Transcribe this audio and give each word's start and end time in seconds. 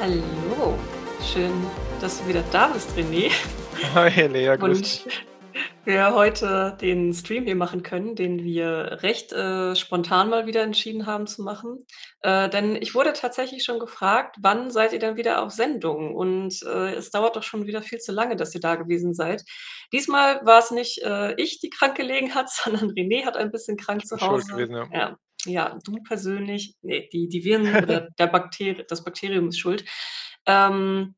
Hallo, 0.00 0.78
schön, 1.20 1.52
dass 2.00 2.20
du 2.20 2.28
wieder 2.28 2.44
da 2.52 2.68
bist, 2.68 2.96
René. 2.96 3.32
Hi 3.94 4.26
Lea, 4.28 4.56
grüß 4.56 4.78
Und 4.78 5.06
dich. 5.06 5.26
wir 5.84 6.14
heute 6.14 6.76
den 6.80 7.12
Stream 7.12 7.44
hier 7.44 7.56
machen 7.56 7.82
können, 7.82 8.14
den 8.14 8.44
wir 8.44 8.98
recht, 9.02 9.32
äh, 9.32 9.74
spontan 9.74 10.30
mal 10.30 10.46
wieder 10.46 10.62
entschieden 10.62 11.06
haben 11.06 11.26
zu 11.26 11.42
machen. 11.42 11.78
Äh, 12.20 12.48
denn 12.48 12.76
ich 12.76 12.94
wurde 12.94 13.12
tatsächlich 13.12 13.64
schon 13.64 13.80
gefragt: 13.80 14.36
„Wann 14.40 14.70
seid 14.70 14.92
ihr 14.92 15.00
denn 15.00 15.16
wieder 15.16 15.42
auf 15.42 15.50
Sendung?“ 15.50 16.14
Und, 16.14 16.62
äh, 16.62 16.94
es 16.94 17.10
dauert 17.10 17.34
doch 17.36 17.42
schon 17.42 17.66
wieder 17.66 17.82
viel 17.82 17.98
zu 17.98 18.12
lange, 18.12 18.36
dass 18.36 18.54
ihr 18.54 18.60
da 18.60 18.76
gewesen 18.76 19.14
seid. 19.14 19.42
Diesmal 19.92 20.40
war's 20.44 20.70
nicht, 20.70 21.02
äh, 21.02 21.34
ich, 21.42 21.58
die 21.60 21.70
krank 21.70 21.96
gelegen 21.96 22.34
hat, 22.34 22.50
sondern 22.52 22.90
René 22.90 23.24
hat 23.24 23.36
ein 23.36 23.50
bisschen 23.50 23.76
krank 23.76 24.06
zu 24.06 24.16
bin 24.16 24.24
schuld 24.24 24.46
Hause. 24.46 24.52
gewesen, 24.52 24.74
ja. 24.76 24.88
Ja, 24.92 25.18
ja, 25.48 25.78
du 25.84 26.02
persönlich 26.02 26.76
ne, 26.82 27.08
die 27.12 27.28
die 27.28 27.44
Viren 27.44 27.68
oder 27.82 28.08
der 28.18 28.26
Bakteri 28.28 28.84
das 28.88 29.04
Bakterium 29.04 29.48
ist 29.48 29.58
schuld. 29.58 29.84
Ähm, 30.46 31.14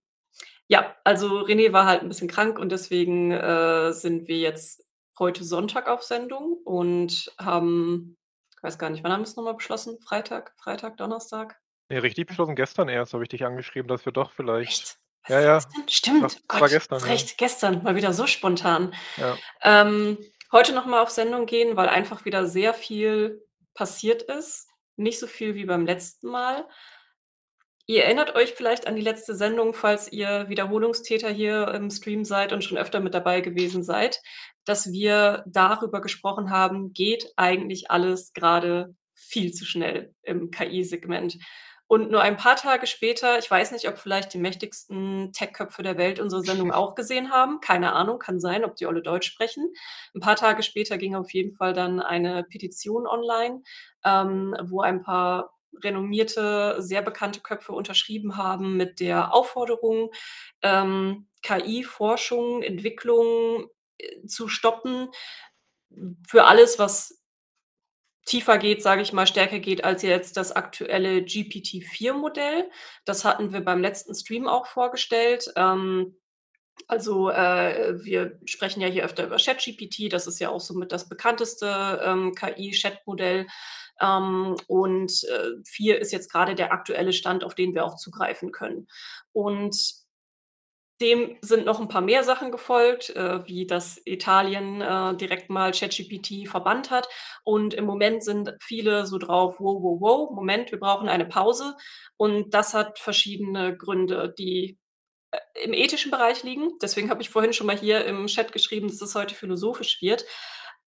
ja, 0.68 0.96
also 1.04 1.40
René 1.40 1.72
war 1.72 1.86
halt 1.86 2.02
'n 2.02 2.08
bisschen 2.08 2.28
krank 2.28 2.58
und 2.58 2.70
deswegen, 2.72 3.32
äh, 3.32 3.92
sind 3.92 4.28
wir 4.28 4.38
jetzt 4.38 4.84
heute 5.18 5.44
Sonntag 5.44 5.88
auf 5.88 6.02
Sendung 6.02 6.58
und 6.64 7.32
haben 7.38 8.16
ich 8.56 8.62
weiß 8.62 8.78
gar 8.78 8.90
nicht, 8.90 9.02
wann 9.04 9.12
haben 9.12 9.22
wir's 9.22 9.36
noch 9.36 9.44
mal 9.44 9.54
beschlossen? 9.54 9.98
Freitag 10.02 10.52
Freitag, 10.58 10.96
Donnerstag? 10.98 11.58
Ne, 11.90 12.02
richtig 12.02 12.26
beschlossen 12.26 12.56
gestern 12.56 12.88
erst, 12.88 13.14
habe 13.14 13.24
ich 13.24 13.28
dich 13.30 13.44
angeschrieben, 13.44 13.88
dass 13.88 14.04
wir 14.06 14.12
doch 14.12 14.32
vielleicht 14.32 14.68
Echt? 14.70 14.98
ja, 15.28 15.36
Was 15.56 15.64
ja, 15.64 15.80
doch, 15.80 15.88
Stimmt, 15.88 16.24
es 16.48 16.60
war 16.60 16.60
Gott, 16.60 16.70
gestern, 16.70 16.96
hast 16.96 17.06
ja. 17.06 17.10
recht, 17.12 17.38
gestern, 17.38 17.82
mal 17.82 17.96
wieder 17.96 18.12
so 18.12 18.26
spontan. 18.26 18.94
Ja. 19.16 19.36
Ähm, 19.62 20.18
heute 20.52 20.72
noch 20.72 20.86
mal 20.86 21.00
auf 21.02 21.10
Sendung 21.10 21.46
gehen, 21.46 21.76
weil 21.76 21.88
einfach 21.88 22.24
wieder 22.24 22.46
sehr 22.46 22.74
viel 22.74 23.42
passiert 23.80 24.20
ist, 24.20 24.68
nicht 24.96 25.18
so 25.18 25.26
viel 25.26 25.54
wie 25.54 25.64
beim 25.64 25.86
letzten 25.86 26.28
Mal. 26.28 26.68
Ihr 27.86 28.04
erinnert 28.04 28.34
euch 28.34 28.52
vielleicht 28.52 28.86
an 28.86 28.94
die 28.94 29.00
letzte 29.00 29.34
Sendung, 29.34 29.72
falls 29.72 30.12
ihr 30.12 30.50
Wiederholungstäter 30.50 31.30
hier 31.30 31.68
im 31.68 31.88
Stream 31.88 32.26
seid 32.26 32.52
und 32.52 32.62
schon 32.62 32.76
öfter 32.76 33.00
mit 33.00 33.14
dabei 33.14 33.40
gewesen 33.40 33.82
seid, 33.82 34.20
dass 34.66 34.92
wir 34.92 35.44
darüber 35.46 36.02
gesprochen 36.02 36.50
haben: 36.50 36.92
„Geht 36.92 37.32
eigentlich 37.36 37.90
alles 37.90 38.34
grade 38.34 38.94
viel 39.14 39.50
zu 39.54 39.64
schnell 39.64 40.14
im 40.24 40.50
KI-Segment?“ 40.50 41.38
Und 41.90 42.08
nur 42.12 42.20
ein 42.22 42.36
paar 42.36 42.54
Tage 42.54 42.86
später 42.86 43.36
ich 43.40 43.50
weiß 43.50 43.72
nicht, 43.72 43.88
ob 43.88 43.98
vielleicht 43.98 44.32
die 44.32 44.38
mächtigsten 44.38 45.32
Tech-Köpfe 45.32 45.82
der 45.82 45.98
Welt 45.98 46.20
unsere 46.20 46.40
Sendung 46.44 46.70
auch 46.70 46.94
gesehen 46.94 47.32
haben, 47.32 47.60
keine 47.60 47.94
Ahnung, 47.94 48.20
kann 48.20 48.38
sein, 48.38 48.64
ob 48.64 48.76
die 48.76 48.86
alle 48.86 49.02
Deutsch 49.02 49.26
sprechen. 49.26 49.72
'N 50.14 50.20
paar 50.20 50.36
Tage 50.36 50.62
später 50.62 50.98
ging 50.98 51.16
auf 51.16 51.32
jeden 51.32 51.50
Fall 51.50 51.72
dann 51.72 51.98
eine 51.98 52.44
Petition 52.44 53.08
online, 53.08 53.62
ähm, 54.04 54.54
wo 54.62 54.82
ein 54.82 55.02
paar 55.02 55.52
renommierte, 55.82 56.76
sehr 56.78 57.02
bekannte 57.02 57.40
Köpfe 57.40 57.72
unterschrieben 57.72 58.36
haben 58.36 58.76
mit 58.76 59.00
der 59.00 59.34
Aufforderung, 59.34 60.12
ähm, 60.62 61.26
KI-Forschung, 61.42 62.62
Entwicklung, 62.62 63.66
äh, 63.98 64.24
zu 64.28 64.46
stoppen 64.46 65.08
für 66.28 66.44
alles, 66.46 66.78
was 66.78 67.19
tiefer 68.26 68.58
geht, 68.58 68.82
sage 68.82 69.02
ich 69.02 69.12
mal, 69.12 69.26
stärker 69.26 69.58
geht 69.58 69.84
als 69.84 70.02
jetzt 70.02 70.36
das 70.36 70.52
aktuelle 70.52 71.22
GPT-4-Modell. 71.22 72.70
Das 73.04 73.24
hatten 73.24 73.52
wir 73.52 73.60
beim 73.62 73.80
letzten 73.80 74.14
Stream 74.14 74.46
auch 74.48 74.66
vorgestellt. 74.66 75.52
Ähm, 75.56 76.16
also, 76.88 77.30
äh, 77.30 77.94
wir 78.04 78.38
sprechen 78.46 78.80
ja 78.80 78.88
hier 78.88 79.04
öfter 79.04 79.24
über 79.26 79.36
ChatGPT, 79.36 80.12
das 80.12 80.26
ist 80.26 80.40
ja 80.40 80.50
auch 80.50 80.60
somit 80.60 80.92
das 80.92 81.08
bekannteste, 81.08 82.00
ähm, 82.04 82.34
KI-Chat-Modell. 82.34 83.46
Ähm, 84.00 84.56
und, 84.66 85.12
äh, 85.24 85.62
4 85.66 86.00
ist 86.00 86.12
jetzt 86.12 86.32
grade 86.32 86.54
der 86.54 86.72
aktuelle 86.72 87.12
Stand, 87.12 87.44
auf 87.44 87.54
den 87.54 87.74
wir 87.74 87.84
auch 87.84 87.96
zugreifen 87.96 88.50
können. 88.52 88.88
Und 89.32 89.76
dem 91.00 91.36
sind 91.42 91.66
noch 91.66 91.80
'n 91.80 91.88
paar 91.88 92.00
mehr 92.02 92.24
Sachen 92.24 92.50
gefolgt, 92.52 93.10
äh, 93.10 93.46
wie 93.46 93.66
dass 93.66 94.00
Italien, 94.06 94.80
äh, 94.82 95.16
direkt 95.16 95.50
mal 95.50 95.72
ChatGPT 95.72 96.48
verbannt 96.48 96.90
hat. 96.90 97.08
Und 97.44 97.74
im 97.74 97.84
Moment 97.86 98.24
sind 98.24 98.52
viele 98.62 99.06
so 99.06 99.18
drauf: 99.18 99.56
„Wow, 99.60 99.82
wow, 99.82 100.00
wow, 100.00 100.30
Moment, 100.34 100.70
wir 100.72 100.80
brauchen 100.80 101.08
eine 101.08 101.26
Pause.“ 101.26 101.76
Und 102.16 102.54
das 102.54 102.74
hat 102.74 102.98
verschiedene 102.98 103.76
Gründe, 103.76 104.34
die, 104.38 104.78
äh, 105.32 105.64
im 105.64 105.74
ethischen 105.74 106.10
Bereich 106.12 106.42
liegen. 106.44 106.72
Deswegen 106.82 107.10
habe 107.10 107.22
ich 107.22 107.30
vorhin 107.30 107.52
schon 107.54 107.66
mal 107.68 107.78
hier 107.78 108.04
im 108.06 108.26
Chat 108.28 108.52
geschrieben, 108.52 108.88
dass 108.88 109.02
es 109.02 109.14
heute 109.16 109.34
philosophisch 109.36 110.02
wird. 110.02 110.24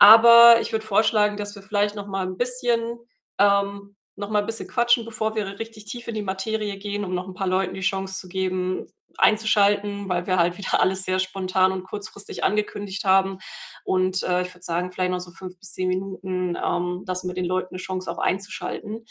Aber 0.01 0.61
ich 0.63 0.73
würde 0.73 0.87
vorschlagen, 0.87 1.37
dass 1.39 1.55
wir 1.57 1.63
vielleicht 1.63 1.97
noch 1.97 2.07
mal 2.09 2.27
'n 2.27 2.37
bisschen 2.39 2.99
ähm, 3.39 3.97
noch 4.17 4.31
mal 4.31 4.41
'n 4.43 4.47
bisschen 4.47 4.69
quatschen, 4.69 5.05
bevor 5.05 5.35
wir 5.35 5.59
richtig 5.59 5.87
tief 5.87 6.09
in 6.09 6.15
die 6.15 6.23
Materie 6.23 6.77
gehen, 6.79 7.05
um 7.05 7.15
noch 7.15 7.27
'n 7.29 7.35
paar 7.35 7.47
Leuten 7.49 7.75
die 7.75 7.81
Chance 7.81 8.19
zu 8.21 8.29
geben, 8.29 8.87
einzuschalten, 9.19 10.09
weil 10.09 10.27
wir 10.27 10.39
halt 10.39 10.57
wieder 10.59 10.81
alles 10.81 11.05
sehr 11.05 11.19
spontan 11.19 11.73
und 11.73 11.85
kurzfristig 11.85 12.45
angekündigt 12.45 13.05
haben. 13.05 13.39
Und, 13.85 14.23
äh, 14.23 14.43
ich 14.43 14.55
würde 14.55 14.65
sagen, 14.65 14.91
vielleicht 14.93 15.11
noch 15.13 15.21
so 15.21 15.31
5 15.33 15.59
bis 15.59 15.73
10 15.75 15.89
Minuten, 15.89 16.57
ähm, 16.63 17.05
lassen 17.07 17.29
wir 17.29 17.35
den 17.35 17.45
Leuten 17.47 17.75
'ne 17.75 17.79
Chance, 17.81 18.11
auch 18.11 18.19
einzuschalten. 18.19 19.05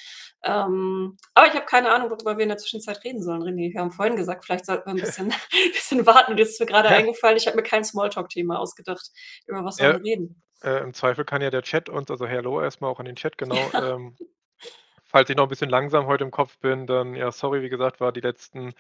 Ähm, 0.44 1.18
aber 1.36 1.48
ich 1.48 1.54
habe 1.54 1.66
keine 1.66 1.92
Ahnung, 1.92 2.10
worüber 2.12 2.38
wir 2.38 2.44
in 2.44 2.50
der 2.50 2.58
Zwischenzeit 2.58 3.04
reden 3.04 3.22
sollen, 3.24 3.44
René. 3.44 3.74
Wir 3.74 3.82
haben 3.82 3.92
vorhin 3.92 4.16
gesagt, 4.16 4.46
vielleicht 4.46 4.66
sollten 4.66 4.88
wir 4.88 4.94
'n 4.96 5.00
bisschen 5.02 5.30
bisschen 5.74 6.06
warten 6.08 6.32
und 6.34 6.38
jetzt 6.40 6.52
ist 6.54 6.60
mir 6.62 6.66
grade 6.68 6.90
Ja. 6.90 6.94
eingefallen, 6.94 7.38
ich 7.38 7.48
habe 7.48 7.58
mir 7.58 7.64
kein 7.64 7.84
Smalltalk-Thema 7.84 8.60
ausgedacht. 8.60 9.10
Über 9.48 9.64
was 9.66 9.78
sollen 9.78 9.92
Ja, 9.92 9.96
wir 9.96 10.04
reden? 10.04 10.42
äh, 10.64 10.84
im 10.84 10.94
Zweifel 10.94 11.26
kann 11.26 11.42
ja 11.44 11.50
der 11.52 11.64
Chat 11.64 11.90
uns 11.90 12.12
also 12.12 12.28
Hello 12.28 12.62
erst 12.62 12.82
mal 12.82 12.90
auch 12.90 13.00
an 13.00 13.06
den 13.08 13.16
Chat, 13.18 13.38
genau, 13.38 13.74
ähm 13.78 14.18
falls 15.12 15.30
ich 15.30 15.36
noch 15.38 15.46
'n 15.46 15.50
bisschen 15.50 15.70
langsam 15.70 16.08
heute 16.08 16.24
im 16.26 16.32
Kopf 16.32 16.58
bin, 16.60 16.88
dann 16.88 17.16
ja, 17.16 17.32
sorry, 17.32 17.62
wie 17.64 17.70
gesagt, 17.70 18.00
war 18.02 18.12
die 18.14 18.22
letzten, 18.22 18.74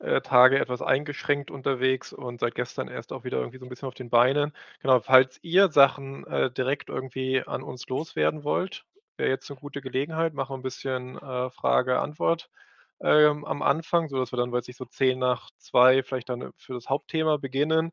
äh, 0.00 0.20
Tage 0.22 0.58
etwas 0.60 0.82
eingeschränkt 0.82 1.50
unterwegs 1.50 2.12
und 2.12 2.40
seit 2.40 2.54
gestern 2.56 2.88
erst 2.88 3.12
auch 3.12 3.24
wieder 3.24 3.38
irgendwie 3.38 3.58
so 3.58 3.66
'n 3.66 3.70
bisschen 3.70 3.88
auf 3.88 3.94
den 3.94 4.10
Beinen. 4.10 4.52
Genau, 4.82 5.00
falls 5.00 5.38
ihr 5.42 5.70
Sachen, 5.72 6.26
äh, 6.28 6.50
direkt 6.52 6.90
irgendwie 6.90 7.42
an 7.46 7.62
uns 7.62 7.86
loswerden 7.88 8.44
wollt, 8.44 8.84
wäre 9.18 9.30
jetzt 9.30 9.50
'ne 9.50 9.56
gute 9.56 9.80
Gelegenheit. 9.82 10.34
Machen 10.34 10.52
wir 10.54 10.58
'n 10.58 10.62
bisschen, 10.62 11.18
äh, 11.18 11.50
Frage-Antwort, 11.50 12.50
ähm, 13.02 13.44
am 13.46 13.62
Anfang, 13.62 14.08
sodass 14.08 14.32
wir 14.32 14.38
dann, 14.38 14.52
weiß 14.52 14.68
ich, 14.68 14.76
so 14.76 14.86
1:50 14.86 16.02
vielleicht 16.04 16.28
dann, 16.30 16.52
für 16.58 16.74
das 16.74 16.88
Hauptthema 16.90 17.38
beginnen. 17.38 17.92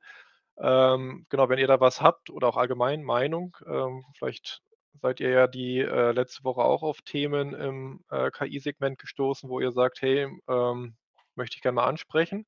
Ähm, 0.59 1.25
genau, 1.29 1.50
wenn 1.50 1.59
ihr 1.59 1.67
da 1.67 1.79
was 1.81 2.02
habt 2.02 2.29
oder 2.31 2.47
auch 2.50 2.57
allgemein 2.57 3.03
Meinung, 3.03 3.57
ähm, 3.67 4.06
vielleicht 4.17 4.62
seid 5.01 5.19
ihr 5.19 5.29
ja 5.29 5.47
die, 5.47 5.79
äh, 5.79 6.11
letzte 6.11 6.44
Woche 6.44 6.61
auch 6.63 6.83
auf 6.83 7.01
Themen 7.01 7.53
im, 7.53 8.01
äh, 8.09 8.31
KI-Segment 8.31 9.00
gestoßen, 9.00 9.50
wo 9.50 9.59
ihr 9.59 9.72
sagt: 9.72 10.01
„Hey, 10.01 10.28
ähm, 10.47 10.95
möchte 11.35 11.57
ich 11.57 11.61
gern 11.61 11.75
mal 11.75 11.85
ansprechen“, 11.88 12.45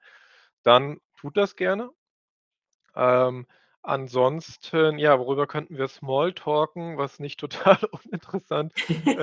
dann 0.63 0.99
tut 1.17 1.37
das 1.37 1.55
gerne. 1.55 1.91
Ähm, 2.95 3.47
ansonsten, 3.83 4.97
ja, 4.99 5.19
worüber 5.19 5.47
könnten 5.47 5.77
wir 5.77 5.87
Small-talken, 5.87 6.97
was 6.97 7.19
nicht 7.19 7.39
total 7.75 7.77
uninteressant, 7.91 8.73
äh, 9.15 9.21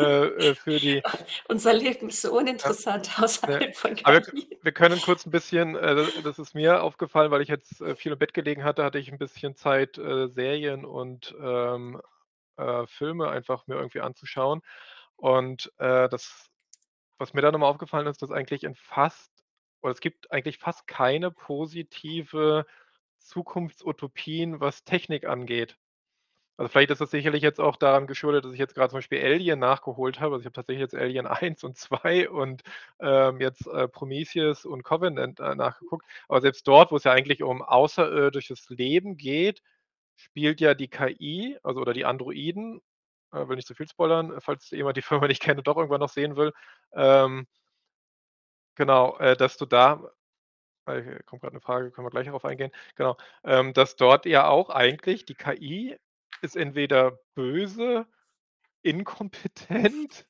äh, 0.50 0.54
für 0.54 0.80
die 0.80 1.02
Unser 1.48 1.72
Leben 1.74 2.08
ist 2.08 2.22
so 2.22 2.36
uninteressant 2.36 3.18
ne, 3.46 3.62
außerhalb 3.62 3.76
von 3.76 3.94
aber 4.02 4.22
wir 4.22 4.24
KI. 4.24 4.60
können 4.72 5.00
kurz 5.02 5.26
'n 5.26 5.30
bisschen 5.30 5.76
äh, 5.76 6.22
das 6.22 6.38
ist 6.38 6.54
mir 6.54 6.82
aufgefallen, 6.82 7.30
weil 7.30 7.42
ich 7.42 7.48
jetzt, 7.48 7.80
äh, 7.82 7.96
viel 7.96 8.12
im 8.12 8.18
Bett 8.18 8.32
gelegen 8.34 8.64
hatte, 8.64 8.82
hatte 8.84 8.98
ich 8.98 9.10
'n 9.12 9.18
bisschen 9.18 9.54
Zeit, 9.56 9.98
äh, 9.98 10.28
Serien 10.28 10.84
und, 10.84 11.34
ähm, 11.40 12.00
äh, 12.58 12.86
Filme 12.86 13.28
einfach 13.30 13.66
mir 13.66 13.76
irgendwie 13.76 14.00
anzuschauen. 14.00 14.62
Und, 15.16 15.72
äh, 15.78 16.08
das 16.08 16.50
was 17.18 17.34
mir 17.34 17.42
da 17.42 17.52
noch 17.52 17.58
mal 17.60 17.68
aufgefallen 17.68 18.06
ist, 18.06 18.22
dass 18.22 18.30
eigentlich 18.30 18.64
in 18.64 18.74
fast 18.74 19.30
oder 19.82 19.92
es 19.92 20.00
gibt 20.00 20.30
eigentlich 20.32 20.58
fast 20.58 20.86
keine 20.86 21.30
positive 21.30 22.66
Zukunftsutopien, 23.18 24.60
was 24.60 24.84
Technik 24.84 25.26
angeht. 25.26 25.76
Also, 26.56 26.68
vielleicht 26.70 26.90
ist 26.90 27.00
das 27.00 27.10
sicherlich 27.10 27.42
jetzt 27.42 27.60
auch 27.60 27.76
daran 27.76 28.06
geschuldet, 28.06 28.44
dass 28.44 28.52
ich 28.52 28.60
jetzt 28.60 28.74
grad 28.76 28.90
zum 28.90 28.98
Beispiel 28.98 29.20
Alien 29.24 29.58
nachgeholt 29.58 30.20
habe. 30.20 30.34
Also, 30.34 30.42
ich 30.42 30.46
habe 30.46 30.52
tatsächlich 30.54 30.82
jetzt 30.82 30.94
Alien 30.94 31.26
1 31.28 31.64
und 31.64 31.76
2 31.76 32.30
und, 32.30 32.62
ähm, 33.00 33.40
jetzt, 33.40 33.66
äh, 33.66 33.88
Prometheus 33.88 34.64
und 34.64 34.84
Covenant, 34.84 35.40
äh, 35.40 35.54
nachgeguckt. 35.56 36.06
Aber 36.28 36.40
selbst 36.40 36.66
dort, 36.68 36.92
wo's 36.92 37.04
ja 37.04 37.12
eigentlich 37.12 37.42
um 37.42 37.62
außerirdisches 37.62 38.68
Leben 38.70 39.16
geht, 39.16 39.62
spielt 40.16 40.60
ja 40.60 40.74
die 40.74 40.88
KI, 40.88 41.58
also 41.62 41.80
oder 41.80 41.92
die 41.94 42.04
Androiden 42.04 42.80
äh, 43.32 43.48
will 43.48 43.56
nicht 43.56 43.68
zu 43.68 43.74
viel 43.74 43.88
spoilern, 43.88 44.40
falls 44.40 44.70
jemand 44.70 44.96
die 44.96 45.02
Firma 45.02 45.26
nicht 45.28 45.42
kennt 45.42 45.58
und 45.58 45.66
doch 45.68 45.76
irgendwann 45.76 46.00
noch 46.00 46.10
sehen 46.10 46.36
will. 46.36 46.52
Ähm 46.94 47.46
genau, 48.76 49.16
äh, 49.18 49.36
dass 49.36 49.56
du 49.56 49.66
da 49.66 50.02
äh, 50.86 51.20
kommt 51.26 51.42
grad 51.42 51.54
'ne 51.54 51.60
Frage, 51.60 51.90
können 51.92 52.06
wir 52.06 52.10
gleich 52.10 52.26
darauf 52.26 52.44
eingehen. 52.46 52.72
Genau, 52.96 53.16
ähm, 53.44 53.72
dass 53.74 53.96
dort 53.96 54.26
ja 54.26 54.48
auch 54.48 54.70
eigentlich 54.70 55.26
die 55.26 55.34
KI 55.36 55.98
ist 56.42 56.56
entweder 56.56 57.18
böse, 57.34 58.06
inkompetent, 58.82 60.26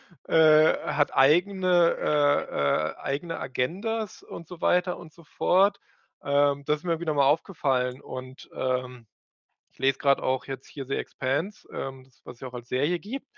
äh, 0.28 0.78
hat 0.92 1.14
eigene 1.16 1.96
äh, 2.00 2.92
äh, 2.92 2.96
eigene 2.98 3.40
Agendas 3.40 4.22
und 4.22 4.48
so 4.48 4.60
weiter 4.62 4.98
und 4.98 5.12
so 5.14 5.24
fort. 5.24 5.80
Ähm, 6.24 6.64
das 6.66 6.78
ist 6.78 6.84
mir 6.84 6.92
irgendwie 6.92 7.06
noch 7.06 7.14
mal 7.16 7.26
aufgefallen 7.26 8.00
und, 8.02 8.50
ähm, 8.54 9.06
ich 9.74 9.80
lese 9.80 9.98
grad 9.98 10.20
auch 10.20 10.46
jetzt 10.46 10.68
hier 10.68 10.86
„The 10.86 10.96
Expanse“, 10.96 11.68
ähm, 11.72 12.04
das 12.04 12.22
was 12.24 12.36
es 12.36 12.40
ja 12.42 12.48
auch 12.48 12.54
als 12.54 12.68
Serie 12.70 12.98
gibt. 13.00 13.28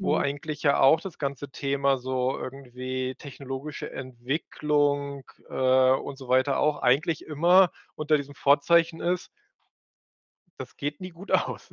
wo 0.00 0.16
Mhm. 0.16 0.18
eigentlich 0.18 0.62
ja 0.64 0.80
auch 0.80 1.00
das 1.00 1.18
ganze 1.18 1.50
Thema 1.50 1.98
so 1.98 2.36
irgendwie 2.38 3.14
technologische 3.18 3.90
Entwicklung, 3.92 5.24
äh, 5.48 5.92
und 5.92 6.18
so 6.18 6.28
weiter 6.28 6.58
auch 6.58 6.78
eigentlich 6.82 7.24
immer 7.24 7.70
unter 7.96 8.16
diesem 8.16 8.34
Vorzeichen 8.34 9.00
ist 9.00 9.30
das 10.58 10.76
geht 10.76 11.00
nie 11.00 11.10
gut 11.10 11.30
aus. 11.32 11.70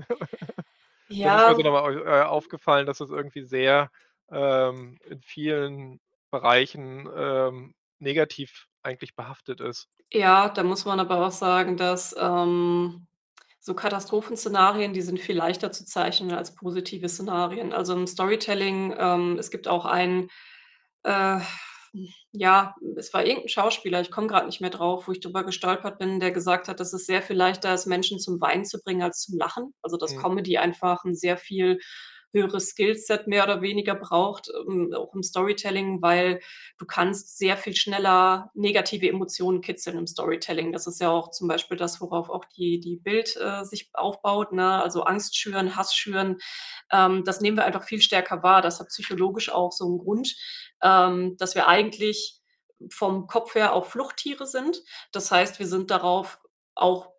Das 1.21 1.33
ist 1.33 1.47
mir 1.47 1.55
so 1.55 1.61
Ja. 1.61 1.63
noch 1.63 1.71
mal, 1.71 1.97
äh, 2.07 2.23
aufgefallen, 2.23 2.85
dass 2.85 2.99
es 3.01 3.09
irgendwie 3.09 3.43
sehr, 3.43 3.91
ähm, 4.31 4.99
in 5.05 5.21
vielen 5.21 5.99
Bereichen, 6.31 7.09
ähm, 7.15 7.73
negativ 7.99 8.67
eigentlich 8.83 9.15
behaftet 9.15 9.59
ist. 9.61 9.89
Ja, 10.11 10.49
da 10.49 10.63
muss 10.63 10.85
man 10.85 10.99
aber 10.99 11.25
auch 11.25 11.31
sagen, 11.31 11.77
dass, 11.77 12.15
ähm, 12.17 13.07
so 13.61 13.73
Katastrophenszenarien, 13.75 14.93
die 14.93 15.01
sind 15.01 15.19
viel 15.19 15.37
leichter 15.37 15.71
zu 15.71 15.85
zeichnen 15.85 16.31
als 16.33 16.55
positive 16.55 17.09
Szenarien. 17.09 17.73
Also, 17.73 17.93
im 17.95 18.07
Storytelling 18.07 18.95
ähm, 18.97 19.37
es 19.39 19.51
gibt 19.51 19.67
auch 19.67 19.85
ein, 19.85 20.29
äh, 21.03 21.39
ja, 22.33 22.75
es 22.97 23.13
war 23.13 23.25
irgend 23.25 23.45
'n 23.45 23.49
Schauspieler, 23.49 24.01
ich 24.01 24.11
komme 24.11 24.27
grad 24.27 24.45
nicht 24.47 24.61
mehr 24.61 24.69
drauf, 24.71 25.07
wo 25.07 25.11
ich 25.13 25.19
drüber 25.21 25.43
gestolpert 25.45 25.99
bin, 25.99 26.19
der 26.21 26.31
gesagt 26.31 26.67
hat, 26.69 26.79
dass 26.79 26.93
es 26.93 27.05
sehr 27.07 27.21
viel 27.23 27.37
leichter 27.37 27.73
ist, 27.73 27.87
Menschen 27.87 28.19
zum 28.19 28.41
Weinen 28.41 28.65
zu 28.65 28.79
bringen 28.81 29.03
als 29.03 29.21
zum 29.23 29.37
Lachen. 29.39 29.73
Also, 29.83 29.97
dass 29.97 30.15
Mhm. 30.15 30.17
Comedy 30.17 30.57
einfach 30.59 31.05
'n 31.05 31.15
sehr 31.15 31.37
viel 31.37 31.79
höheres 32.33 32.69
Skillset 32.69 33.27
mehr 33.27 33.43
oder 33.43 33.61
weniger 33.61 33.95
braucht, 33.95 34.49
ähm, 34.67 34.93
auch 34.95 35.13
im 35.15 35.23
Storytelling, 35.23 36.01
weil 36.01 36.39
du 36.77 36.85
kannst 36.85 37.37
sehr 37.37 37.57
viel 37.57 37.75
schneller 37.75 38.51
negative 38.53 39.09
Emotionen 39.09 39.61
kitzeln 39.61 39.97
im 39.97 40.07
Storytelling. 40.07 40.71
Das 40.71 40.87
ist 40.87 41.01
ja 41.01 41.09
auch 41.09 41.31
zum 41.31 41.47
Beispiel 41.47 41.77
das, 41.77 42.01
worauf 42.01 42.29
auch 42.29 42.45
die 42.45 42.79
die 42.79 42.97
Bild 42.97 43.35
äh, 43.37 43.63
sich 43.65 43.89
aufbaut, 43.93 44.51
ne? 44.53 44.81
Also, 44.83 45.03
Angst 45.03 45.37
schüren, 45.37 45.75
Hass 45.75 45.93
schüren. 45.95 46.37
Ähm, 46.91 47.23
das 47.25 47.41
nehmen 47.41 47.57
wir 47.57 47.65
einfach 47.65 47.83
viel 47.83 48.01
stärker 48.01 48.43
wahr. 48.43 48.61
Das 48.61 48.79
hat 48.79 48.87
psychologisch 48.89 49.51
auch 49.51 49.71
so 49.71 49.85
'n 49.87 49.97
Grund, 49.99 50.35
ähm, 50.83 51.35
dass 51.37 51.55
wir 51.55 51.67
eigentlich 51.67 52.39
vom 52.91 53.27
Kopf 53.27 53.55
her 53.55 53.73
auch 53.73 53.85
Fluchttiere 53.85 54.45
sind. 54.47 54.81
Das 55.11 55.31
heißt, 55.31 55.59
wir 55.59 55.67
sind 55.67 55.91
darauf 55.91 56.39
auch 56.75 57.09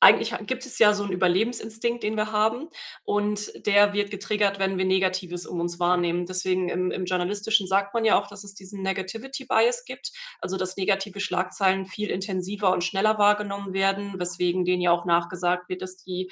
eigentlich 0.00 0.34
gibt 0.46 0.66
es 0.66 0.78
ja 0.78 0.94
so 0.94 1.04
'n 1.04 1.12
Überlebensinstinkt, 1.12 2.02
den 2.02 2.16
wir 2.16 2.32
haben 2.32 2.68
und 3.04 3.52
der 3.66 3.92
wird 3.92 4.10
getriggert, 4.10 4.58
wenn 4.58 4.78
wir 4.78 4.84
Negatives 4.86 5.46
um 5.46 5.60
uns 5.60 5.78
wahrnehmen. 5.78 6.26
Deswegen 6.26 6.68
im 6.68 6.90
im 6.90 7.04
Journalistischen 7.04 7.66
sagt 7.66 7.94
man 7.94 8.04
ja 8.04 8.18
auch, 8.20 8.26
dass 8.28 8.44
es 8.44 8.54
diesen 8.54 8.82
Negativity 8.82 9.44
Bias 9.46 9.84
gibt, 9.84 10.12
also, 10.40 10.56
dass 10.56 10.76
negative 10.76 11.20
Schlagzeilen 11.20 11.86
viel 11.86 12.10
intensiver 12.10 12.72
und 12.72 12.84
schneller 12.84 13.18
wahrgenommen 13.18 13.72
werden, 13.74 14.14
weswegen 14.18 14.64
denen 14.64 14.82
ja 14.82 14.90
auch 14.92 15.04
nachgesagt 15.04 15.68
wird, 15.68 15.82
dass 15.82 15.96
die 15.96 16.30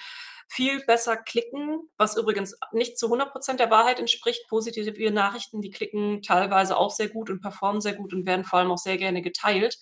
viel 0.50 0.80
besser 0.86 1.16
klicken, 1.18 1.80
was 1.98 2.16
übrigens 2.16 2.56
nicht 2.72 2.98
zu 2.98 3.10
100 3.10 3.32
% 3.32 3.60
der 3.60 3.70
Wahrheit 3.70 3.98
entspricht. 4.00 4.48
Positive 4.48 5.10
Nachrichten, 5.12 5.60
die 5.60 5.70
klicken 5.70 6.22
teilweise 6.22 6.76
auch 6.78 6.90
sehr 6.90 7.08
gut 7.10 7.28
und 7.28 7.40
performen 7.42 7.82
sehr 7.82 7.94
gut 7.94 8.14
und 8.14 8.24
werden 8.26 8.44
vor 8.44 8.58
allem 8.60 8.70
auch 8.70 8.78
sehr 8.78 8.96
gerne 8.96 9.20
geteilt. 9.20 9.76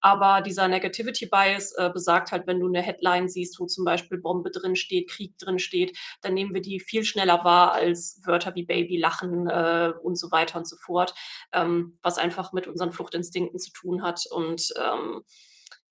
Aber 0.00 0.40
dieser 0.42 0.68
Negativity 0.68 1.26
Bias, 1.26 1.72
äh, 1.76 1.90
besagt 1.92 2.32
halt, 2.32 2.46
wenn 2.46 2.60
du 2.60 2.68
'ne 2.68 2.82
Headline 2.82 3.28
siehst, 3.28 3.58
wo 3.60 3.66
zum 3.66 3.84
Beispiel 3.84 4.18
Bombe 4.18 4.50
drinsteht, 4.50 5.08
Krieg 5.10 5.36
drinsteht, 5.38 5.96
dann 6.22 6.34
nehmen 6.34 6.54
wir 6.54 6.62
die 6.62 6.80
viel 6.80 7.04
schneller 7.04 7.44
wahr 7.44 7.72
als 7.72 8.20
Wörter 8.24 8.54
wie 8.54 8.64
Baby, 8.64 8.98
Lachen, 8.98 9.48
äh, 9.48 9.92
und 10.02 10.16
so 10.18 10.30
weiter 10.30 10.58
und 10.58 10.68
so 10.68 10.76
fort, 10.76 11.14
ähm, 11.52 11.98
was 12.02 12.18
einfach 12.18 12.52
mit 12.52 12.66
unseren 12.68 12.92
Fluchtinstinkten 12.92 13.58
zu 13.58 13.72
tun 13.72 14.02
hat. 14.02 14.24
Und, 14.30 14.72
ähm, 14.82 15.22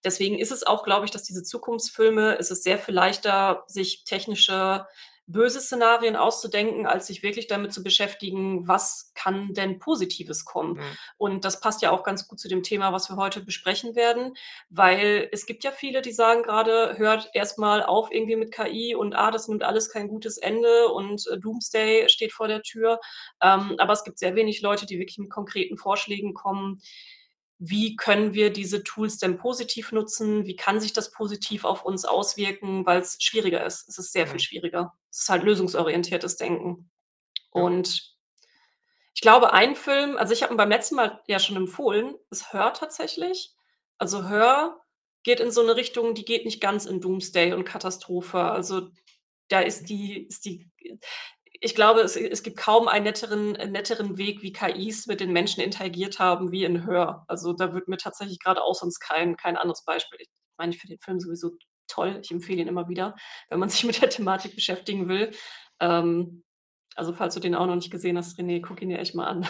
deswegen 0.05 0.39
ist 0.39 0.51
es 0.51 0.63
auch, 0.65 0.83
glaube 0.83 1.05
ich, 1.05 1.11
dass 1.11 1.23
diese 1.23 1.43
Zukunftsfilme 1.43 2.37
es 2.39 2.51
ist 2.51 2.63
sehr 2.63 2.77
viel 2.79 2.93
leichter, 2.95 3.63
sich 3.67 4.03
technische 4.05 4.85
böse 5.27 5.59
Szenarien 5.61 6.15
auszudenken, 6.15 6.85
als 6.85 7.07
sich 7.07 7.23
wirklich 7.23 7.47
damit 7.47 7.73
zu 7.73 7.83
beschäftigen: 7.83 8.67
„Was 8.67 9.11
kann 9.15 9.53
denn 9.53 9.79
Positives 9.79 10.45
kommen?“ 10.45 10.73
Mhm. 10.77 10.81
Und 11.17 11.45
das 11.45 11.59
passt 11.59 11.81
ja 11.81 11.91
auch 11.91 12.03
ganz 12.03 12.27
gut 12.27 12.39
zu 12.39 12.47
dem 12.47 12.63
Thema, 12.63 12.93
was 12.93 13.09
wir 13.09 13.15
heute 13.17 13.41
besprechen 13.41 13.95
werden, 13.95 14.33
weil 14.69 15.29
es 15.31 15.45
gibt 15.45 15.63
ja 15.63 15.71
viele, 15.71 16.01
die 16.01 16.11
sagen 16.11 16.43
grade: 16.43 16.95
„Hört 16.97 17.29
erst 17.33 17.57
mal 17.59 17.83
auf 17.83 18.11
irgendwie 18.11 18.35
mit 18.35 18.51
KI 18.53 18.95
und, 18.95 19.15
ah, 19.15 19.31
das 19.31 19.47
nimmt 19.47 19.63
alles 19.63 19.89
kein 19.89 20.07
gutes 20.07 20.37
Ende 20.37 20.87
und, 20.89 21.25
äh, 21.31 21.37
Doomsday 21.39 22.07
steht 22.09 22.31
vor 22.33 22.47
der 22.47 22.61
Tür.“ 22.61 22.99
Ähm, 23.41 23.75
aber 23.79 23.93
es 23.93 24.03
gibt 24.03 24.19
sehr 24.19 24.35
wenig 24.35 24.61
Leute, 24.61 24.85
die 24.85 24.99
wirklich 24.99 25.17
mit 25.17 25.29
konkreten 25.29 25.77
Vorschlägen 25.77 26.33
kommen. 26.33 26.81
Wie 27.59 27.95
können 27.95 28.33
wir 28.33 28.51
diese 28.51 28.83
Tools 28.83 29.17
denn 29.17 29.37
positiv 29.37 29.91
nutzen? 29.93 30.45
Wie 30.45 30.55
kann 30.57 30.79
sich 30.81 30.91
das 30.93 31.11
positiv 31.11 31.63
auf 31.65 31.85
uns 31.85 32.03
auswirken, 32.05 32.85
weil's 32.85 33.17
schwieriger 33.21 33.65
ist. 33.65 33.87
Es 33.87 33.97
ist 33.97 34.11
sehr 34.13 34.27
viel 34.27 34.35
Mhm. 34.35 34.39
schwieriger. 34.39 34.93
Es 35.11 35.21
ist 35.21 35.29
halt 35.29 35.43
lösungsorientiertes 35.43 36.35
Denken. 36.37 36.89
Ja. 37.53 37.63
Und 37.63 38.13
ich 39.17 39.21
glaube, 39.21 39.53
ein 39.53 39.75
Film 39.77 40.17
also, 40.17 40.33
ich 40.33 40.43
habe 40.43 40.53
ihn 40.53 40.57
beim 40.57 40.69
letzten 40.69 40.95
Mal 40.95 41.21
ja 41.27 41.39
schon 41.39 41.55
empfohlen, 41.55 42.15
ist 42.31 42.51
Her 42.53 42.73
tatsächlich. 42.73 43.53
Also, 43.97 44.27
Her 44.27 44.77
geht 45.23 45.39
in 45.39 45.51
so 45.51 45.63
'ne 45.63 45.75
Richtung, 45.77 46.13
die 46.15 46.25
geht 46.25 46.43
nicht 46.45 46.59
ganz 46.61 46.85
in 46.85 46.99
Doomsday 46.99 47.53
und 47.53 47.63
Katastrophe. 47.63 48.39
Also, 48.41 48.89
da 49.49 49.61
ist 49.61 49.89
die 49.89 50.23
ist 50.27 50.45
die 50.45 50.69
ich 51.61 51.75
glaube, 51.75 52.01
es 52.01 52.15
es 52.15 52.43
gibt 52.43 52.57
kaum 52.57 52.87
einen 52.87 53.05
netteren 53.05 53.51
netteren 53.53 54.17
Weg, 54.17 54.41
wie 54.43 54.51
KIs 54.53 55.07
mit 55.07 55.19
den 55.19 55.31
Menschen 55.33 55.61
interagiert 55.61 56.19
haben 56.19 56.51
wie 56.51 56.63
in 56.65 56.85
Her. 56.87 57.25
Also, 57.27 57.53
da 57.53 57.73
würde 57.73 57.89
mir 57.89 57.97
tatsächlich 57.97 58.39
grade 58.39 58.63
auch 58.63 58.75
sonst 58.75 58.99
kein 58.99 59.37
kein 59.37 59.57
anderes 59.57 59.83
Beispiel 59.85 60.19
ich 60.21 60.29
meine, 60.57 60.73
ich 60.73 60.79
finde 60.79 60.95
den 60.95 61.01
Film 61.01 61.19
sowieso 61.19 61.51
toll. 61.87 62.19
Ich 62.23 62.31
empfehle 62.31 62.61
ihn 62.61 62.67
immer 62.67 62.87
wieder, 62.89 63.15
wenn 63.49 63.59
man 63.59 63.69
sich 63.69 63.83
mit 63.85 64.01
der 64.01 64.09
Thematik 64.09 64.55
beschäftigen 64.55 65.07
will. 65.09 65.31
Ähm, 65.79 66.43
also, 66.95 67.13
falls 67.13 67.33
du 67.35 67.39
den 67.41 67.55
auch 67.55 67.67
noch 67.67 67.75
nicht 67.75 67.91
gesehen 67.91 68.17
hast, 68.17 68.39
René, 68.39 68.61
guck 68.65 68.81
ihn 68.81 68.89
dir 68.89 68.99
echt 68.99 69.15
mal 69.15 69.27
an. 69.27 69.47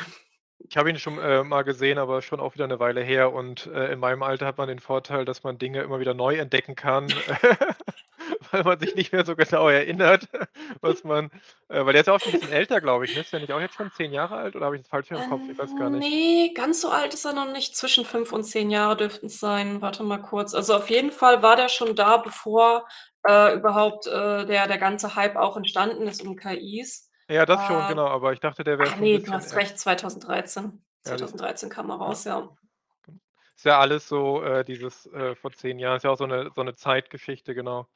Ich 0.70 0.78
habe 0.78 0.90
ihn 0.90 0.98
schon, 0.98 1.18
äh, 1.20 1.44
mal 1.44 1.64
gesehen, 1.64 1.98
aber 1.98 2.22
schon 2.22 2.40
auch 2.40 2.54
wieder 2.56 2.68
'ne 2.68 2.80
Weile 2.80 3.02
her 3.02 3.34
und, 3.34 3.68
äh, 3.68 3.92
in 3.92 4.00
meinem 4.00 4.24
Alter 4.24 4.46
hat 4.46 4.58
man 4.58 4.68
den 4.68 4.80
Vorteil, 4.80 5.26
dass 5.26 5.44
man 5.44 5.58
Dinge 5.58 5.82
immer 5.82 6.00
wieder 6.00 6.14
neu 6.14 6.36
entdecken 6.38 6.76
kann, 6.76 7.08
weil 8.64 8.64
man 8.64 8.80
sich 8.80 8.96
nicht 8.96 9.12
mehr 9.14 9.26
so 9.26 9.36
genau 9.36 9.70
erinnert, 9.70 10.28
was 10.82 11.04
man 11.04 11.30
äh, 11.70 11.86
weil 11.86 11.94
der 11.94 12.02
ist 12.02 12.08
ja 12.08 12.14
auch 12.16 12.20
schon 12.22 12.32
'n 12.32 12.34
bisschen 12.34 12.52
älter, 12.52 12.82
glaube 12.82 13.06
ich, 13.06 13.14
ne? 13.14 13.22
Ist 13.22 13.34
der 13.34 13.40
nicht 13.42 13.54
auch 13.54 13.60
jetzt 13.62 13.76
schon 13.76 13.92
10 13.92 14.14
Jahre 14.14 14.36
alt 14.38 14.56
oder 14.56 14.66
habe 14.68 14.76
ich 14.78 14.82
das 14.84 14.90
falsch 14.90 15.12
im 15.12 15.24
Kopf? 15.26 15.50
Ich 15.50 15.58
weiß 15.58 15.76
gar 15.76 15.90
Ähm, 15.90 15.92
nicht. 15.92 16.10
ne, 16.10 16.54
ganz 16.54 16.82
so 16.82 16.90
alt 16.90 17.14
ist 17.14 17.26
er 17.26 17.34
noch 17.34 17.52
nicht. 17.52 17.76
Zwischen 17.76 18.06
5 18.06 18.32
und 18.32 18.44
10 18.44 18.70
Jahre 18.70 18.98
dürften's 18.98 19.40
sein. 19.40 19.82
Warte 19.82 20.04
mal 20.04 20.18
kurz. 20.22 20.54
Also, 20.54 20.76
auf 20.76 20.90
jeden 20.90 21.12
Fall 21.12 21.42
war 21.42 21.56
der 21.56 21.70
schon 21.70 21.96
da, 21.96 22.18
bevor, 22.18 22.88
äh, 23.28 23.54
überhaupt, 23.56 24.08
äh, 24.08 24.46
der 24.46 24.68
der 24.68 24.78
ganze 24.78 25.16
Hype 25.16 25.36
auch 25.36 25.58
entstanden 25.58 26.08
ist 26.08 26.22
um 26.22 26.36
KIs. 26.36 27.10
Ja, 27.30 27.46
das 27.48 27.64
schon, 27.64 27.88
Äh, 27.88 27.88
genau, 27.88 28.06
aber 28.08 28.34
ich 28.34 28.40
dachte, 28.40 28.64
der 28.64 28.78
wäre 28.78 28.92
ach 28.92 28.98
schon 28.98 29.10
'n 29.10 29.12
ne, 29.12 29.22
du 29.22 29.32
hast 29.34 29.56
recht, 29.56 29.80
2013. 29.80 30.86
Ja, 31.06 31.18
siehst 31.20 31.40
du. 31.40 31.44
2013 31.44 31.70
kam 31.70 31.90
er 31.92 31.98
Ja, 32.06 32.16
raus, 32.16 32.26
ja. 32.26 32.58
genau. 33.04 33.20
Ist 33.58 33.66
ja 33.66 33.80
alles 33.80 34.08
so, 34.10 34.44
äh, 34.44 34.66
dieses, 34.66 35.08
äh, 35.08 35.36
vor 35.36 35.54
10 35.54 35.80
Jahren 35.80 35.98
ist 35.98 36.04
ja 36.04 36.12
auch 36.12 36.18
so 36.18 36.26
'ne 36.28 36.52
so 36.56 36.64
'ne 36.64 36.76
Zeitgeschichte, 36.76 37.56
genau. 37.56 37.88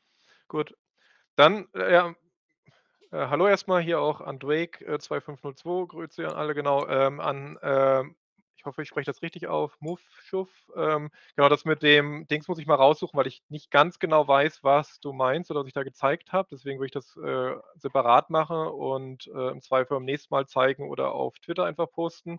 Gut, 0.50 0.75
dann, 1.36 1.68
äh, 1.75 1.94
ja 1.94 2.15
äh, 3.12 3.27
hallo 3.27 3.48
erst 3.48 3.68
mal 3.68 3.82
hier 3.82 4.00
auch 4.01 4.22
an 4.22 4.39
Drake, 4.39 4.86
äh, 4.86 5.00
2502, 5.00 5.88
Grüezi 5.88 6.25
an 6.25 6.34
alle, 6.36 6.56
genau, 6.56 6.88
ähm, 6.88 7.20
an, 7.20 7.58
ähm 7.63 8.15
ich 8.58 8.65
hoffe, 8.65 8.82
ich 8.84 8.89
spreche 8.89 9.06
das 9.06 9.22
richtig 9.22 9.48
auf, 9.48 9.75
Mufschuff. 9.82 10.50
Ähm, 10.75 11.12
genau, 11.36 11.50
das 11.50 11.65
mit 11.65 11.84
dem 11.84 12.27
Dings 12.27 12.48
muss 12.48 12.60
ich 12.60 12.68
mal 12.68 12.75
raussuchen, 12.75 13.18
weil 13.18 13.27
ich 13.27 13.41
nicht 13.50 13.72
ganz 13.72 14.00
genau 14.00 14.27
weiß, 14.27 14.63
was 14.63 15.00
du 15.00 15.13
meinst 15.13 15.51
oder 15.51 15.62
was 15.62 15.68
ich 15.68 15.74
da 15.74 15.84
gezeigt 15.84 16.34
habe. 16.34 16.50
Deswegen 16.51 16.79
würde 16.79 16.88
ich 16.88 16.91
das, 16.94 17.15
äh, 17.18 17.56
separat 17.77 18.29
machen 18.32 18.58
und, 18.68 19.27
äh, 19.27 19.50
im 19.51 19.62
Zweifel 19.62 19.96
beim 19.98 20.06
nächsten 20.06 20.34
Mal 20.36 20.48
zeigen 20.48 20.89
oder 20.89 21.13
auf 21.13 21.39
Twitter 21.39 21.65
einfach 21.65 21.91
posten. 21.91 22.38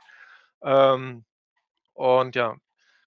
Ähm, 0.63 1.25
und 1.95 2.37
ja. 2.37 2.57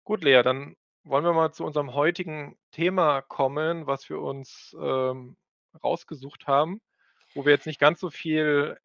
Gut, 0.03 0.23
Lea, 0.23 0.43
dann 0.43 0.75
wollen 1.05 1.25
wir 1.25 1.33
mal 1.33 1.51
zu 1.53 1.65
unserem 1.65 1.93
heutigen 1.93 2.57
Thema 2.71 3.21
kommen, 3.21 3.87
was 3.87 4.09
wir 4.09 4.19
uns, 4.21 4.75
ähm, 4.81 5.37
rausgesucht 5.83 6.47
haben, 6.47 6.81
wo 7.35 7.45
wir 7.45 7.53
jetzt 7.53 7.67
nicht 7.67 7.79
ganz 7.79 7.99
so 7.99 8.09
viel 8.11 8.77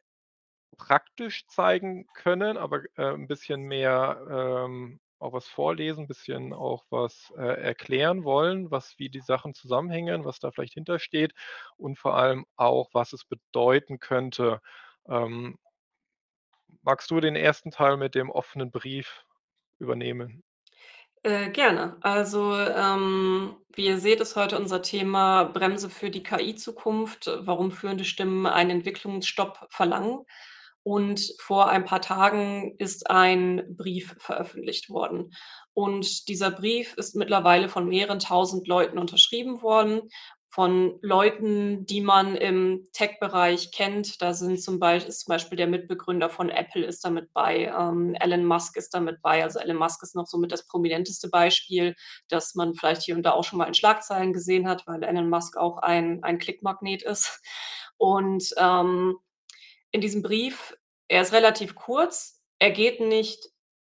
praktisch 0.77 1.47
zeigen 1.47 2.07
können, 2.15 2.57
aber, 2.57 2.83
äh, 2.97 3.13
'n 3.15 3.27
bisschen 3.27 3.63
mehr, 3.63 4.21
ähm, 4.67 4.99
auch 5.19 5.33
was 5.33 5.47
vorlesen, 5.47 6.07
bisschen 6.07 6.53
auch 6.53 6.85
was, 6.91 7.33
äh, 7.37 7.43
erklären 7.63 8.23
wollen, 8.25 8.71
was 8.71 8.99
wie 8.99 9.09
die 9.09 9.21
Sachen 9.21 9.53
zusammenhängen, 9.55 10.25
was 10.25 10.39
da 10.39 10.51
vielleicht 10.51 10.73
hintersteht 10.75 11.33
und 11.77 11.99
vor 11.99 12.15
allem 12.17 12.45
auch, 12.57 12.89
was 12.93 13.13
es 13.13 13.25
bedeuten 13.25 13.99
könnte. 13.99 14.61
Ähm 15.09 15.57
magst 16.83 17.11
du 17.11 17.19
den 17.19 17.35
1. 17.35 17.71
Teil 17.71 17.97
mit 17.97 18.15
dem 18.15 18.29
offenen 18.29 18.71
Brief 18.71 19.25
übernehmen? 19.79 20.43
Äh, 21.23 21.49
gerne. 21.49 21.97
Also, 22.01 22.55
ähm, 22.55 23.55
wie 23.73 23.85
ihr 23.85 23.99
seht, 23.99 24.21
ist 24.21 24.35
heute 24.35 24.57
unser 24.57 24.81
Thema 24.81 25.43
Bremse 25.43 25.89
für 25.89 26.09
die 26.09 26.23
KI-Zukunft, 26.23 27.29
warum 27.41 27.71
führende 27.71 28.05
Stimmen 28.05 28.45
einen 28.45 28.69
Entwicklungsstopp 28.71 29.67
verlangen. 29.69 30.25
Und 30.83 31.21
vor 31.39 31.69
ein 31.69 31.83
paar 31.83 32.01
Tagen 32.01 32.75
ist 32.77 33.09
ein 33.09 33.75
Brief 33.75 34.15
veröffentlicht 34.19 34.89
worden. 34.89 35.33
Und 35.73 36.29
dieser 36.29 36.51
Brief 36.51 36.93
ist 36.95 37.15
mittlerweile 37.15 37.67
von 37.69 37.87
mehreren 37.87 38.19
1.000 38.19 38.67
Leuten 38.67 38.97
unterschrieben 38.97 39.61
worden. 39.61 40.09
Von 40.51 40.97
Leuten, 41.01 41.85
die 41.85 42.01
man 42.01 42.35
im 42.35 42.87
Tech-Bereich 42.93 43.71
kennt. 43.71 44.21
Da 44.21 44.33
sind 44.33 44.61
zum 44.61 44.79
Beisch 44.79 45.05
ist 45.05 45.21
zum 45.25 45.33
Beispiel 45.33 45.57
der 45.57 45.67
Mitbegründer 45.67 46.29
von 46.29 46.49
Apple 46.49 46.85
ist 46.85 47.05
da 47.05 47.09
mit 47.11 47.31
bei, 47.33 47.65
ähm, 47.65 48.15
Elon 48.19 48.45
Musk 48.45 48.75
ist 48.77 48.93
da 48.93 48.99
mit 48.99 49.21
bei. 49.21 49.43
Also, 49.43 49.59
Elon 49.59 49.77
Musk 49.77 50.01
ist 50.03 50.15
noch 50.15 50.25
somit 50.27 50.51
das 50.51 50.65
prominenteste 50.67 51.29
Beispiel, 51.29 51.95
das 52.29 52.55
man 52.55 52.73
vielleicht 52.73 53.03
hier 53.03 53.15
und 53.15 53.23
da 53.23 53.31
auch 53.33 53.43
schon 53.43 53.59
mal 53.59 53.67
in 53.67 53.73
Schlagzeilen 53.75 54.33
gesehen 54.33 54.67
hat, 54.67 54.87
weil 54.87 55.03
Elon 55.03 55.29
Musk 55.29 55.55
auch 55.57 55.77
ein 55.77 56.23
ein 56.23 56.39
Klickmagnet 56.39 57.03
ist. 57.03 57.41
Und, 57.97 58.53
ähm, 58.57 59.17
in 59.91 60.01
diesem 60.01 60.21
Brief 60.21 60.75
er 61.11 61.21
ist 61.23 61.33
relativ 61.33 61.73
kurz, 61.75 62.39
er 62.59 62.71
geht 62.71 62.99
nicht 62.99 63.39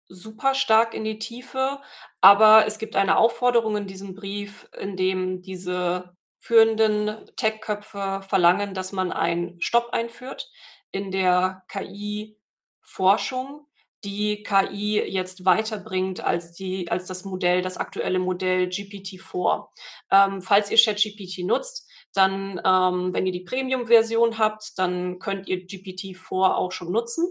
super 0.08 0.56
stark 0.56 0.94
in 0.94 1.04
die 1.04 1.20
Tiefe, 1.20 1.80
aber 2.22 2.66
es 2.66 2.80
gibt 2.80 2.96
eine 2.96 3.18
Aufforderung 3.18 3.76
in 3.76 3.88
diesem 3.88 4.16
Brief, 4.16 4.70
in 4.80 4.96
dem 4.96 5.42
diese 5.42 6.16
führenden 6.48 7.30
Tech-Köpfe 7.36 8.22
verlangen, 8.26 8.74
dass 8.74 8.94
man 8.94 9.12
einen 9.12 9.60
Stopp 9.60 9.90
einführt 9.92 10.50
in 10.92 11.12
der 11.12 11.66
KI-Forschung, 11.68 13.68
die 14.06 14.44
KI 14.44 15.02
jetzt 15.02 15.44
weiterbringt 15.44 16.24
als 16.24 16.54
die 16.54 16.90
als 16.90 17.08
das 17.08 17.26
Modell 17.26 17.62
das 17.62 17.76
aktuelle 17.76 18.20
Modell 18.20 18.70
GPT-4. 18.70 19.68
Ähm, 20.10 20.42
falls 20.42 20.72
ihr 20.72 20.78
ChatGPT 20.78 21.40
nutzt, 21.40 21.90
dann, 22.14 22.62
ähm, 22.64 23.14
wenn 23.14 23.26
ihr 23.26 23.34
die 23.34 23.44
Premium-Version 23.44 24.38
habt, 24.38 24.80
dann 24.80 25.20
könnt 25.20 25.50
ihr 25.50 25.68
GPT-4 25.68 26.56
auch 26.56 26.72
schon 26.72 26.94
nutzen, 26.94 27.28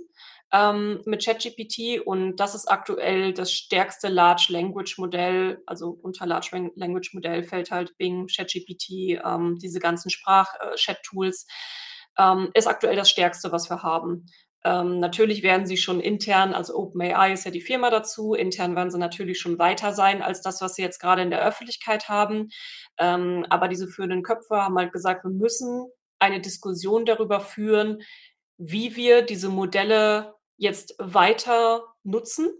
ähm, 0.53 1.03
mit 1.05 1.25
ChatGPT 1.25 2.01
und 2.05 2.37
das 2.37 2.55
ist 2.55 2.67
aktuell 2.71 3.33
das 3.35 3.53
stärkste 3.53 4.09
Large 4.09 4.47
Language 4.51 4.99
Modell. 4.99 5.63
Also, 5.67 5.91
unter 5.91 6.27
Large 6.27 6.49
Lang 6.53 6.73
Language 6.77 7.15
Modell 7.15 7.43
fällt 7.43 7.71
halt 7.71 7.97
Bing, 7.99 8.27
ChatGPT, 8.29 9.21
ähm, 9.25 9.59
diese 9.61 9.81
ganzen 9.81 10.11
Sprach 10.11 10.55
äh, 10.61 10.77
ähm, 12.19 12.51
ist 12.55 12.67
aktuell 12.67 12.97
das 12.97 13.11
Stärkste, 13.11 13.53
was 13.53 13.71
wir 13.71 13.83
haben. 13.83 14.27
Ähm, 14.65 14.99
natürlich 14.99 15.43
werden 15.43 15.67
sie 15.67 15.77
schon 15.77 16.01
intern 16.01 16.53
also, 16.55 16.75
OpenAI 16.77 17.33
ist 17.33 17.45
ja 17.45 17.51
die 17.51 17.61
Firma 17.61 17.91
dazu, 17.91 18.35
intern 18.35 18.75
werden 18.75 18.91
sie 18.91 18.99
natürlich 18.99 19.39
schon 19.39 19.59
weiter 19.59 19.93
sein 19.93 20.23
als 20.23 20.41
das, 20.43 20.61
was 20.61 20.75
sie 20.75 20.83
jetzt 20.83 20.99
grade 21.01 21.23
in 21.23 21.31
der 21.31 21.47
Öffentlichkeit 21.47 22.09
haben. 22.09 22.49
Ähm, 22.99 23.47
aber 23.51 23.69
diese 23.69 23.87
führenden 23.89 24.23
Köpfe 24.23 24.57
haben 24.57 24.77
halt 24.79 24.93
gesagt: 24.93 25.25
„Wir 25.25 25.31
müssen 25.31 25.87
eine 26.19 26.41
Diskussion 26.41 27.05
darüber 27.05 27.41
führen, 27.41 28.03
wie 28.59 28.97
wir 28.97 29.23
diese 29.23 29.49
Modelle 29.51 30.35
jetzt 30.57 30.95
weiter 30.99 31.85
nutzen, 32.05 32.51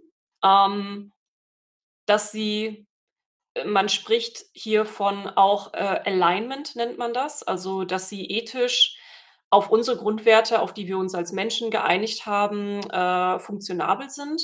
ähm, 0.45 1.13
dass 2.07 2.33
sie“ 2.33 2.87
äh, 3.55 3.65
man 3.65 3.89
spricht 3.89 4.45
hier 4.53 4.87
von 4.87 5.29
auch, 5.29 5.75
äh, 5.75 5.79
Alignment 6.05 6.77
nennt 6.77 6.99
man 6.99 7.13
das, 7.15 7.43
also, 7.43 7.85
dass 7.85 8.09
sie 8.09 8.27
ethisch 8.27 8.99
auf 9.51 9.71
unsere 9.71 9.97
Grundwerte, 9.97 10.61
auf 10.61 10.75
die 10.75 10.89
wir 10.89 10.99
uns 10.99 11.15
als 11.15 11.33
Menschen 11.33 11.71
geeinigt 11.71 12.27
haben, 12.27 12.81
äh, 12.91 13.39
funktionabel 13.39 14.11
sind. 14.11 14.43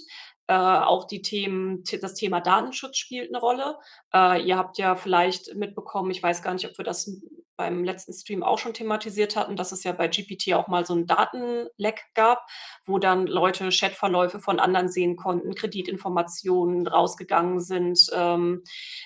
Äh, 0.53 0.85
auch 0.85 1.05
die 1.07 1.23
Themen 1.23 1.83
das 2.03 2.15
Thema 2.15 2.41
Datenschutz 2.43 2.99
spielt 2.99 3.31
'ne 3.33 3.39
Rolle. 3.41 3.79
Äh, 4.15 4.43
ihr 4.43 4.59
habt 4.59 4.77
ja 4.79 4.97
vielleicht 4.97 5.55
mitbekommen 5.55 6.11
ich 6.11 6.23
weiß 6.23 6.43
gar 6.43 6.53
nicht, 6.53 6.69
ob 6.69 6.77
wir 6.79 6.85
das 6.85 7.11
beim 7.57 7.85
letzten 7.85 8.13
Stream 8.13 8.43
auch 8.43 8.59
schon 8.59 8.75
thematisiert 8.75 9.37
hatten, 9.37 9.57
dass 9.57 9.73
es 9.73 9.85
ja 9.85 9.93
bei 9.93 10.09
GPT 10.09 10.53
auch 10.55 10.69
mal 10.69 10.85
so 10.85 10.95
'n 10.95 11.07
Datenleck 11.07 12.03
gab, 12.15 12.45
wo 12.87 12.99
dann 12.99 13.27
Leute 13.27 13.71
Chatverläufe 13.71 14.41
von 14.41 14.61
anderen 14.61 14.89
sehen 14.91 15.17
konnten, 15.17 15.55
Kreditinformationen 15.55 16.87
rausgegangen 16.87 17.61
sind. 17.61 18.01
Ähm, 18.15 18.63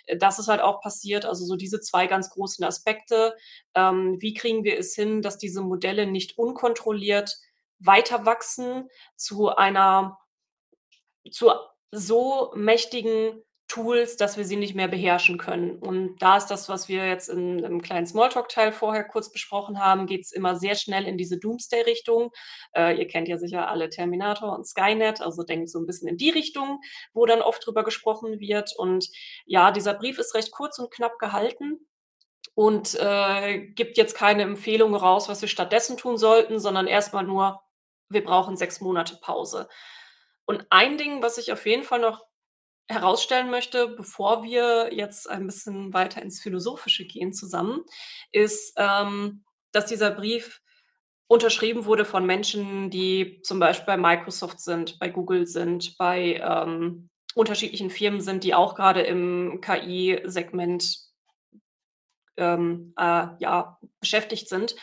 äh, 0.06 0.16
das 0.16 0.38
ist 0.40 0.48
halt 0.48 0.62
auch 0.62 0.80
passiert, 0.80 1.26
also, 1.26 1.44
so 1.44 1.54
diese 1.56 1.80
2 1.80 2.06
ganz 2.08 2.30
großen 2.30 2.64
Aspekte. 2.64 3.36
Ähm, 3.76 4.16
wie 4.20 4.34
kriegen 4.34 4.64
wir 4.64 4.78
es 4.78 4.94
hin, 4.96 5.22
dass 5.22 5.38
diese 5.38 5.60
Modelle 5.62 6.06
nicht 6.06 6.38
unkontrolliert 6.38 7.36
weiter 7.78 8.24
wachsen 8.26 8.88
zu 9.16 9.54
einer 9.54 10.18
zu 11.32 11.50
so 11.92 12.52
mächtigen 12.54 13.42
Tools, 13.68 14.16
dass 14.16 14.36
wir 14.36 14.44
sie 14.44 14.56
nicht 14.56 14.76
mehr 14.76 14.86
beherrschen 14.86 15.38
können. 15.38 15.78
Und 15.80 16.16
da 16.22 16.36
ist 16.36 16.46
das, 16.48 16.68
was 16.68 16.88
wir 16.88 17.06
jetzt 17.08 17.28
in 17.28 17.58
im 17.60 17.82
kleinen 17.82 18.06
Smalltalk-Teil 18.06 18.70
vorher 18.72 19.02
kurz 19.04 19.32
besprochen 19.32 19.80
haben, 19.80 20.06
geht's 20.06 20.30
immer 20.32 20.54
sehr 20.56 20.76
schnell 20.76 21.04
in 21.06 21.18
diese 21.18 21.38
Doomsday-Richtung. 21.38 22.30
Äh, 22.76 22.96
ihr 22.98 23.08
kennt 23.08 23.26
ja 23.28 23.38
sicher 23.38 23.68
alle 23.68 23.88
Terminator 23.90 24.54
und 24.56 24.66
Skynet, 24.68 25.20
also 25.20 25.42
denkt 25.42 25.68
so 25.70 25.78
'n 25.80 25.86
bisschen 25.86 26.08
in 26.08 26.16
die 26.16 26.30
Richtung, 26.30 26.80
wo 27.12 27.26
dann 27.26 27.42
oft 27.42 27.66
drüber 27.66 27.82
gesprochen 27.84 28.38
wird. 28.40 28.72
Und 28.76 29.08
ja, 29.46 29.72
dieser 29.72 29.94
Brief 29.94 30.18
ist 30.18 30.34
recht 30.36 30.52
kurz 30.52 30.78
und 30.78 30.92
knapp 30.92 31.18
gehalten 31.18 31.80
und, 32.54 32.94
äh, 33.00 33.58
gibt 33.74 33.96
jetzt 33.98 34.14
keine 34.14 34.42
Empfehlung 34.42 34.94
raus, 34.94 35.28
was 35.28 35.42
wir 35.42 35.48
stattdessen 35.48 35.96
tun 35.96 36.16
sollten, 36.18 36.58
sondern 36.60 36.86
erst 36.86 37.12
mal 37.14 37.22
nur: 37.24 37.60
„Wir 38.08 38.24
brauchen 38.24 38.56
6 38.56 38.80
Monate 38.80 39.18
Pause.“ 39.22 39.68
Und 40.46 40.66
ein 40.70 40.96
Ding, 40.96 41.22
was 41.22 41.38
ich 41.38 41.52
auf 41.52 41.66
jeden 41.66 41.84
Fall 41.84 42.00
noch 42.00 42.24
herausstellen 42.88 43.50
möchte, 43.50 43.88
bevor 43.88 44.44
wir 44.44 44.94
jetzt 44.94 45.28
ein 45.28 45.46
bisschen 45.46 45.92
weiter 45.92 46.22
ins 46.22 46.40
Philosophische 46.40 47.04
gehen 47.04 47.32
zusammen, 47.32 47.84
ist, 48.30 48.74
ähm, 48.76 49.44
dass 49.72 49.86
dieser 49.86 50.12
Brief 50.12 50.62
unterschrieben 51.26 51.84
wurde 51.84 52.04
von 52.04 52.24
Menschen, 52.24 52.90
die 52.90 53.40
zum 53.42 53.58
Beispiel 53.58 53.86
bei 53.86 53.96
Microsoft 53.96 54.60
sind, 54.60 54.98
bei 55.00 55.08
Google 55.08 55.46
sind, 55.46 55.98
bei, 55.98 56.40
ähm, 56.42 57.10
unterschiedlichen 57.36 57.90
Firmen 57.90 58.22
sind, 58.22 58.44
die 58.44 58.54
auch 58.54 58.74
grade 58.74 59.02
im 59.02 59.60
KI-Segment 59.60 61.00
ähm, 62.38 62.94
äh, 62.96 63.26
ja, 63.38 63.78
beschäftigt 64.00 64.48
sind. 64.48 64.74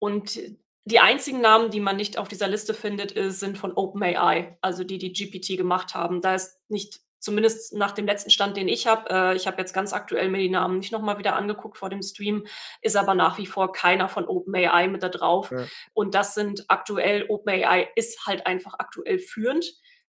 Und 0.00 0.40
die 0.84 1.00
einzigen 1.00 1.40
Namen, 1.40 1.70
die 1.70 1.80
man 1.80 1.96
nicht 1.96 2.18
auf 2.18 2.28
dieser 2.28 2.48
Liste 2.48 2.74
findet, 2.74 3.16
äh, 3.16 3.30
sind 3.30 3.56
von 3.58 3.72
OpenAI, 3.72 4.58
also 4.60 4.84
die, 4.84 4.98
die 4.98 5.12
GPT 5.12 5.56
gemacht 5.56 5.94
haben. 5.94 6.20
Da 6.20 6.34
ist 6.34 6.60
nicht 6.68 7.00
zumindest 7.24 7.72
nach 7.72 7.92
dem 7.92 8.04
letzten 8.04 8.30
Stand, 8.30 8.56
den 8.56 8.68
ich 8.68 8.86
habe 8.86 9.08
äh, 9.08 9.34
ich 9.34 9.46
habe 9.46 9.56
jetzt 9.58 9.72
ganz 9.72 9.94
aktuell 9.94 10.28
mir 10.28 10.38
die 10.38 10.50
Namen 10.50 10.76
nicht 10.76 10.92
noch 10.92 11.00
mal 11.00 11.18
wieder 11.18 11.36
angeguckt 11.36 11.78
vor 11.78 11.88
dem 11.88 12.02
Stream, 12.02 12.46
ist 12.82 12.96
aber 12.96 13.14
nach 13.14 13.38
wie 13.38 13.46
vor 13.46 13.72
keiner 13.72 14.10
von 14.10 14.26
OpenAI 14.26 14.88
mit 14.88 15.02
da 15.02 15.08
drauf. 15.08 15.50
Ja. 15.50 15.64
Und 15.94 16.14
das 16.14 16.34
sind 16.34 16.66
aktuell 16.68 17.24
OpenAI 17.30 17.88
ist 17.96 18.26
halt 18.26 18.46
einfach 18.46 18.74
aktuell 18.78 19.18
führend, 19.18 19.64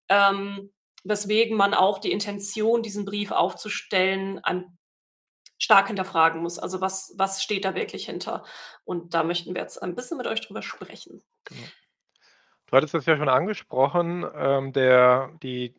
ähm, 0.09 0.73
weswegen 1.05 1.55
man 1.55 1.73
auch 1.73 1.99
die 1.99 2.11
Intention, 2.11 2.83
diesen 2.83 3.05
Brief 3.05 3.31
aufzustellen, 3.31 4.39
an 4.43 4.77
stark 5.57 5.87
hinterfragen 5.87 6.41
muss. 6.41 6.59
Also, 6.59 6.81
was 6.81 7.13
was 7.17 7.41
steht 7.43 7.65
da 7.65 7.75
wirklich 7.75 8.05
hinter? 8.05 8.43
Und 8.85 9.13
da 9.13 9.23
möchten 9.23 9.53
wir 9.55 9.61
jetzt 9.61 9.81
ein 9.81 9.95
bisschen 9.95 10.17
mit 10.17 10.27
euch 10.27 10.41
drüber 10.41 10.61
sprechen. 10.61 11.21
Du 12.67 12.75
hattest 12.77 12.93
das 12.93 13.05
ja 13.05 13.17
schon 13.17 13.29
angesprochen, 13.29 14.25
ähm, 14.35 14.73
der 14.73 15.31
die 15.43 15.75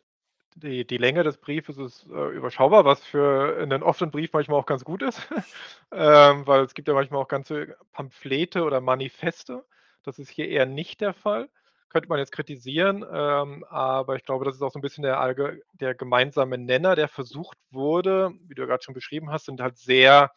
die 0.55 0.85
die 0.87 0.97
Länge 0.97 1.23
des 1.23 1.37
Briefes 1.37 1.77
ist, 1.77 2.05
äh, 2.07 2.29
überschaubar, 2.35 2.85
was 2.85 3.03
für 3.05 3.65
'nen 3.67 3.83
offenen 3.83 4.11
Brief 4.11 4.31
manchmal 4.33 4.59
auch 4.59 4.65
ganz 4.65 4.83
gut 4.85 5.01
ist. 5.03 5.21
Ähm, 5.91 6.45
weil 6.47 6.63
es 6.65 6.73
gibt 6.73 6.87
ja 6.89 6.93
manchmal 6.93 7.21
auch 7.21 7.29
ganze 7.29 7.77
Pamphlete 7.93 8.63
oder 8.63 8.81
Manifeste. 8.81 9.65
Das 10.03 10.19
ist 10.19 10.29
hier 10.29 10.49
eher 10.49 10.65
nicht 10.65 10.99
der 11.01 11.13
Fall. 11.13 11.49
Könnte 11.91 12.09
man 12.09 12.19
jetzt 12.19 12.33
kritisieren, 12.33 13.05
ähm, 13.09 13.63
aber 13.69 14.17
ich 14.17 14.25
glaube, 14.25 14.43
das 14.43 14.55
ist 14.55 14.61
auch 14.61 14.71
so 14.71 14.79
'n 14.79 14.81
bisschen 14.81 15.03
der 15.03 15.55
der 15.79 15.95
gemeinsame 15.95 16.57
Nenner, 16.57 16.95
der 16.95 17.07
versucht 17.07 17.57
wurde, 17.71 18.31
wie 18.47 18.55
du 18.55 18.63
ja 18.63 18.67
grad 18.67 18.83
schon 18.83 18.93
beschrieben 18.93 19.31
hast, 19.31 19.45
sind 19.45 19.61
halt 19.61 19.77
sehr 19.77 20.31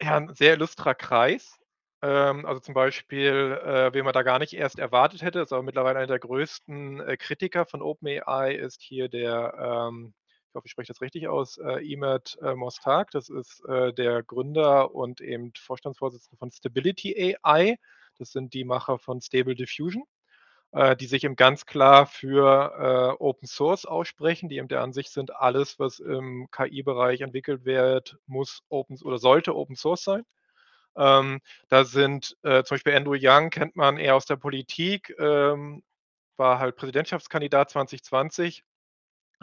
ja, 0.00 0.16
'n 0.18 0.34
sehr 0.34 0.54
illustrer 0.54 0.94
Kreis. 0.94 1.58
Ähm, 2.02 2.44
also, 2.44 2.60
zum 2.60 2.74
Beispiel, 2.74 3.58
äh, 3.64 3.94
wen 3.94 4.04
man 4.04 4.12
da 4.12 4.22
gar 4.22 4.38
nicht 4.38 4.52
erst 4.52 4.78
erwartet 4.78 5.22
hätte, 5.22 5.40
ist 5.40 5.52
aber 5.52 5.62
mittlerweile 5.62 5.98
einer 5.98 6.06
der 6.06 6.18
größten, 6.18 7.00
äh, 7.00 7.16
Kritiker 7.16 7.64
von 7.64 7.80
OpenAI 7.82 8.52
ist 8.54 8.82
hier 8.82 9.08
der, 9.08 9.54
ähm 9.88 10.14
ich 10.50 10.54
hoffe, 10.58 10.66
ich 10.66 10.72
spreche 10.72 10.88
das 10.88 11.00
richtig 11.02 11.28
aus, 11.28 11.58
äh, 11.58 11.80
Emad, 11.92 12.38
äh, 12.42 12.54
Mostak. 12.54 13.10
Das 13.10 13.28
ist, 13.28 13.62
äh, 13.68 13.92
der 13.92 14.22
Gründer 14.22 14.94
und 14.94 15.20
eben 15.20 15.52
Vorstandsvorsitzende 15.58 16.38
von 16.38 16.50
Stability 16.50 17.36
AI. 17.44 17.76
Das 18.18 18.30
sind 18.32 18.54
die 18.54 18.64
Macher 18.64 18.98
von 18.98 19.20
Stable 19.20 19.54
Diffusion, 19.54 20.04
die 20.96 21.06
sich 21.06 21.24
eben 21.24 21.36
ganz 21.36 21.64
klar 21.66 22.06
für, 22.06 23.16
äh, 23.18 23.22
Open 23.22 23.48
Source 23.48 23.86
aussprechen, 23.86 24.48
die 24.48 24.56
eben 24.58 24.68
der 24.68 24.82
Ansicht 24.82 25.10
sind, 25.10 25.34
alles, 25.34 25.78
was 25.78 25.98
im 26.00 26.48
KI-Bereich 26.50 27.22
entwickelt 27.22 27.64
wird, 27.64 28.18
muss 28.26 28.62
Open 28.68 28.98
oder 29.02 29.18
sollte 29.18 29.56
Open 29.56 29.76
Source 29.76 30.04
sein. 30.04 30.24
Ähm, 30.96 31.40
da 31.68 31.84
sind, 31.84 32.36
äh, 32.42 32.64
zum 32.64 32.76
Beispiel 32.76 32.94
Andrew 32.94 33.14
Yang 33.14 33.50
kennt 33.50 33.76
man 33.76 33.98
eher 33.98 34.16
aus 34.16 34.26
der 34.26 34.36
Politik, 34.36 35.14
ähm, 35.18 35.82
war 36.36 36.58
halt 36.58 36.76
Präsidentschaftskandidat 36.76 37.70
2020. 37.70 38.64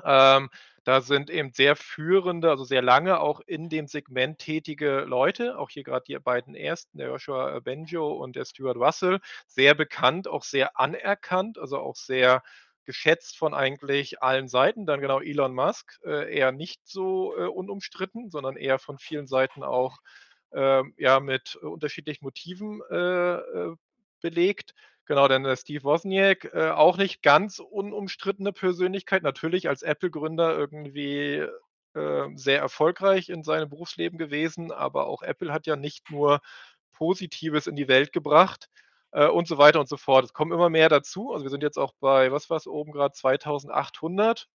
Ähm, 0.04 0.50
da 0.84 1.02
sind 1.02 1.30
eben 1.30 1.52
sehr 1.54 1.76
führende, 1.76 2.50
also, 2.50 2.64
sehr 2.66 2.82
lange 2.82 3.20
auch 3.20 3.42
in 3.48 3.70
dem 3.70 3.88
Segment 3.88 4.40
tätige 4.40 5.02
Leute, 5.02 5.58
auch 5.60 5.70
hier 5.70 5.84
grad 5.84 6.08
die 6.08 6.18
beiden 6.20 6.56
Ersten, 6.56 6.98
der 6.98 7.08
Joshua, 7.08 7.56
äh, 7.58 7.62
Bengio 7.62 8.12
und 8.12 8.36
der 8.36 8.46
Stuart 8.46 8.78
Russell, 8.78 9.20
sehr 9.48 9.76
bekannt, 9.76 10.28
auch 10.28 10.44
sehr 10.44 10.80
anerkannt, 10.80 11.58
also, 11.58 11.78
auch 11.80 11.96
sehr 11.96 12.44
geschätzt 12.86 13.38
von 13.38 13.54
eigentlich 13.54 14.22
allen 14.22 14.48
Seiten. 14.50 14.86
Dann 14.86 15.00
genau 15.02 15.22
Elon 15.22 15.54
Musk, 15.56 16.00
äh, 16.06 16.36
eher 16.36 16.52
nicht 16.52 16.82
so, 16.88 17.36
äh, 17.38 17.46
unumstritten, 17.48 18.30
sondern 18.30 18.58
eher 18.58 18.78
von 18.80 18.98
vielen 19.00 19.28
Seiten 19.28 19.64
auch, 19.64 20.00
ähm, 20.54 20.94
ja, 20.98 21.20
mit 21.20 21.56
unterschiedlichen 21.56 22.26
Motiven, 22.26 22.82
äh, 22.92 23.36
äh, 23.36 23.76
belegt. 24.22 24.74
Genau, 25.08 25.28
denn 25.28 25.44
der 25.44 25.58
Steve 25.58 25.84
Wozniak, 25.84 26.46
äh, 26.54 26.70
auch 26.70 26.96
nicht 26.98 27.22
ganz 27.22 27.60
unumstrittene 27.60 28.54
Persönlichkeit, 28.54 29.22
natürlich 29.22 29.68
als 29.68 29.82
Apple-Gründer 29.82 30.58
irgendwie, 30.58 31.46
äh, 31.94 32.28
sehr 32.36 32.60
erfolgreich 32.60 33.28
in 33.30 33.44
seinem 33.44 33.70
Berufsleben 33.70 34.18
gewesen, 34.18 34.72
aber 34.72 35.08
auch 35.08 35.22
Apple 35.22 35.52
hat 35.52 35.68
ja 35.68 35.76
nicht 35.76 36.10
nur 36.10 36.40
Positives 36.94 37.68
in 37.68 37.76
die 37.76 37.88
Welt 37.90 38.14
gebracht, 38.14 38.70
äh, 39.12 39.28
und 39.28 39.46
so 39.48 39.58
weiter 39.58 39.80
und 39.82 39.90
so 39.90 39.98
fort. 39.98 40.24
Es 40.26 40.34
kommen 40.34 40.54
immer 40.54 40.70
mehr 40.70 40.88
dazu. 40.90 41.34
Also, 41.34 41.44
wir 41.46 41.50
sind 41.52 41.64
jetzt 41.64 41.78
auch 41.78 41.94
bei, 42.00 42.32
was 42.32 42.50
war's 42.50 42.66
oben 42.68 42.92
grad, 42.94 43.16
2.800. 43.16 44.48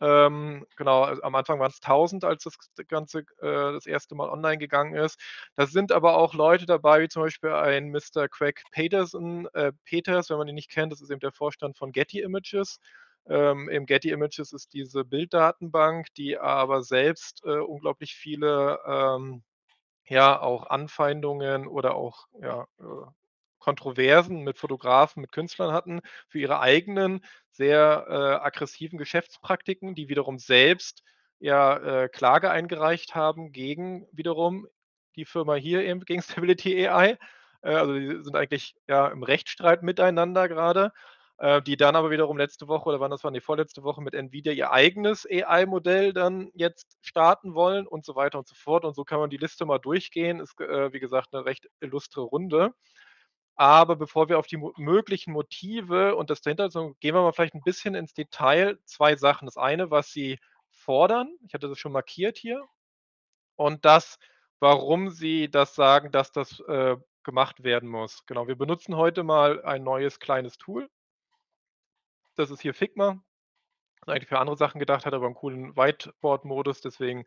Ähm, 0.00 0.66
genau, 0.76 1.02
also 1.02 1.22
am 1.22 1.34
Anfang 1.34 1.60
waren's 1.60 1.80
1.000, 1.80 2.24
als 2.24 2.44
das 2.44 2.56
Ganze, 2.88 3.20
äh, 3.40 3.72
das 3.72 3.86
1. 3.86 4.14
Mal 4.14 4.28
online 4.28 4.58
gegangen 4.58 4.94
ist. 4.94 5.18
Da 5.56 5.66
sind 5.66 5.92
aber 5.92 6.16
auch 6.16 6.34
Leute 6.34 6.66
dabei, 6.66 7.00
wie 7.02 7.08
zum 7.08 7.22
Beispiel 7.22 7.50
ein 7.52 7.88
Mister 7.88 8.28
Craig 8.28 8.62
Peterson 8.72 9.46
äh, 9.54 9.72
Peters, 9.84 10.30
wenn 10.30 10.38
man 10.38 10.48
ihn 10.48 10.54
nicht 10.56 10.70
kennt, 10.70 10.92
das 10.92 11.00
ist 11.00 11.10
eben 11.10 11.20
der 11.20 11.32
Vorstand 11.32 11.78
von 11.78 11.92
Getty 11.92 12.20
Images. 12.20 12.80
Ähm, 13.26 13.68
Getty 13.86 14.10
Images 14.10 14.52
ist 14.52 14.72
diese 14.74 15.04
Bilddatenbank, 15.04 16.08
die 16.16 16.38
aber 16.38 16.82
selbst, 16.82 17.42
äh, 17.44 17.58
unglaublich 17.58 18.14
viele, 18.16 18.80
ähm, 18.86 19.42
ja, 20.06 20.40
auch 20.40 20.66
Anfeindungen 20.68 21.66
oder 21.68 21.94
auch, 21.96 22.26
ja, 22.40 22.66
äh, 22.80 22.84
Kontroversen 23.64 24.42
mit 24.44 24.58
Fotografen, 24.58 25.22
mit 25.22 25.32
Künstlern 25.32 25.72
hatten 25.72 26.00
für 26.28 26.38
ihre 26.38 26.60
eigenen 26.60 27.24
sehr, 27.50 28.06
äh, 28.08 28.44
aggressiven 28.46 28.98
Geschäftspraktiken, 28.98 29.94
die 29.94 30.08
wiederum 30.08 30.38
selbst, 30.38 31.02
ja, 31.40 32.04
äh, 32.04 32.08
Klage 32.08 32.50
eingereicht 32.50 33.14
haben 33.14 33.52
gegen 33.52 34.06
wiederum 34.12 34.66
die 35.16 35.24
Firma 35.24 35.54
hier 35.54 35.82
eben, 35.84 36.00
gegen 36.04 36.22
Stability 36.46 36.86
AI. 36.88 37.18
Äh, 37.62 37.74
also, 37.74 37.94
die 37.94 38.22
sind 38.22 38.36
eigentlich, 38.36 38.74
ja, 38.88 39.08
im 39.08 39.22
Rechtsstreit 39.22 39.82
miteinander 39.82 40.48
grade, 40.48 40.92
äh, 41.38 41.62
die 41.62 41.76
dann 41.76 41.96
aber 41.96 42.10
wiederum 42.10 42.36
letzte 42.38 42.68
Woche 42.68 42.88
oder 42.90 43.00
wann 43.00 43.10
das 43.10 43.24
war, 43.24 43.30
ne, 43.30 43.40
vorletzte 43.40 43.82
Woche 43.84 44.02
mit 44.02 44.14
Nvidia 44.14 44.52
ihr 44.52 44.72
eigenes 44.72 45.26
AI-Modell 45.26 46.12
dann 46.12 46.50
jetzt 46.54 46.96
starten 47.02 47.54
wollen 47.54 47.86
und 47.86 48.04
so 48.04 48.14
weiter 48.16 48.38
und 48.38 48.48
so 48.48 48.54
fort. 48.56 48.84
Und 48.84 48.94
so 48.94 49.04
kann 49.04 49.20
man 49.20 49.30
die 49.30 49.36
Liste 49.38 49.64
mal 49.66 49.78
durchgehen. 49.78 50.40
Ist, 50.40 50.60
äh, 50.60 50.92
wie 50.92 51.00
gesagt, 51.00 51.32
'ne 51.32 51.44
recht 51.44 51.68
illustre 51.80 52.20
Runde. 52.22 52.72
Aber 53.58 53.94
bevor 53.96 54.28
wir 54.28 54.38
auf 54.38 54.46
die 54.48 54.56
möglichen 54.76 55.32
Motive 55.32 56.16
und 56.16 56.28
das 56.30 56.40
dahinter 56.42 56.70
so 56.70 56.94
gehen 57.00 57.14
wir 57.14 57.22
mal 57.22 57.32
vielleicht 57.32 57.54
'n 57.54 57.62
bisschen 57.62 57.94
ins 57.94 58.12
Detail. 58.12 58.78
2 58.84 59.14
Sachen. 59.16 59.46
Das 59.46 59.56
eine, 59.56 59.90
was 59.90 60.10
sie 60.12 60.38
fordern, 60.70 61.28
ich 61.46 61.54
hatte 61.54 61.68
das 61.68 61.78
schon 61.78 61.92
markiert 61.92 62.36
hier, 62.36 62.64
und 63.56 63.84
das, 63.84 64.18
warum 64.60 65.10
sie 65.10 65.50
das 65.50 65.74
sagen, 65.76 66.12
dass 66.12 66.32
das, 66.32 66.60
äh, 66.68 66.96
gemacht 67.24 67.64
werden 67.64 67.88
muss. 67.90 68.26
Genau, 68.26 68.48
wir 68.48 68.56
benutzen 68.56 68.96
heute 68.96 69.24
mal 69.24 69.62
ein 69.64 69.84
neues 69.84 70.20
kleines 70.20 70.58
Tool. 70.58 70.88
Das 72.38 72.50
ist 72.50 72.62
hier 72.62 72.74
Figma. 72.74 73.22
Ist 74.02 74.08
eigentlich 74.10 74.28
für 74.28 74.38
andere 74.40 74.56
Sachen 74.56 74.78
gedacht, 74.80 75.06
hat 75.06 75.14
aber 75.14 75.26
'n 75.28 75.34
coolen 75.34 75.76
Whiteboard-Modus, 75.76 76.80
deswegen 76.82 77.26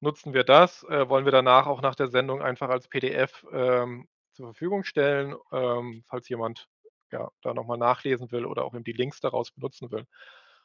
nutzen 0.00 0.34
wir 0.34 0.44
das. 0.44 0.84
Äh, 0.84 1.08
wollen 1.08 1.24
wir 1.26 1.32
danach 1.32 1.66
auch 1.66 1.82
nach 1.82 1.94
der 1.96 2.08
Sendung 2.08 2.42
einfach 2.42 2.70
als 2.70 2.88
PDF, 2.88 3.46
ähm, 3.52 4.08
zur 4.38 4.46
Verfügung 4.54 4.84
stellen, 4.84 5.34
ähm, 5.52 6.04
falls 6.06 6.28
jemand, 6.28 6.68
ja, 7.10 7.30
da 7.42 7.54
noch 7.54 7.66
mal 7.66 7.76
nachlesen 7.76 8.30
will 8.32 8.46
oder 8.46 8.64
auch 8.64 8.74
eben 8.74 8.84
die 8.84 8.92
Links 8.92 9.20
daraus 9.20 9.50
benutzen 9.50 9.90
will. 9.90 10.06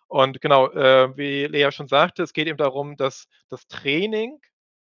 Und 0.07 0.41
genau, 0.41 0.69
äh, 0.71 1.17
wie 1.17 1.45
Lea 1.45 1.71
schon 1.71 1.87
sagte, 1.87 2.23
es 2.23 2.33
geht 2.33 2.47
eben 2.47 2.57
darum, 2.57 2.97
dass 2.97 3.27
das 3.49 3.67
Training 3.67 4.39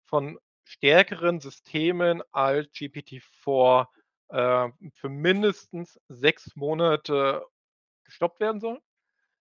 von 0.07 0.39
stärkeren 0.65 1.41
Systemen 1.41 2.23
als 2.33 2.69
GPT-4, 2.73 3.87
äh, 4.31 4.69
für 4.95 5.09
mindestens 5.11 6.01
6 6.09 6.57
Monate 6.57 7.45
gestoppt 8.05 8.41
werden 8.41 8.61
soll. 8.61 8.81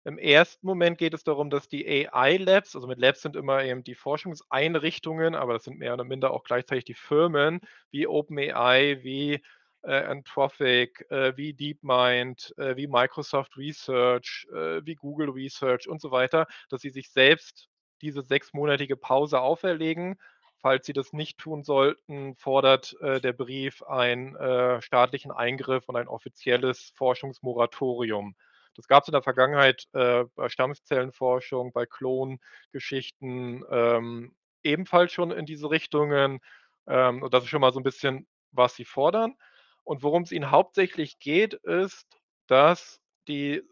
Im 0.06 0.18
1. 0.18 0.64
Moment 0.64 0.98
geht 0.98 1.14
es 1.14 1.24
darum, 1.24 1.50
dass 1.50 1.68
die 1.68 1.86
AI-Labs 2.08 2.76
also, 2.76 2.88
mit 2.88 3.00
Labs 3.00 3.22
sind 3.22 3.36
immer 3.36 3.64
eben 3.64 3.84
die 3.84 3.96
Forschungseinrichtungen, 3.96 5.36
aber 5.36 5.54
das 5.54 5.66
sind 5.66 5.78
mehr 5.78 5.94
oder 5.94 6.06
minder 6.06 6.32
auch 6.32 6.44
gleichzeitig 6.44 6.86
die 6.86 6.94
Firmen 6.94 7.60
wie 7.92 8.08
OpenAI, 8.08 9.00
wie, 9.04 9.42
äh, 9.84 9.92
Anthropic, 10.04 11.06
äh, 11.10 11.36
wie 11.36 11.54
DeepMind, 11.54 12.54
äh, 12.58 12.76
wie 12.78 12.88
Microsoft 12.88 13.58
Research, 13.58 14.48
äh, 14.54 14.82
wie 14.86 14.96
Google 14.96 15.30
Research 15.32 15.88
und 15.90 16.02
so 16.02 16.12
weiter, 16.12 16.48
dass 16.70 16.82
sie 16.82 16.90
sich 16.90 17.10
selbst 17.12 17.68
diese 18.02 18.22
sechsmonatige 18.22 18.96
Pause 18.96 19.42
auferlegen. 19.42 20.16
Falls 20.62 20.86
sie 20.86 20.94
das 20.94 21.14
nicht 21.14 21.38
tun 21.38 21.64
sollten, 21.64 22.36
fordert, 22.36 22.96
äh, 23.02 23.22
der 23.22 23.34
Brief 23.34 23.82
einen, 23.84 24.36
äh, 24.36 24.82
staatlichen 24.82 25.32
Eingriff 25.32 25.88
und 25.88 25.96
ein 25.96 26.08
offizielles 26.10 26.92
Forschungsmoratorium. 26.96 28.36
Das 28.76 28.88
gab's 28.88 29.08
in 29.08 29.14
der 29.14 29.24
Vergangenheit, 29.24 29.86
äh, 29.94 30.26
bei 30.36 30.50
Stammzellenforschung, 30.50 31.72
bei 31.74 31.86
Klongeschichten, 31.86 33.64
ähm, 33.72 34.36
ebenfalls 34.64 35.12
schon 35.14 35.32
in 35.32 35.46
diese 35.46 35.70
Richtungen. 35.70 36.40
Ähm, 36.88 37.24
und 37.24 37.34
das 37.34 37.44
ist 37.44 37.50
schon 37.50 37.62
mal 37.62 37.74
so 37.74 37.80
'n 37.80 37.84
bisschen, 37.84 38.28
was 38.52 38.76
sie 38.76 38.86
fordern. 38.86 39.36
Und 39.84 40.04
worum's 40.04 40.32
ihnen 40.32 40.52
hauptsächlich 40.52 41.20
geht, 41.20 41.56
ist, 41.56 42.08
dass 42.48 43.00
die, 43.28 43.64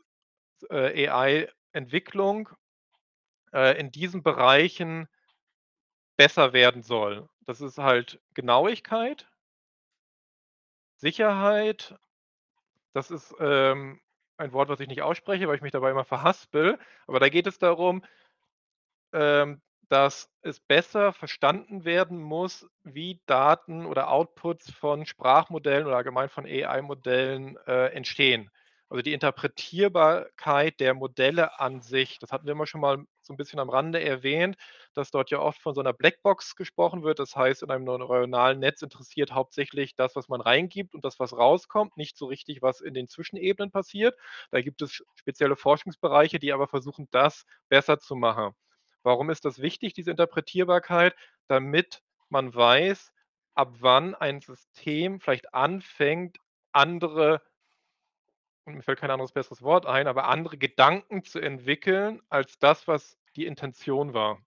äh, 0.72 1.08
AI-Entwicklung, 1.10 2.50
äh, 3.54 3.80
in 3.80 3.92
diesen 3.92 4.24
Bereichen 4.24 5.08
besser 6.20 6.52
werden 6.52 6.82
soll. 6.82 7.30
Das 7.46 7.62
ist 7.62 7.78
halt 7.78 8.20
Genauigkeit 8.34 9.28
Sicherheit. 11.02 11.96
Das 12.94 13.12
ist, 13.12 13.36
ähm, 13.40 14.00
ein 14.38 14.54
Wort, 14.54 14.70
was 14.70 14.80
ich 14.80 14.88
nicht 14.88 15.02
ausspreche, 15.02 15.48
weil 15.48 15.56
ich 15.56 15.62
mich 15.62 15.72
dabei 15.72 15.92
immer 15.92 16.06
verhaspel. 16.06 16.80
Aber 17.08 17.20
da 17.20 17.30
geht 17.30 17.48
es 17.48 17.60
darum 17.60 18.02
ähm, 19.14 19.62
dass 19.90 20.30
es 20.42 20.60
besser 20.60 21.14
verstanden 21.14 21.86
werden 21.86 22.22
muss, 22.22 22.68
wie 22.84 23.22
Daten 23.26 23.86
oder 23.86 24.12
Outputs 24.12 24.72
von 24.72 25.06
Sprachmodellen 25.06 25.88
oder 25.88 25.98
allgemein 25.98 26.30
von 26.30 26.46
AI-Modellen, 26.46 27.58
äh, 27.68 27.88
entstehen. 27.94 28.50
Also, 28.92 29.02
die 29.02 29.12
Interpretierbarkeit 29.14 30.80
der 30.80 30.94
Modelle 30.94 31.60
an 31.60 31.82
sich, 31.82 32.20
das 32.20 32.32
hatten 32.32 32.46
wir 32.46 32.54
immer 32.54 32.66
schon 32.68 32.80
mal 32.80 33.04
so 33.22 33.34
'n 33.34 33.38
bisschen 33.38 33.60
am 33.60 33.70
Rande 33.70 34.02
erwähnt, 34.02 34.56
dass 34.94 35.12
dort 35.12 35.30
ja 35.30 35.40
oft 35.40 35.62
von 35.62 35.76
so 35.76 35.82
'ner 35.82 35.92
Blackbox 35.92 36.56
gesprochen 36.56 37.04
wird. 37.04 37.20
Das 37.20 37.36
heißt, 37.36 37.64
in 37.64 37.70
einem 37.72 37.84
neuronalen 37.84 38.60
Netz 38.60 38.82
interessiert 38.82 39.34
hauptsächlich 39.34 39.96
das, 39.96 40.16
was 40.16 40.30
man 40.30 40.40
reingibt 40.40 40.96
und 40.96 41.04
das, 41.04 41.20
was 41.20 41.34
rauskommt, 41.34 41.98
nicht 41.98 42.16
so 42.18 42.28
richtig, 42.28 42.62
was 42.62 42.80
in 42.80 42.94
den 42.94 43.10
Zwischenebenen 43.10 43.72
passiert. 43.72 44.16
Da 44.52 44.62
gibt 44.62 44.82
es 44.82 45.04
spezielle 45.16 45.58
Forschungsbereiche, 45.58 46.40
die 46.40 46.54
aber 46.54 46.68
versuchen, 46.70 47.10
das 47.12 47.46
besser 47.68 48.00
zu 48.00 48.16
machen. 48.16 48.54
Warum 49.04 49.30
ist 49.30 49.44
das 49.44 49.60
wichtig, 49.62 49.94
diese 49.96 50.12
Interpretierbarkeit? 50.12 51.14
Damit 51.50 52.02
man 52.30 52.56
weiß, 52.56 53.12
ab 53.54 53.74
wann 53.82 54.16
ein 54.16 54.40
System 54.40 55.20
vielleicht 55.20 55.54
anfängt, 55.54 56.38
andere 56.72 57.42
und 58.68 58.76
mir 58.76 58.84
fällt 58.84 59.00
kein 59.00 59.12
anderes 59.12 59.32
besseres 59.32 59.62
Wort 59.62 59.86
ein, 59.86 60.08
aber 60.08 60.28
andere 60.28 60.58
Gedanken 60.58 61.24
zu 61.24 61.40
entwickeln 61.40 62.22
als 62.30 62.60
das, 62.60 62.88
was 62.88 63.18
die 63.38 63.46
Intention 63.46 64.14
war. 64.14 64.42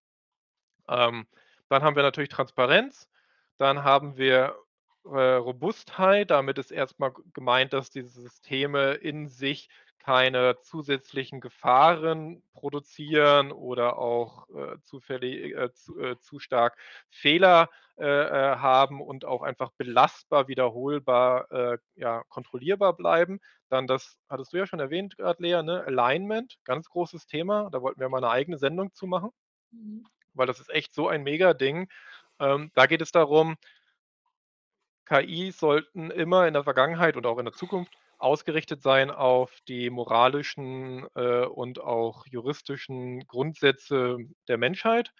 Ähm, 0.88 1.26
dann 1.70 1.82
haben 1.82 1.96
wir 1.96 2.02
natürlich 2.02 2.28
Transparenz. 2.28 3.08
Dann 3.56 3.82
haben 3.82 4.18
wir, 4.18 4.56
äh, 5.04 5.08
Robustheit. 5.08 6.30
Damit 6.30 6.58
ist 6.58 6.70
erst 6.70 6.98
mal 6.98 7.10
g 7.10 7.22
gemeint, 7.32 7.72
dass 7.72 7.90
diese 7.90 8.20
Systeme 8.20 8.92
in 8.92 9.26
sich 9.26 9.70
keine 10.10 10.60
zusätzlichen 10.62 11.40
Gefahren 11.40 12.42
produzieren 12.54 13.52
oder 13.52 13.98
auch, 13.98 14.48
äh, 14.50 14.76
zufälli 14.84 15.52
äh, 15.52 15.72
zu 15.72 15.98
äh, 16.00 16.18
zu 16.20 16.38
stark 16.40 16.76
Fehler, 17.10 17.68
äh, 17.98 18.04
äh, 18.06 18.56
haben 18.56 19.00
und 19.00 19.24
auch 19.24 19.42
einfach 19.42 19.70
belastbar, 19.78 20.48
wiederholbar, 20.48 21.50
äh, 21.52 21.78
ja, 21.96 22.22
kontrollierbar 22.28 22.94
bleiben. 22.96 23.40
Dann 23.68 23.86
das 23.86 24.16
hattest 24.28 24.52
du 24.52 24.56
ja 24.58 24.66
schon 24.66 24.80
erwähnt 24.80 25.16
grad, 25.16 25.40
Lea, 25.40 25.62
ne, 25.62 25.84
Alignment, 25.86 26.56
ganz 26.64 26.88
großes 26.90 27.26
Thema. 27.26 27.68
Da 27.70 27.82
wollten 27.82 28.00
wir 28.00 28.08
mal 28.08 28.20
'ne 28.20 28.30
eigene 28.30 28.58
Sendung 28.58 28.92
zu 28.94 29.06
machen, 29.06 29.30
Mhm. 29.72 30.10
weil 30.34 30.46
das 30.46 30.60
ist 30.60 30.70
echt 30.70 30.94
so 30.94 31.08
ein 31.08 31.22
Megading. 31.22 31.88
Ähm, 32.40 32.70
da 32.74 32.86
geht 32.86 33.02
es 33.02 33.12
darum 33.12 33.56
KIs 35.06 35.58
sollten 35.58 36.10
immer 36.10 36.46
in 36.46 36.54
der 36.54 36.64
Vergangenheit 36.64 37.16
und 37.16 37.26
auch 37.26 37.38
in 37.38 37.44
der 37.44 37.54
Zukunft 37.54 37.96
ausgerichtet 38.20 38.82
sein 38.82 39.10
auf 39.10 39.60
die 39.68 39.90
moralischen, 39.90 41.06
äh, 41.14 41.44
und 41.46 41.80
auch 41.80 42.26
juristischen 42.26 43.26
Grundsätze 43.26 44.18
der 44.48 44.58
Menschheit. 44.58 45.12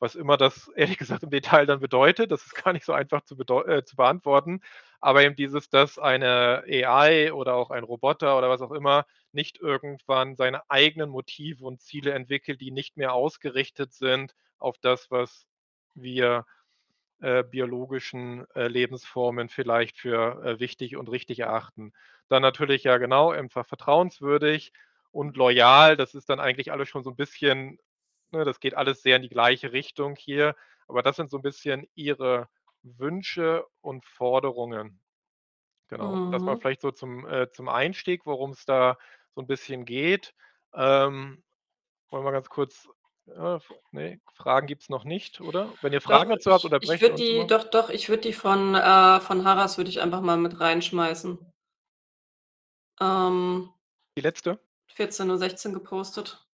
Was 0.00 0.14
immer 0.14 0.36
das 0.36 0.68
ehrlich 0.76 0.98
gesagt 0.98 1.22
im 1.22 1.30
Detail 1.30 1.66
dann 1.66 1.80
bedeutet, 1.80 2.30
das 2.32 2.44
ist 2.44 2.54
gar 2.54 2.72
nicht 2.72 2.84
so 2.84 2.92
einfach 2.92 3.22
zu 3.22 3.36
äh, 3.66 3.84
zu 3.84 3.96
beantworten. 3.96 4.60
Aber 5.00 5.22
eben 5.22 5.36
dieses, 5.36 5.70
dass 5.70 5.98
eine 5.98 6.64
AI 6.66 7.32
oder 7.32 7.54
auch 7.54 7.70
ein 7.70 7.84
Roboter 7.84 8.36
oder 8.38 8.48
was 8.50 8.60
auch 8.62 8.72
immer 8.72 9.06
nicht 9.32 9.58
irgendwann 9.60 10.34
seine 10.36 10.68
eigenen 10.70 11.10
Motive 11.10 11.64
und 11.64 11.80
Ziele 11.80 12.12
entwickelt, 12.12 12.60
die 12.60 12.70
nicht 12.72 12.96
mehr 12.96 13.12
ausgerichtet 13.14 13.92
sind 13.92 14.34
auf 14.58 14.78
das, 14.78 15.10
was 15.10 15.46
wir 15.94 16.44
äh, 17.20 17.42
biologischen, 17.44 18.46
äh, 18.54 18.68
Lebensformen 18.68 19.48
vielleicht 19.48 19.98
für, 19.98 20.42
äh, 20.44 20.60
wichtig 20.60 20.96
und 20.96 21.08
richtig 21.10 21.40
erachten. 21.40 21.92
Dann 22.28 22.42
natürlich 22.42 22.84
ja 22.84 22.98
genau, 22.98 23.30
einfach 23.30 23.66
vertrauenswürdig 23.66 24.72
und 25.12 25.36
loyal. 25.36 25.96
Das 25.96 26.14
ist 26.14 26.28
dann 26.30 26.40
eigentlich 26.40 26.72
alles 26.72 26.88
schon 26.88 27.04
so 27.04 27.10
'n 27.10 27.16
bisschen 27.16 27.78
ne, 28.32 28.44
das 28.44 28.60
geht 28.60 28.74
alles 28.76 29.02
sehr 29.02 29.16
in 29.16 29.22
die 29.22 29.28
gleiche 29.30 29.72
Richtung 29.72 30.16
hier. 30.16 30.54
Aber 30.88 31.02
das 31.02 31.16
sind 31.16 31.30
so 31.30 31.38
'n 31.38 31.42
bisschen 31.42 31.86
ihre 31.94 32.48
Wünsche 32.82 33.64
und 33.82 34.04
Forderungen. 34.06 35.00
Genau. 35.88 36.20
Das 36.30 36.46
mal 36.46 36.56
Mhm. 36.56 36.60
vielleicht 36.60 36.82
so 36.82 36.90
zum 36.92 37.26
zum 37.52 37.68
Einstieg, 37.70 38.26
worum's 38.26 38.64
da 38.66 38.98
so 39.36 39.42
'n 39.42 39.46
bisschen 39.48 39.84
geht. 39.86 40.34
Ähm, 40.74 41.44
wollen 42.10 42.24
wir 42.26 42.32
ganz 42.32 42.48
kurz 42.50 42.88
äh, 43.36 43.56
f 43.56 43.72
ne, 43.92 44.20
Fragen 44.34 44.66
gibt's 44.66 44.88
noch 44.88 45.04
nicht, 45.04 45.40
oder? 45.40 45.72
Wenn 45.80 45.92
ihr 45.92 46.00
Doch, 46.00 46.06
Fragen 46.06 46.30
dazu 46.30 46.52
habt, 46.52 46.64
ich 46.64 46.90
ich 46.90 47.00
würde 47.00 47.14
die 47.16 47.46
doch, 47.46 47.64
doch, 47.64 47.90
ich 47.90 48.08
würde 48.08 48.22
die 48.22 48.32
von 48.32 48.74
äh, 48.74 49.20
von 49.20 49.44
Harras 49.44 49.76
würde 49.78 49.90
ich 49.90 50.00
einfach 50.00 50.20
mal 50.20 50.36
mit 50.36 50.60
reinschmeißen. 50.60 51.38
Ähm 53.00 53.70
Die 54.16 54.20
letzte? 54.20 54.58
14:16 54.96 55.72
gepostet. 55.72 56.46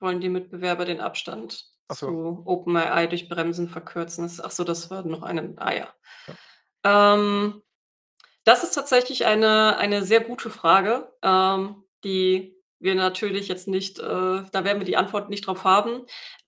Wollen 0.00 0.20
die 0.20 0.28
Mitbewerber 0.28 0.84
den 0.84 1.00
Abstand 1.00 1.64
so. 1.90 2.06
zu 2.06 2.42
OpenAI 2.44 3.06
durch 3.06 3.28
Bremsen 3.28 3.68
verkürzen? 3.68 4.24
Das 4.24 4.40
ach 4.40 4.50
so, 4.50 4.64
das 4.64 4.90
war 4.90 5.02
noch 5.04 5.22
eine 5.22 5.54
ah 5.56 5.72
ja. 5.72 5.94
Ja. 6.84 7.14
Ähm, 7.14 7.62
das 8.44 8.62
ist 8.64 8.72
tatsächlich 8.72 9.26
eine 9.26 9.76
eine 9.78 10.04
sehr 10.04 10.20
gute 10.20 10.50
Frage, 10.50 11.12
ähm, 11.22 11.84
die 12.04 12.55
wir 12.80 12.94
natürlich 12.94 13.48
jetzt 13.48 13.68
nicht 13.68 13.98
äh, 13.98 14.02
da 14.04 14.64
werden 14.64 14.78
wir 14.80 14.84
die 14.86 14.96
Antwort 14.96 15.30
nicht 15.30 15.46
drauf 15.46 15.64
haben. 15.64 16.02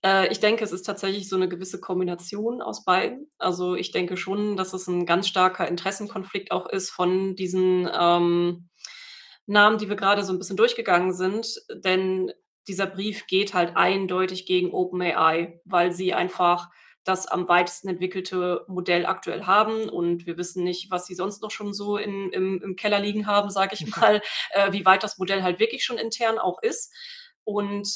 Äh, 0.05 0.31
ich 0.31 0.39
denke, 0.39 0.63
es 0.63 0.71
ist 0.71 0.83
tatsächlich 0.83 1.27
so 1.29 1.37
'ne 1.37 1.49
gewisse 1.49 1.79
Kombination 1.81 2.61
aus 2.61 2.85
beiden. 2.85 3.29
Also, 3.39 3.75
ich 3.75 3.91
denke 3.91 4.17
schon, 4.17 4.57
dass 4.57 4.73
es 4.73 4.87
'n 4.87 5.05
ganz 5.05 5.27
starker 5.27 5.67
Interessenkonflikt 5.67 6.51
auch 6.51 6.67
ist 6.69 6.89
von 6.91 7.35
diesen, 7.35 7.89
ähm, 7.99 8.69
Namen, 9.47 9.77
die 9.79 9.89
wir 9.89 9.95
grade 9.97 10.23
so 10.23 10.33
'n 10.33 10.39
bisschen 10.39 10.57
durchgegangen 10.57 11.13
sind. 11.13 11.47
Denn 11.85 12.31
dieser 12.67 12.87
Brief 12.87 13.27
geht 13.27 13.53
halt 13.55 13.75
eindeutig 13.77 14.45
gegen 14.47 14.71
OpenAI, 14.73 15.61
weil 15.65 15.91
sie 15.93 16.13
einfach 16.13 16.69
das 17.09 17.27
am 17.27 17.47
weitesten 17.49 17.89
entwickelte 17.89 18.65
Modell 18.69 19.05
aktuell 19.07 19.45
haben 19.45 19.89
und 19.89 20.25
wir 20.27 20.37
wissen 20.37 20.63
nicht, 20.63 20.91
was 20.91 21.07
sie 21.07 21.15
sonst 21.15 21.41
noch 21.43 21.51
schon 21.51 21.73
so 21.73 21.97
in 21.97 22.31
im 22.31 22.61
im 22.63 22.75
Keller 22.77 22.99
liegen 23.01 23.27
haben, 23.27 23.49
sage 23.51 23.75
ich 23.75 23.87
mal, 23.97 24.21
äh, 24.51 24.71
wie 24.73 24.85
weit 24.85 25.03
das 25.03 25.17
Modell 25.19 25.43
halt 25.43 25.59
wirklich 25.59 25.83
schon 25.85 25.97
intern 25.99 26.39
auch 26.39 26.61
ist. 26.63 26.93
Und 27.45 27.89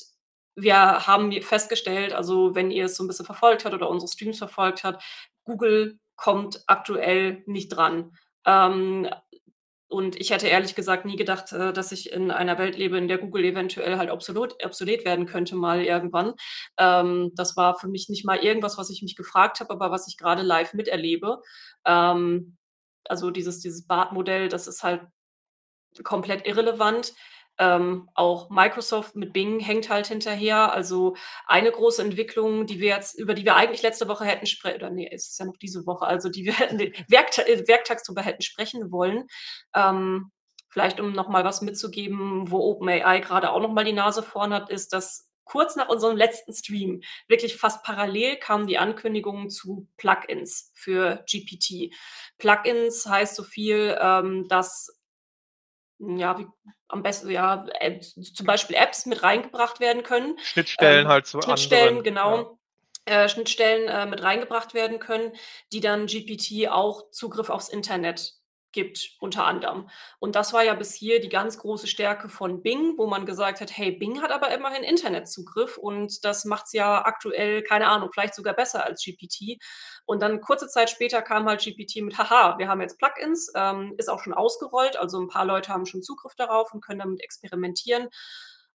wir 0.55 0.75
haben 1.07 1.31
festgestellt, 1.43 2.13
also, 2.13 2.55
wenn 2.55 2.71
ihr 2.71 2.85
es 2.85 2.95
so 2.97 3.03
'n 3.03 3.07
bisschen 3.07 3.25
verfolgt 3.25 3.65
habt 3.65 3.75
oder 3.75 3.89
unsere 3.89 4.11
Streams 4.11 4.37
verfolgt 4.39 4.83
habt, 4.83 5.03
Google 5.45 5.99
kommt 6.15 6.63
aktuell 6.67 7.43
nicht 7.47 7.69
dran. 7.69 8.11
Ähm, 8.45 9.09
und 9.93 10.19
ich 10.19 10.31
hätte 10.31 10.47
ehrlich 10.47 10.73
gesagt 10.73 11.05
nie 11.05 11.15
gedacht, 11.15 11.51
äh, 11.53 11.71
dass 11.71 11.91
ich 11.91 12.11
in 12.11 12.31
einer 12.31 12.57
Welt 12.57 12.75
lebe, 12.77 12.97
in 12.97 13.07
der 13.07 13.19
Google 13.19 13.45
eventuell 13.45 13.97
halt 13.97 14.09
obsolut 14.09 14.55
obsolet 14.65 15.05
werden 15.05 15.27
könnte 15.27 15.55
mal 15.55 15.83
irgendwann. 15.83 16.33
Ähm, 16.79 17.31
das 17.35 17.55
war 17.55 17.77
für 17.77 17.87
mich 17.87 18.09
nicht 18.09 18.25
mal 18.25 18.37
irgendwas, 18.37 18.77
was 18.79 18.89
ich 18.89 19.03
mich 19.03 19.15
gefragt 19.15 19.59
habe, 19.59 19.71
aber 19.71 19.91
was 19.91 20.07
ich 20.07 20.17
grade 20.17 20.41
live 20.41 20.73
miterlebe. 20.73 21.41
Ähm, 21.85 22.57
also, 23.05 23.29
dieses 23.29 23.59
dieses 23.59 23.85
Bard-Modell, 23.85 24.49
das 24.49 24.67
ist 24.67 24.81
halt 24.83 25.01
komplett 26.03 26.47
irrelevant. 26.47 27.13
Ähm, 27.63 28.09
auch 28.13 28.49
Microsoft 28.49 29.15
mit 29.15 29.31
Bing 29.31 29.59
hängt 29.61 29.89
halt 29.89 30.07
hinterher. 30.07 30.73
Also, 30.73 31.15
eine 31.47 31.71
große 31.71 32.01
Entwicklung, 32.01 32.65
die 32.65 32.81
wir 32.81 32.89
jetzt 32.89 33.17
über 33.17 33.33
die 33.33 33.45
wir 33.45 33.55
eigentlich 33.55 33.81
letzte 33.81 34.09
Woche 34.09 34.25
hätten 34.25 34.45
spre 34.45 34.75
oder 34.75 34.89
ne, 34.89 35.09
es 35.11 35.29
ist 35.29 35.39
ja 35.39 35.45
noch 35.45 35.57
diese 35.57 35.85
Woche, 35.85 36.05
also, 36.05 36.29
die 36.29 36.45
wir 36.45 36.53
werkta 37.07 37.43
äh, 37.43 37.65
werktags 37.67 38.03
drüber 38.03 38.21
hätten 38.21 38.41
sprechen 38.41 38.91
wollen. 38.91 39.27
Ähm, 39.73 40.31
vielleicht, 40.69 40.99
um 40.99 41.13
noch 41.13 41.29
mal 41.29 41.45
was 41.45 41.61
mitzugeben, 41.61 42.51
wo 42.51 42.59
OpenAI 42.59 43.19
grade 43.21 43.51
auch 43.51 43.61
noch 43.61 43.71
mal 43.71 43.85
die 43.85 43.93
Nase 43.93 44.23
vorn 44.23 44.53
hat, 44.53 44.69
ist, 44.69 44.91
dass 44.91 45.29
kurz 45.45 45.75
nach 45.75 45.89
unserem 45.89 46.17
letzten 46.17 46.53
Stream, 46.53 47.01
wirklich 47.27 47.57
fast 47.57 47.83
parallel, 47.83 48.37
kamen 48.37 48.67
die 48.67 48.77
Ankündigungen 48.77 49.49
zu 49.49 49.87
Plugins 49.97 50.71
für 50.73 51.23
GPT. 51.29 51.93
Plugins 52.37 53.05
heißt 53.05 53.35
so 53.35 53.43
viel, 53.43 53.97
ähm, 54.01 54.47
dass 54.47 55.02
ja, 56.17 56.37
wie 56.39 56.47
am 56.87 57.03
besten 57.03 57.29
ja, 57.29 57.65
äh, 57.79 57.99
zum 57.99 58.45
Beispiel 58.45 58.75
Apps 58.75 59.05
mit 59.05 59.23
reingebracht 59.23 59.79
werden 59.79 60.03
können. 60.03 60.37
Schnittstellen 60.39 61.05
Ähm, 61.05 61.07
halt 61.07 61.25
zu 61.25 61.41
Schnittstellen, 61.41 61.97
anderen, 61.97 62.15
ja. 62.15 62.23
genau 62.23 62.59
äh, 63.05 63.27
Schnittstellen, 63.27 63.87
äh, 63.87 64.05
mit 64.05 64.23
reingebracht 64.23 64.73
werden 64.73 64.99
können, 64.99 65.33
die 65.71 65.81
dann 65.81 66.05
GPT 66.05 66.69
auch 66.69 67.09
Zugriff 67.11 67.49
aufs 67.49 67.69
Internet 67.69 68.33
gibt, 68.73 69.11
unter 69.19 69.45
anderem. 69.45 69.89
Und 70.19 70.35
das 70.35 70.53
war 70.53 70.63
ja 70.63 70.73
bis 70.73 70.93
hier 70.93 71.21
die 71.21 71.29
ganz 71.29 71.57
große 71.59 71.87
Stärke 71.87 72.29
von 72.29 72.61
Bing, 72.61 72.95
wo 72.97 73.07
man 73.07 73.25
gesagt 73.25 73.61
hat: 73.61 73.75
„Hey, 73.77 73.91
Bing 73.91 74.21
hat 74.21 74.31
aber 74.31 74.53
immerhin 74.53 74.83
Internetzugriff 74.83 75.77
und 75.77 76.25
das 76.25 76.45
macht's 76.45 76.73
ja 76.73 77.05
aktuell, 77.05 77.63
keine 77.63 77.87
Ahnung, 77.87 78.09
vielleicht 78.11 78.35
sogar 78.35 78.53
besser 78.55 78.83
als 78.85 79.03
GPT.“ 79.03 79.59
Und 80.05 80.21
dann 80.21 80.41
kurze 80.41 80.67
Zeit 80.67 80.89
später 80.89 81.21
kam 81.21 81.45
halt 81.47 81.61
GPT 81.61 82.01
mit: 82.01 82.17
„Ha 82.17 82.29
ha, 82.29 82.55
wir 82.57 82.67
haben 82.67 82.81
jetzt 82.81 82.97
Plugins“, 82.99 83.51
ähm, 83.55 83.93
ist 83.97 84.09
auch 84.09 84.19
schon 84.21 84.33
ausgerollt. 84.33 84.97
Also, 84.97 85.19
'n 85.19 85.27
paar 85.29 85.45
Leute 85.45 85.71
haben 85.71 85.85
schon 85.85 86.03
Zugriff 86.03 86.35
darauf 86.35 86.73
und 86.73 86.81
können 86.81 86.99
damit 86.99 87.21
experimentieren. 87.21 88.09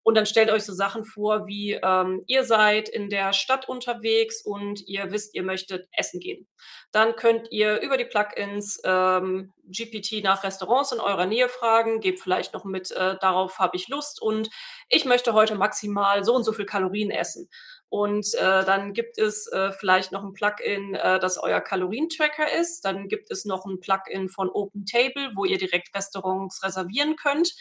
Und 0.09 0.15
dann 0.15 0.25
stellt 0.25 0.51
euch 0.51 0.63
so 0.65 0.73
Sachen 0.73 1.05
vor 1.05 1.47
wie, 1.47 1.75
ähm, 1.83 2.23
ihr 2.29 2.43
seid 2.45 2.89
in 2.89 3.11
der 3.11 3.35
Stadt 3.35 3.69
unterwegs 3.69 4.41
und 4.43 4.81
ihr 4.89 5.11
wisst, 5.13 5.35
ihr 5.35 5.43
möchtet 5.43 5.87
essen 5.93 6.19
gehen. 6.19 6.49
Dann 6.93 7.15
könnt 7.15 7.49
ihr 7.53 7.83
über 7.83 7.99
die 7.99 8.07
Plugins, 8.07 8.81
ähm, 8.85 9.53
GPT 9.67 10.23
nach 10.25 10.45
Restaurants 10.45 10.93
in 10.93 11.01
eurer 11.01 11.27
Nähe 11.27 11.51
fragen, 11.51 12.01
gebt 12.01 12.21
vielleicht 12.21 12.55
noch 12.55 12.65
mit, 12.65 12.91
äh: 12.91 13.17
„Darauf 13.21 13.59
habe 13.59 13.77
ich 13.77 13.89
Lust 13.89 14.23
und 14.23 14.49
ich 14.89 15.05
möchte 15.05 15.35
heute 15.35 15.57
maximal 15.57 16.25
so 16.25 16.35
und 16.35 16.45
so 16.45 16.55
viel 16.55 16.65
Kalorien 16.65 17.11
essen.“ 17.11 17.51
Und, 17.91 18.35
äh, 18.35 18.65
dann 18.65 18.95
gibt 18.95 19.19
es, 19.19 19.47
äh, 19.53 19.73
vielleicht 19.73 20.11
noch 20.13 20.25
'n 20.25 20.33
Plugin, 20.33 20.95
äh, 20.95 21.19
das 21.21 21.37
euer 21.37 21.61
Kalorientracker 21.61 22.51
ist. 22.59 22.83
Dann 22.87 23.09
gibt 23.09 23.31
es 23.31 23.45
noch 23.45 23.67
'n 23.67 23.79
Plugin 23.81 24.31
von 24.31 24.49
OpenTable, 24.49 25.33
wo 25.35 25.45
ihr 25.45 25.59
direkt 25.59 25.95
Restaurants 25.95 26.63
reservieren 26.65 27.17
könnt. 27.17 27.53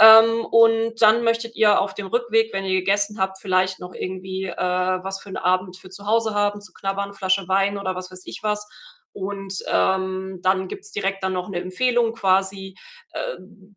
Ähm, 0.00 0.44
und 0.46 1.00
dann 1.02 1.22
möchtet 1.24 1.54
ihr 1.56 1.80
auf 1.80 1.94
dem 1.94 2.08
Rückweg, 2.08 2.52
wenn 2.52 2.64
ihr 2.64 2.74
gegessen 2.80 3.18
habt, 3.20 3.38
vielleicht 3.40 3.78
noch 3.80 3.94
irgendwie, 3.94 4.44
äh, 4.46 4.56
was 4.56 5.20
für 5.22 5.28
'n 5.30 5.36
Abend 5.36 5.76
für 5.76 5.90
zu 5.90 6.06
Hause 6.06 6.34
haben, 6.34 6.60
zu 6.60 6.72
knabbern, 6.72 7.14
Flasche 7.14 7.46
Wein 7.48 7.78
oder 7.78 7.94
was 7.94 8.10
weiß 8.10 8.22
ich 8.26 8.42
was. 8.42 8.68
Und, 9.12 9.54
ähm, 9.68 10.40
dann 10.42 10.66
gibt's 10.68 10.90
direkt 10.92 11.22
dann 11.22 11.32
noch 11.34 11.48
'ne 11.48 11.60
Empfehlung 11.60 12.12
quasi, 12.14 12.76
ähm, 13.14 13.76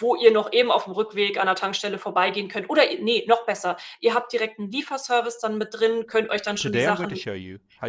wo 0.00 0.16
ihr 0.16 0.32
noch 0.32 0.52
eben 0.52 0.70
aufm 0.72 0.92
Rückweg 0.92 1.38
an 1.40 1.46
der 1.46 1.56
Tankstelle 1.56 1.98
vorbeigehen 1.98 2.48
könnt. 2.48 2.70
Oder 2.70 2.90
i 2.92 3.02
ne, 3.02 3.24
noch 3.28 3.46
besser, 3.46 3.76
ihr 4.00 4.14
habt 4.14 4.32
direkt 4.32 4.58
'n 4.60 4.70
Lieferservice 4.70 5.40
dann 5.40 5.58
mit 5.58 5.70
drin, 5.74 6.06
könnt 6.08 6.30
euch 6.30 6.42
dann 6.42 6.58
schon 6.58 6.72
die 6.74 6.80
Today 6.80 6.94
to 6.96 6.96
Sachen 7.02 7.24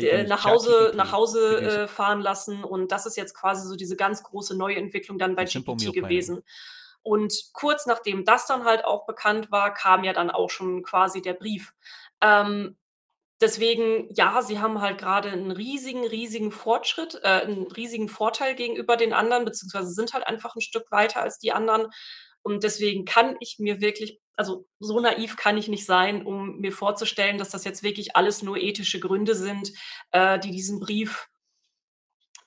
äh, 0.02 0.26
nach 0.26 0.46
Hause 0.46 0.94
nach 0.96 1.12
Hause, 1.14 1.64
äh, 1.86 1.88
fahren 1.90 2.22
lassen. 2.22 2.64
Und 2.66 2.92
das 2.94 3.06
ist 3.08 3.18
jetzt 3.18 3.36
quasi 3.36 3.68
so 3.68 3.76
diese 3.78 3.98
ganz 3.98 4.24
große 4.24 4.58
neue 4.58 4.78
Entwicklung 4.78 5.20
dann 5.20 5.36
bei 5.36 5.46
GPT 5.46 5.76
meal 5.78 5.94
planning. 5.94 6.44
Und 7.04 7.34
kurz 7.54 7.86
nachdem 7.88 8.26
das 8.26 8.48
dann 8.48 8.66
halt 8.66 8.86
auch 8.86 9.06
bekannt 9.06 9.52
war, 9.52 9.74
kam 9.74 10.04
ja 10.06 10.14
dann 10.14 10.32
auch 10.32 10.50
schon 10.50 10.84
quasi 10.84 11.22
der 11.22 11.34
Brief. 11.34 11.74
Ähm, 12.22 12.78
deswegen, 13.42 14.10
ja, 14.16 14.42
sie 14.44 14.60
haben 14.60 14.82
halt 14.82 15.00
grade 15.00 15.30
'n 15.32 15.52
riesigen, 15.52 16.06
riesigen 16.08 16.52
Fortschritt 16.52 17.16
äh, 17.24 17.46
'n 17.46 17.68
riesigen 17.74 18.10
Vorteil 18.10 18.56
gegenüber 18.56 18.98
den 18.98 19.14
anderen, 19.14 19.46
beziehungsweise 19.46 19.92
sind 19.94 20.14
halt 20.14 20.28
einfach 20.28 20.56
'n 20.58 20.62
Stück 20.62 20.92
weiter 20.92 21.22
als 21.24 21.40
die 21.40 21.54
anderen. 21.54 21.88
Und 22.44 22.64
deswegen 22.64 23.06
kann 23.06 23.38
ich 23.42 23.58
mir 23.60 23.82
wirklich 23.82 24.20
also, 24.38 24.68
so 24.80 25.00
naiv 25.02 25.38
kann 25.38 25.58
ich 25.58 25.68
nicht 25.70 25.86
sein, 25.86 26.26
um 26.26 26.58
mir 26.60 26.72
vorzustellen, 26.74 27.38
dass 27.40 27.52
das 27.52 27.66
jetzt 27.66 27.84
wirklich 27.84 28.16
alles 28.18 28.44
nur 28.44 28.58
ethische 28.58 29.00
Gründe 29.00 29.36
sind, 29.36 29.72
äh, 30.12 30.40
die 30.40 30.52
diesen 30.52 30.80
Brief 30.80 31.28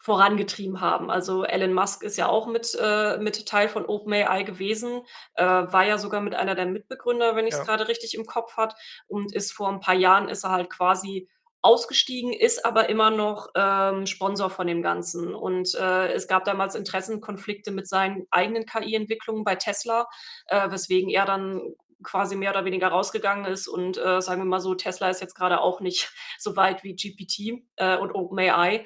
vorangetrieben 0.06 0.80
haben. 0.80 1.10
Also, 1.10 1.44
Elon 1.44 1.72
Musk 1.74 2.02
ist 2.04 2.16
ja 2.16 2.28
auch 2.28 2.46
mit 2.46 2.76
äh, 2.80 3.18
mit 3.18 3.46
Teil 3.48 3.68
von 3.68 3.84
OpenAI 3.86 4.44
gewesen, 4.44 5.02
äh, 5.34 5.44
war 5.44 5.84
ja 5.84 5.98
sogar 5.98 6.20
mit 6.20 6.34
einer 6.36 6.54
der 6.54 6.66
Mitbegründer, 6.66 7.34
wenn 7.36 7.46
ich's 7.48 7.60
Ja. 7.60 7.64
grade 7.64 7.88
richtig 7.88 8.14
im 8.14 8.24
Kopf 8.26 8.56
hat 8.56 8.76
und 9.08 9.34
ist 9.34 9.52
vor 9.52 9.68
'n 9.68 9.80
paar 9.80 9.94
Jahren 9.96 10.28
ist 10.28 10.44
er 10.44 10.50
halt 10.52 10.70
quasi 10.70 11.28
ausgestiegen, 11.62 12.32
ist 12.32 12.64
aber 12.64 12.88
immer 12.88 13.10
noch, 13.10 13.48
ähm, 13.56 14.06
Sponsor 14.06 14.50
von 14.50 14.68
dem 14.68 14.82
Ganzen. 14.82 15.34
Und, 15.34 15.74
äh, 15.74 16.12
es 16.12 16.28
gab 16.28 16.44
damals 16.44 16.76
Interessenkonflikte 16.76 17.72
mit 17.72 17.88
seinen 17.88 18.26
eigenen 18.30 18.66
KI-Entwicklungen 18.66 19.42
bei 19.44 19.56
Tesla, 19.56 20.06
äh, 20.46 20.70
weswegen 20.70 21.10
er 21.10 21.24
dann 21.26 21.60
quasi 22.04 22.36
mehr 22.36 22.50
oder 22.52 22.64
weniger 22.64 22.88
rausgegangen 22.88 23.46
ist 23.46 23.66
und, 23.68 23.96
äh, 23.98 24.20
sagen 24.20 24.40
wir 24.42 24.44
mal 24.46 24.60
so, 24.60 24.74
Tesla 24.76 25.08
ist 25.10 25.20
jetzt 25.20 25.34
grade 25.34 25.60
auch 25.60 25.80
nicht 25.80 26.12
so 26.38 26.54
weit 26.56 26.84
wie 26.84 26.94
GPT, 26.94 27.64
äh, 27.76 27.96
und 27.98 28.12
OpenAI. 28.14 28.84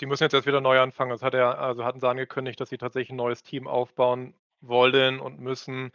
Die 0.00 0.06
müssen 0.06 0.22
jetzt 0.24 0.32
erst 0.34 0.46
wieder 0.46 0.60
neu 0.60 0.78
anfangen. 0.80 1.10
Das 1.10 1.22
hat 1.22 1.34
er 1.34 1.58
also, 1.58 1.84
hatten 1.84 1.98
sie 2.00 2.08
angekündigt, 2.08 2.60
dass 2.60 2.68
sie 2.68 2.78
tatsächlich 2.78 3.10
'n 3.10 3.16
neues 3.16 3.42
Team 3.42 3.66
aufbauen 3.66 4.34
wollen 4.60 5.18
und 5.18 5.40
müssen, 5.40 5.90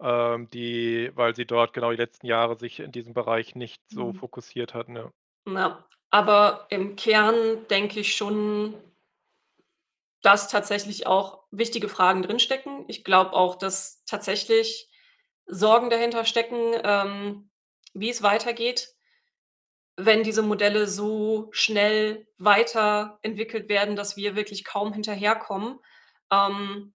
ähm, 0.00 0.48
die 0.50 1.10
weil 1.14 1.34
sie 1.36 1.46
dort 1.46 1.72
genau 1.74 1.90
die 1.90 1.96
letzten 1.96 2.26
Jahre 2.26 2.56
sich 2.56 2.80
in 2.80 2.92
diesem 2.92 3.14
Bereich 3.14 3.54
nicht 3.56 3.82
so 3.90 4.12
Mhm. 4.12 4.14
fokussiert 4.14 4.74
hatten, 4.74 4.96
ja. 4.96 5.12
Ja. 5.46 5.84
Aber 6.10 6.66
im 6.70 6.96
Kern 6.96 7.66
denke 7.68 8.00
ich 8.00 8.16
schon 8.16 8.74
dass 10.24 10.48
tatsächlich 10.48 11.06
auch 11.06 11.44
wichtige 11.50 11.88
Fragen 11.88 12.22
drinstecken. 12.22 12.84
Ich 12.88 13.04
glaube 13.04 13.32
auch, 13.34 13.54
dass 13.56 14.04
tatsächlich 14.04 14.88
Sorgen 15.46 15.90
dahinter 15.90 16.24
stecken, 16.24 16.72
ähm, 16.84 17.50
wie 17.94 18.10
es 18.10 18.22
weitergeht 18.22 18.94
wenn 19.98 20.22
diese 20.24 20.42
Modelle 20.42 20.86
so 20.88 21.48
schnell 21.52 22.28
weiterentwickelt 22.38 23.68
werden, 23.68 23.96
dass 23.96 24.16
wir 24.16 24.36
wirklich 24.36 24.64
kaum 24.64 24.92
hinterherkommen. 24.94 25.78
Ähm, 26.32 26.94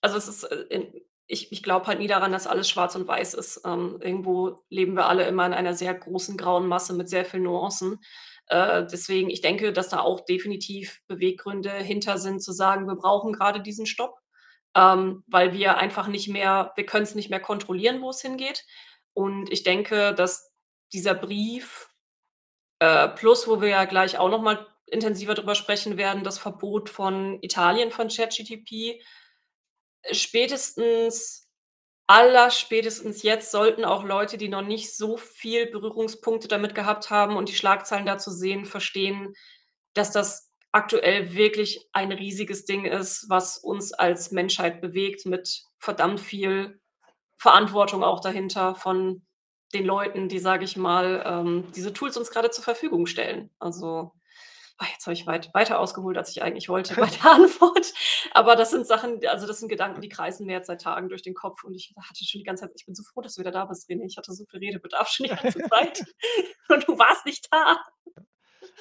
also, 0.00 0.16
es 0.18 0.28
ist, 0.28 0.44
äh, 0.44 0.90
ich 1.28 1.50
ich 1.52 1.62
glaube 1.62 1.86
halt 1.86 1.98
nie 1.98 2.06
daran, 2.08 2.32
dass 2.32 2.46
alles 2.46 2.68
schwarz 2.70 2.94
und 2.96 3.08
weiß 3.08 3.34
ist. 3.34 3.60
Ähm, 3.64 3.98
irgendwo 4.02 4.60
leben 4.70 4.94
wir 4.94 5.06
alle 5.06 5.26
immer 5.26 5.46
in 5.46 5.54
einer 5.54 5.74
sehr 5.74 5.94
großen 5.94 6.36
grauen 6.36 6.68
Masse 6.68 6.94
mit 6.94 7.08
sehr 7.08 7.24
vielen 7.24 7.44
Nuancen. 7.44 7.98
Äh, 8.48 8.86
deswegen 8.90 9.30
ich 9.30 9.40
denke, 9.40 9.72
dass 9.72 9.88
da 9.90 10.00
auch 10.00 10.20
definitiv 10.24 11.00
Beweggründe 11.08 11.70
hinter 11.72 12.18
sind, 12.18 12.42
zu 12.42 12.52
sagen: 12.52 12.86
„Wir 12.88 12.96
brauchen 12.96 13.32
grade 13.32 13.60
diesen 13.60 13.86
Stopp“, 13.86 14.16
ähm, 14.76 15.24
weil 15.28 15.52
wir 15.52 15.78
einfach 15.78 16.08
nicht 16.08 16.28
mehr 16.28 16.72
wir 16.76 16.86
können's 16.86 17.14
nicht 17.16 17.30
mehr 17.30 17.40
kontrollieren, 17.40 18.02
wo 18.02 18.10
es 18.10 18.20
hingeht. 18.22 18.64
Und 19.14 19.50
ich 19.52 19.62
denke, 19.64 20.14
dass 20.14 20.52
dieser 20.92 21.14
Brief, 21.14 21.88
äh, 22.78 23.08
plus 23.08 23.48
wo 23.48 23.60
wir 23.60 23.68
ja 23.68 23.84
gleich 23.84 24.18
auch 24.18 24.30
noch 24.30 24.42
mal 24.42 24.66
intensiver 24.86 25.34
drüber 25.34 25.54
sprechen 25.54 25.96
werden, 25.96 26.24
das 26.24 26.38
Verbot 26.38 26.88
von 26.90 27.38
Italien 27.42 27.90
von 27.90 28.08
ChatGTP 28.08 29.00
spätestens 30.12 31.46
allerspätestens 32.06 33.22
jetzt 33.22 33.50
sollten 33.50 33.84
auch 33.84 34.04
Leute, 34.04 34.38
die 34.38 34.48
noch 34.48 34.62
nicht 34.62 34.96
so 34.96 35.16
viel 35.16 35.66
Berührungspunkte 35.66 36.46
damit 36.48 36.74
gehabt 36.74 37.10
haben 37.10 37.36
und 37.36 37.48
die 37.48 37.54
Schlagzeilen 37.54 38.06
dazu 38.06 38.30
sehen, 38.30 38.64
verstehen, 38.64 39.34
dass 39.94 40.12
das 40.12 40.52
aktuell 40.72 41.34
wirklich 41.34 41.88
ein 41.92 42.12
riesiges 42.12 42.64
Ding 42.64 42.84
ist, 42.84 43.26
was 43.28 43.58
uns 43.58 43.92
als 43.92 44.30
Menschheit 44.30 44.80
bewegt 44.80 45.26
mit 45.26 45.64
verdammt 45.78 46.20
viel 46.20 46.80
Verantwortung 47.38 48.04
auch 48.04 48.20
dahinter 48.20 48.74
von 48.74 49.26
den 49.74 49.84
Leuten, 49.84 50.28
die, 50.28 50.38
sage 50.38 50.64
ich 50.64 50.76
mal, 50.76 51.22
ähm, 51.26 51.64
diese 51.74 51.92
Tools 51.92 52.16
uns 52.16 52.30
grade 52.30 52.50
zur 52.50 52.64
Verfügung 52.64 53.06
stellen. 53.06 53.50
Also, 53.58 54.12
ah, 54.78 54.86
jetzt 54.92 55.06
habe 55.06 55.14
ich 55.14 55.26
weit 55.26 55.52
weiter 55.54 55.80
ausgeholt, 55.80 56.16
als 56.16 56.30
ich 56.30 56.42
eigentlich 56.42 56.68
wollte 56.68 56.94
bei 56.94 57.06
der 57.06 57.26
Antwort. 57.32 57.92
Aber 58.32 58.56
das 58.56 58.70
sind 58.70 58.86
Sachen 58.86 59.20
also, 59.26 59.46
das 59.46 59.58
sind 59.58 59.68
Gedanken, 59.68 60.00
die 60.00 60.08
kreisen 60.08 60.46
mir 60.46 60.54
jetzt 60.54 60.66
seit 60.66 60.82
Tagen 60.82 61.08
durch 61.08 61.22
den 61.22 61.34
Kopf 61.34 61.64
und 61.64 61.74
ich 61.74 61.94
hatte 61.96 62.24
schon 62.24 62.40
die 62.40 62.44
ganze 62.44 62.64
Zeit 62.64 62.72
ich 62.76 62.86
bin 62.86 62.94
so 62.94 63.02
froh, 63.02 63.20
dass 63.20 63.34
du 63.34 63.40
wieder 63.40 63.50
da 63.50 63.64
bist, 63.64 63.88
René. 63.88 64.06
Ich 64.06 64.16
hatte 64.16 64.32
so 64.32 64.44
viel 64.48 64.60
Redebedarf 64.60 65.08
schon 65.08 65.26
die 65.26 65.34
ganze 65.42 65.60
Zeit 65.68 66.04
und 66.68 66.86
du 66.86 66.98
warst 66.98 67.26
nicht 67.26 67.48
da. 67.50 67.78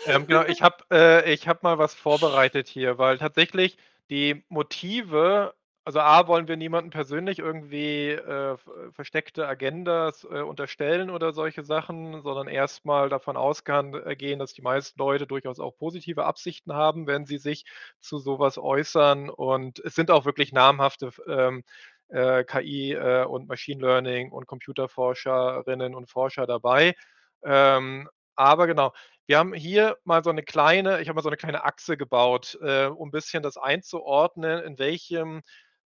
Ähm, 0.06 0.28
genau, 0.28 0.44
ich 0.44 0.62
habe 0.62 0.84
äh, 0.92 1.34
ich 1.34 1.48
habe 1.48 1.60
mal 1.64 1.78
was 1.78 1.94
vorbereitet 1.94 2.68
hier, 2.68 2.98
weil 2.98 3.18
tatsächlich 3.18 3.78
die 4.10 4.44
Motive 4.50 5.56
also, 5.86 6.00
A, 6.00 6.28
wollen 6.28 6.48
wir 6.48 6.58
niemanden 6.58 6.90
persönlich 6.90 7.40
irgendwie, 7.40 8.10
äh, 8.10 8.58
v 8.58 8.92
versteckte 8.92 9.48
Agendas, 9.48 10.24
äh, 10.26 10.42
unterstellen 10.42 11.12
oder 11.12 11.32
solche 11.32 11.64
Sachen, 11.64 12.22
sondern 12.22 12.48
erst 12.48 12.86
mal 12.86 13.10
davon 13.10 13.38
ausgehan 13.38 13.94
äh, 13.94 14.36
dass 14.38 14.54
die 14.54 14.64
meisten 14.64 15.00
Leute 15.00 15.28
durchaus 15.28 15.60
auch 15.60 15.78
positive 15.78 16.26
Absichten 16.26 16.74
haben, 16.74 17.08
wenn 17.08 17.26
sie 17.26 17.38
sich 17.38 17.66
zu 18.02 18.18
so 18.18 18.40
was 18.40 18.58
äußern. 18.58 19.30
Und 19.30 19.80
es 19.80 19.96
sind 19.96 20.12
auch 20.12 20.26
wirklich 20.26 20.52
namhafte 20.54 21.12
ähm, 21.28 21.64
äh, 22.10 22.44
KI, 22.44 22.94
äh, 22.94 23.26
und 23.26 23.48
Machine 23.48 23.82
Learning 23.82 24.32
und 24.32 24.48
Computerforscherinnen 24.48 25.96
und 25.96 26.10
Forscher 26.10 26.48
dabei. 26.48 26.96
Ähm, 27.44 28.10
aber 28.36 28.68
genau, 28.68 28.92
wir 29.28 29.38
haben 29.40 29.54
hier 29.54 29.98
mal 30.04 30.24
so 30.24 30.32
'ne 30.32 30.44
kleine 30.44 31.02
ich 31.02 31.08
habe 31.10 31.16
mal 31.16 31.22
so 31.24 31.30
'ne 31.30 31.38
kleine 31.38 31.64
Achse 31.64 31.98
gebaut, 31.98 32.58
äh, 32.62 32.86
um 32.88 33.12
bisschen 33.12 33.44
das 33.44 33.58
einzuordnen, 33.58 34.64
in 34.64 34.78
welchem 34.80 35.42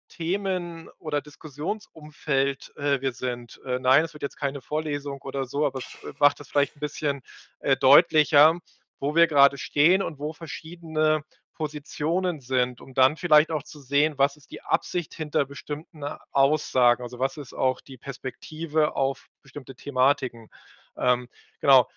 Themen 0.09 0.89
oder 0.99 1.21
Diskussionsumfeld, 1.21 2.73
äh, 2.77 3.01
wir 3.01 3.13
sind. 3.13 3.61
Äh, 3.65 3.79
nein, 3.81 4.05
es 4.05 4.13
wird 4.15 4.23
jetzt 4.23 4.37
keine 4.37 4.61
Vorlesung 4.63 5.21
oder 5.23 5.45
so, 5.47 5.67
aber 5.67 5.79
es, 5.81 5.95
äh, 6.03 6.13
macht 6.19 6.41
das 6.41 6.49
vielleicht 6.51 6.77
'n 6.77 6.81
bisschen, 6.81 7.23
äh, 7.61 7.77
deutlicher, 7.77 8.59
wo 9.01 9.15
wir 9.15 9.27
grade 9.27 9.59
stehen 9.59 10.03
und 10.03 10.19
wo 10.19 10.33
verschiedene 10.33 11.23
Positionen 11.55 12.41
sind, 12.41 12.81
um 12.81 12.95
dann 12.95 13.17
vielleicht 13.17 13.51
auch 13.53 13.63
zu 13.63 13.81
sehen, 13.81 14.15
was 14.19 14.37
ist 14.37 14.51
die 14.51 14.63
Absicht 14.63 15.15
hinter 15.15 15.45
bestimmten 15.47 16.05
Aussagen? 16.33 17.03
Also, 17.03 17.19
was 17.21 17.37
ist 17.37 17.53
auch 17.55 17.81
die 17.81 17.97
Perspektive 17.99 18.97
auf 18.97 19.29
bestimmte 19.43 19.75
Thematiken? 19.77 20.49
Ähm, 20.97 21.29
genau. 21.61 21.89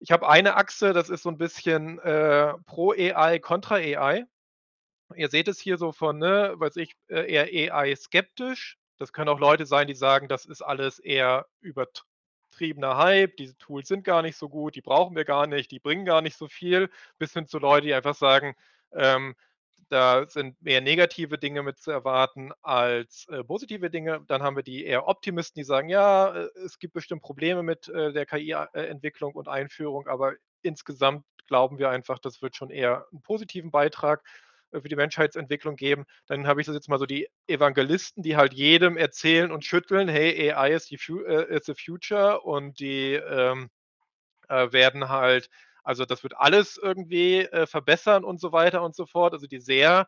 Ich 0.00 0.12
habe 0.12 0.28
eine 0.28 0.56
Achse, 0.56 0.92
das 0.92 1.10
ist 1.10 1.22
so 1.24 1.30
'n 1.30 1.38
bisschen, 1.38 1.98
äh, 2.00 2.54
pro 2.66 2.92
AI, 2.92 3.38
contra 3.40 3.76
AI. 3.76 4.24
Ihr 5.16 5.28
seht 5.28 5.48
es 5.48 5.60
hier 5.60 5.76
so 5.78 5.92
von, 5.92 6.18
ne, 6.18 6.54
weiß 6.56 6.76
ich, 6.76 6.94
äh, 7.08 7.30
eher 7.30 7.72
AI 7.74 7.94
skeptisch. 7.96 8.78
Das 8.98 9.12
können 9.12 9.28
auch 9.28 9.38
Leute 9.40 9.66
sein, 9.66 9.86
die 9.86 9.94
sagen, 9.94 10.28
das 10.28 10.44
ist 10.46 10.62
alles 10.62 10.98
eher 10.98 11.46
übertriebener 11.60 12.96
Hype, 12.96 13.36
diese 13.36 13.56
Tools 13.58 13.88
sind 13.88 14.04
gar 14.04 14.22
nicht 14.22 14.36
so 14.36 14.48
gut, 14.48 14.76
die 14.76 14.80
brauchen 14.82 15.16
wir 15.16 15.24
gar 15.24 15.46
nicht, 15.46 15.70
die 15.72 15.80
bringen 15.80 16.04
gar 16.04 16.22
nicht 16.22 16.36
so 16.36 16.48
viel, 16.48 16.90
bis 17.18 17.32
hin 17.32 17.46
zu 17.46 17.58
Leute, 17.58 17.86
die 17.88 17.94
einfach 17.94 18.14
sagen, 18.14 18.54
ähm, 18.92 19.34
da 19.90 20.26
sind 20.28 20.60
mehr 20.62 20.80
negative 20.80 21.38
Dinge 21.38 21.62
mit 21.62 21.78
zu 21.78 21.90
erwarten 21.90 22.52
als, 22.62 23.26
äh, 23.28 23.44
positive 23.44 23.90
Dinge. 23.90 24.22
Dann 24.28 24.42
haben 24.42 24.56
wir 24.56 24.62
die 24.62 24.84
eher 24.84 25.06
Optimisten, 25.08 25.60
die 25.60 25.64
sagen: 25.64 25.88
„Ja, 25.90 26.34
äh, 26.34 26.48
es 26.64 26.78
gibt 26.78 26.94
bestimmt 26.94 27.22
Probleme 27.22 27.62
mit, 27.62 27.88
äh, 27.88 28.12
der 28.12 28.24
KI 28.26 28.54
a 28.54 28.68
äh, 28.72 28.94
und 29.34 29.48
Einführung, 29.48 30.08
aber 30.08 30.34
insgesamt 30.62 31.24
glauben 31.46 31.78
wir 31.78 31.90
einfach, 31.90 32.18
das 32.18 32.40
wird 32.42 32.56
schon 32.56 32.70
eher 32.70 33.06
'n 33.12 33.20
positiven 33.22 33.70
Beitrag, 33.70 34.22
für 34.82 34.88
die 34.88 34.96
Menschheitsentwicklung 34.96 35.76
geben.“ 35.76 36.04
Dann 36.26 36.46
habe 36.46 36.60
ich 36.60 36.66
das 36.66 36.74
jetzt 36.76 36.88
mal 36.88 36.98
so 36.98 37.06
die 37.06 37.28
Evangelisten, 37.48 38.22
die 38.22 38.36
halt 38.36 38.54
jedem 38.54 38.96
erzählen 38.96 39.52
und 39.52 39.64
schütteln: 39.64 40.08
„Hey, 40.08 40.50
AI 40.52 40.72
is 40.74 40.90
äh, 40.90 41.56
is 41.56 41.64
the 41.66 41.74
future“ 41.74 42.40
und 42.42 42.78
die, 42.80 43.14
ähm, 43.14 43.70
äh, 44.48 44.72
werden 44.72 45.08
halt 45.08 45.48
also, 45.86 46.04
das 46.06 46.22
wird 46.22 46.34
alles 46.38 46.78
irgendwie, 46.82 47.40
äh, 47.40 47.66
verbessern 47.66 48.24
und 48.24 48.40
so 48.40 48.52
weiter 48.52 48.82
und 48.82 48.96
so 48.96 49.06
fort, 49.06 49.34
also, 49.34 49.46
die 49.46 49.60
sehr 49.60 50.06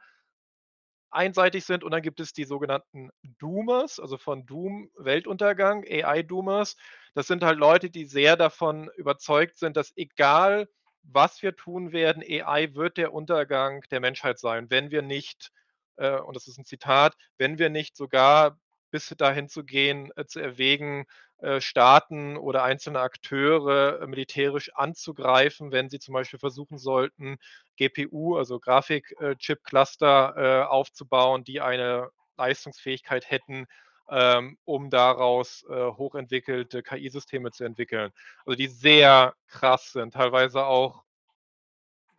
einseitig 1.11 1.65
sind. 1.65 1.85
Und 1.85 1.93
dann 1.93 2.03
gibt 2.03 2.21
es 2.21 2.33
die 2.33 2.45
sogenannten 2.45 3.11
Doomers, 3.39 4.01
also, 4.01 4.19
von 4.19 4.47
Doom 4.47 4.91
Weltuntergang, 4.97 5.85
AI 5.89 6.23
Doomers. 6.23 6.77
Das 7.15 7.27
sind 7.27 7.43
halt 7.45 7.59
Leute, 7.59 7.91
die 7.91 8.05
sehr 8.05 8.37
davon 8.37 8.91
überzeugt 8.97 9.57
sind, 9.59 9.77
dass 9.77 9.93
egal, 9.97 10.69
was 11.13 11.43
wir 11.43 11.57
tun 11.57 11.93
werden, 11.93 12.23
AI 12.23 12.75
wird 12.75 12.97
der 12.99 13.13
Untergang 13.15 13.83
der 13.91 14.01
Menschheit 14.01 14.39
sein, 14.39 14.71
wenn 14.71 14.91
wir 14.91 15.03
nicht 15.03 15.51
äh, 15.97 16.19
und 16.21 16.37
das 16.37 16.47
ist 16.49 16.59
'n 16.59 16.65
Zitat: 16.65 17.17
„Wenn 17.39 17.59
wir 17.59 17.71
nicht 17.71 17.97
sogar 17.97 18.59
bis 18.91 19.09
dahin 19.19 19.49
zu 19.49 19.65
gehen 19.65 20.11
äh, 20.17 20.25
zu 20.27 20.41
erwägen, 20.41 21.07
äh, 21.39 21.61
Staaten 21.61 22.37
oder 22.37 22.63
einzelne 22.65 23.01
Akteure, 23.01 24.01
äh, 24.03 24.07
militärisch 24.07 24.71
anzugreifen, 24.75 25.73
wenn 25.73 25.89
sie 25.91 25.99
zum 25.99 26.15
Beispiel 26.15 26.39
versuchen 26.39 26.79
sollten, 26.79 27.39
GPU, 27.77 28.37
also, 28.37 28.59
Grafik 28.61 29.15
äh, 29.21 29.37
Chip 29.37 29.65
Cluster, 29.65 30.35
äh, 30.37 30.67
aufzubauen, 30.67 31.45
die 31.45 31.61
eine 31.61 32.11
Leistungsfähigkeit 32.39 33.31
hätten, 33.31 33.67
ähm, 34.11 34.59
um 34.65 34.91
daraus, 34.91 35.65
äh, 35.71 35.75
hochentwickelte 35.93 36.83
KI-Systeme 36.83 37.51
zu 37.53 37.65
entwickeln.“ 37.65 38.13
Also, 38.47 38.57
die 38.57 38.69
sehr 38.69 39.35
krass 39.49 39.93
sind, 39.93 40.15
teilweise 40.15 40.65
auch 40.67 41.03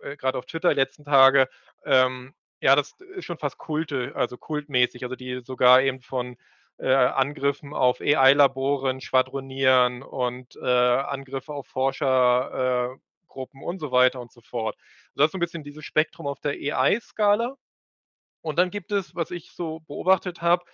äh, 0.01 0.15
grad 0.17 0.35
auf 0.35 0.45
Twitter 0.45 0.69
die 0.69 0.75
letzten 0.75 1.05
Tage, 1.05 1.47
ähm, 1.85 2.33
ja, 2.61 2.75
das 2.75 2.93
ist 3.15 3.25
schon 3.25 3.37
fast 3.37 3.57
Kulte 3.57 4.13
also, 4.15 4.37
kultmäßig, 4.37 5.03
also, 5.03 5.15
die 5.15 5.41
sogar 5.43 5.81
eben 5.81 6.01
von, 6.01 6.37
äh, 6.79 6.91
Angriffen 6.93 7.73
auf 7.73 8.01
AI-Laboren 8.01 9.01
schwadronieren 9.01 10.03
und, 10.03 10.55
äh, 10.57 10.65
Angriffe 10.65 11.53
auf 11.53 11.67
Forscher 11.67 12.95
äh, 12.95 12.97
und 13.63 13.79
so 13.79 13.91
weiter 13.91 14.19
und 14.19 14.31
so 14.31 14.41
fort. 14.41 14.75
Das 15.15 15.25
ist 15.27 15.31
so 15.33 15.37
'n 15.37 15.41
bisschen 15.41 15.63
dieses 15.63 15.85
Spektrum 15.85 16.25
auf 16.27 16.39
der 16.39 16.53
AI-Skala. 16.53 17.55
Und 18.41 18.59
dann 18.59 18.71
gibt 18.71 18.91
es, 18.93 19.15
was 19.15 19.31
ich 19.31 19.51
so 19.53 19.81
beobachtet 19.81 20.41
habe, 20.41 20.65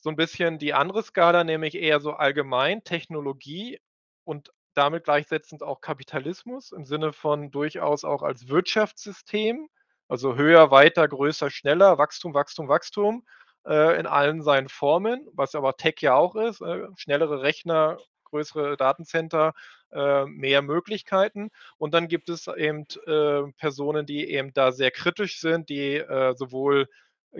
so 0.00 0.10
'n 0.10 0.16
bisschen 0.16 0.58
die 0.58 0.74
andere 0.74 1.02
Skala, 1.02 1.44
nämlich 1.44 1.74
eher 1.76 2.00
so 2.00 2.12
allgemein 2.12 2.84
Technologie 2.84 3.78
und 4.24 4.50
damit 4.74 5.04
gleichsetzend 5.04 5.62
auch 5.62 5.80
Kapitalismus 5.80 6.72
im 6.72 6.84
Sinne 6.86 7.12
von 7.12 7.50
durchaus 7.50 8.04
auch 8.04 8.22
als 8.22 8.48
Wirtschaftssystem, 8.48 9.68
also, 10.08 10.36
höher, 10.36 10.70
weiter, 10.72 11.06
größer, 11.08 11.50
schneller, 11.50 11.98
Wachstum, 11.98 12.34
Wachstum, 12.34 12.68
Wachstum, 12.68 13.24
äh, 13.66 13.98
in 14.00 14.06
allen 14.06 14.42
seinen 14.42 14.68
Formen, 14.68 15.26
was 15.34 15.54
aber 15.54 15.76
Tech 15.76 15.96
ja 16.00 16.14
auch 16.16 16.34
ist, 16.36 16.60
äh, 16.62 16.86
schnellere 16.96 17.42
Rechner, 17.42 17.98
größere 18.24 18.76
Datencenter, 18.76 19.54
äh, 19.92 20.24
mehr 20.26 20.62
Möglichkeiten. 20.62 21.50
Und 21.78 21.94
dann 21.94 22.08
gibt 22.08 22.28
es 22.28 22.46
eben, 22.48 22.86
äh, 23.06 23.42
Personen, 23.58 24.06
die 24.06 24.28
eben 24.30 24.52
da 24.52 24.72
sehr 24.72 24.90
kritisch 24.92 25.40
sind, 25.40 25.68
die, 25.68 25.96
äh, 25.96 26.34
sowohl 26.36 26.88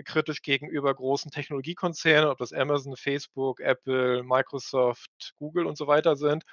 kritisch 0.05 0.41
gegenüber 0.41 0.93
großen 0.93 1.31
Technologiekonzernen, 1.31 2.29
ob 2.29 2.37
das 2.39 2.53
Amazon, 2.53 2.95
Facebook, 2.97 3.59
Apple, 3.61 4.23
Microsoft, 4.23 5.33
Google 5.37 5.65
und 5.67 5.77
so 5.77 5.87
weiter 5.87 6.15
sind. 6.15 6.43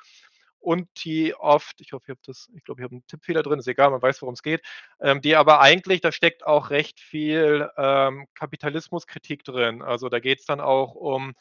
und 0.61 0.88
die 1.05 1.35
oft 1.37 1.81
ich 1.81 1.92
hoffe, 1.92 2.05
ich 2.07 2.11
habe 2.11 2.20
das 2.27 2.48
ich 2.57 2.64
glaube, 2.64 2.81
ich 2.81 2.85
habe 2.85 2.96
'n 2.96 3.07
Tippfehler 3.07 3.42
drin, 3.44 3.59
ist 3.61 3.68
egal, 3.68 3.90
man 3.90 4.03
weiß, 4.03 4.20
worum's 4.22 4.42
geht, 4.42 4.62
ähm, 5.01 5.20
die 5.22 5.37
aber 5.37 5.61
eigentlich 5.61 6.01
da 6.01 6.12
steckt 6.12 6.44
auch 6.46 6.70
recht 6.70 7.01
viel, 7.01 7.70
ähm, 7.77 8.27
Kapitalismuskritik 8.35 9.44
drin. 9.44 9.83
Also, 9.83 10.09
da 10.09 10.18
geht's 10.20 10.46
dann 10.46 10.61
auch 10.61 10.94
um 10.94 11.35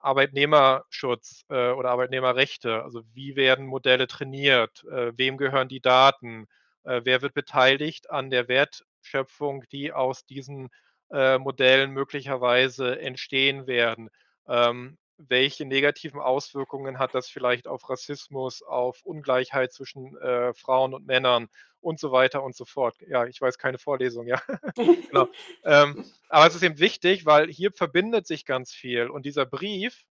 Arbeitnehmerschutz, 0.00 1.44
äh, 1.50 1.70
oder 1.72 1.90
Arbeitnehmerrechte. 1.90 2.82
Also, 2.82 3.02
wie 3.14 3.36
werden 3.36 3.66
Modelle 3.66 4.06
trainiert? 4.08 4.84
Äh, 4.90 5.12
wem 5.16 5.36
gehören 5.38 5.68
die 5.68 5.80
Daten? 5.80 6.46
Äh, 6.84 7.02
wer 7.04 7.22
wird 7.22 7.34
beteiligt 7.34 8.10
an 8.10 8.30
der 8.30 8.48
Wertschöpfung, 8.48 9.64
die 9.72 9.92
aus 9.92 10.26
diesen, 10.26 10.68
äh, 11.10 11.38
Modellen 11.38 11.90
möglicherweise 11.90 12.98
entstehen 13.00 13.66
werden? 13.66 14.10
Ähm, 14.48 14.98
welche 15.16 15.64
negativen 15.64 16.20
Auswirkungen 16.20 16.98
hat 16.98 17.14
das 17.14 17.28
vielleicht 17.28 17.68
auf 17.68 17.88
Rassismus, 17.88 18.62
auf 18.62 19.02
Ungleichheit 19.04 19.72
zwischen, 19.72 20.16
äh, 20.18 20.52
Frauen 20.54 20.92
und 20.92 21.06
Männern 21.06 21.48
und 21.80 22.00
so 22.00 22.10
weiter 22.10 22.42
und 22.42 22.56
so 22.56 22.64
fort. 22.64 22.96
Ja, 23.06 23.26
ich 23.26 23.40
weiß, 23.40 23.58
keine 23.58 23.78
Vorlesung, 23.78 24.26
ja. 24.26 24.40
Genau. 25.10 25.28
Ähm, 25.64 26.04
aber 26.28 26.46
es 26.46 26.54
ist 26.54 26.62
eben 26.62 26.78
wichtig, 26.78 27.26
weil 27.26 27.48
hier 27.48 27.72
verbindet 27.72 28.26
sich 28.26 28.44
ganz 28.44 28.72
viel 28.72 29.08
und 29.08 29.24
dieser 29.24 29.46
Brief 29.46 30.04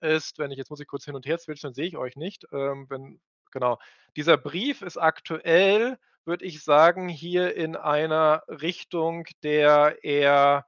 ist 0.00 0.38
wenn 0.38 0.50
ich 0.50 0.58
jetzt 0.58 0.70
muss 0.70 0.80
ich 0.80 0.86
kurz 0.86 1.04
hin 1.04 1.14
und 1.14 1.26
her 1.26 1.38
switchen, 1.38 1.68
dann 1.68 1.74
sehe 1.74 1.86
ich 1.86 1.96
euch 1.96 2.16
nicht, 2.16 2.46
ähm, 2.52 2.86
wenn 2.90 3.20
genau. 3.50 3.78
Dieser 4.16 4.36
Brief 4.36 4.82
ist 4.82 4.98
aktuell, 4.98 5.98
würde 6.26 6.44
ich 6.46 6.62
sagen, 6.64 7.08
hier 7.08 7.56
in 7.56 7.76
einer 7.76 8.42
Richtung, 8.48 9.26
der 9.44 9.98
eher, 10.04 10.66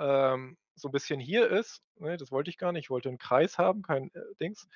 ähm, 0.00 0.56
so 0.76 0.88
'n 0.88 0.92
bisschen 0.92 1.20
hier 1.20 1.48
ist. 1.50 1.82
Ne, 1.98 2.16
das 2.18 2.32
wollte 2.32 2.50
ich 2.50 2.58
gar 2.58 2.72
nicht. 2.72 2.84
Ich 2.86 2.90
wollte 2.90 3.08
'n 3.10 3.18
Kreis 3.18 3.58
haben, 3.58 3.82
kein, 3.82 4.10
äh, 4.14 4.20
Dings. 4.40 4.68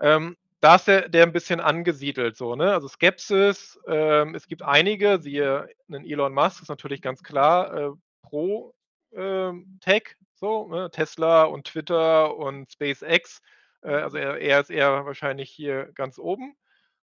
Ähm, 0.00 0.36
da 0.60 0.76
ist 0.76 0.88
der 0.88 1.08
der 1.10 1.24
'n 1.26 1.32
bisschen 1.32 1.60
angesiedelt 1.60 2.36
so, 2.38 2.56
ne? 2.56 2.72
Also, 2.74 2.88
Skepsis, 2.88 3.78
ähm, 3.88 4.34
es 4.36 4.48
gibt 4.48 4.62
einige, 4.62 5.20
siehe 5.20 5.68
'nen 5.88 6.04
Elon 6.06 6.34
Musk, 6.34 6.62
ist 6.62 6.68
natürlich 6.70 7.02
ganz 7.02 7.22
klar, 7.24 7.74
äh, 7.76 7.90
pro, 8.22 8.74
ähm, 9.14 9.78
Tech 9.82 10.16
so, 10.36 10.68
ne? 10.68 10.90
Tesla 10.92 11.44
und 11.44 11.66
Twitter 11.68 12.36
und 12.36 12.72
SpaceX. 12.72 13.40
Äh, 13.82 13.90
also, 13.94 14.18
er 14.18 14.38
er 14.40 14.60
ist 14.62 14.70
eher 14.70 15.06
wahrscheinlich 15.06 15.50
hier 15.50 15.92
ganz 15.94 16.18
oben. 16.18 16.56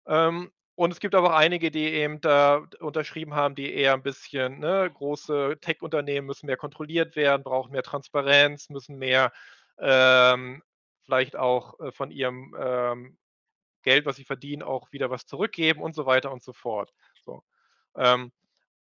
Ähm, 0.07 0.51
und 0.75 0.91
es 0.91 0.99
gibt 0.99 1.15
aber 1.15 1.29
auch 1.31 1.37
einige, 1.37 1.71
die 1.71 1.85
eben 1.93 2.21
da 2.21 2.65
unterschrieben 2.79 3.33
haben, 3.35 3.55
die 3.55 3.73
eher 3.73 3.93
'n 3.95 4.03
bisschen, 4.03 4.59
ne, 4.59 4.89
große 4.93 5.57
Tech-Unternehmen 5.61 6.27
müssen 6.27 6.47
mehr 6.47 6.57
kontrolliert 6.57 7.15
werden, 7.15 7.43
brauchen 7.43 7.71
mehr 7.71 7.83
Transparenz, 7.83 8.69
müssen 8.69 8.97
mehr, 8.97 9.31
ähm, 9.79 10.61
vielleicht 11.05 11.35
auch, 11.37 11.79
äh, 11.79 11.91
von 11.91 12.11
ihrem, 12.11 12.55
ähm, 12.59 13.17
Geld, 13.83 14.05
was 14.07 14.17
sie 14.17 14.25
verdienen, 14.25 14.63
auch 14.63 14.91
wieder 14.93 15.09
was 15.11 15.25
zurückgeben 15.27 15.81
und 15.81 15.95
so 15.95 16.05
weiter 16.07 16.31
und 16.33 16.43
so 16.43 16.53
fort, 16.53 16.93
so. 17.23 17.43
Ähm, 17.97 18.31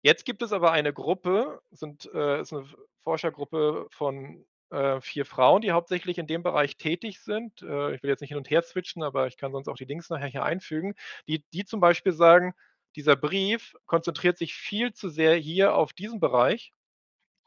jetzt 0.03 0.25
gibt 0.27 0.43
es 0.43 0.53
aber 0.53 0.73
eine 0.73 0.93
Gruppe, 0.95 1.63
sind 1.73 2.07
äh, 2.15 2.41
ist 2.43 2.53
'ne 2.53 2.61
F 2.63 2.77
Forschergruppe 3.05 3.87
von, 3.91 4.47
äh, 4.71 5.01
4 5.01 5.25
Frauen, 5.27 5.63
die 5.63 5.73
hauptsächlich 5.73 6.19
in 6.19 6.27
dem 6.27 6.43
Bereich 6.43 6.77
tätig 6.77 7.21
sind. 7.21 7.63
Äh, 7.63 7.95
ich 7.95 8.03
will 8.03 8.11
jetzt 8.11 8.21
nicht 8.21 8.31
hin 8.31 8.39
und 8.39 8.51
her 8.51 8.63
switchen, 8.63 9.03
aber 9.03 9.27
ich 9.27 9.37
kann 9.37 9.53
sonst 9.53 9.69
auch 9.69 9.77
die 9.77 9.85
Links 9.85 10.11
nachher 10.11 10.29
hier 10.29 10.45
einfügen. 10.45 10.95
Die 11.29 11.45
die 11.53 11.65
zum 11.65 11.81
Beispiel 11.81 12.13
sagen, 12.13 12.55
dieser 12.97 13.17
Brief 13.17 13.75
konzentriert 13.87 14.39
sich 14.39 14.55
viel 14.55 14.93
zu 14.93 15.09
sehr 15.09 15.37
hier 15.37 15.75
auf 15.75 15.93
diesen 15.93 16.21
Bereich. 16.21 16.73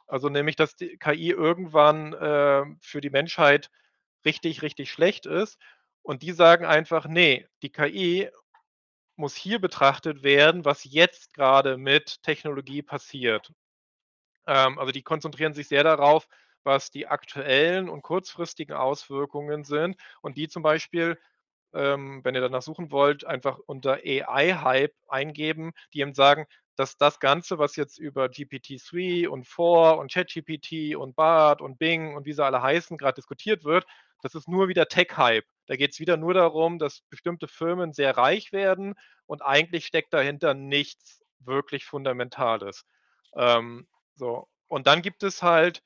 Also, 0.07 0.29
nämlich, 0.29 0.55
dass 0.55 0.75
die 0.75 0.97
KI 0.97 1.31
irgendwann, 1.31 2.13
äh, 2.13 2.63
für 2.81 3.01
die 3.01 3.09
Menschheit 3.09 3.69
richtig, 4.25 4.61
richtig 4.61 4.91
schlecht 4.91 5.25
ist. 5.25 5.59
Und 6.03 6.21
die 6.23 6.31
sagen 6.33 6.65
einfach: 6.65 7.07
„Ne, 7.07 7.47
die 7.63 7.71
KI 7.71 8.29
muss 9.17 9.35
hier 9.35 9.59
betrachtet 9.61 10.23
werden, 10.23 10.65
was 10.65 10.83
jetzt 10.85 11.33
grade 11.35 11.77
mit 11.77 12.23
Technologie 12.23 12.81
passiert.“ 12.83 13.51
Ähm, 14.47 14.79
also, 14.79 14.91
die 14.91 15.03
konzentrieren 15.03 15.53
sich 15.53 15.67
sehr 15.67 15.83
darauf, 15.83 16.27
was 16.67 16.91
die 16.91 17.07
aktuellen 17.07 17.89
und 17.89 18.03
kurzfristigen 18.03 18.75
Auswirkungen 18.75 19.63
sind 19.63 19.97
und 20.21 20.37
die 20.37 20.47
zum 20.47 20.61
Beispiel, 20.61 21.17
ähm, 21.73 22.23
wenn 22.23 22.35
ihr 22.35 22.41
danach 22.41 22.61
suchen 22.61 22.91
wollt, 22.91 23.25
einfach 23.25 23.57
unter 23.65 23.93
AI-Hype 24.05 24.93
eingeben, 25.07 25.73
die 25.93 26.01
eben 26.01 26.13
sagen, 26.13 26.45
dass 26.75 26.97
das 26.97 27.19
Ganze, 27.19 27.57
was 27.57 27.75
jetzt 27.75 27.97
über 27.97 28.25
GPT-3 28.25 29.27
und 29.27 29.47
4 29.47 29.97
und 29.97 30.11
ChatGPT 30.13 30.95
und 30.95 31.15
Bard 31.15 31.61
und 31.61 31.79
Bing 31.79 32.15
und 32.15 32.25
wie 32.27 32.33
sie 32.33 32.45
alle 32.45 32.61
heißen, 32.61 32.99
grad 32.99 33.17
diskutiert 33.17 33.63
wird, 33.63 33.87
das 34.21 34.35
ist 34.35 34.47
nur 34.47 34.67
wieder 34.67 34.87
Tech-Hype. 34.87 35.45
Da 35.65 35.75
geht's 35.75 35.99
wieder 35.99 36.17
nur 36.17 36.33
darum, 36.33 36.79
dass 36.79 37.01
bestimmte 37.09 37.47
Firmen 37.47 37.93
sehr 37.93 38.15
reich 38.15 38.51
werden 38.51 38.93
und 39.25 39.41
eigentlich 39.41 39.85
steckt 39.87 40.13
dahinter 40.13 40.53
nichts 40.53 41.23
wirklich 41.39 41.85
Fundamentales. 41.85 42.85
Ähm, 43.35 43.87
so. 44.15 44.47
Und 44.67 44.85
dann 44.87 45.01
gibt 45.01 45.23
es 45.23 45.41
halt 45.41 45.81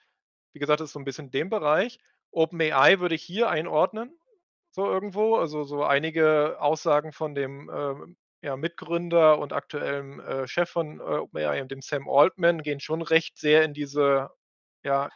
wie 0.53 0.59
gesagt, 0.59 0.81
das 0.81 0.89
ist 0.89 0.93
so 0.93 0.99
'n 0.99 1.05
bisschen 1.05 1.31
dem 1.31 1.49
Bereich. 1.49 1.99
OpenAI 2.31 2.99
würde 2.99 3.15
ich 3.15 3.23
hier 3.23 3.49
einordnen, 3.49 4.17
so 4.71 4.85
irgendwo. 4.87 5.35
Also, 5.37 5.63
so 5.65 5.83
einige 5.85 6.57
Aussagen 6.61 7.13
von 7.13 7.35
dem, 7.35 7.69
ähm, 7.73 8.17
ja, 8.43 8.57
Mitgründer 8.57 9.39
und 9.39 9.53
aktuellem, 9.53 10.19
äh, 10.21 10.47
Chef 10.47 10.69
von, 10.69 10.99
äh, 10.99 11.03
OpenAI, 11.03 11.63
dem 11.65 11.81
Sam 11.81 12.09
Altman, 12.09 12.63
gehen 12.63 12.79
schon 12.81 13.01
recht 13.03 13.37
sehr 13.39 13.63
in 13.65 13.73
diese, 13.73 14.29
ja, 14.83 15.09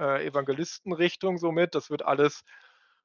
äh, 0.00 0.26
Evangelisten-Richtung 0.28 1.38
so 1.38 1.52
mit. 1.52 1.74
Das 1.76 1.90
wird 1.90 2.04
alles, 2.04 2.42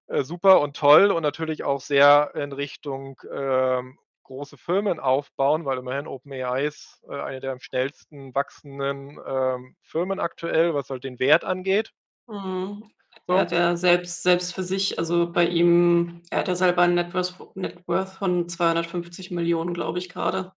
äh, 0.07 0.23
super 0.23 0.61
und 0.61 0.77
toll 0.77 1.11
und 1.11 1.23
natürlich 1.23 1.63
auch 1.63 1.81
sehr 1.81 2.31
in 2.35 2.51
Richtung, 2.53 3.19
ähm, 3.33 3.97
große 4.25 4.57
Firmen 4.57 4.99
aufbauen, 4.99 5.65
weil 5.65 5.79
immerhin 5.79 6.07
OpenAI 6.07 6.65
ist, 6.65 7.01
äh, 7.09 7.15
eine 7.21 7.39
der 7.41 7.53
am 7.53 7.59
schnellsten 7.61 8.35
wachsenden, 8.35 9.19
ähm, 9.27 9.77
Firmen 9.83 10.19
aktuell, 10.19 10.73
was 10.75 10.89
halt 10.91 11.05
den 11.05 11.19
Wert 11.19 11.45
angeht. 11.45 11.91
Mhm. 12.29 12.83
Er 13.29 13.39
So. 13.39 13.41
hat 13.41 13.51
ja 13.51 13.75
selbst 13.75 14.23
selbst 14.23 14.53
für 14.53 14.63
sich 14.63 14.97
also, 14.99 15.31
bei 15.31 15.45
ihm 15.47 16.21
er 16.31 16.39
hat 16.39 16.47
ja 16.47 16.55
selber 16.55 16.83
'n 16.83 16.93
Net 16.95 17.13
Worth 17.13 17.55
Net 17.55 17.87
Worth 17.87 18.09
von 18.09 18.47
250.000.000.000, 18.49 19.73
glaube 19.73 19.99
ich 19.99 20.09
grade. 20.09 20.55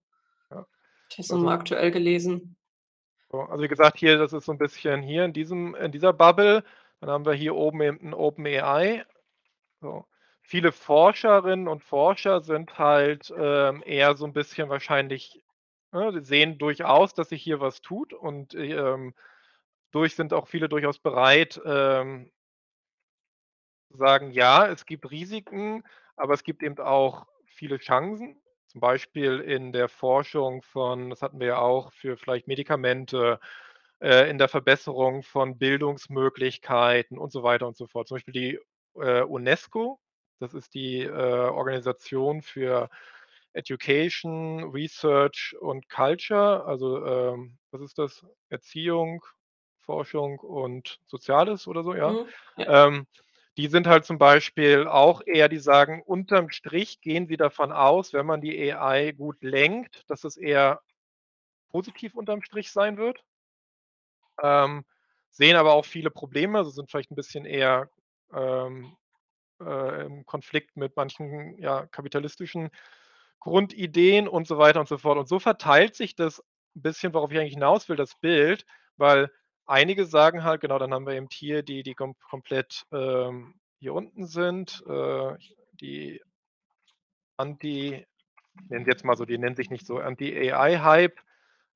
Ja, 0.50 0.66
Ich 1.10 1.16
habe 1.16 1.22
es 1.24 1.30
also 1.30 1.48
aktuell 1.48 1.90
gelesen. 1.90 2.54
So, 3.30 3.42
also, 3.42 3.62
wie 3.62 3.68
gesagt, 3.68 3.98
hier 3.98 4.16
das 4.16 4.32
ist 4.32 4.46
so 4.46 4.52
'n 4.52 4.58
bisschen 4.58 5.02
hier 5.02 5.24
in 5.26 5.32
diesem 5.34 5.74
in 5.74 5.92
dieser 5.92 6.12
Bubble. 6.14 6.64
Dann 7.00 7.10
haben 7.10 7.26
wir 7.26 7.34
hier 7.34 7.54
oben 7.54 7.82
eben 7.82 7.98
'n 8.00 8.14
OpenAI. 8.14 9.04
So. 9.80 10.06
Viele 10.50 10.72
Forscherinnen 10.72 11.68
und 11.68 11.84
Forscher 11.84 12.40
sind 12.40 12.78
halt, 12.78 13.30
ähm, 13.36 13.82
eher 13.84 14.16
so 14.16 14.24
'n 14.24 14.32
bisschen 14.32 14.70
wahrscheinlich 14.70 15.42
ne, 15.92 16.22
sehen 16.24 16.56
durchaus, 16.56 17.12
dass 17.12 17.28
sich 17.28 17.42
hier 17.42 17.60
was 17.60 17.82
tut 17.82 18.14
und, 18.14 18.54
ähm, 18.54 19.12
durch 19.92 20.16
sind 20.16 20.32
auch 20.34 20.48
viele 20.48 20.68
durchaus 20.70 20.98
bereit, 21.00 21.60
ähm 21.66 22.30
sagen: 23.90 24.30
„Ja, 24.32 24.66
es 24.68 24.84
gibt 24.86 25.10
Risiken, 25.10 25.82
aber 26.16 26.34
es 26.34 26.42
gibt 26.44 26.62
eben 26.62 26.78
auch 26.78 27.26
viele 27.46 27.78
Chancen.“ 27.78 28.40
Zum 28.66 28.80
Beispiel 28.80 29.40
in 29.40 29.72
der 29.72 29.88
Forschung 29.88 30.62
von 30.62 31.08
das 31.10 31.22
hatten 31.22 31.40
wir 31.40 31.46
ja 31.48 31.58
auch 31.58 31.92
für 31.92 32.16
vielleicht 32.18 32.46
Medikamente, 32.48 33.40
äh, 34.00 34.28
in 34.30 34.36
der 34.38 34.48
Verbesserung 34.48 35.22
von 35.22 35.58
Bildungsmöglichkeiten 35.58 37.18
und 37.18 37.32
so 37.32 37.42
weiter 37.42 37.66
und 37.66 37.76
so 37.76 37.86
fort. 37.86 38.08
Zum 38.08 38.16
Beispiel 38.16 38.34
die, 38.34 38.58
äh, 39.00 39.22
UNESCO, 39.22 39.98
das 40.40 40.54
ist 40.54 40.74
die, 40.74 41.02
äh, 41.02 41.10
Organisation 41.12 42.42
für 42.42 42.88
Education, 43.54 44.64
Research 44.72 45.56
und 45.60 45.88
Culture. 45.90 46.64
Also, 46.66 47.04
ähm, 47.06 47.58
was 47.72 47.82
ist 47.82 47.98
das? 47.98 48.26
Erziehung, 48.50 49.24
Forschung 49.80 50.38
und 50.40 51.00
Soziales 51.06 51.66
oder 51.68 51.82
so, 51.84 51.94
ja. 51.94 52.12
Mhm, 52.12 52.26
ja. 52.58 52.86
Ähm, 52.88 53.06
die 53.58 53.68
sind 53.68 53.86
halt 53.88 54.04
zum 54.06 54.18
Beispiel 54.18 54.86
auch 54.88 55.22
eher 55.26 55.48
die 55.48 55.58
sagen, 55.58 56.02
unterm 56.04 56.50
Strich 56.50 57.00
gehen 57.00 57.26
sie 57.28 57.36
davon 57.36 57.72
aus, 57.72 58.12
wenn 58.12 58.26
man 58.26 58.40
die 58.40 58.72
AI 58.72 59.12
gut 59.12 59.42
lenkt, 59.42 60.04
dass 60.08 60.24
es 60.24 60.36
eher 60.36 60.80
positiv 61.70 62.14
unterm 62.16 62.42
Strich 62.42 62.72
sein 62.72 62.98
wird. 62.98 63.22
Ähm, 64.42 64.84
sehen 65.30 65.56
aber 65.56 65.72
auch 65.74 65.84
viele 65.84 66.10
Probleme, 66.10 66.58
also, 66.58 66.70
sind 66.70 66.90
vielleicht 66.90 67.10
'n 67.10 67.16
bisschen 67.16 67.44
eher, 67.44 67.90
ähm, 68.32 68.96
äh, 69.60 70.06
im 70.06 70.26
Konflikt 70.26 70.76
mit 70.76 70.96
manchen, 70.96 71.58
ja, 71.58 71.86
kapitalistischen 71.86 72.70
Grundideen 73.40 74.28
und 74.28 74.46
so 74.48 74.58
weiter 74.58 74.80
und 74.80 74.88
so 74.88 74.98
fort. 74.98 75.18
Und 75.18 75.28
so 75.28 75.38
verteilt 75.40 75.94
sich 75.96 76.16
das 76.16 76.40
'n 76.76 76.82
bisschen, 76.82 77.14
worauf 77.14 77.32
ich 77.32 77.38
eigentlich 77.38 77.54
hinaus 77.54 77.88
will, 77.88 77.96
das 77.96 78.16
Bild, 78.20 78.64
weil 78.96 79.30
einige 79.66 80.06
sagen 80.06 80.44
halt 80.44 80.60
genau, 80.62 80.78
dann 80.78 80.94
haben 80.94 81.06
wir 81.06 81.14
eben 81.14 81.28
hier 81.32 81.62
die, 81.62 81.82
die 81.84 81.94
kom 81.94 82.16
komplett, 82.30 82.84
ähm, 82.92 83.54
hier 83.80 83.94
unten 83.94 84.26
sind, 84.26 84.82
äh, 84.88 85.34
die 85.80 86.20
Anti 87.38 88.04
ich 88.64 88.70
nenne 88.70 88.84
sie 88.84 88.90
jetzt 88.90 89.04
mal 89.04 89.16
so, 89.16 89.24
die 89.24 89.38
nennen 89.38 89.56
sich 89.56 89.70
nicht 89.70 89.86
so 89.86 89.98
Anti-AI-Hype, 89.98 91.18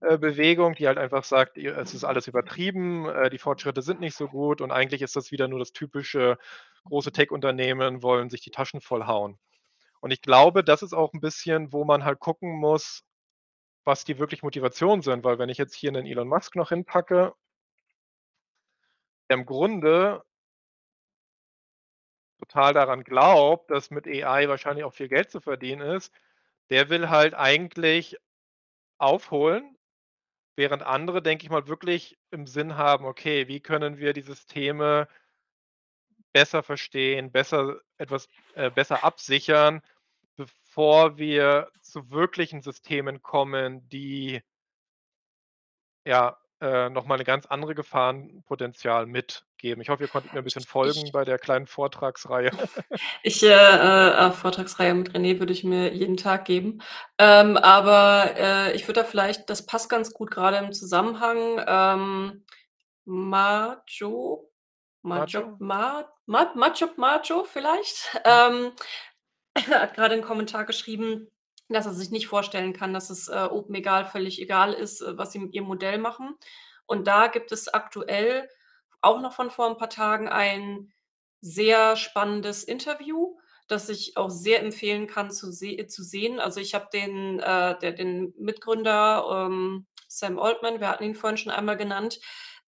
äh, 0.03 0.19
Bewegung, 0.19 0.75
die 0.77 0.89
halt 0.89 0.99
einfach 0.99 1.25
sagt: 1.25 1.57
„Ihr 1.59 1.77
es 1.79 1.95
ist 1.95 2.05
alles 2.05 2.29
übertrieben, 2.29 3.09
äh, 3.09 3.31
die 3.31 3.39
Fortschritte 3.39 3.83
sind 3.83 4.01
nicht 4.01 4.17
so 4.17 4.29
gut 4.29 4.61
und 4.63 4.73
eigentlich 4.73 5.03
ist 5.03 5.17
das 5.17 5.33
wieder 5.33 5.49
nur 5.49 5.59
das 5.61 5.73
typische 5.73 6.39
große 6.87 7.13
Tech-Unternehmen 7.13 8.03
wollen 8.03 8.31
sich 8.31 8.41
die 8.43 8.51
Taschen 8.53 8.81
voll 8.81 9.07
hauen.“ 9.07 9.39
Und 10.01 10.13
ich 10.13 10.23
glaube, 10.23 10.65
das 10.65 10.83
ist 10.83 10.95
auch 10.95 11.13
'n 11.15 11.21
bisschen, 11.21 11.73
wo 11.73 11.85
man 11.85 12.05
halt 12.05 12.21
gucken 12.21 12.53
muss, 12.61 13.03
was 13.85 14.05
die 14.05 14.19
wirklich 14.19 14.43
Motivationen 14.45 15.03
sind, 15.03 15.25
weil 15.25 15.39
wenn 15.41 15.51
ich 15.51 15.59
jetzt 15.59 15.75
hier 15.77 15.93
'nen 15.93 16.07
Elon 16.07 16.29
Musk 16.29 16.57
noch 16.57 16.71
hinpacke 16.71 17.35
im 19.31 19.45
Grunde 19.47 20.23
total 22.41 22.73
daran 22.75 23.05
glaubt, 23.05 23.71
dass 23.71 23.91
mit 23.91 24.07
AI 24.07 24.49
wahrscheinlich 24.49 24.85
auch 24.85 24.93
viel 24.95 25.09
Geld 25.09 25.31
zu 25.31 25.41
verdienen 25.41 25.81
ist, 25.83 26.13
der 26.71 26.89
will 26.91 27.11
halt 27.11 27.35
eigentlich 27.35 28.17
aufholen, 28.99 29.77
während 30.57 30.83
andere, 30.85 31.23
denke 31.23 31.45
ich 31.47 31.51
mal, 31.51 31.69
wirklich 31.69 32.19
im 32.33 32.47
Sinn 32.47 32.77
haben: 32.79 33.07
„Okay, 33.07 33.49
wie 33.49 33.61
können 33.61 33.99
wir 33.99 34.13
die 34.15 34.23
Systeme 34.23 35.09
besser 36.33 36.63
verstehen, 36.63 37.33
besser 37.33 37.79
etwas 37.99 38.29
äh, 38.55 38.71
besser 38.71 39.05
absichern, 39.05 39.83
bevor 40.37 41.19
wir 41.19 41.71
zu 41.83 42.11
wirklichen 42.11 42.63
Systemen 42.63 43.23
kommen, 43.23 43.89
die“ 43.91 44.43
ja, 46.07 46.37
äh, 46.61 46.89
noch 46.91 47.07
mal 47.07 47.17
'ne 47.19 47.25
ganz 47.25 47.47
andere 47.47 47.75
Gefahrenpotenzial 47.75 49.07
mitgeben. 49.07 49.81
Ich 49.83 49.89
hoffe, 49.89 50.03
ihr 50.05 50.09
konntet 50.09 50.33
mir 50.33 50.41
'n 50.41 50.45
bisschen 50.45 50.65
folgen 50.65 51.11
ich 51.11 51.13
bei 51.13 51.25
der 51.25 51.39
kleinen 51.39 51.67
Vortragsreihe. 51.67 52.51
Ich, 53.25 53.43
äh, 53.43 53.49
äh, 53.49 54.29
äh 54.29 54.33
Vortragsreihe 54.33 54.95
mit 54.95 55.13
René 55.15 55.39
würde 55.39 55.53
ich 55.53 55.65
mir 55.65 55.93
jeden 55.95 56.17
Tag 56.17 56.45
geben. 56.45 56.83
Ähm, 57.19 57.57
aber, 57.57 58.33
äh, 58.37 58.73
ich 58.75 58.89
würde 58.89 59.01
da 59.03 59.05
vielleicht 59.07 59.49
das 59.51 59.67
passt 59.67 59.89
ganz 59.89 60.13
gut 60.13 60.31
grade 60.31 60.57
im 60.59 60.73
Zusammenhang, 60.73 61.61
ähm, 61.67 62.45
Majo 63.07 64.51
Majop 65.05 65.49
Macho? 65.49 65.59
Ma 65.59 66.05
Ma 66.27 66.53
Machop 66.55 66.97
Macho 66.97 67.45
vielleicht, 67.45 68.21
Mhm. 68.27 68.43
ähm, 68.67 68.73
hat 69.71 69.95
grade 69.95 70.15
'n 70.17 70.23
Kommentar 70.23 70.65
geschrieben, 70.67 71.29
dass 71.69 71.87
er 71.87 71.93
sich 71.95 72.11
nicht 72.11 72.29
vorstellen 72.29 72.73
kann, 72.75 72.95
dass 72.95 73.11
es, 73.11 73.29
äh, 73.29 73.49
OpenAI 73.51 74.05
völlig 74.07 74.41
egal 74.43 74.73
ist, 74.75 75.03
äh, 75.03 75.19
was 75.19 75.33
sie 75.33 75.41
mit 75.41 75.55
ihrem 75.55 75.67
Modell 75.69 75.99
machen. 75.99 76.37
Und 76.87 77.07
da 77.09 77.29
gibt 77.29 77.53
es 77.53 77.69
aktuell 77.75 78.49
auch 79.03 79.21
noch 79.21 79.35
von 79.35 79.51
vor 79.51 79.69
'n 79.69 79.79
paar 79.79 79.91
Tagen 79.91 80.29
ein 80.29 80.93
sehr 81.43 81.97
spannendes 81.97 82.65
Interview, 82.65 83.39
das 83.69 83.89
ich 83.91 84.17
auch 84.19 84.31
sehr 84.31 84.63
empfehlen 84.63 85.07
kann 85.09 85.31
zu 85.33 85.53
se 85.53 85.87
zu 85.89 86.03
sehen. 86.05 86.41
Also, 86.41 86.61
ich 86.61 86.75
habe 86.75 86.89
den 86.93 87.41
äh, 87.41 87.79
der 87.81 87.93
den 87.93 88.35
Mitgründer, 88.39 89.47
ähm, 89.49 89.87
Sam 90.09 90.39
Altman, 90.41 90.81
wir 90.81 90.89
hatten 90.91 91.05
ihn 91.05 91.15
vorhin 91.17 91.39
schon 91.39 91.53
einmal 91.53 91.77
genannt, 91.79 92.21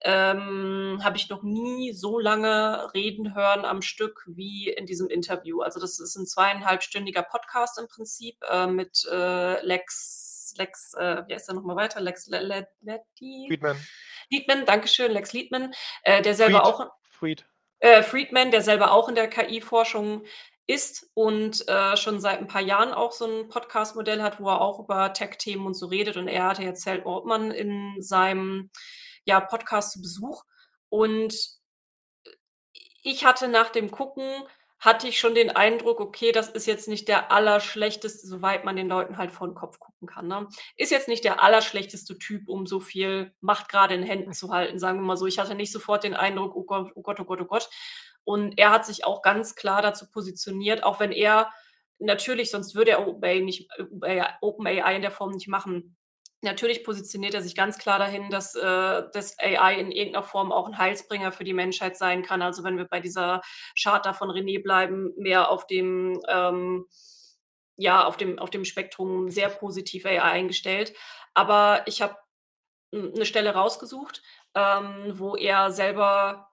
ähm, 0.02 1.00
habe 1.04 1.16
ich 1.16 1.28
noch 1.30 1.42
nie 1.42 1.92
so 1.92 2.18
lange 2.18 2.92
reden 2.94 3.34
hören 3.34 3.64
am 3.64 3.82
Stück 3.82 4.24
wie 4.26 4.68
in 4.70 4.86
diesem 4.86 5.08
Interview. 5.08 5.62
Also, 5.62 5.80
das 5.80 5.98
ist 6.00 6.16
'n 6.16 6.26
zweieinhalbstündiger 6.26 7.22
Podcast 7.22 7.78
im 7.78 7.88
Prinzip, 7.88 8.36
äh, 8.50 8.66
mit, 8.66 9.06
äh, 9.10 9.64
Lex 9.64 10.54
Lex 10.56 10.94
äh, 10.94 11.24
wie 11.26 11.34
heißt 11.34 11.48
der 11.48 11.56
noch 11.56 11.64
mal 11.64 11.76
weiter? 11.76 12.00
Lex 12.00 12.26
Le 12.28 12.40
Le 12.40 12.68
Letti 12.82 13.46
Friedman. 13.48 13.88
Liedman, 14.30 14.64
Dankeschön, 14.66 15.10
Lex 15.12 15.32
Liedman, 15.32 15.72
äh, 16.04 16.22
der 16.22 16.34
selber 16.34 16.62
Fried, 16.64 16.66
auch 16.66 16.90
Fried. 17.10 17.46
äh, 17.80 18.02
Friedman, 18.02 18.50
der 18.52 18.62
selber 18.62 18.92
auch 18.92 19.08
in 19.08 19.14
der 19.16 19.28
KI-Forschung 19.28 20.24
ist 20.66 21.10
und, 21.14 21.66
äh, 21.68 21.96
schon 21.96 22.20
seit 22.20 22.40
'n 22.40 22.46
paar 22.46 22.62
Jahren 22.62 22.92
auch 22.94 23.12
so 23.12 23.26
'n 23.26 23.48
Podcast-Modell 23.48 24.22
hat, 24.22 24.40
wo 24.40 24.48
er 24.48 24.60
auch 24.60 24.78
über 24.80 25.12
Tech-Themen 25.12 25.66
und 25.66 25.74
so 25.74 25.86
redet. 25.86 26.16
Und 26.16 26.28
er 26.28 26.44
hatte 26.48 26.62
jetzt 26.62 26.82
Sam 26.84 27.02
Altman 27.06 27.50
in 27.50 27.96
seinem, 28.00 28.70
ja, 29.26 29.40
Podcast 29.40 29.92
zu 29.92 30.00
Besuch. 30.02 30.44
Und, 30.90 31.34
ich 33.04 33.24
hatte 33.24 33.48
nach 33.48 33.70
dem 33.70 33.90
Gucken 33.90 34.24
hatte 34.80 35.08
ich 35.08 35.18
schon 35.20 35.34
den 35.34 35.50
Eindruck: 35.50 36.00
„Okay, 36.00 36.32
das 36.32 36.48
ist 36.50 36.66
jetzt 36.66 36.88
nicht 36.88 37.08
der 37.08 37.32
Allerschlechteste“, 37.32 38.26
soweit 38.26 38.64
man 38.64 38.76
den 38.76 38.88
Leuten 38.88 39.18
halt 39.18 39.30
vor 39.32 39.46
'n 39.48 39.54
Kopf 39.54 39.78
gucken 39.80 40.08
kann, 40.08 40.28
ne? 40.28 40.48
Ist 40.76 40.90
jetzt 40.92 41.08
nicht 41.08 41.24
der 41.24 41.42
Allerschlechteste 41.42 42.18
Typ, 42.18 42.48
um 42.48 42.66
so 42.66 42.80
viel 42.80 43.34
Macht 43.40 43.68
grade 43.70 43.94
in 43.94 44.02
Händen 44.04 44.28
Hm. 44.28 44.32
zu 44.34 44.50
halten, 44.52 44.78
sagen 44.78 44.98
wir 45.00 45.04
mal 45.06 45.16
so. 45.16 45.26
Ich 45.26 45.38
hatte 45.38 45.54
nicht 45.54 45.72
sofort 45.72 46.04
den 46.04 46.14
Eindruck: 46.14 46.54
„Oh 46.56 46.64
Gott, 46.64 46.92
oh 46.96 47.02
Gott, 47.02 47.20
oh 47.20 47.24
Gott, 47.24 47.40
oh 47.42 47.46
Gott.“ 47.46 47.70
Und 48.24 48.58
er 48.58 48.70
hat 48.70 48.86
sich 48.86 49.04
auch 49.04 49.22
ganz 49.22 49.54
klar 49.56 49.82
dazu 49.82 50.10
positioniert, 50.10 50.82
auch 50.84 51.00
wenn 51.00 51.12
er 51.12 51.52
natürlich, 51.98 52.50
sonst 52.50 52.74
würde 52.74 52.92
er 52.92 53.06
OpenAI 53.08 53.40
nicht 53.40 53.68
OpenAI 54.42 54.96
in 54.96 55.02
der 55.02 55.10
Form 55.12 55.32
nicht 55.32 55.48
machen. 55.48 55.96
Natürlich 56.44 56.84
positioniert 56.84 57.34
er 57.34 57.42
sich 57.42 57.54
ganz 57.56 57.78
klar 57.78 57.98
dahin, 57.98 58.28
dass, 58.30 58.54
äh 58.54 59.02
dass 59.12 59.36
AI 59.38 59.74
in 59.80 59.90
irgend 59.92 60.12
'ner 60.14 60.22
Form 60.22 60.52
auch 60.52 60.68
'n 60.68 60.76
Heilsbringer 60.78 61.32
für 61.32 61.44
die 61.44 61.54
Menschheit 61.54 61.96
sein 61.96 62.22
kann. 62.22 62.42
Also, 62.42 62.62
wenn 62.64 62.76
wir 62.76 62.84
bei 62.86 63.00
dieser 63.00 63.40
Charta 63.80 64.12
von 64.12 64.30
René 64.30 64.62
bleiben, 64.62 65.12
mehr 65.16 65.50
auf 65.50 65.66
dem, 65.66 66.20
ähm 66.28 66.86
ja, 67.76 68.04
auf 68.04 68.16
dem 68.16 68.38
auf 68.38 68.50
dem 68.50 68.64
Spektrum 68.64 69.30
sehr 69.30 69.48
positiv 69.50 70.06
AI 70.06 70.20
eingestellt. 70.22 70.94
Aber 71.34 71.82
ich 71.86 72.02
habe 72.02 72.16
'n 72.94 73.12
'ne 73.14 73.26
Stelle 73.26 73.54
rausgesucht, 73.54 74.22
ähm, 74.56 75.12
wo 75.18 75.36
er 75.36 75.70
selber 75.72 76.48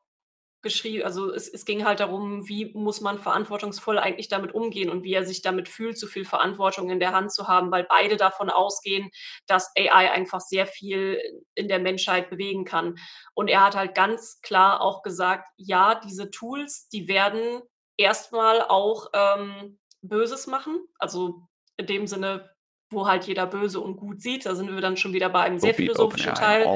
geschrie 0.62 1.04
also, 1.04 1.32
es 1.34 1.48
es 1.48 1.66
ging 1.66 1.86
halt 1.86 2.00
darum, 2.00 2.48
wie 2.48 2.72
muss 2.74 3.02
man 3.02 3.18
verantwortungsvoll 3.20 3.98
eigentlich 4.00 4.28
damit 4.30 4.54
umgehen 4.54 4.90
und 4.90 5.04
wie 5.04 5.14
er 5.14 5.26
sich 5.26 5.42
damit 5.42 5.70
fühlt, 5.70 5.98
so 5.98 6.08
viel 6.08 6.26
Verantwortung 6.26 6.90
in 6.90 7.00
der 7.00 7.14
Hand 7.14 7.32
zu 7.34 7.48
haben, 7.48 7.72
weil 7.72 7.84
beide 7.86 8.18
davon 8.18 8.50
ausgehen, 8.50 9.10
dass 9.48 9.72
AI 9.78 10.12
einfach 10.12 10.40
sehr 10.42 10.66
viel 10.68 11.20
in 11.56 11.68
der 11.68 11.80
Menschheit 11.80 12.30
bewegen 12.30 12.66
kann. 12.66 12.96
Und 13.34 13.48
er 13.50 13.66
hat 13.66 13.76
halt 13.76 13.96
ganz 13.96 14.40
klar 14.42 14.82
auch 14.82 15.02
gesagt: 15.04 15.50
„Ja, 15.58 15.96
diese 15.96 16.30
Tools, 16.32 16.88
die 16.90 17.08
werden 17.08 17.62
erst 17.98 18.32
mal 18.32 18.62
auch, 18.62 19.08
ähm, 19.14 19.80
Böses 20.02 20.48
machen.“ 20.48 20.80
Also, 21.00 21.48
in 21.78 21.86
dem 21.88 22.08
Sinne, 22.08 22.52
wo 22.90 23.08
halt 23.08 23.26
jeder 23.26 23.48
böse 23.48 23.80
und 23.80 23.98
gut 23.98 24.22
sieht. 24.22 24.46
Da 24.46 24.56
sind 24.56 24.72
wir 24.74 24.82
dann 24.82 24.98
schon 24.98 25.14
wieder 25.14 25.30
bei 25.30 25.42
einem 25.42 25.60
sehr 25.60 25.74
philosophischen 25.74 26.34
Teil. 26.36 26.72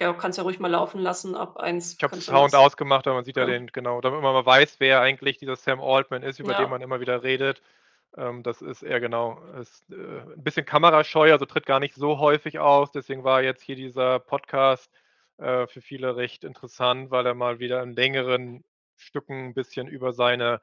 Ja, 0.00 0.12
kannst 0.12 0.36
ja 0.36 0.44
ruhig 0.44 0.58
mal 0.60 0.70
laufen 0.70 1.00
lassen 1.00 1.34
ab 1.34 1.56
1 1.56 1.98
Ich 1.98 2.02
habe 2.02 2.14
Sound 2.14 2.54
ausgemacht, 2.54 3.06
aber 3.06 3.16
man 3.16 3.24
sieht 3.24 3.38
ja 3.38 3.46
okay. 3.46 3.56
den 3.56 3.68
genau, 3.68 4.02
damit 4.02 4.20
man 4.20 4.34
mal 4.34 4.44
weiß, 4.44 4.80
wer 4.80 5.00
eigentlich 5.00 5.38
dieser 5.38 5.56
Sam 5.56 5.80
Altman 5.80 6.22
ist, 6.22 6.38
über 6.38 6.54
den 6.54 6.68
Ja. 6.68 6.68
man 6.68 6.82
immer 6.82 7.00
wieder 7.00 7.22
redet. 7.22 7.62
Ähm, 8.16 8.42
das 8.42 8.60
ist 8.60 8.82
er 8.82 9.00
genau. 9.00 9.42
Ist, 9.60 9.90
äh, 9.90 9.94
'n 9.96 10.42
bisschen 10.44 10.66
kamerascheu, 10.66 11.32
also, 11.32 11.46
tritt 11.46 11.64
gar 11.66 11.80
nicht 11.80 11.94
so 11.94 12.18
häufig 12.18 12.58
auf. 12.58 12.90
Deswegen 12.92 13.24
war 13.24 13.42
jetzt 13.42 13.62
hier 13.62 13.76
dieser 13.76 14.18
Podcast, 14.20 14.92
äh, 15.38 15.66
für 15.66 15.80
viele 15.80 16.16
recht 16.16 16.44
interessant, 16.44 17.10
weil 17.10 17.24
er 17.26 17.34
mal 17.34 17.58
wieder 17.60 17.82
in 17.82 17.94
längeren 17.96 18.62
Stücken 18.96 19.50
'n 19.50 19.54
bisschen 19.54 19.88
über 19.88 20.12
seine 20.12 20.60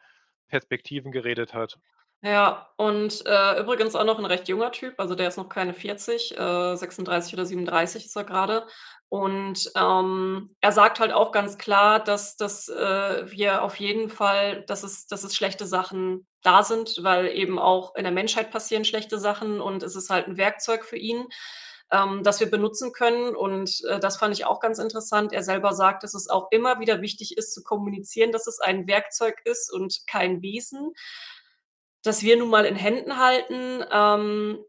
Perspektiven 0.50 1.12
geredet 1.12 1.54
hat. 1.56 1.80
Ja, 2.26 2.70
und, 2.78 3.22
äh, 3.26 3.60
übrigens 3.60 3.96
auch 3.96 4.06
noch 4.06 4.18
'n 4.18 4.24
recht 4.26 4.48
junger 4.48 4.72
Typ, 4.72 4.94
also, 4.98 5.14
der 5.14 5.28
ist 5.28 5.36
noch 5.36 5.50
keine 5.50 5.74
40, 5.74 6.32
äh, 6.38 6.74
36 6.78 7.34
oder 7.34 7.46
37 7.46 8.06
ist 8.06 8.16
er 8.16 8.24
grade. 8.24 8.66
Und, 9.10 9.70
ähm, 9.76 10.56
er 10.62 10.72
sagt 10.72 11.02
halt 11.02 11.12
auch 11.12 11.34
ganz 11.34 11.58
klar, 11.58 12.00
dass 12.02 12.38
dass, 12.38 12.70
äh, 12.70 13.30
wir 13.30 13.62
auf 13.62 13.76
jeden 13.76 14.08
Fall 14.10 14.64
dass 14.68 14.84
es 14.84 15.06
dass 15.06 15.26
es 15.26 15.36
schlechte 15.36 15.66
Sachen 15.66 16.26
da 16.44 16.64
sind, 16.64 16.96
weil 17.04 17.28
eben 17.28 17.60
auch 17.60 17.94
in 17.96 18.04
der 18.06 18.14
Menschheit 18.14 18.52
passieren 18.52 18.86
schlechte 18.86 19.20
Sachen 19.20 19.60
und 19.60 19.84
es 19.84 19.98
ist 19.98 20.10
halt 20.10 20.28
'n 20.30 20.38
Werkzeug 20.38 20.86
für 20.86 20.98
ihn, 20.98 21.26
ähm, 21.92 22.24
das 22.24 22.40
wir 22.40 22.50
benutzen 22.50 22.94
können. 22.94 23.36
Und, 23.36 23.82
äh, 23.90 24.00
das 24.00 24.16
fand 24.18 24.34
ich 24.34 24.46
auch 24.46 24.60
ganz 24.62 24.80
interessant. 24.80 25.34
Er 25.34 25.44
selber 25.44 25.74
sagt, 25.74 26.04
dass 26.04 26.14
es 26.14 26.30
auch 26.30 26.48
immer 26.52 26.80
wieder 26.80 27.02
wichtig 27.02 27.38
ist 27.38 27.54
zu 27.54 27.64
kommunizieren, 27.64 28.32
dass 28.32 28.48
es 28.48 28.60
ein 28.62 28.88
Werkzeug 28.88 29.42
ist 29.46 29.72
und 29.74 30.00
kein 30.08 30.42
Wesen 30.42 30.94
das 32.04 32.22
wir 32.24 32.38
nun 32.38 32.50
mal 32.50 32.66
in 32.66 32.76
Händen 32.76 33.18
halten. 33.18 33.84
Ähm, 33.92 34.60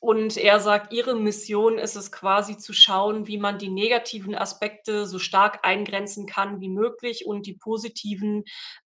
und 0.00 0.36
er 0.36 0.58
sagt, 0.58 0.92
ihre 0.92 1.14
Mission 1.14 1.78
ist 1.78 1.94
es 1.94 2.10
quasi 2.10 2.58
zu 2.58 2.72
schauen, 2.72 3.28
wie 3.28 3.38
man 3.38 3.58
die 3.58 3.68
negativen 3.68 4.34
Aspekte 4.34 5.06
so 5.06 5.20
stark 5.20 5.60
eingrenzen 5.64 6.26
kann 6.26 6.60
wie 6.60 6.68
möglich 6.68 7.24
und 7.24 7.46
die 7.46 7.54
positiven, 7.54 8.44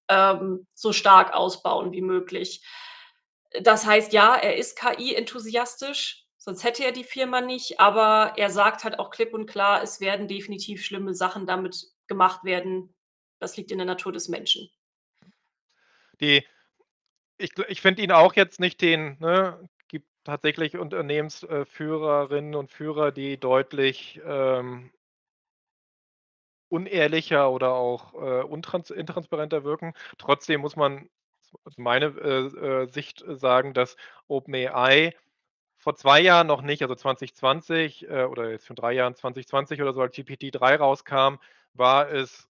ähm, 0.09 0.67
so 0.75 0.93
stark 0.93 1.33
ausbauen 1.33 1.93
wie 1.93 2.03
möglich. 2.03 2.63
Das 3.63 3.87
heißt, 3.87 4.13
ja, 4.13 4.35
er 4.37 4.57
ist 4.57 4.79
KI-enthusiastisch, 4.79 6.27
sonst 6.37 6.65
hätte 6.65 6.85
er 6.85 6.93
die 6.93 7.05
Firma 7.05 7.41
nicht, 7.41 7.81
aber 7.81 8.35
er 8.37 8.51
sagt 8.51 8.85
halt 8.85 8.99
auch 8.99 9.09
klipp 9.11 9.33
und 9.33 9.47
klar: 9.47 9.83
„Es 9.83 10.01
werden 10.01 10.29
definitiv 10.29 10.85
schlimme 10.85 11.15
Sachen 11.15 11.47
damit 11.47 11.87
gemacht 12.09 12.45
werden. 12.45 12.95
Das 13.39 13.57
liegt 13.57 13.71
in 13.71 13.79
der 13.79 13.87
Natur 13.87 14.13
des 14.13 14.29
Menschen.“ 14.29 14.69
Die 16.21 16.45
ich 17.39 17.53
ich 17.69 17.81
finde 17.81 18.03
ihn 18.03 18.13
auch 18.13 18.35
jetzt 18.35 18.61
nicht 18.61 18.81
den 18.81 19.17
ne, 19.21 19.69
gibt 19.89 20.07
tatsächlich 20.25 20.77
Unternehmens 20.79 21.43
äh, 21.43 21.65
Führerinnen 21.65 22.55
und 22.55 22.71
Führer, 22.71 23.13
die 23.13 23.39
deutlich, 23.39 24.21
ähm 24.25 24.91
unehrlicher 26.73 27.51
oder 27.51 27.73
auch, 27.75 28.15
äh, 28.15 28.41
intransparenter 28.91 29.63
wirken. 29.65 29.93
Trotzdem 30.19 30.61
muss 30.61 30.75
man 30.77 31.09
meine, 31.77 32.07
äh, 32.07 32.83
äh, 32.85 32.89
Sicht 32.93 33.25
sagen, 33.29 33.73
dass 33.75 33.97
OpenAI 34.29 35.15
vor 35.79 35.97
2 35.97 36.21
Jahren 36.21 36.47
noch 36.49 36.63
nicht, 36.63 36.83
also, 36.83 36.95
2020, 36.97 38.09
äh, 38.11 38.25
oder 38.25 38.51
jetzt 38.51 38.67
schon 38.67 38.77
3 38.77 38.93
Jahren, 38.95 39.15
2020 39.17 39.83
oder 39.83 39.93
so, 39.95 40.03
als 40.03 40.15
GPT-3 40.17 40.77
rauskam, 40.79 41.37
war 41.75 42.11
es, 42.11 42.49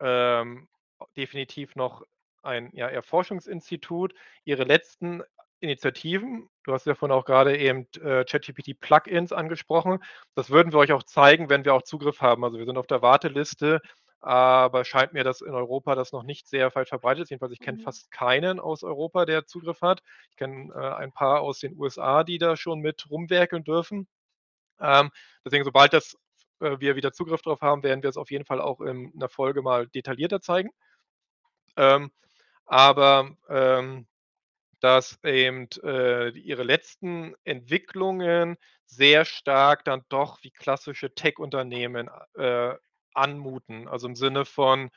ähm, 0.00 0.68
definitiv 1.16 1.76
noch 1.76 2.04
ein, 2.42 2.70
ja, 2.74 2.88
eher 2.88 3.02
Forschungsinstitut, 3.02 4.14
ihre 4.44 4.64
letzten 4.64 5.22
Initiativen 5.60 6.48
du 6.64 6.72
hast 6.72 6.86
ja 6.86 6.94
vorhin 6.94 7.14
auch 7.16 7.24
grade 7.24 7.56
eben, 7.58 7.86
äh, 8.02 8.24
ChatGPT-Plugins 8.24 9.32
angesprochen. 9.32 9.98
Das 10.34 10.50
würden 10.50 10.72
wir 10.72 10.78
euch 10.78 10.92
auch 10.92 11.02
zeigen, 11.02 11.50
wenn 11.50 11.64
wir 11.64 11.74
auch 11.74 11.82
Zugriff 11.82 12.20
haben. 12.22 12.44
Also, 12.44 12.58
wir 12.58 12.64
sind 12.66 12.78
auf 12.78 12.86
der 12.86 13.02
Warteliste, 13.02 13.80
aber 14.20 14.84
scheint 14.84 15.12
mir, 15.14 15.24
dass 15.24 15.40
in 15.42 15.54
Europa 15.54 15.94
das 15.94 16.12
noch 16.12 16.22
nicht 16.22 16.48
sehr 16.48 16.74
weit 16.74 16.88
verbreitet 16.88 17.24
ist. 17.24 17.30
Jedenfalls, 17.30 17.52
ich 17.52 17.60
kenne 17.60 17.78
Mhm. 17.78 17.82
fast 17.82 18.10
keinen 18.10 18.60
aus 18.60 18.82
Europa, 18.84 19.24
der 19.26 19.46
Zugriff 19.46 19.80
hat. 19.82 20.02
Ich 20.30 20.36
kenne, 20.36 20.72
äh, 20.74 20.94
ein 20.96 21.12
paar 21.12 21.40
aus 21.40 21.58
den 21.60 21.76
USA, 21.78 22.24
die 22.24 22.38
da 22.38 22.56
schon 22.56 22.80
mit 22.80 23.08
rumwerkeln 23.10 23.64
dürfen. 23.64 24.06
Ähm, 24.80 25.10
deswegen, 25.44 25.64
sobald 25.64 25.92
das 25.94 26.16
äh, 26.60 26.78
wir 26.80 26.96
wieder 26.96 27.12
Zugriff 27.12 27.42
drauf 27.42 27.60
haben, 27.62 27.82
werden 27.84 28.02
wir 28.02 28.10
es 28.10 28.16
auf 28.18 28.30
jeden 28.30 28.44
Fall 28.46 28.60
auch 28.60 28.80
in 28.80 29.12
'ner 29.16 29.28
Folge 29.30 29.62
mal 29.62 29.88
detaillierter 29.88 30.40
zeigen. 30.40 30.70
Ähm, 31.76 32.10
aber, 32.70 33.36
ähm, 33.48 34.06
dass 34.80 35.18
eben, 35.24 35.68
äh, 35.84 36.30
ihre 36.30 36.64
letzten 36.64 37.34
Entwicklungen 37.44 38.56
sehr 38.86 39.24
stark 39.26 39.84
dann 39.84 40.04
doch 40.10 40.42
wie 40.42 40.50
klassische 40.52 41.14
Tech-Unternehmen, 41.14 42.10
äh, 42.36 42.74
anmuten. 43.14 43.88
Also, 43.88 44.08
im 44.08 44.16
Sinne 44.16 44.44
von 44.46 44.90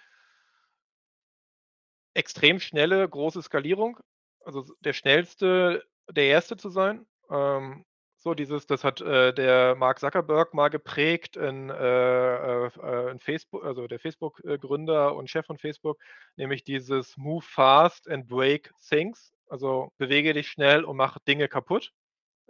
extrem 2.15 2.59
schnelle, 2.59 3.07
große 3.07 3.41
Skalierung. 3.41 3.97
Also, 4.45 4.65
der 4.81 4.93
Schnellste, 4.93 5.83
der 6.09 6.25
Erste 6.25 6.57
zu 6.57 6.69
sein. 6.69 7.05
Ähm, 7.29 7.85
so 8.23 8.33
dieses 8.33 8.65
das 8.67 8.83
hat, 8.83 9.01
äh, 9.01 9.33
der 9.33 9.75
Mark 9.75 9.99
Zuckerberg 9.99 10.53
mal 10.53 10.69
geprägt 10.69 11.37
in, 11.37 11.69
äh, 11.69 12.65
äh, 12.67 13.11
in 13.11 13.19
Facebo 13.19 13.59
also, 13.59 13.87
der 13.87 13.99
Facebook, 13.99 14.41
äh, 14.45 14.57
Gründer 14.57 15.15
und 15.15 15.29
Chef 15.29 15.45
von 15.45 15.57
Facebook, 15.59 15.99
nämlich 16.37 16.63
dieses 16.63 17.17
„Move 17.17 17.43
fast 17.47 18.09
and 18.09 18.27
break 18.27 18.71
things“. 18.89 19.33
Also, 19.49 19.91
bewege 19.97 20.33
dich 20.33 20.49
schnell 20.49 20.83
und 20.85 20.97
mache 20.97 21.19
Dinge 21.27 21.47
kaputt. 21.49 21.91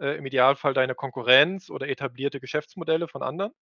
Äh, 0.00 0.16
im 0.18 0.26
Idealfall 0.26 0.74
deine 0.74 0.94
Konkurrenz 0.96 1.70
oder 1.70 1.88
etablierte 1.88 2.40
Geschäftsmodelle 2.40 3.08
von 3.08 3.22
anderen. 3.22 3.52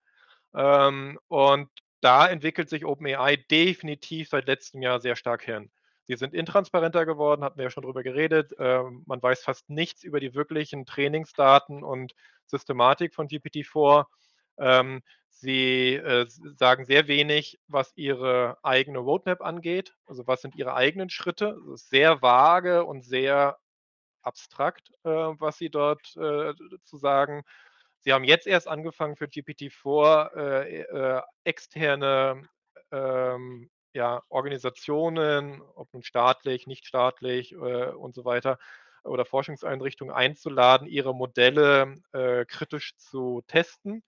Ähm, 0.55 1.19
und 1.29 1.71
da 2.03 2.29
entwickelt 2.29 2.71
sich 2.71 2.85
OpenAI 2.87 3.37
definitiv 3.51 4.29
seit 4.31 4.47
letztem 4.49 4.83
Jahr 4.83 5.01
sehr 5.01 5.17
stark 5.17 5.43
hin. 5.45 5.71
Sie 6.05 6.17
sind 6.17 6.35
intransparenter 6.35 7.07
geworden, 7.07 7.45
hatten 7.45 7.59
wir 7.59 7.65
ja 7.65 7.71
schon 7.71 7.85
drüber 7.85 8.03
geredet. 8.03 8.55
Ähm, 8.59 9.03
man 9.07 9.23
weiß 9.23 9.43
fast 9.43 9.71
nichts 9.71 10.03
über 10.03 10.21
die 10.21 10.35
wirklichen 10.35 10.85
Trainingsdaten 10.85 11.83
und 11.85 12.15
Systematik 12.47 13.15
von 13.15 13.29
GPT-4. 13.29 14.07
Ähm, 14.59 15.03
sie, 15.31 15.95
äh, 15.95 16.27
sagen 16.29 16.85
sehr 16.85 17.09
wenig, 17.09 17.61
was 17.69 17.93
ihre 17.97 18.59
eigene 18.63 18.99
Roadmap 18.99 19.41
angeht. 19.43 19.95
Also, 20.07 20.27
was 20.27 20.43
sind 20.43 20.57
ihre 20.57 20.75
eigenen 20.75 21.09
Schritte? 21.11 21.57
Ist 21.73 21.89
sehr 21.91 22.21
vage 22.23 22.85
und 22.85 23.03
sehr 23.05 23.59
abstrakt, 24.23 24.91
äh, 25.05 25.09
was 25.11 25.59
sie 25.59 25.71
dort, 25.71 26.17
äh, 26.17 26.55
zu 26.85 26.97
sagen. 26.97 27.43
Sie 28.01 28.13
haben 28.13 28.25
jetzt 28.25 28.47
erst 28.47 28.69
angefangen 28.69 29.17
für 29.17 29.27
GPT-4, 29.27 30.37
äh, 30.37 30.81
äh, 30.83 31.23
externe, 31.45 32.49
ähm, 32.91 33.71
ja, 33.95 34.23
Organisationen, 34.29 35.63
ob 35.77 35.93
nun 35.93 36.03
staatlich, 36.03 36.67
nicht 36.67 36.87
staatlich, 36.87 37.53
äh, 37.53 37.57
und 37.57 38.15
so 38.15 38.25
weiter 38.25 38.59
oder 39.05 39.25
Forschungseinrichtungen 39.25 40.15
einzuladen, 40.15 40.87
ihre 40.87 41.15
Modelle, 41.15 41.97
äh, 42.13 42.45
kritisch 42.47 42.97
zu 42.97 43.43
testen, 43.49 44.03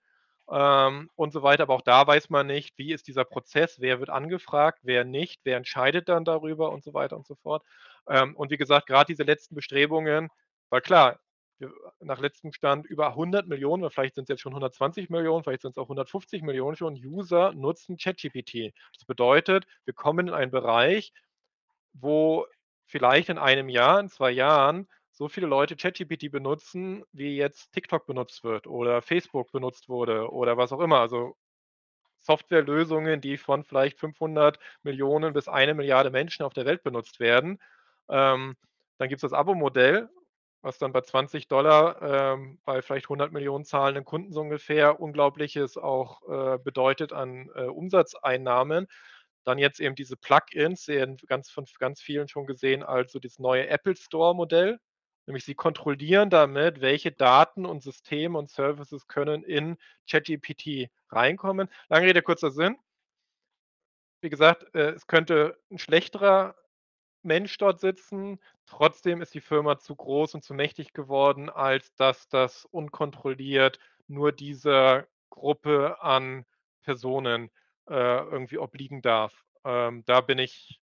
ähm, 0.50 1.10
und 1.16 1.32
so 1.32 1.42
weiter. 1.42 1.64
Aber 1.64 1.74
auch 1.74 1.82
da 1.82 2.06
weiß 2.06 2.30
man 2.30 2.46
nicht, 2.46 2.76
wie 2.78 2.92
ist 2.92 3.08
dieser 3.08 3.24
Prozess? 3.24 3.80
Wer 3.80 3.98
wird 4.00 4.10
angefragt, 4.10 4.80
wer 4.82 5.04
nicht? 5.04 5.40
Wer 5.44 5.56
entscheidet 5.56 6.08
dann 6.08 6.24
darüber 6.24 6.70
und 6.72 6.84
so 6.84 6.94
weiter 6.94 7.16
und 7.16 7.26
so 7.26 7.34
fort. 7.36 7.62
Ähm, 8.08 8.36
und 8.36 8.50
wie 8.50 8.56
gesagt, 8.58 8.86
grad 8.86 9.08
diese 9.08 9.22
letzten 9.24 9.54
Bestrebungen 9.54 10.28
weil 10.70 10.80
klar, 10.80 11.20
nach 12.00 12.20
letztem 12.20 12.52
Stand 12.52 12.86
über 12.86 13.14
100.000.000 13.16 13.80
oder 13.82 13.90
vielleicht 13.90 14.14
sind's 14.16 14.28
jetzt 14.28 14.40
schon 14.42 14.54
120.000.000, 14.54 15.44
vielleicht 15.44 15.62
sind's 15.62 15.78
auch 15.78 15.88
150.000.000 15.88 16.76
schon, 16.76 16.94
User 16.94 17.52
nutzen 17.54 17.96
ChatGPT. 17.96 18.72
Das 18.94 19.04
bedeutet, 19.06 19.66
wir 19.84 19.94
kommen 19.94 20.28
in 20.28 20.34
einen 20.34 20.50
Bereich, 20.50 21.12
wo 21.94 22.46
vielleicht 22.86 23.28
in 23.30 23.38
1 23.38 23.68
Jahr, 23.70 24.00
in 24.00 24.08
2 24.08 24.30
Jahren 24.32 24.88
so 25.12 25.28
viele 25.28 25.46
Leute 25.46 25.76
ChatGPT 25.76 26.30
benutzen, 26.32 27.04
wie 27.12 27.36
jetzt 27.36 27.72
TikTok 27.72 28.06
benutzt 28.06 28.44
wird 28.44 28.66
oder 28.66 29.02
Facebook 29.02 29.52
benutzt 29.52 29.88
wurde 29.88 30.30
oder 30.32 30.56
was 30.56 30.72
auch 30.72 30.80
immer. 30.80 31.00
Also, 31.00 31.36
Softwarelösungen, 32.20 33.20
die 33.20 33.36
von 33.38 33.64
vielleicht 33.64 33.98
500.000.000 33.98 35.32
bis 35.32 35.48
1.000.000.000 35.48 36.10
Menschen 36.10 36.44
auf 36.44 36.54
der 36.54 36.66
Welt 36.66 36.82
benutzt 36.84 37.20
werden. 37.20 37.60
Ähm, 38.10 38.56
dann 38.98 39.08
gibt's 39.08 39.22
das 39.22 39.32
Abo-Modell, 39.34 40.08
was 40.64 40.78
dann 40.78 40.92
bei 40.92 41.02
$20, 41.02 41.96
ähm, 42.02 42.58
bei 42.64 42.82
vielleicht 42.82 43.08
100.000.000 43.08 43.64
zahlenden 43.66 44.04
Kunden 44.04 44.32
so 44.32 44.40
ungefähr 44.42 45.00
Unglaubliches 45.00 45.76
auch, 45.78 46.22
äh, 46.28 46.58
bedeutet 46.58 47.12
an, 47.12 47.50
äh, 47.54 47.64
Umsatzeinnahmen. 47.66 48.88
Dann 49.44 49.58
jetzt 49.58 49.80
eben 49.80 49.94
diese 49.94 50.16
Plugins 50.16 50.84
sehen 50.86 51.18
ganz 51.26 51.50
von 51.50 51.66
ganz 51.78 52.00
vielen 52.02 52.28
schon 52.28 52.46
gesehen 52.46 52.82
als 52.82 53.12
so 53.12 53.18
dieses 53.20 53.38
neue 53.38 53.68
Apple-Store-Modell. 53.68 54.78
Nämlich 55.26 55.44
sie 55.44 55.54
kontrollieren 55.54 56.30
damit, 56.30 56.80
welche 56.82 57.12
Daten 57.12 57.66
und 57.66 57.82
Systeme 57.82 58.38
und 58.38 58.50
Services 58.50 59.06
können 59.08 59.42
in 59.44 59.76
ChatGPT 60.10 60.90
reinkommen. 61.10 61.68
Lange 61.88 62.06
Rede, 62.08 62.22
kurzer 62.22 62.50
Sinn 62.50 62.76
wie 64.24 64.30
gesagt, 64.30 64.64
äh, 64.74 64.92
es 64.92 65.06
könnte 65.06 65.58
'n 65.70 65.78
schlechterer 65.78 66.54
Mensch 67.24 67.56
dort 67.58 67.80
sitzen. 67.80 68.40
Trotzdem 68.66 69.22
ist 69.22 69.34
die 69.34 69.40
Firma 69.40 69.78
zu 69.78 69.94
groß 69.96 70.34
und 70.34 70.44
zu 70.44 70.54
mächtig 70.54 70.92
geworden, 70.92 71.50
als 71.50 71.94
dass 71.94 72.28
das 72.28 72.64
unkontrolliert 72.66 73.78
nur 74.08 74.32
dieser 74.32 75.06
Gruppe 75.30 76.02
an 76.02 76.44
Personen, 76.82 77.50
äh, 77.88 77.94
irgendwie 77.94 78.58
obliegen 78.58 79.02
darf. 79.02 79.44
Ähm, 79.64 80.04
da 80.06 80.20
bin 80.20 80.38
ich 80.38 80.80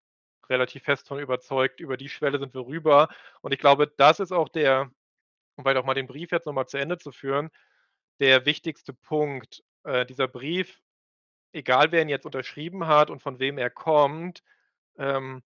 relativ 0.49 0.85
fest 0.85 1.09
von 1.09 1.19
überzeugt. 1.19 1.81
Über 1.81 1.97
die 1.97 2.09
Schwelle 2.09 2.39
sind 2.39 2.55
wir 2.55 2.67
rüber. 2.67 3.09
Und 3.41 3.53
ich 3.53 3.61
glaube, 3.61 3.87
das 3.87 4.21
ist 4.21 4.33
auch 4.33 4.49
der 4.49 4.91
um 5.61 5.65
vielleicht 5.65 5.79
auch 5.79 5.87
mal 5.87 5.95
den 5.95 6.07
Brief 6.07 6.33
jetzt 6.33 6.47
noch 6.47 6.53
mal 6.53 6.67
zu 6.67 6.79
Ende 6.79 6.99
zu 6.99 7.13
führen, 7.13 7.51
der 8.19 8.47
wichtigste 8.47 8.93
Punkt. 8.93 9.63
Äh, 9.85 10.07
dieser 10.07 10.29
Brief, 10.29 10.81
egal 11.53 11.93
wer 11.93 12.03
ihn 12.03 12.09
jetzt 12.09 12.27
unterschrieben 12.27 12.87
hat 12.87 13.11
und 13.11 13.21
von 13.23 13.39
wem 13.39 13.59
er 13.59 13.71
kommt, 13.71 14.43
ähm, 14.99 15.43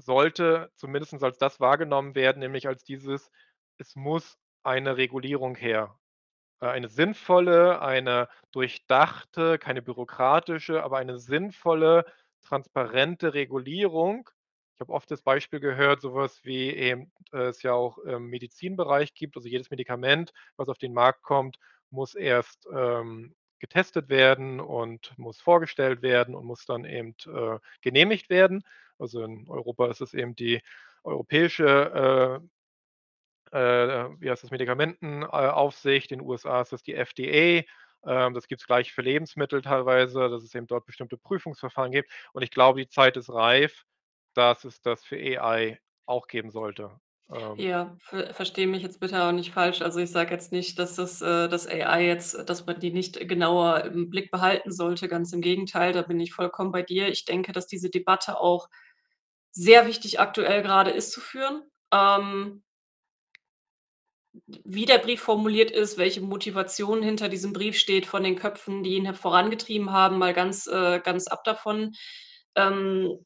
sollte 0.00 0.70
zumindestens 0.76 1.22
als 1.22 1.38
das 1.38 1.60
wahrgenommen 1.60 2.14
werden, 2.14 2.40
nämlich 2.40 2.68
als 2.68 2.84
dieses: 2.84 3.30
Es 3.78 3.96
muss 3.96 4.38
eine 4.64 4.96
Regulierung 4.96 5.56
her. 5.56 5.98
Äh, 6.60 6.66
eine 6.68 6.88
sinnvolle, 6.88 7.80
eine 7.82 8.28
durchdachte, 8.52 9.58
keine 9.58 9.82
bürokratische, 9.82 10.82
aber 10.82 10.98
eine 10.98 11.18
sinnvolle, 11.18 12.04
transparente 12.42 13.34
Regulierung. 13.34 14.28
Ich 14.76 14.80
habe 14.80 14.92
oft 14.92 15.10
das 15.10 15.22
Beispiel 15.22 15.60
gehört, 15.60 16.00
so 16.00 16.14
was 16.14 16.44
wie 16.44 16.70
eben 16.70 17.12
es 17.32 17.62
ja 17.62 17.74
auch 17.74 17.98
im 17.98 18.28
Medizinbereich 18.28 19.14
gibt. 19.14 19.36
Also, 19.36 19.48
jedes 19.48 19.70
Medikament, 19.70 20.32
was 20.56 20.68
auf 20.68 20.78
den 20.78 20.94
Markt 20.94 21.22
kommt, 21.22 21.58
muss 21.90 22.14
erst, 22.14 22.66
ähm, 22.74 23.34
getestet 23.58 24.08
werden 24.08 24.58
und 24.60 25.12
muss 25.18 25.38
vorgestellt 25.40 26.00
werden 26.02 26.34
und 26.34 26.46
muss 26.46 26.64
dann 26.64 26.84
eben, 26.86 27.14
äh, 27.26 27.58
genehmigt 27.82 28.30
werden. 28.30 28.64
Also, 29.00 29.22
in 29.24 29.48
Europa 29.48 29.88
ist 29.90 30.00
es 30.00 30.14
eben 30.14 30.34
die 30.36 30.60
europäische, 31.04 32.40
äh, 33.52 33.58
äh, 33.58 34.08
wie 34.20 34.30
heißt 34.30 34.42
das, 34.44 34.50
Medikamenten 34.50 35.22
äh, 35.22 35.26
Aufsicht. 35.26 36.12
In 36.12 36.20
den 36.20 36.28
USA 36.28 36.60
ist 36.62 36.72
das 36.72 36.82
die 36.82 36.94
FDA. 36.94 37.64
Ähm, 38.06 38.34
das 38.34 38.48
gibt's 38.48 38.66
gleich 38.66 38.92
für 38.92 39.02
Lebensmittel 39.02 39.62
teilweise, 39.62 40.28
dass 40.28 40.42
es 40.42 40.54
eben 40.54 40.66
dort 40.66 40.86
bestimmte 40.86 41.18
Prüfungsverfahren 41.18 41.92
gibt. 41.92 42.10
Und 42.32 42.42
ich 42.42 42.50
glaube, 42.50 42.80
die 42.80 42.88
Zeit 42.88 43.16
ist 43.16 43.30
reif, 43.30 43.84
dass 44.34 44.64
es 44.64 44.80
das 44.82 45.04
für 45.04 45.16
AI 45.16 45.80
auch 46.06 46.26
geben 46.28 46.50
sollte. 46.50 46.98
Ähm 47.30 47.58
Ja, 47.58 47.96
ver 48.00 48.32
verstehe 48.34 48.66
mich 48.66 48.82
jetzt 48.82 49.00
bitte 49.00 49.22
auch 49.22 49.32
nicht 49.32 49.50
falsch. 49.52 49.82
Also, 49.82 50.00
ich 50.00 50.10
sage 50.10 50.30
jetzt 50.32 50.50
nicht, 50.52 50.78
dass 50.78 50.96
das 50.96 51.20
äh, 51.22 51.48
AI 51.84 52.06
jetzt 52.06 52.48
dass 52.48 52.66
man 52.66 52.80
die 52.80 52.92
nicht 52.92 53.28
genauer 53.28 53.84
im 53.84 54.08
Blick 54.10 54.30
behalten 54.30 54.72
sollte. 54.72 55.08
Ganz 55.08 55.32
im 55.32 55.40
Gegenteil, 55.40 55.92
da 55.92 56.02
bin 56.02 56.18
ich 56.20 56.32
vollkommen 56.32 56.72
bei 56.72 56.82
dir. 56.82 57.08
Ich 57.08 57.24
denke, 57.24 57.52
dass 57.52 57.66
diese 57.66 57.90
Debatte 57.90 58.40
auch 58.40 58.68
sehr 59.52 59.86
wichtig 59.86 60.20
aktuell 60.20 60.62
grade 60.62 60.90
ist 60.90 61.12
zu 61.12 61.20
führen. 61.20 61.62
Ähm 61.92 62.62
wie 64.64 64.86
der 64.86 64.98
Brief 64.98 65.20
formuliert 65.20 65.70
ist, 65.70 65.98
welche 65.98 66.20
Motivation 66.20 67.02
hinter 67.02 67.28
diesem 67.28 67.52
Brief 67.52 67.76
steht 67.76 68.06
von 68.06 68.22
den 68.22 68.36
Köpfen, 68.36 68.82
die 68.82 68.94
ihn 68.94 69.12
vorangetrieben 69.14 69.90
haben, 69.92 70.18
mal 70.18 70.32
ganz 70.32 70.66
äh, 70.66 71.00
ganz 71.00 71.26
ab 71.26 71.44
davon, 71.44 71.94
ähm, 72.54 73.24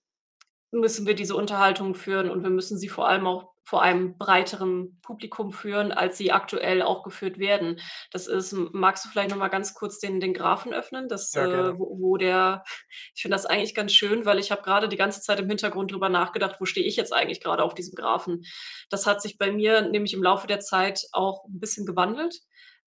müssen 0.72 1.06
wir 1.06 1.14
diese 1.14 1.36
Unterhaltung 1.36 1.94
führen 1.94 2.30
und 2.30 2.42
wir 2.42 2.50
müssen 2.50 2.78
sie 2.78 2.88
vor 2.88 3.08
allem 3.08 3.26
auch 3.26 3.53
vor 3.64 3.82
einem 3.82 4.18
breiteren 4.18 5.00
Publikum 5.02 5.50
führen, 5.52 5.92
als 5.92 6.18
sie 6.18 6.32
aktuell 6.32 6.82
auch 6.82 7.02
geführt 7.02 7.38
werden. 7.38 7.80
Das 8.12 8.26
ist 8.26 8.52
magst 8.72 9.04
du 9.04 9.08
vielleicht 9.08 9.30
noch 9.30 9.38
mal 9.38 9.48
ganz 9.48 9.74
kurz 9.74 9.98
den 9.98 10.20
den 10.20 10.34
Graphen 10.34 10.72
öffnen, 10.74 11.08
das, 11.08 11.34
Ja, 11.34 11.46
äh 11.46 11.72
wo 11.78 11.98
wo 12.00 12.16
der 12.18 12.62
ich 13.14 13.22
finde 13.22 13.36
das 13.36 13.46
eigentlich 13.46 13.74
ganz 13.74 13.92
schön, 13.94 14.26
weil 14.26 14.38
ich 14.38 14.50
habe 14.52 14.62
grade 14.62 14.88
die 14.88 14.96
ganze 14.98 15.20
Zeit 15.22 15.40
im 15.40 15.48
Hintergrund 15.48 15.92
drüber 15.92 16.08
nachgedacht: 16.10 16.56
„Wo 16.60 16.66
stehe 16.66 16.86
ich 16.86 16.96
jetzt 16.96 17.12
eigentlich 17.14 17.40
grade 17.42 17.62
auf 17.64 17.74
diesem 17.74 17.94
Graphen?“ 17.96 18.44
Das 18.90 19.06
hat 19.06 19.22
sich 19.22 19.38
bei 19.38 19.50
mir 19.52 19.82
nämlich 19.82 20.14
im 20.14 20.22
Laufe 20.22 20.46
der 20.46 20.60
Zeit 20.60 21.00
auch 21.12 21.44
'n 21.46 21.60
bisschen 21.60 21.86
gewandelt, 21.86 22.36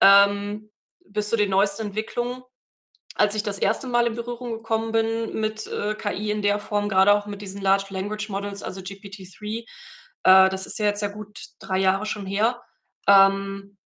ähm, 0.00 0.70
bis 1.04 1.30
zu 1.30 1.36
den 1.36 1.50
neuesten 1.50 1.88
Entwicklungen. 1.88 2.42
Als 3.16 3.34
ich 3.36 3.42
das 3.44 3.58
1. 3.60 3.88
Mal 3.88 4.06
in 4.08 4.14
Berührung 4.16 4.52
gekommen 4.58 4.92
bin 4.92 5.40
mit, 5.40 5.66
äh, 5.68 5.94
KI 5.96 6.30
in 6.32 6.42
der 6.42 6.58
Form, 6.60 6.88
grade 6.88 7.12
auch 7.14 7.26
mit 7.26 7.42
diesen 7.42 7.62
Large 7.62 7.86
Language 7.90 8.28
Models, 8.30 8.62
also 8.62 8.82
GPT-3, 8.82 9.66
äh, 10.24 10.48
das 10.50 10.66
ist 10.66 10.78
ja 10.78 10.86
jetzt 10.86 11.02
ja 11.02 11.08
gut 11.08 11.38
3 11.60 11.78
Jahre 11.78 12.06
schon 12.06 12.26
her, 12.26 12.62
ähm, 13.08 13.76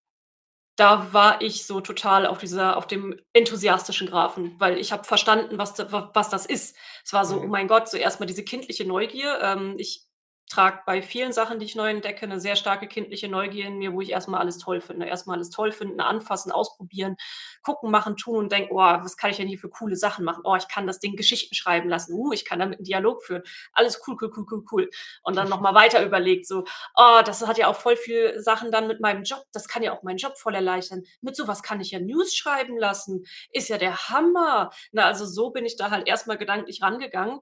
da 0.77 1.13
war 1.13 1.41
ich 1.43 1.67
so 1.67 1.81
total 1.81 2.27
auf 2.27 2.39
dieser 2.39 2.77
auf 2.77 2.87
dem 2.89 3.17
enthusiastischen 3.33 4.09
Graphen, 4.09 4.57
weil 4.61 4.79
ich 4.79 4.93
habe 4.93 5.05
verstanden, 5.05 5.59
was 5.59 5.75
was 5.79 6.31
das 6.31 6.47
ist. 6.47 6.77
Es 7.05 7.13
war 7.13 7.25
so: 7.27 7.43
„Oh 7.43 7.47
Mhm. 7.47 7.51
mein 7.51 7.69
Gott“, 7.69 7.89
so 7.89 7.97
erst 7.97 8.21
mal 8.21 8.27
diese 8.27 8.45
kindliche 8.45 8.85
Neugier. 8.87 9.41
Ähm, 9.43 9.77
ich 9.79 10.04
trage 10.49 10.81
bei 10.87 11.03
vielen 11.03 11.33
Sachen, 11.33 11.59
die 11.59 11.67
ich 11.67 11.75
neu 11.77 11.91
entdecke, 11.91 12.27
'ne 12.27 12.41
sehr 12.41 12.57
starke 12.57 12.87
kindliche 12.89 13.29
Neugier 13.29 13.67
in 13.67 13.79
mir, 13.79 13.93
wo 13.93 14.01
ich 14.01 14.11
erst 14.11 14.29
mal 14.29 14.39
alles 14.39 14.59
toll 14.59 14.81
finde. 14.81 15.07
Erst 15.07 15.27
mal 15.27 15.35
alles 15.35 15.51
toll 15.51 15.73
finden, 15.73 16.01
anfassen, 16.01 16.53
ausprobieren, 16.53 17.17
gucken, 17.63 17.91
machen, 17.91 18.17
tun 18.17 18.37
und 18.39 18.53
denken: 18.53 18.71
„Oh, 18.73 18.79
was 18.79 19.17
kann 19.17 19.31
ich 19.31 19.37
denn 19.39 19.49
hier 19.49 19.59
für 19.59 19.71
coole 19.71 19.97
Sachen 19.97 20.25
machen? 20.25 20.43
Oh, 20.45 20.55
ich 20.57 20.69
kann 20.69 20.87
das 20.87 21.01
Ding 21.01 21.17
Geschichten 21.17 21.55
schreiben 21.55 21.89
lassen. 21.89 22.13
Uh, 22.15 22.33
ich 22.33 22.45
kann 22.45 22.59
damit 22.61 22.81
'n 22.81 22.85
Dialog 22.85 23.23
führen. 23.25 23.43
Alles 23.73 24.01
cool, 24.07 24.17
cool, 24.21 24.31
cool, 24.37 24.47
cool, 24.51 24.65
cool.“ 24.73 24.91
Und 25.23 25.37
dann 25.37 25.49
noch 25.49 25.61
mal 25.61 25.75
weiter 25.75 26.05
überlegt 26.05 26.47
so: 26.47 26.65
„Oh, 26.97 27.21
das 27.25 27.47
hat 27.47 27.59
ja 27.59 27.69
auch 27.69 27.77
voll 27.77 27.97
viel 27.97 28.41
Sachen 28.41 28.71
dann 28.73 28.87
mit 28.89 29.01
meinem 29.01 29.23
Job 29.25 29.45
das 29.53 29.69
kann 29.69 29.83
ja 29.83 29.93
auch 29.97 30.03
meinen 30.03 30.19
Job 30.19 30.37
voll 30.39 30.55
erleichtern. 30.55 31.03
Mit 31.23 31.37
so 31.37 31.49
was 31.49 31.63
kann 31.63 31.81
ich 31.81 31.91
ja 31.91 32.01
News 32.01 32.35
schreiben 32.37 32.77
lassen. 32.79 33.25
Ist 33.53 33.69
ja 33.69 33.79
der 33.79 34.09
Hammer.“ 34.11 34.71
Ne, 34.93 35.05
also 35.05 35.25
so 35.27 35.51
bin 35.51 35.65
ich 35.67 35.77
da 35.77 35.91
halt 35.91 36.07
erst 36.09 36.27
mal 36.27 36.37
gedanklich 36.39 36.83
rangegangen 36.83 37.41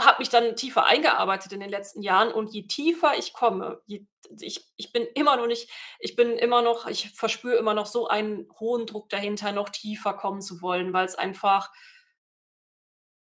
habe 0.00 0.16
mich 0.20 0.28
dann 0.30 0.56
tiefer 0.56 0.84
eingearbeitet 0.86 1.52
in 1.52 1.60
den 1.60 1.70
letzten 1.70 2.02
Jahren 2.02 2.32
und 2.32 2.52
je 2.52 2.62
tiefer 2.66 3.12
ich 3.18 3.32
komme, 3.32 3.80
je 3.86 4.06
ich 4.40 4.64
ich 4.76 4.92
bin 4.92 5.04
immer 5.14 5.36
noch 5.36 5.46
nicht 5.46 5.70
ich 6.00 6.16
bin 6.16 6.32
immer 6.38 6.62
noch 6.62 6.86
ich 6.86 7.10
verspüre 7.14 7.56
immer 7.56 7.74
noch 7.74 7.86
so 7.86 8.08
einen 8.08 8.48
hohen 8.60 8.86
Druck 8.86 9.08
dahinter, 9.10 9.52
noch 9.52 9.68
tiefer 9.70 10.14
kommen 10.14 10.40
zu 10.42 10.62
wollen, 10.62 10.92
weil's 10.92 11.14
einfach 11.16 11.70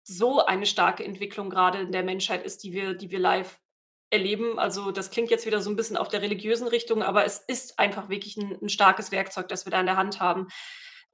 so 0.08 0.44
eine 0.46 0.66
starke 0.66 1.04
Entwicklung 1.04 1.50
grade 1.50 1.80
in 1.80 1.92
der 1.92 2.04
Menschheit 2.04 2.44
ist, 2.44 2.64
die 2.64 2.74
wir 2.74 2.94
die 2.96 3.12
wir 3.12 3.20
live 3.20 3.60
erleben. 4.12 4.58
Also, 4.58 4.90
das 4.92 5.12
klingt 5.12 5.30
jetzt 5.30 5.46
wieder 5.46 5.62
so 5.62 5.70
'n 5.70 5.76
bisschen 5.76 5.98
auf 5.98 6.08
der 6.08 6.22
religiösen 6.24 6.68
Richtung, 6.68 7.04
aber 7.04 7.26
es 7.26 7.38
ist 7.48 7.78
einfach 7.78 8.10
wirklich 8.10 8.36
'n 8.38 8.58
'n 8.62 8.70
starkes 8.70 9.12
Werkzeug, 9.12 9.48
das 9.50 9.66
wir 9.66 9.72
da 9.72 9.80
in 9.80 9.86
der 9.86 9.98
Hand 9.98 10.20
haben. 10.20 10.48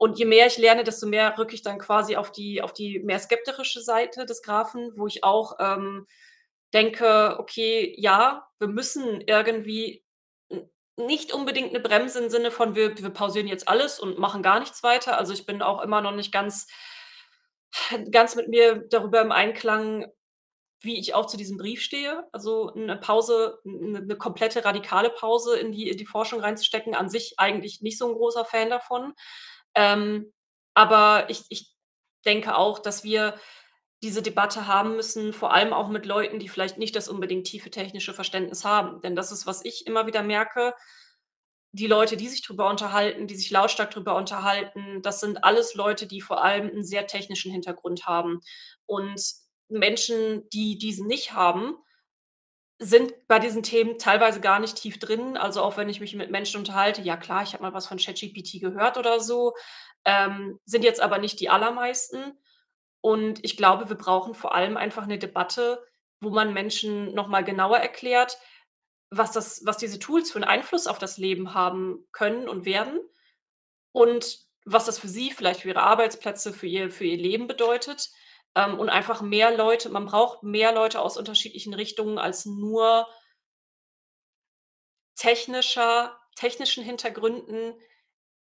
Und 0.01 0.19
je 0.19 0.25
mehr 0.25 0.47
ich 0.47 0.57
lerne, 0.57 0.83
desto 0.83 1.07
mehr 1.07 1.37
rücke 1.37 1.55
ich 1.55 1.61
dann 1.61 1.79
quasi 1.79 2.15
auf 2.17 2.31
die 2.31 2.61
auf 2.61 2.73
die 2.73 2.99
mehr 2.99 3.19
skeptische 3.19 3.79
Seite 3.81 4.25
des 4.25 4.41
Graphen, 4.41 4.91
wo 4.97 5.07
ich 5.07 5.23
auch, 5.23 5.55
ähm, 5.59 6.05
denke: 6.73 7.37
„Okay, 7.39 7.95
ja, 7.97 8.47
wir 8.59 8.67
müssen 8.67 9.21
irgendwie 9.21 10.03
nicht 10.97 11.33
unbedingt 11.33 11.73
'ne 11.73 11.79
Bremse 11.81 12.23
im 12.23 12.29
Sinne 12.29 12.51
von 12.51 12.75
wir 12.75 12.97
wir 12.97 13.09
pausieren 13.11 13.47
jetzt 13.47 13.67
alles 13.69 13.99
und 13.99 14.19
machen 14.19 14.43
gar 14.43 14.59
nichts 14.59 14.83
weiter.“ 14.83 15.17
Also, 15.17 15.33
ich 15.33 15.45
bin 15.45 15.61
auch 15.61 15.81
immer 15.81 16.01
noch 16.01 16.13
nicht 16.13 16.31
ganz 16.33 16.67
ganz 18.11 18.35
mit 18.35 18.47
mir 18.49 18.75
darüber 18.89 19.21
im 19.21 19.31
Einklang, 19.31 20.05
wie 20.81 20.99
ich 20.99 21.13
auch 21.15 21.27
zu 21.27 21.37
diesem 21.37 21.57
Brief 21.57 21.81
stehe. 21.81 22.25
Also, 22.33 22.71
'ne 22.75 22.97
Pause 22.97 23.59
'n 23.65 23.91
'ne 23.93 24.01
'ne 24.03 24.17
komplette 24.17 24.65
radikale 24.65 25.09
Pause 25.11 25.57
in 25.57 25.71
die 25.71 25.89
in 25.89 25.97
die 25.97 26.05
Forschung 26.05 26.41
reinzustecken, 26.41 26.95
an 26.95 27.09
sich 27.09 27.35
eigentlich 27.39 27.81
nicht 27.81 27.97
so 27.99 28.07
'n 28.09 28.15
großer 28.15 28.45
Fan 28.45 28.69
davon. 28.69 29.13
Ähm, 29.75 30.31
aber 30.75 31.29
ich 31.29 31.43
ich 31.49 31.73
denke 32.25 32.57
auch, 32.57 32.79
dass 32.79 33.03
wir 33.03 33.35
diese 34.03 34.21
Debatte 34.23 34.67
haben 34.67 34.95
müssen, 34.97 35.33
vor 35.33 35.53
allem 35.53 35.73
auch 35.73 35.89
mit 35.89 36.05
Leuten, 36.05 36.39
die 36.39 36.49
vielleicht 36.49 36.77
nicht 36.77 36.95
das 36.95 37.07
unbedingt 37.09 37.47
tiefe 37.47 37.71
technische 37.71 38.13
Verständnis 38.13 38.65
haben. 38.65 39.01
Denn 39.01 39.15
das 39.15 39.31
ist, 39.31 39.47
was 39.47 39.65
ich 39.65 39.87
immer 39.87 40.07
wieder 40.07 40.23
merke, 40.23 40.73
die 41.73 41.87
Leute, 41.87 42.17
die 42.17 42.27
sich 42.29 42.41
drüber 42.43 42.69
unterhalten, 42.69 43.27
die 43.27 43.35
sich 43.35 43.51
lautstark 43.51 43.91
drüber 43.91 44.15
unterhalten, 44.15 45.01
das 45.03 45.19
sind 45.21 45.43
alles 45.43 45.75
Leute, 45.75 46.07
die 46.07 46.21
vor 46.21 46.43
allem 46.43 46.69
'n 46.69 46.83
sehr 46.85 47.07
technischen 47.07 47.51
Hintergrund 47.51 48.05
haben. 48.07 48.41
Und 48.85 49.21
Menschen, 49.69 50.47
die 50.51 50.77
diesen 50.77 51.07
nicht 51.07 51.33
haben, 51.33 51.75
sind 52.79 53.13
bei 53.27 53.39
diesen 53.39 53.63
Themen 53.63 53.97
teilweise 53.99 54.41
gar 54.41 54.59
nicht 54.59 54.75
tief 54.77 54.99
drin. 54.99 55.37
Also, 55.37 55.61
auch 55.63 55.77
wenn 55.77 55.89
ich 55.89 55.99
mich 56.01 56.15
mit 56.15 56.31
Menschen 56.31 56.59
unterhalte, 56.59 57.01
ja 57.01 57.17
klar, 57.17 57.43
ich 57.43 57.53
habe 57.53 57.63
mal 57.63 57.73
was 57.73 57.87
von 57.87 57.97
ChatGPT 57.97 58.59
gehört 58.61 58.97
oder 58.97 59.19
so, 59.21 59.53
ähm, 60.05 60.59
sind 60.65 60.83
jetzt 60.83 61.01
aber 61.01 61.17
nicht 61.19 61.39
die 61.39 61.49
allermeisten. 61.49 62.37
Und 63.01 63.43
ich 63.45 63.57
glaube, 63.57 63.89
wir 63.89 63.97
brauchen 63.97 64.33
vor 64.35 64.55
allem 64.55 64.77
einfach 64.77 65.05
'ne 65.07 65.19
Debatte, 65.19 65.83
wo 66.21 66.29
man 66.31 66.53
Menschen 66.53 67.13
noch 67.15 67.27
mal 67.27 67.43
genauer 67.45 67.77
erklärt, 67.79 68.37
was 69.11 69.31
das 69.33 69.63
was 69.65 69.77
diese 69.77 69.99
Tools 69.99 70.31
für 70.31 70.39
'n 70.39 70.43
Einfluss 70.45 70.87
auf 70.87 70.99
das 70.99 71.17
Leben 71.19 71.53
haben 71.55 72.07
können 72.13 72.49
und 72.49 72.65
werden 72.65 72.99
und 73.93 74.39
was 74.65 74.85
das 74.87 74.99
für 74.99 75.07
sie, 75.09 75.31
vielleicht 75.31 75.61
für 75.61 75.69
ihre 75.69 75.83
Arbeitsplätze, 75.83 76.53
für 76.53 76.67
ihr 76.67 76.91
für 76.91 77.05
ihr 77.05 77.17
Leben 77.17 77.47
bedeutet. 77.47 78.09
Ähm, 78.55 78.79
und 78.79 78.89
einfach 78.89 79.21
mehr 79.21 79.55
Leute 79.55 79.89
man 79.89 80.05
braucht 80.05 80.43
mehr 80.43 80.73
Leute 80.73 81.01
aus 81.01 81.17
unterschiedlichen 81.17 81.73
Richtungen 81.73 82.17
als 82.17 82.45
nur 82.45 83.07
technischer 85.15 86.17
technischen 86.35 86.83
Hintergründen, 86.83 87.73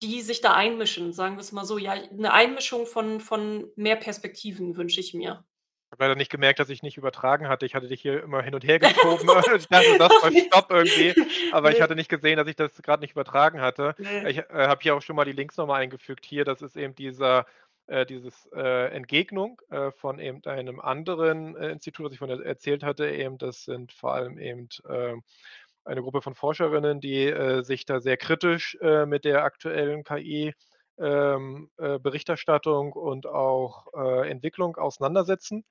die 0.02 0.22
sich 0.22 0.40
da 0.42 0.54
einmischen, 0.54 1.12
sagen 1.12 1.36
wir's 1.36 1.52
mal 1.52 1.64
so. 1.64 1.78
Ja, 1.78 1.94
'ne 2.12 2.32
Einmischung 2.32 2.86
von 2.86 3.20
von 3.20 3.70
mehr 3.76 3.96
Perspektiven 3.96 4.76
wünsche 4.76 5.00
ich 5.00 5.14
mir. 5.14 5.44
Habe 5.92 6.04
leider 6.04 6.14
nicht 6.14 6.30
gemerkt, 6.30 6.60
dass 6.60 6.68
ich 6.70 6.82
nicht 6.84 6.96
übertragen 6.98 7.48
hatte. 7.48 7.66
Ich 7.66 7.74
hatte 7.74 7.88
dich 7.88 8.00
hier 8.00 8.22
immer 8.22 8.42
hin 8.42 8.54
und 8.54 8.64
her 8.64 8.78
geschoben. 8.80 9.28
Ich 9.56 9.68
dachte, 9.68 9.96
mal 10.22 10.32
Ne, 10.32 10.46
Stopp 10.46 10.70
irgendwie, 10.70 11.16
aber 11.50 11.72
ich 11.72 11.80
hatte 11.80 11.96
nicht 11.96 12.08
gesehen, 12.08 12.36
dass 12.36 12.46
ich 12.46 12.54
das 12.56 12.80
grad 12.82 13.00
nicht 13.00 13.10
übertragen 13.12 13.60
hatte. 13.60 13.96
Ich, 14.22 14.38
äh, 14.38 14.44
habe 14.50 14.80
hier 14.82 14.94
auch 14.94 15.02
schon 15.02 15.16
mal 15.16 15.24
die 15.24 15.32
Links 15.32 15.56
noch 15.56 15.66
mal 15.66 15.80
eingefügt. 15.80 16.24
Hier, 16.24 16.44
das 16.44 16.62
ist 16.62 16.76
eben 16.76 16.94
dieser 16.94 17.44
äh, 17.90 18.06
dieses, 18.06 18.46
äh, 18.54 18.88
Entgegnung, 18.94 19.60
äh, 19.70 19.90
von 19.92 20.18
eben 20.18 20.42
einem 20.44 20.80
anderen, 20.80 21.56
äh, 21.56 21.70
Institut, 21.70 22.06
was 22.06 22.12
ich 22.14 22.20
er 22.20 22.46
erzählt 22.46 22.82
hatte 22.84 23.10
eben. 23.10 23.36
Das 23.38 23.64
sind 23.64 23.92
vor 23.92 24.14
allem 24.14 24.38
eben, 24.38 24.68
ähm, 24.88 25.22
eine 25.84 26.02
Gruppe 26.02 26.22
von 26.22 26.34
Forscherinnen, 26.34 27.00
die, 27.00 27.26
äh, 27.26 27.62
sich 27.62 27.84
da 27.86 28.00
sehr 28.00 28.16
kritisch, 28.16 28.76
äh, 28.80 29.06
mit 29.06 29.24
der 29.24 29.44
aktuellen 29.44 30.04
KI, 30.04 30.54
ähm, 30.98 31.70
äh, 31.78 31.98
Berichterstattung 31.98 32.92
und 32.92 33.26
auch, 33.26 33.88
äh, 33.94 34.30
Entwicklung 34.30 34.76
auseinandersetzen. 34.76 35.64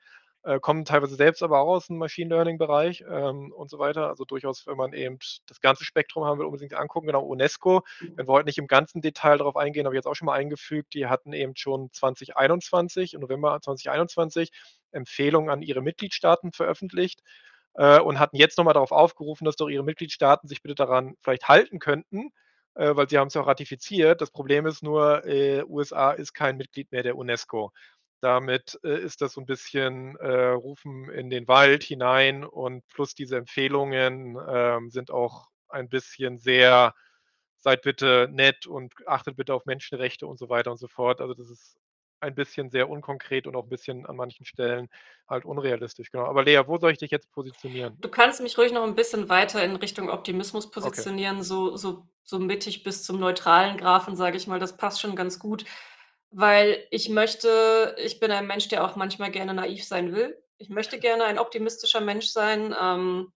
Äh, 0.45 0.59
kommen 0.61 0.85
teilweise 0.85 1.15
selbst 1.15 1.43
aber 1.43 1.59
auch 1.59 1.75
aus'm 1.77 1.97
Machine 1.97 2.29
Learning 2.33 2.57
Bereich, 2.57 3.03
ähm, 3.09 3.51
und 3.51 3.69
so 3.69 3.77
weiter. 3.77 4.07
Also, 4.07 4.23
durchaus, 4.23 4.65
wenn 4.67 4.77
man 4.77 4.93
eben 4.93 5.17
das 5.47 5.59
ganze 5.59 5.83
Spektrum 5.83 6.23
haben 6.23 6.39
will, 6.39 6.45
unbedingt 6.45 6.73
angucken. 6.75 7.07
Genau, 7.07 7.23
UNESCO, 7.25 7.81
Mhm. 7.99 8.17
wir 8.17 8.27
wollten 8.27 8.47
nicht 8.47 8.57
im 8.57 8.67
ganzen 8.67 9.01
Detail 9.01 9.37
darauf 9.37 9.57
eingehen, 9.57 9.85
habe 9.85 9.95
ich 9.95 9.97
jetzt 9.99 10.07
auch 10.07 10.15
schon 10.15 10.27
mal 10.27 10.35
eingefügt. 10.35 10.93
Die 10.93 11.07
hatten 11.07 11.33
eben 11.33 11.55
schon 11.57 11.89
2021 11.91 13.13
im 13.13 13.21
November 13.21 13.59
2021 13.61 14.51
Empfehlungen 14.91 15.49
an 15.49 15.61
ihre 15.61 15.81
Mitgliedstaaten 15.81 16.53
veröffentlicht, 16.53 17.21
äh, 17.75 17.99
und 17.99 18.19
hatten 18.19 18.37
jetzt 18.37 18.57
noch 18.57 18.65
mal 18.65 18.73
darauf 18.73 18.91
aufgerufen, 18.93 19.45
dass 19.45 19.55
doch 19.57 19.69
ihre 19.69 19.83
Mitgliedstaaten 19.83 20.47
sich 20.47 20.61
bitte 20.61 20.75
daran 20.75 21.15
vielleicht 21.21 21.47
halten 21.49 21.79
könnten, 21.79 22.31
äh, 22.75 22.95
weil 22.95 23.09
sie 23.09 23.17
haben's 23.17 23.33
ja 23.35 23.41
auch 23.41 23.47
ratifiziert. 23.47 24.21
Das 24.21 24.31
Problem 24.31 24.65
ist 24.65 24.83
nur, 24.83 25.25
äh, 25.25 25.63
USA 25.65 26.11
ist 26.11 26.33
kein 26.33 26.57
Mitglied 26.57 26.91
mehr 26.91 27.03
der 27.03 27.17
UNESCO. 27.17 27.71
Damit, 28.24 28.80
äh, 28.84 28.99
ist 28.99 29.22
das 29.22 29.34
so 29.34 29.41
'n 29.41 29.45
bisschen, 29.45 30.15
äh, 30.17 30.49
Rufen 30.51 31.09
in 31.09 31.30
den 31.30 31.47
Wald 31.47 31.84
hinein 31.84 32.43
und 32.43 32.86
plus 32.88 33.15
diese 33.15 33.38
Empfehlungen, 33.38 34.38
ähm, 34.49 34.89
sind 34.89 35.09
auch 35.11 35.47
ein 35.70 35.88
bisschen 35.89 36.38
sehr: 36.39 36.93
„Seid 37.57 37.82
bitte 37.84 38.28
nett 38.32 38.67
und 38.67 38.93
achtet 39.07 39.38
bitte 39.38 39.53
auf 39.53 39.65
Menschenrechte“ 39.65 40.28
und 40.28 40.38
so 40.39 40.49
weiter 40.49 40.72
und 40.72 40.78
so 40.80 40.88
fort. 40.89 41.22
Also, 41.22 41.34
das 41.34 41.49
ist 41.49 41.78
ein 42.22 42.36
bisschen 42.36 42.70
sehr 42.72 42.89
unkonkret 42.89 43.47
und 43.47 43.55
auch 43.55 43.65
'n 43.65 43.70
bisschen 43.70 44.05
an 44.05 44.17
manchen 44.17 44.45
Stellen 44.45 44.89
halt 45.30 45.45
unrealistisch, 45.45 46.11
genau. 46.11 46.26
Aber 46.26 46.43
Lea, 46.43 46.61
wo 46.67 46.78
soll 46.78 46.91
ich 46.93 46.97
dich 46.99 47.11
jetzt 47.11 47.32
positionieren? 47.32 47.97
Du 48.01 48.07
kannst 48.09 48.39
mich 48.41 48.57
ruhig 48.57 48.72
noch 48.72 48.84
'n 48.84 48.95
bisschen 48.95 49.28
weiter 49.28 49.61
in 49.63 49.76
Richtung 49.76 50.09
Optimismus 50.09 50.72
Okay. 50.82 51.09
positionieren, 51.09 51.43
so 51.43 51.76
so 51.76 52.07
so 52.24 52.39
mittig 52.39 52.84
bis 52.84 53.03
zum 53.03 53.20
neutralen 53.20 53.78
Graphen, 53.78 54.15
sage 54.15 54.38
ich 54.38 54.47
mal. 54.47 54.59
Das 54.59 54.78
passt 54.78 55.01
schon 55.01 55.15
ganz 55.17 55.38
gut, 55.38 55.65
weil 56.32 56.86
ich 56.91 57.09
möchte 57.09 57.95
ich 57.99 58.19
bin 58.19 58.32
ein 58.32 58.47
Mensch, 58.47 58.67
der 58.67 58.86
auch 58.86 58.95
manchmal 58.95 59.32
gerne 59.32 59.53
naiv 59.53 59.84
sein 59.84 60.13
will. 60.13 60.38
Ich 60.57 60.69
möchte 60.69 60.99
gerne 60.99 61.23
ein 61.25 61.39
optimistischer 61.39 62.01
Mensch 62.01 62.27
sein. 62.27 62.75
Ähm, 62.80 63.32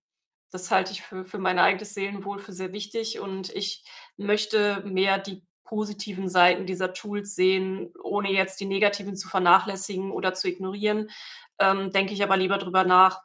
das 0.51 0.71
halte 0.71 0.91
ich 0.91 1.01
für 1.01 1.25
für 1.25 1.39
mein 1.39 1.59
eigenes 1.59 1.93
Seelenwohl 1.93 2.39
für 2.39 2.53
sehr 2.53 2.73
wichtig 2.73 3.19
und 3.19 3.49
ich 3.55 3.83
möchte 4.17 4.81
mehr 4.85 5.17
die 5.17 5.43
positiven 5.63 6.29
Seiten 6.29 6.65
dieser 6.67 6.93
Tools 6.93 7.35
sehen, 7.35 7.93
ohne 8.03 8.31
jetzt 8.31 8.59
die 8.59 8.65
negativen 8.65 9.15
zu 9.15 9.27
vernachlässigen 9.29 10.11
oder 10.11 10.33
zu 10.33 10.47
ignorieren. 10.47 11.09
Ähm, 11.59 11.91
denke 11.91 12.13
ich 12.13 12.23
aber 12.23 12.37
lieber 12.37 12.57
drüber 12.57 12.83
nach 12.83 13.21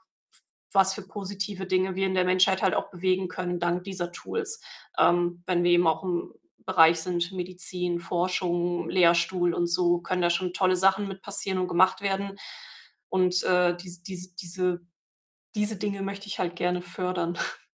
was 0.73 0.95
für 0.95 1.03
positive 1.03 1.67
Dinge 1.67 1.95
wir 1.95 2.07
in 2.07 2.15
der 2.15 2.25
Menschheit 2.25 2.63
halt 2.63 2.75
auch 2.75 2.91
bewegen 2.91 3.29
können 3.29 3.59
dank 3.59 3.85
dieser 3.85 4.13
Tools. 4.13 4.61
Ähm, 4.99 5.43
wenn 5.47 5.65
wir 5.65 5.71
eben 5.71 5.87
auch 5.87 6.03
im 6.03 6.35
Bereich 6.69 7.01
sind, 7.01 7.33
Medizin, 7.33 8.01
Forschung, 8.01 8.91
Lehrstuhl 8.91 9.55
und 9.55 9.67
so, 9.69 10.01
können 10.03 10.23
da 10.23 10.31
schon 10.31 10.55
tolle 10.55 10.77
Sachen 10.77 11.09
mit 11.09 11.23
passieren 11.23 11.59
und 11.59 11.69
gemacht 11.69 12.03
werden. 12.03 12.39
Und, 13.11 13.43
äh, 13.45 13.77
dies 13.77 14.03
diese 14.05 14.35
diese 14.37 14.81
diese 15.57 15.77
Dinge 15.79 16.03
möchte 16.03 16.29
ich 16.29 16.39
halt 16.41 16.57
gerne 16.57 16.83
fördern. 16.83 17.39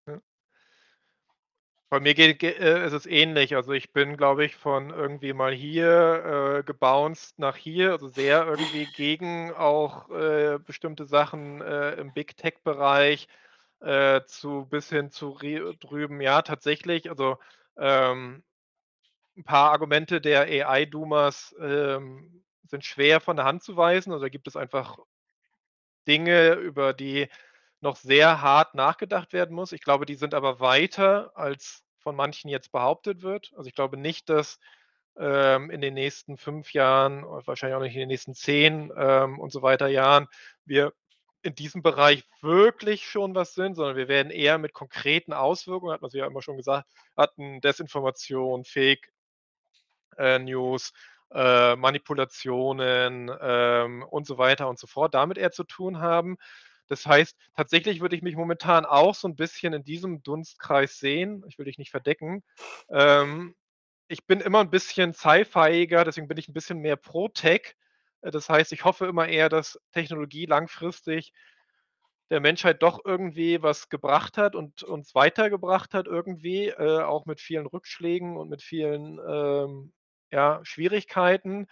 Bei 1.91 2.01
mir 2.01 2.15
geht 2.15 2.39
ge 2.41 2.53
äh, 2.59 2.85
ist 2.87 2.93
es 2.93 3.07
ähnlich. 3.07 3.55
Also, 3.57 3.73
ich 3.73 3.93
bin, 3.93 4.17
glaube 4.17 4.45
ich, 4.45 4.57
von 4.57 4.91
irgendwie 4.91 5.33
mal 5.33 5.53
hier, 5.53 6.59
äh, 6.61 6.63
gebounced 6.65 7.39
nach 7.39 7.57
hier, 7.57 7.93
also 7.93 8.09
sehr 8.09 8.47
irgendwie 8.47 8.87
gegen 8.87 9.53
auch, 9.53 10.09
äh, 10.11 10.59
bestimmte 10.59 11.07
Sachen, 11.07 11.61
äh, 11.63 11.93
im 11.95 12.13
Big-Tech-Bereich, 12.13 13.29
äh, 13.81 14.23
zu 14.27 14.67
bis 14.67 14.89
hin 14.89 15.11
zu 15.11 15.37
drüben, 15.81 16.21
ja, 16.21 16.43
tatsächlich, 16.43 17.11
also, 17.11 17.39
ähm 17.79 18.43
'n 19.37 19.45
paar 19.45 19.73
Argumente 19.73 20.21
der 20.21 20.43
AI-Doomers, 20.69 21.55
ähm, 21.61 22.45
sind 22.65 22.85
schwer 22.85 23.21
von 23.21 23.37
der 23.37 23.45
Hand 23.47 23.63
zu 23.63 23.77
weisen. 23.77 24.13
Also, 24.13 24.25
da 24.25 24.29
gibt 24.29 24.49
es 24.49 24.57
einfach 24.57 24.99
Dinge, 26.09 26.53
über 26.55 26.93
die 26.93 27.29
noch 27.81 27.97
sehr 27.97 28.41
hart 28.43 28.75
nachgedacht 28.75 29.33
werden 29.33 29.55
muss. 29.55 29.73
Ich 29.73 29.83
glaube, 29.83 30.07
die 30.07 30.15
sind 30.17 30.35
aber 30.35 30.61
weiter, 30.61 31.33
als 31.37 31.83
von 31.99 32.17
manchen 32.17 32.49
jetzt 32.51 32.73
behauptet 32.73 33.23
wird. 33.23 33.53
Also, 33.57 33.69
ich 33.69 33.75
glaube 33.75 33.97
nicht, 33.97 34.29
dass, 34.29 34.59
ähm, 35.19 35.71
in 35.71 35.81
den 35.81 35.95
nächsten 35.95 36.37
5 36.39 36.73
Jahren 36.75 37.25
wahrscheinlich 37.47 37.77
auch 37.77 37.81
nicht 37.83 37.95
in 37.95 38.01
den 38.01 38.09
nächsten 38.09 38.35
10, 38.35 38.93
ähm, 38.97 39.39
und 39.39 39.53
so 39.53 39.63
weiter 39.63 39.89
Jahren 39.89 40.29
wir 40.67 40.93
in 41.43 41.55
diesem 41.55 41.83
Bereich 41.83 42.25
wirklich 42.43 43.07
schon 43.09 43.35
was 43.35 43.55
sind, 43.55 43.75
sondern 43.77 43.97
wir 43.97 44.09
werden 44.09 44.31
eher 44.33 44.59
mit 44.59 44.73
konkreten 44.75 45.33
Auswirkungen, 45.35 45.93
hat 45.95 46.03
man 46.03 46.11
sich 46.11 46.21
ja 46.21 46.27
immer 46.27 46.43
schon 46.43 46.57
gesagt 46.59 46.89
hatten, 47.17 47.61
Desinformation, 47.63 48.65
Fake 48.65 49.11
News, 50.41 50.93
äh, 51.33 51.77
Manipulationen, 51.77 53.31
ähm, 53.41 54.03
und 54.11 54.27
so 54.27 54.39
weiter 54.39 54.69
und 54.69 54.79
so 54.79 54.87
fort, 54.87 55.15
damit 55.15 55.39
eher 55.39 55.53
zu 55.53 55.65
tun 55.65 55.99
haben. 56.01 56.37
Das 56.89 57.07
heißt, 57.07 57.37
tatsächlich 57.57 58.01
würde 58.03 58.17
ich 58.17 58.23
mich 58.23 58.37
momentan 58.37 58.85
auch 58.87 59.15
so 59.15 59.29
'n 59.29 59.37
bisschen 59.37 59.73
in 59.75 59.85
diesem 59.85 60.23
Dunstkreis 60.23 60.99
sehen. 60.99 61.45
Ich 61.49 61.59
will 61.59 61.65
dich 61.67 61.79
nicht 61.79 61.91
verdecken. 61.91 62.43
Ähm, 62.91 63.55
ich 64.09 64.27
bin 64.27 64.41
immer 64.41 64.61
'n 64.63 64.71
bisschen 64.71 65.15
Sci-Fiiger, 65.15 66.05
deswegen 66.05 66.29
bin 66.29 66.39
ich 66.39 66.49
'n 66.49 66.55
bisschen 66.55 66.79
mehr 66.81 66.97
pro 66.97 67.29
Tech. 67.29 67.77
Äh, 68.23 68.31
das 68.33 68.49
heißt, 68.51 68.73
ich 68.73 68.85
hoffe 68.85 69.07
immer 69.07 69.29
eher, 69.29 69.49
dass 69.51 69.81
Technologie 69.93 70.47
langfristig 70.47 71.31
der 72.31 72.41
Menschheit 72.41 72.83
doch 72.83 73.01
irgendwie 73.05 73.63
was 73.63 73.89
gebracht 73.91 74.39
hat 74.39 74.55
und 74.57 74.83
uns 74.83 75.15
weitergebracht 75.15 75.93
hat 75.95 76.07
irgendwie, 76.07 76.69
äh, 76.69 77.03
auch 77.03 77.27
mit 77.27 77.41
vielen 77.41 77.67
Rückschlägen 77.67 78.37
und 78.39 78.49
mit 78.49 78.63
vielen, 78.63 79.19
ähm, 79.29 79.93
ja, 80.35 80.61
Schwierigkeiten. 80.65 81.69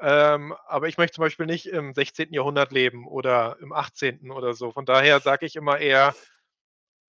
Ähm, 0.00 0.54
aber 0.66 0.88
ich 0.88 0.98
möchte 0.98 1.16
zum 1.16 1.22
Beispiel 1.24 1.46
nicht 1.46 1.66
im 1.66 1.94
16. 1.94 2.34
Jahrhundert 2.34 2.72
leben 2.72 3.06
oder 3.08 3.56
im 3.60 3.72
18. 3.72 4.32
oder 4.32 4.54
so. 4.54 4.72
Von 4.72 4.86
daher 4.86 5.20
sage 5.20 5.46
ich 5.46 5.56
immer 5.56 5.78
eher 5.78 6.14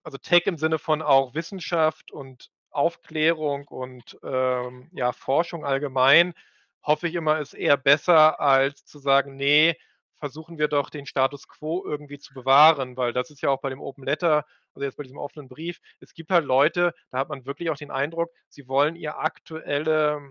also, 0.03 0.17
Tech 0.17 0.43
im 0.45 0.57
Sinne 0.57 0.79
von 0.79 1.01
auch 1.01 1.33
Wissenschaft 1.35 2.11
und 2.11 2.49
Aufklärung 2.71 3.67
und, 3.67 4.17
ähm, 4.23 4.89
ja, 4.93 5.11
Forschung 5.11 5.65
allgemein, 5.65 6.33
hoffe 6.83 7.07
ich 7.07 7.15
immer, 7.15 7.39
ist 7.39 7.53
eher 7.53 7.77
besser, 7.77 8.39
als 8.39 8.85
zu 8.85 8.99
sagen: 8.99 9.35
„Ne, 9.35 9.75
versuchen 10.17 10.57
wir 10.57 10.67
doch 10.67 10.89
den 10.89 11.05
Status 11.05 11.47
quo 11.47 11.83
irgendwie 11.85 12.19
zu 12.19 12.33
bewahren.“ 12.33 12.97
Weil 12.97 13.13
das 13.13 13.29
ist 13.31 13.41
ja 13.41 13.49
auch 13.49 13.61
bei 13.61 13.69
dem 13.69 13.81
Open 13.81 14.03
Letter 14.05 14.45
also, 14.75 14.85
jetzt 14.85 14.97
bei 14.97 15.03
diesem 15.03 15.17
offenen 15.17 15.49
Brief 15.49 15.79
es 15.99 16.13
gibt 16.13 16.31
halt 16.31 16.45
Leute, 16.45 16.93
da 17.11 17.19
hat 17.19 17.29
man 17.29 17.45
wirklich 17.45 17.69
auch 17.71 17.77
den 17.77 17.91
Eindruck, 17.91 18.31
sie 18.49 18.67
wollen 18.67 18.95
ihr 18.95 19.17
aktuelle 19.19 20.21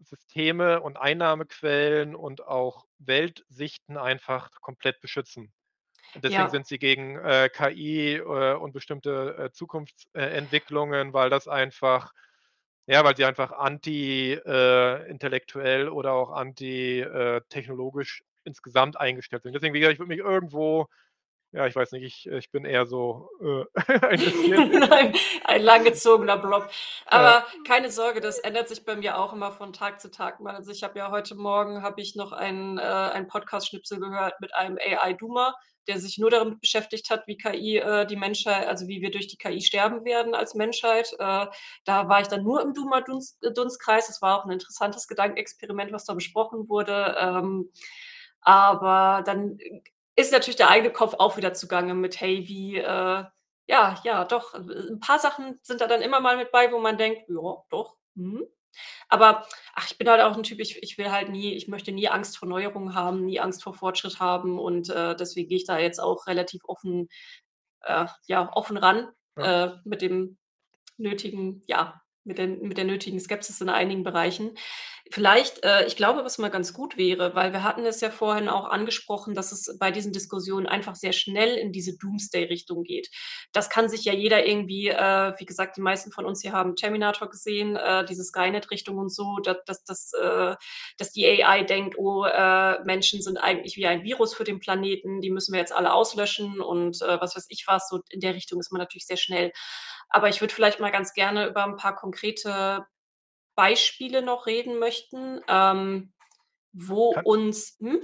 Systeme 0.00 0.80
und 0.80 0.96
Einnahmequellen 0.98 2.14
und 2.16 2.42
auch 2.46 2.86
Weltsichten 2.98 3.96
einfach 3.96 4.50
komplett 4.60 5.00
beschützen. 5.00 5.52
Und 6.14 6.24
deswegen 6.24 6.48
Ja. 6.48 6.50
sind 6.50 6.66
sie 6.66 6.78
gegen, 6.78 7.18
äh, 7.18 7.50
KI, 7.52 8.16
äh, 8.16 8.54
und 8.56 8.72
bestimmte, 8.72 9.36
äh, 9.38 9.52
Zukunfts 9.52 10.06
äh, 10.14 10.22
weil 11.14 11.30
das 11.30 11.48
einfach 11.48 12.12
ja, 12.86 13.04
weil 13.04 13.16
sie 13.16 13.24
einfach 13.24 13.52
anti 13.52 14.32
äh, 14.32 15.10
oder 15.88 16.12
auch 16.14 16.30
anti 16.32 17.00
äh, 17.00 17.42
technologisch 17.50 18.22
insgesamt 18.44 18.98
eingestellt 18.98 19.42
sind. 19.42 19.52
Deswegen, 19.54 19.74
wie 19.74 19.80
gesagt, 19.80 19.94
ich 19.94 19.98
würde 20.00 20.08
mich 20.08 20.20
irgendwo 20.20 20.86
ja, 21.52 21.66
ich 21.66 21.74
weiß 21.74 21.92
nicht, 21.92 22.04
ich 22.04 22.26
ich 22.30 22.50
bin 22.50 22.64
eher 22.64 22.86
so, 22.86 23.30
äh, 23.42 23.64
ein 24.06 24.20
bisschen 24.20 24.82
Ein 24.92 25.14
ein 25.44 25.62
langgezogener 25.62 26.36
Block. 26.36 26.68
Ja. 27.10 27.40
Aber 27.40 27.46
keine 27.66 27.90
Sorge, 27.90 28.20
das 28.20 28.38
ändert 28.38 28.68
sich 28.68 28.84
bei 28.84 28.96
mir 28.96 29.18
auch 29.18 29.32
immer 29.32 29.52
von 29.52 29.72
Tag 29.72 30.00
zu 30.00 30.10
Tag. 30.10 30.38
Also, 30.44 30.70
ich 30.72 30.82
habe 30.82 30.98
ja 30.98 31.10
heute 31.10 31.34
Morgen 31.36 31.82
habe 31.82 32.00
ich 32.02 32.14
noch 32.16 32.32
einen, 32.32 32.78
äh 32.78 32.82
einen 32.82 33.28
Podcast-Schnipsel 33.28 33.98
gehört 34.00 34.40
mit 34.40 34.54
einem 34.54 34.76
AI-Doomer, 34.78 35.54
der 35.88 35.98
sich 35.98 36.18
nur 36.18 36.30
damit 36.30 36.60
beschäftigt 36.60 37.08
hat, 37.10 37.26
wie 37.26 37.38
KI, 37.38 37.78
äh, 37.78 38.04
die 38.06 38.16
Menschheit 38.16 38.66
also, 38.68 38.86
wie 38.88 39.00
wir 39.00 39.10
durch 39.10 39.26
die 39.28 39.38
KI 39.38 39.62
sterben 39.62 40.04
werden 40.04 40.34
als 40.34 40.54
Menschheit. 40.54 41.12
Äh, 41.18 41.46
da 41.84 42.08
war 42.08 42.20
ich 42.20 42.28
dann 42.28 42.42
nur 42.44 42.60
im 42.62 42.74
Doomer-Dunst 42.74 43.42
äh, 43.44 43.52
Dunstkreis. 43.52 44.06
Das 44.08 44.20
war 44.20 44.38
auch 44.38 44.44
'n 44.46 44.52
interessantes 44.52 45.08
Gedankenexperiment, 45.08 45.92
was 45.92 46.04
da 46.04 46.12
besprochen 46.14 46.68
wurde. 46.68 47.16
Ähm, 47.18 47.70
aber 48.42 49.22
dann, 49.26 49.58
äh, 49.60 49.80
ist 50.18 50.32
natürlich 50.32 50.56
der 50.56 50.70
eigene 50.70 50.92
Kopf 50.92 51.14
auch 51.18 51.36
wieder 51.38 51.54
zugange 51.54 51.94
mit: 51.94 52.20
„Hey, 52.20 52.48
wie, 52.48 52.78
äh“ 52.78 53.24
ja, 53.70 54.00
ja, 54.04 54.24
doch, 54.26 54.54
äh, 54.54 54.58
'n 54.58 55.00
paar 55.00 55.18
Sachen 55.20 55.60
sind 55.64 55.80
da 55.82 55.86
dann 55.88 56.02
immer 56.02 56.20
mal 56.20 56.36
mit 56.38 56.52
bei, 56.52 56.72
wo 56.72 56.78
man 56.80 56.98
denkt: 56.98 57.22
„Ja, 57.30 57.64
doch, 57.70 57.96
mhm.“ 58.16 58.44
Aber, 59.10 59.46
ach, 59.74 59.86
ich 59.90 59.98
bin 59.98 60.08
halt 60.10 60.22
auch 60.22 60.36
'n 60.36 60.42
Typ, 60.44 60.60
ich 60.60 60.82
ich 60.82 60.98
will 60.98 61.12
halt 61.12 61.30
nie 61.30 61.54
ich 61.54 61.68
möchte 61.68 61.92
nie 61.92 62.08
Angst 62.08 62.38
vor 62.38 62.48
Neuerungen 62.48 62.94
haben, 62.94 63.26
nie 63.26 63.40
Angst 63.40 63.62
vor 63.64 63.74
Fortschritt 63.74 64.20
haben 64.20 64.58
und, 64.60 64.90
äh, 64.90 65.16
deswegen 65.16 65.48
gehe 65.50 65.58
ich 65.58 65.66
da 65.66 65.78
jetzt 65.78 66.00
auch 66.00 66.26
relativ 66.28 66.62
offen 66.66 67.08
äh, 67.82 68.06
ja, 68.28 68.50
offen 68.54 68.76
ran, 68.78 69.08
Ja. 69.38 69.68
äh, 69.68 69.76
mit 69.84 70.02
dem 70.02 70.38
nötigen 70.98 71.62
ja, 71.68 72.02
mit 72.24 72.38
der 72.38 72.46
mit 72.48 72.76
der 72.76 72.84
nötigen 72.84 73.20
Skepsis 73.20 73.60
in 73.60 73.68
einigen 73.68 74.02
Bereichen. 74.04 74.52
Vielleicht 75.10 75.64
äh, 75.64 75.86
ich 75.86 75.96
glaube, 75.96 76.24
was 76.24 76.36
mal 76.38 76.50
ganz 76.50 76.72
gut 76.74 76.96
wäre 76.98 77.34
weil 77.34 77.52
wir 77.52 77.62
hatten 77.62 77.86
es 77.86 78.00
ja 78.00 78.10
vorhin 78.10 78.48
auch 78.48 78.66
angesprochen, 78.68 79.34
dass 79.34 79.52
es 79.52 79.76
bei 79.78 79.90
diesen 79.90 80.12
Diskussionen 80.12 80.66
einfach 80.66 80.94
sehr 80.96 81.12
schnell 81.12 81.54
in 81.56 81.72
diese 81.72 81.96
Doomsday-Richtung 81.96 82.82
geht. 82.84 83.08
Das 83.52 83.70
kann 83.70 83.88
sich 83.88 84.04
ja 84.04 84.12
jeder 84.12 84.46
irgendwie 84.46 84.88
äh, 84.88 85.32
wie 85.38 85.46
gesagt, 85.46 85.76
die 85.76 85.80
meisten 85.80 86.12
von 86.12 86.26
uns 86.26 86.42
hier 86.42 86.52
haben 86.52 86.76
Terminator 86.76 87.30
gesehen, 87.30 87.76
äh, 87.76 88.04
diese 88.04 88.24
Skynet-Richtung 88.24 88.98
und 88.98 89.10
so, 89.12 89.38
da 89.42 89.56
dass 89.66 89.84
dass 89.84 90.12
äh, 90.14 90.54
dass 90.98 91.12
die 91.12 91.26
AI 91.26 91.62
denkt: 91.64 91.96
„Oh, 91.98 92.24
äh, 92.24 92.82
Menschen 92.84 93.22
sind 93.22 93.38
eigentlich 93.38 93.76
wie 93.76 93.86
ein 93.86 94.02
Virus 94.04 94.34
für 94.34 94.44
den 94.44 94.60
Planeten, 94.60 95.20
die 95.20 95.30
müssen 95.30 95.52
wir 95.52 95.60
jetzt 95.60 95.72
alle 95.74 95.92
auslöschen“ 95.92 96.60
und, 96.60 97.00
äh, 97.02 97.20
was 97.20 97.36
weiß 97.36 97.46
ich 97.48 97.64
was. 97.66 97.88
So 97.88 98.00
in 98.10 98.20
der 98.20 98.34
Richtung 98.34 98.60
ist 98.60 98.72
man 98.72 98.80
natürlich 98.80 99.06
sehr 99.06 99.16
schnell. 99.16 99.52
Aber 100.10 100.28
ich 100.28 100.40
würde 100.40 100.54
vielleicht 100.54 100.80
mal 100.80 100.90
ganz 100.92 101.12
gerne 101.14 101.46
über 101.48 101.64
'n 101.64 101.76
paar 101.76 101.94
konkrete 101.96 102.86
Beispiele 103.56 104.22
noch 104.22 104.46
reden 104.46 104.78
möchten, 104.80 105.42
ähm, 105.48 106.12
wo 106.72 107.10
Kann 107.12 107.24
uns 107.24 107.76
hm? 107.80 108.00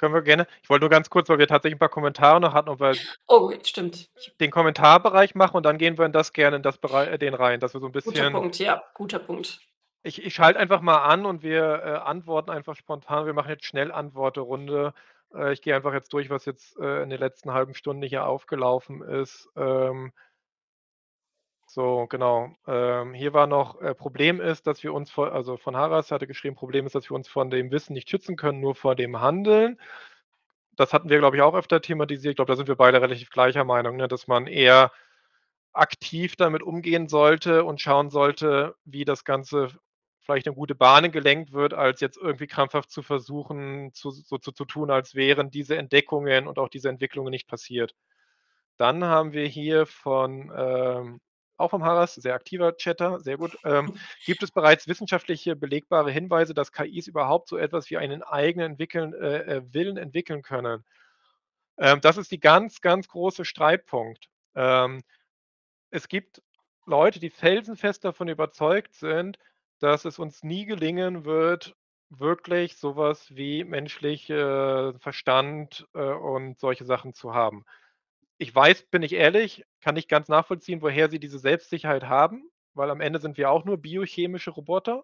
Können 0.00 0.14
wir 0.14 0.22
gerne. 0.22 0.46
Ich 0.62 0.70
wollte 0.70 0.82
nur 0.84 0.90
ganz 0.90 1.10
kurz, 1.10 1.28
weil 1.28 1.38
wir 1.38 1.48
tatsächlich 1.48 1.76
'n 1.76 1.78
paar 1.80 1.88
Kommentare 1.88 2.40
noch 2.40 2.54
hatten, 2.54 2.68
ob 2.68 2.78
wir 2.80 2.98
Oh, 3.30 3.52
stimmt. 3.62 4.08
Den 4.40 4.52
Kommentarbereich 4.52 5.34
machen 5.34 5.56
und 5.56 5.66
dann 5.66 5.78
gehen 5.78 5.98
wir 5.98 6.06
in 6.06 6.12
das 6.12 6.32
gerne 6.32 6.56
in 6.56 6.62
das 6.62 6.78
Berei 6.78 7.06
äh, 7.06 7.18
den 7.18 7.34
rein, 7.34 7.58
dass 7.58 7.74
wir 7.74 7.80
so 7.80 7.86
'n 7.86 7.92
Guter 8.04 8.24
bisschen 8.24 8.26
Punkt, 8.26 8.58
ja, 8.60 8.82
guter 8.94 9.18
Punkt. 9.18 9.60
Ich 10.04 10.24
ich 10.24 10.32
schalte 10.34 10.60
einfach 10.60 10.80
mal 10.80 10.98
an 11.02 11.26
und 11.26 11.42
wir, 11.42 11.82
äh, 11.84 11.88
antworten 12.08 12.50
einfach 12.50 12.76
spontan. 12.76 13.26
Wir 13.26 13.32
machen 13.32 13.50
jetzt 13.50 13.64
Schnellantworterunde. 13.64 14.94
Äh, 15.34 15.52
ich 15.52 15.60
gehe 15.60 15.74
einfach 15.74 15.92
jetzt 15.92 16.12
durch, 16.12 16.30
was 16.30 16.44
jetzt, 16.44 16.78
äh, 16.78 17.02
in 17.02 17.10
der 17.10 17.18
letzten 17.18 17.52
1/2 17.52 17.74
Stunde 17.74 18.06
hier 18.06 18.24
aufgelaufen 18.26 19.02
ist. 19.02 19.48
Ähm 19.56 20.12
so, 21.78 22.06
genau. 22.08 22.50
Ähm, 22.66 23.14
hier 23.14 23.32
war 23.34 23.46
noch, 23.46 23.80
äh: 23.80 23.94
„Problem 23.94 24.40
ist, 24.40 24.66
dass 24.66 24.82
wir 24.82 24.92
uns 24.92 25.10
vor“ 25.10 25.32
also, 25.32 25.56
von 25.56 25.76
Haras 25.76 26.10
hatte 26.10 26.26
geschrieben: 26.26 26.56
„Problem 26.56 26.86
ist, 26.86 26.94
dass 26.94 27.08
wir 27.10 27.14
uns 27.14 27.28
von 27.28 27.50
dem 27.50 27.70
Wissen 27.70 27.92
nicht 27.94 28.10
schützen 28.10 28.36
können, 28.36 28.60
nur 28.60 28.74
vor 28.74 28.94
dem 28.96 29.20
Handeln.“ 29.20 29.78
Das 30.76 30.92
hatten 30.94 31.08
wir, 31.10 31.18
glaube 31.18 31.36
ich, 31.36 31.42
auch 31.42 31.54
öfter 31.54 31.80
thematisiert. 31.82 32.32
Ich 32.32 32.36
glaube, 32.36 32.52
da 32.52 32.56
sind 32.56 32.68
wir 32.68 32.76
beide 32.76 33.02
relativ 33.02 33.30
gleicher 33.30 33.64
Meinung, 33.64 33.96
ne, 33.96 34.08
dass 34.08 34.28
man 34.28 34.46
eher 34.46 34.92
aktiv 35.74 36.36
damit 36.36 36.62
umgehen 36.62 37.08
sollte 37.08 37.64
und 37.64 37.80
schauen 37.80 38.10
sollte, 38.10 38.76
wie 38.84 39.04
das 39.06 39.24
Ganze 39.24 39.68
vielleicht 40.22 40.46
in 40.48 40.54
gute 40.56 40.74
Bahnen 40.76 41.12
gelenkt 41.12 41.52
wird, 41.52 41.74
als 41.74 42.00
jetzt 42.00 42.18
irgendwie 42.18 42.46
krampfhaft 42.48 42.90
zu 42.90 43.02
versuchen, 43.02 43.92
zu 43.94 44.10
so 44.12 44.38
zu 44.38 44.52
zu 44.52 44.64
tun, 44.66 44.90
als 44.90 45.14
wären 45.16 45.50
diese 45.50 45.76
Entdeckungen 45.78 46.48
und 46.48 46.58
auch 46.58 46.68
diese 46.70 46.88
Entwicklungen 46.90 47.30
nicht 47.32 47.48
passiert. 47.48 47.94
Dann 48.78 49.04
haben 49.04 49.32
wir 49.32 49.46
hier 49.46 49.86
von, 49.86 50.52
ähm 50.56 51.20
auch 51.58 51.70
vom 51.70 51.84
Haras, 51.84 52.14
sehr 52.14 52.34
aktiver 52.34 52.76
Chatter, 52.76 53.20
sehr 53.20 53.36
gut. 53.38 53.58
Ähm: 53.64 53.92
„Gibt 54.24 54.42
es 54.42 54.50
bereits 54.52 54.88
wissenschaftliche 54.88 55.56
belegbare 55.56 56.10
Hinweise, 56.12 56.54
dass 56.54 56.72
KIs 56.72 57.06
überhaupt 57.08 57.48
so 57.48 57.56
etwas 57.58 57.90
wie 57.90 57.98
einen 57.98 58.22
eigenen 58.22 58.72
entwickeln 58.72 59.14
äh, 59.14 59.56
äh, 59.58 59.62
Willen 59.72 59.96
entwickeln 59.98 60.42
können?“ 60.42 60.84
Ähm, 61.78 62.00
das 62.02 62.16
ist 62.18 62.30
die 62.32 62.40
ganz, 62.40 62.80
ganz 62.80 63.08
große 63.08 63.44
Streitpunkt. 63.44 64.28
Ähm, 64.54 65.02
es 65.90 66.08
gibt 66.08 66.42
Leute, 66.86 67.20
die 67.20 67.30
felsenfest 67.30 68.04
davon 68.04 68.28
überzeugt 68.28 68.94
sind, 68.94 69.38
dass 69.80 70.04
es 70.04 70.18
uns 70.18 70.42
nie 70.44 70.66
gelingen 70.66 71.24
wird, 71.24 71.76
wirklich 72.10 72.76
so 72.78 72.96
was 72.96 73.34
wie 73.36 73.64
menschliche 73.64 74.94
Verstand, 75.00 75.86
äh, 75.94 76.00
und 76.00 76.58
solche 76.60 76.84
Sachen 76.86 77.14
zu 77.14 77.34
haben. 77.34 77.64
Ich 78.40 78.54
weiß, 78.54 78.84
bin 78.84 79.02
ich 79.02 79.14
ehrlich, 79.14 79.64
kann 79.80 79.96
nicht 79.96 80.08
ganz 80.08 80.28
nachvollziehen, 80.28 80.80
woher 80.80 81.10
sie 81.10 81.18
diese 81.18 81.40
Selbstsicherheit 81.40 82.04
haben, 82.04 82.48
weil 82.74 82.88
am 82.90 83.00
Ende 83.00 83.18
sind 83.18 83.36
wir 83.36 83.50
auch 83.50 83.64
nur 83.64 83.78
biochemische 83.78 84.52
Roboter. 84.52 85.02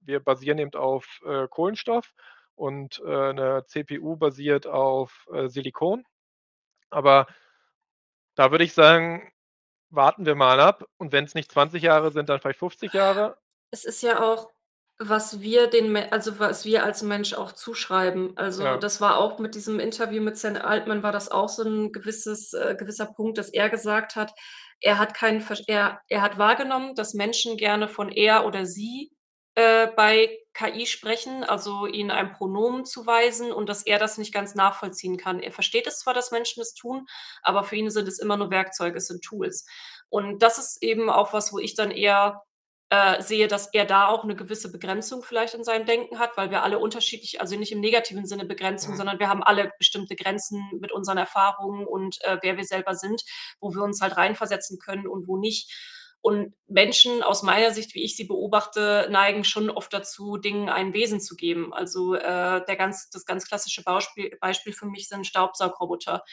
Wir 0.00 0.20
basieren 0.20 0.58
eben 0.58 0.74
auf, 0.74 1.20
äh, 1.26 1.48
Kohlenstoff 1.48 2.12
und, 2.56 3.00
äh, 3.06 3.32
'ne 3.32 3.64
CPU 3.66 4.16
basiert 4.16 4.66
auf, 4.68 5.26
äh, 5.32 5.48
Silikon. 5.48 6.04
Aber 6.90 7.26
da 8.38 8.52
würde 8.52 8.62
ich 8.64 8.72
sagen, 8.72 9.32
warten 9.90 10.26
wir 10.26 10.34
mal 10.36 10.60
ab 10.60 10.84
und 10.98 11.12
wenn's 11.12 11.34
nicht 11.34 11.52
20 11.52 11.82
Jahre 11.82 12.12
sind, 12.12 12.28
dann 12.28 12.40
vielleicht 12.40 12.58
50 12.60 12.92
Jahre. 12.94 13.38
Es 13.72 13.84
ist 13.84 14.02
ja 14.02 14.22
auch, 14.22 14.50
was 14.98 15.40
wir 15.40 15.68
den 15.68 15.92
Me 15.92 16.10
also, 16.12 16.38
was 16.40 16.64
wir 16.64 16.84
als 16.84 17.02
Mensch 17.02 17.34
auch 17.34 17.52
zuschreiben. 17.52 18.32
Also, 18.36 18.62
Ja. 18.64 18.76
das 18.76 19.00
war 19.00 19.18
auch 19.18 19.38
mit 19.38 19.54
diesem 19.54 19.78
Interview 19.80 20.22
mit 20.22 20.36
Sam 20.38 20.56
Altman 20.56 21.02
war 21.02 21.12
das 21.12 21.30
auch 21.30 21.48
so 21.48 21.62
'n 21.64 21.92
gewisses 21.92 22.52
äh, 22.54 22.74
gewisser 22.78 23.06
Punkt, 23.06 23.38
dass 23.38 23.48
er 23.50 23.70
gesagt 23.70 24.16
hat, 24.16 24.32
er 24.80 24.98
hat 24.98 25.14
keinen 25.14 25.44
er 25.68 26.00
er 26.08 26.22
hat 26.22 26.38
wahrgenommen, 26.38 26.94
dass 26.96 27.14
Menschen 27.14 27.56
gerne 27.56 27.88
von 27.88 28.10
er 28.10 28.46
oder 28.46 28.66
sie, 28.66 29.12
äh, 29.54 29.88
bei 29.96 30.38
KI 30.54 30.86
sprechen, 30.86 31.44
also 31.44 31.86
ihnen 31.86 32.10
ein 32.10 32.32
Pronomen 32.32 32.84
zuweisen 32.84 33.52
und 33.52 33.68
dass 33.68 33.84
er 33.86 33.98
das 34.00 34.18
nicht 34.18 34.32
ganz 34.34 34.54
nachvollziehen 34.56 35.16
kann. 35.16 35.40
Er 35.40 35.52
versteht 35.52 35.86
es 35.86 36.00
zwar, 36.00 36.14
dass 36.14 36.30
Menschen 36.32 36.60
es 36.62 36.74
tun, 36.74 37.06
aber 37.42 37.64
für 37.64 37.76
ihn 37.76 37.90
sind 37.90 38.08
es 38.08 38.18
immer 38.18 38.36
nur 38.36 38.50
Werkzeuge, 38.50 38.98
es 38.98 39.06
sind 39.08 39.22
Tools. 39.24 39.66
Und 40.10 40.42
das 40.42 40.58
ist 40.58 40.82
eben 40.82 41.10
auch 41.10 41.32
was, 41.32 41.52
wo 41.52 41.58
ich 41.58 41.74
dann 41.74 41.90
eher, 41.92 42.42
äh, 42.90 43.20
sehe, 43.22 43.48
dass 43.48 43.68
er 43.74 43.84
da 43.84 44.08
auch 44.08 44.24
'ne 44.24 44.34
gewisse 44.36 44.72
Begrenzung 44.72 45.22
vielleicht 45.22 45.54
in 45.54 45.64
seinem 45.64 45.86
Denken 45.86 46.18
hat, 46.18 46.36
weil 46.36 46.50
wir 46.50 46.62
alle 46.62 46.78
unterschiedlich 46.78 47.40
also 47.40 47.56
nicht 47.56 47.72
im 47.72 47.80
negativen 47.80 48.26
Sinne 48.26 48.46
Begrenzung, 48.46 48.94
Mhm. 48.94 48.96
sondern 48.96 49.18
wir 49.18 49.28
haben 49.28 49.42
alle 49.42 49.72
bestimmte 49.78 50.16
Grenzen 50.16 50.62
mit 50.80 50.92
unseren 50.92 51.18
Erfahrungen 51.18 51.86
und, 51.86 52.18
äh, 52.24 52.38
wer 52.42 52.56
wir 52.56 52.64
selber 52.64 52.94
sind, 52.94 53.22
wo 53.60 53.74
wir 53.74 53.82
uns 53.82 54.00
halt 54.00 54.16
reinversetzen 54.16 54.78
können 54.78 55.06
und 55.06 55.28
wo 55.28 55.36
nicht. 55.36 55.70
Und 56.20 56.54
Menschen 56.66 57.22
aus 57.22 57.42
meiner 57.44 57.70
Sicht, 57.72 57.94
wie 57.94 58.02
ich 58.04 58.16
sie 58.16 58.24
beobachte, 58.24 59.06
neigen 59.10 59.44
schon 59.44 59.70
oft 59.70 59.92
dazu, 59.92 60.36
Dingen 60.36 60.68
ein 60.68 60.92
Wesen 60.92 61.20
zu 61.20 61.36
geben. 61.36 61.72
Also, 61.72 62.14
äh, 62.14 62.64
der 62.66 62.76
ganz 62.76 63.08
das 63.10 63.24
ganz 63.24 63.46
klassische 63.46 63.84
Bauspiel 63.84 64.36
Beispiel 64.40 64.72
für 64.72 64.86
mich 64.86 65.08
sind 65.08 65.26
Staubsaugroboter. 65.26 66.24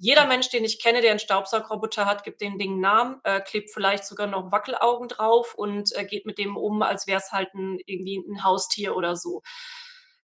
Jeder. 0.00 0.26
Mensch, 0.26 0.48
den 0.50 0.64
ich 0.64 0.82
kenne, 0.82 1.00
der 1.02 1.12
'n 1.12 1.18
Staubsaugroboter 1.20 2.04
hat, 2.06 2.24
gibt 2.24 2.40
den 2.40 2.58
Ding 2.58 2.74
'n 2.78 2.80
Namen, 2.80 3.20
äh, 3.24 3.40
klebt 3.40 3.70
vielleicht 3.70 4.04
sogar 4.04 4.26
noch 4.26 4.50
Wackelaugen 4.50 5.08
drauf 5.08 5.54
und, 5.54 5.92
äh, 5.96 6.04
geht 6.04 6.26
mit 6.26 6.38
dem 6.38 6.56
um, 6.56 6.82
als 6.82 7.06
wär's 7.06 7.30
halt 7.32 7.54
'n 7.54 7.78
irgendwie 7.86 8.16
'n 8.18 8.42
Haustier 8.44 8.96
oder 8.96 9.14
so. 9.16 9.42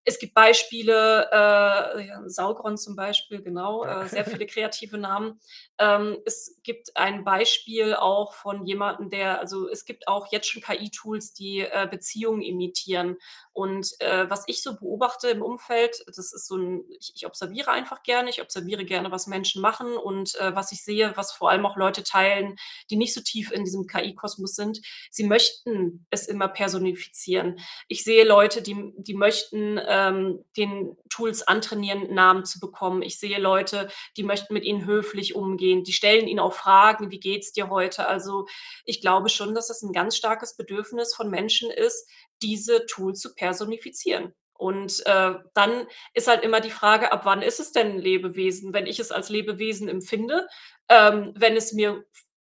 Es 0.05 0.19
gibt 0.19 0.35
Beispiele, 0.35 1.29
äh, 1.31 2.29
Saugron 2.29 2.79
zum 2.79 2.97
Beispiel, 2.97 3.43
genau, 3.43 3.85
äh, 3.85 4.09
sehr 4.09 4.25
viele 4.25 4.47
kreative 4.47 4.97
Namen. 4.99 5.39
Ähm, 5.79 6.17
es 6.25 6.59
gibt 6.65 6.97
ein 6.97 7.23
Beispiel 7.23 7.95
auch 7.95 8.33
von 8.33 8.65
jemandem, 8.67 9.11
der 9.11 9.39
also, 9.41 9.69
es 9.69 9.85
gibt 9.85 10.09
auch 10.09 10.33
jetzt 10.33 10.49
schon 10.51 10.63
KI-Tools, 10.63 11.35
die, 11.35 11.61
äh, 11.61 11.87
Beziehungen 11.91 12.41
imitieren. 12.43 13.19
Und, 13.61 13.91
äh, 14.01 14.29
was 14.31 14.45
ich 14.47 14.63
so 14.63 14.77
beobachte 14.77 15.29
im 15.29 15.43
Umfeld, 15.43 16.03
das 16.07 16.19
ist 16.33 16.47
so 16.49 16.57
'n 16.57 16.85
ich 16.99 17.13
ich 17.15 17.27
observiere 17.27 17.71
einfach 17.73 18.03
gerne. 18.03 18.31
Ich 18.31 18.41
observiere 18.41 18.85
gerne, 18.87 19.11
was 19.13 19.27
Menschen 19.27 19.61
machen 19.63 19.97
und, 19.97 20.35
äh, 20.37 20.55
was 20.55 20.73
ich 20.73 20.83
sehe, 20.83 21.13
was 21.17 21.33
vor 21.33 21.51
allem 21.51 21.67
auch 21.67 21.77
Leute 21.77 22.03
teilen, 22.03 22.57
die 22.91 22.97
nicht 22.97 23.13
so 23.15 23.21
tief 23.21 23.51
in 23.53 23.65
diesem 23.65 23.87
KI-Kosmos 23.87 24.55
sind. 24.55 24.81
Sie 25.11 25.25
möchten 25.25 26.07
es 26.11 26.27
immer 26.27 26.49
personifizieren. 26.49 27.59
Ich 27.89 28.05
sehe 28.05 28.25
Leute, 28.25 28.63
die 28.63 28.77
die 28.97 29.15
möchten, 29.15 29.79
ähm, 29.87 30.45
den 30.57 30.97
Tools 31.11 31.43
antrainieren, 31.47 32.15
Namen 32.15 32.45
zu 32.47 32.61
bekommen. 32.61 33.03
Ich 33.03 33.19
sehe 33.19 33.39
Leute, 33.39 33.89
die 34.17 34.23
möchten 34.23 34.55
mit 34.55 34.65
ihnen 34.65 34.87
höflich 34.87 35.35
umgehen. 35.35 35.85
Die 35.85 35.93
stellen 35.93 36.29
ihnen 36.29 36.41
auch 36.41 36.55
Fragen: 36.55 37.11
„Wie 37.11 37.21
geht's 37.21 37.53
dir 37.53 37.69
heute?“ 37.71 38.07
Also, 38.09 38.47
ich 38.87 39.01
glaube 39.03 39.29
schon, 39.29 39.55
dass 39.55 39.71
es 39.71 39.83
'n 39.83 39.93
ganz 39.93 40.17
starkes 40.17 40.57
Bedürfnis 40.57 41.15
von 41.15 41.29
Menschen 41.31 41.71
ist, 41.71 42.09
diese 42.43 42.87
Tools 42.87 43.21
zu 43.21 43.35
personifizieren. 43.51 44.35
Und, 44.55 45.05
äh, 45.07 45.35
dann 45.55 45.87
ist 46.15 46.29
halt 46.29 46.43
immer 46.45 46.61
die 46.61 46.71
Frage, 46.71 47.13
ab 47.13 47.23
wann 47.25 47.43
ist 47.43 47.61
es 47.61 47.73
denn 47.73 47.93
'n 47.97 47.99
Lebewesen? 47.99 48.73
Wenn 48.75 48.87
ich 48.87 48.99
es 49.01 49.11
als 49.13 49.29
Lebewesen 49.31 49.89
empfinde, 49.89 50.49
ähm, 50.89 51.33
wenn 51.37 51.57
es 51.57 51.73
mir 51.73 52.05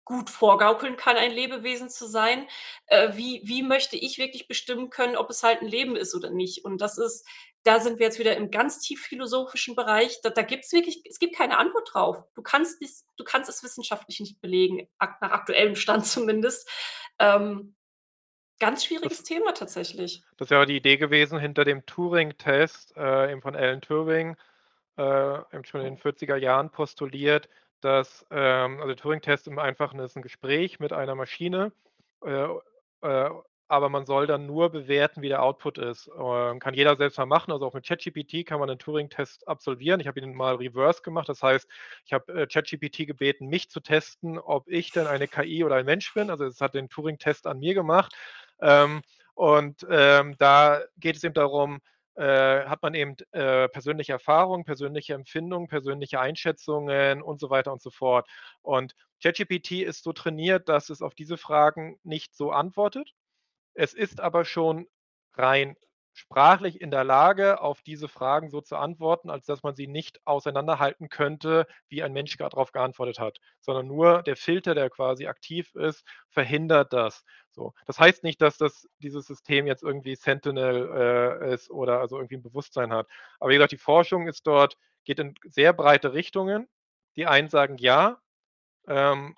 gut 0.04 0.28
vorgaukeln 0.30 0.96
kann, 0.96 1.16
ein 1.16 1.32
Lebewesen 1.32 1.88
zu 1.88 2.06
sein, 2.06 2.46
äh, 2.86 3.10
wie 3.16 3.40
wie 3.44 3.62
möchte 3.62 3.96
ich 3.96 4.18
wirklich 4.18 4.48
bestimmen 4.48 4.90
können, 4.90 5.16
ob 5.16 5.30
es 5.30 5.42
halt 5.42 5.62
'n 5.62 5.68
Leben 5.68 5.96
ist 5.96 6.14
oder 6.14 6.30
nicht? 6.30 6.64
Und 6.64 6.80
das 6.82 6.98
ist 6.98 7.26
da 7.64 7.80
sind 7.80 7.98
wir 7.98 8.06
jetzt 8.06 8.18
wieder 8.18 8.36
im 8.36 8.50
ganz 8.50 8.80
tief 8.80 9.00
philosophischen 9.02 9.74
Bereich. 9.76 10.20
Da 10.22 10.28
da 10.30 10.42
gibt's 10.42 10.72
wirklich 10.72 11.02
es 11.08 11.18
gibt 11.18 11.34
keine 11.36 11.56
Antwort 11.58 11.88
drauf. 11.94 12.22
Du 12.34 12.42
kannst 12.42 12.82
es 12.82 13.06
du 13.16 13.24
kannst 13.24 13.48
es 13.48 13.62
wissenschaftlich 13.62 14.20
nicht 14.20 14.40
belegen, 14.42 14.86
nach 15.00 15.30
aktuellem 15.32 15.74
Stand 15.76 16.06
zumindest. 16.06 16.68
Ähm, 17.18 17.74
ganz 18.64 18.84
schwieriges 18.84 19.22
Das 19.22 19.24
Thema 19.24 19.52
tatsächlich. 19.54 20.24
das 20.38 20.50
wäre 20.50 20.66
die 20.66 20.76
Idee 20.76 20.96
gewesen 20.96 21.38
hinter 21.38 21.64
dem 21.64 21.86
Turing-Test, 21.86 22.96
äh, 22.96 23.32
eben 23.32 23.42
von 23.42 23.56
Alan 23.56 23.80
Turing, 23.82 24.36
äh, 24.98 25.38
eben 25.54 25.64
schon 25.64 25.80
in 25.82 25.86
den 25.86 25.98
40er 25.98 26.36
Jahren 26.38 26.70
postuliert, 26.70 27.48
dass, 27.80 28.26
ähm 28.30 28.80
also, 28.82 28.94
Turing-Test 28.94 29.48
im 29.48 29.58
Einfachen 29.60 30.00
ist 30.00 30.16
'n 30.16 30.22
Gespräch 30.22 30.80
mit 30.80 30.92
einer 30.92 31.14
Maschine, 31.16 31.72
äh, 32.26 32.46
äh, 33.02 33.30
aber 33.68 33.88
man 33.90 34.06
soll 34.06 34.26
dann 34.28 34.46
nur 34.46 34.70
bewerten, 34.70 35.22
wie 35.22 35.28
der 35.28 35.42
Output 35.42 35.78
ist. 35.78 36.10
Ähm, 36.18 36.60
kann 36.60 36.74
jeder 36.74 36.96
selbst 36.96 37.18
mal 37.18 37.26
machen, 37.26 37.52
also 37.52 37.66
auch 37.66 37.74
mit 37.74 37.86
ChatGPT 37.86 38.44
kann 38.46 38.60
man 38.60 38.68
'nen 38.70 38.78
Turing-Test 38.80 39.48
absolvieren. 39.48 40.00
Ich 40.00 40.08
habe 40.08 40.20
ihn 40.20 40.34
mal 40.34 40.56
reverse 40.56 41.02
gemacht. 41.02 41.28
Das 41.30 41.42
heißt, 41.42 41.68
ich 42.06 42.12
habe, 42.14 42.32
äh, 42.42 42.46
ChatGPT 42.48 43.06
gebeten, 43.06 43.48
mich 43.48 43.70
zu 43.70 43.80
testen, 43.80 44.38
ob 44.38 44.68
ich 44.68 44.92
denn 44.92 45.06
eine 45.08 45.28
KI 45.28 45.64
oder 45.64 45.76
ein 45.76 45.86
Mensch 45.86 46.14
bin. 46.14 46.30
Also, 46.30 46.44
es 46.46 46.60
hat 46.62 46.74
den 46.74 46.88
Turing-Test 46.90 47.46
an 47.46 47.58
mir 47.60 47.74
gemacht. 47.74 48.14
Ähm, 48.60 49.02
und, 49.34 49.86
ähm, 49.90 50.36
da 50.38 50.82
geht 50.98 51.16
es 51.16 51.24
eben 51.24 51.34
darum, 51.34 51.80
äh, 52.16 52.64
hat 52.66 52.82
man 52.82 52.94
eben, 52.94 53.16
äh, 53.32 53.68
persönliche 53.68 54.12
Erfahrungen, 54.12 54.64
persönliche 54.64 55.14
Empfindungen, 55.14 55.68
persönliche 55.68 56.20
Einschätzungen 56.20 57.22
und 57.22 57.40
so 57.40 57.50
weiter 57.50 57.72
und 57.72 57.82
so 57.82 57.90
fort. 57.90 58.28
Und 58.62 58.94
ChatGPT 59.22 59.82
ist 59.82 60.04
so 60.04 60.12
trainiert, 60.12 60.68
dass 60.68 60.90
es 60.90 61.02
auf 61.02 61.14
diese 61.14 61.36
Fragen 61.36 61.98
nicht 62.04 62.34
so 62.36 62.52
antwortet. 62.52 63.12
Es 63.74 63.94
ist 63.94 64.20
aber 64.20 64.44
schon 64.44 64.86
rein 65.34 65.76
sprachlich 66.14 66.80
in 66.80 66.90
der 66.90 67.04
Lage, 67.04 67.60
auf 67.60 67.82
diese 67.82 68.08
Fragen 68.08 68.50
so 68.50 68.60
zu 68.60 68.76
antworten, 68.76 69.30
als 69.30 69.46
dass 69.46 69.62
man 69.62 69.74
sie 69.76 69.86
nicht 69.88 70.20
auseinanderhalten 70.26 71.08
könnte, 71.10 71.66
wie 71.88 72.02
ein 72.02 72.12
Mensch 72.12 72.36
grad 72.38 72.54
drauf 72.54 72.72
geantwortet 72.72 73.18
hat, 73.18 73.38
sondern 73.60 73.86
nur 73.88 74.22
der 74.22 74.36
Filter, 74.36 74.74
der 74.74 74.90
quasi 74.90 75.26
aktiv 75.26 75.74
ist, 75.74 76.04
verhindert 76.30 76.92
das, 76.92 77.24
so. 77.50 77.74
Das 77.86 77.98
heißt 78.00 78.24
nicht, 78.24 78.40
dass 78.42 78.56
das 78.58 78.88
dieses 78.98 79.26
System 79.26 79.66
jetzt 79.66 79.82
irgendwie 79.82 80.14
Sentinel, 80.16 81.40
äh, 81.42 81.54
ist 81.54 81.70
oder 81.70 82.00
also 82.00 82.16
irgendwie 82.18 82.36
'n 82.36 82.42
Bewusstsein 82.42 82.92
hat. 82.92 83.08
Aber 83.40 83.50
wie 83.50 83.54
gesagt, 83.54 83.72
die 83.72 83.78
Forschung 83.78 84.28
ist 84.28 84.46
dort 84.46 84.76
geht 85.04 85.18
in 85.18 85.34
sehr 85.44 85.72
breite 85.74 86.14
Richtungen. 86.14 86.68
Die 87.16 87.26
einen 87.26 87.48
sagen: 87.48 87.76
„Ja, 87.78 88.20
ähm, 88.88 89.36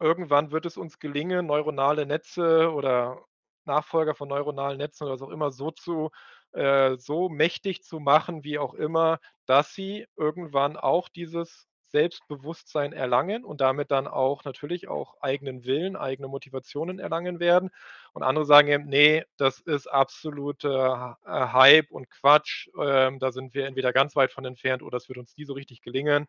irgendwann 0.00 0.52
wird 0.52 0.66
es 0.66 0.76
uns 0.78 0.98
gelingen, 1.00 1.46
neuronale 1.46 2.06
Netze 2.06 2.72
oder 2.72 3.24
Nachfolger 3.66 4.14
von 4.14 4.28
neuronalen 4.28 4.78
Netzen 4.78 5.04
oder 5.04 5.14
was 5.14 5.22
auch 5.22 5.30
immer 5.30 5.50
so 5.50 5.70
zu 5.70 6.10
äh, 6.52 6.96
so 6.98 7.28
mächtig 7.28 7.82
zu 7.82 8.00
machen, 8.00 8.44
wie 8.44 8.58
auch 8.58 8.74
immer, 8.74 9.18
dass 9.46 9.74
sie 9.74 10.06
irgendwann 10.16 10.76
auch 10.76 11.08
dieses 11.08 11.68
Selbstbewusstsein 11.88 12.92
erlangen 12.94 13.44
und 13.44 13.60
damit 13.60 13.90
dann 13.90 14.06
auch 14.08 14.44
natürlich 14.44 14.88
auch 14.88 15.14
eigenen 15.20 15.64
Willen, 15.66 15.94
eigene 15.96 16.28
Motivationen 16.28 16.98
erlangen 16.98 17.38
werden.“ 17.40 17.70
Und 18.14 18.22
andere 18.22 18.44
sagen 18.46 18.68
eben: 18.68 18.86
„Ne, 18.88 19.24
das 19.36 19.60
ist 19.60 19.86
absoluter, 19.88 21.18
äh, 21.26 21.30
Hype 21.52 21.90
und 21.90 22.08
Quatsch. 22.10 22.68
Ähm, 22.80 23.18
da 23.18 23.30
sind 23.32 23.54
wir 23.54 23.66
entweder 23.66 23.92
ganz 23.92 24.16
weit 24.16 24.32
von 24.32 24.44
entfernt 24.44 24.82
oder 24.82 24.96
es 24.96 25.08
wird 25.08 25.18
uns 25.18 25.36
nie 25.36 25.44
so 25.44 25.52
richtig 25.54 25.82
gelingen.“ 25.82 26.26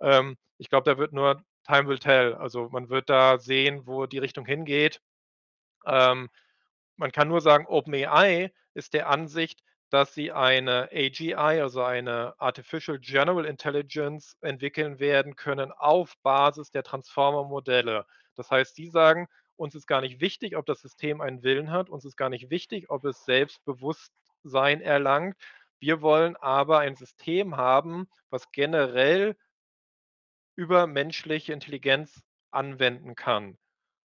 Ähm, 0.00 0.36
ich 0.58 0.68
glaube, 0.70 0.90
da 0.90 0.98
wird 0.98 1.12
nur 1.12 1.42
Time 1.66 1.88
will 1.88 1.98
tell. 1.98 2.34
Also, 2.34 2.68
man 2.70 2.88
wird 2.90 3.08
da 3.10 3.38
sehen, 3.38 3.86
wo 3.86 4.06
die 4.06 4.18
Richtung 4.18 4.46
hingeht. 4.46 5.00
Ähm, 5.86 6.28
man 6.96 7.12
kann 7.12 7.28
nur 7.28 7.40
sagen, 7.40 7.66
OpenAI 7.66 8.52
ist 8.74 8.94
der 8.94 9.08
Ansicht, 9.08 9.62
dass 9.90 10.14
sie 10.14 10.32
eine 10.32 10.88
AGI, 10.92 11.34
also 11.34 11.82
eine 11.82 12.34
Artificial 12.40 12.98
General 12.98 13.44
Intelligence 13.44 14.36
entwickeln 14.40 14.98
werden 15.00 15.36
können 15.36 15.70
auf 15.72 16.14
Basis 16.22 16.70
der 16.70 16.82
Transformer-Modelle. 16.82 18.06
Das 18.34 18.50
heißt, 18.50 18.76
die 18.78 18.88
sagen: 18.88 19.28
„Uns 19.56 19.74
ist 19.74 19.86
gar 19.86 20.00
nicht 20.00 20.20
wichtig, 20.20 20.56
ob 20.56 20.64
das 20.66 20.80
System 20.80 21.20
einen 21.20 21.42
Willen 21.42 21.70
hat. 21.70 21.90
Uns 21.90 22.04
ist 22.06 22.16
gar 22.16 22.30
nicht 22.30 22.50
wichtig, 22.50 22.88
ob 22.90 23.04
es 23.04 23.24
Selbstbewusstsein 23.24 24.80
erlangt. 24.80 25.36
Wir 25.80 26.00
wollen 26.00 26.36
aber 26.36 26.78
ein 26.78 26.94
System 26.96 27.56
haben, 27.56 28.08
was 28.30 28.50
generell 28.52 29.36
übermenschliche 30.56 31.52
Intelligenz 31.52 32.22
anwenden 32.50 33.14
kann, 33.14 33.56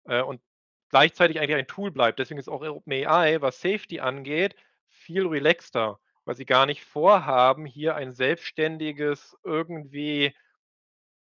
äh, 0.05 0.21
und 0.21 0.41
gleichzeitig 0.89 1.39
eigentlich 1.39 1.57
ein 1.57 1.67
Tool 1.67 1.91
bleibt. 1.91 2.19
Deswegen 2.19 2.39
ist 2.39 2.49
auch 2.49 2.61
OpenAI, 2.61 3.41
was 3.41 3.61
Safety 3.61 3.99
angeht, 3.99 4.55
viel 4.89 5.27
relaxter, 5.27 5.99
weil 6.25 6.35
sie 6.35 6.45
gar 6.45 6.65
nicht 6.65 6.83
vorhaben, 6.83 7.65
hier 7.65 7.95
ein 7.95 8.11
selbstständiges, 8.13 9.37
irgendwie 9.43 10.33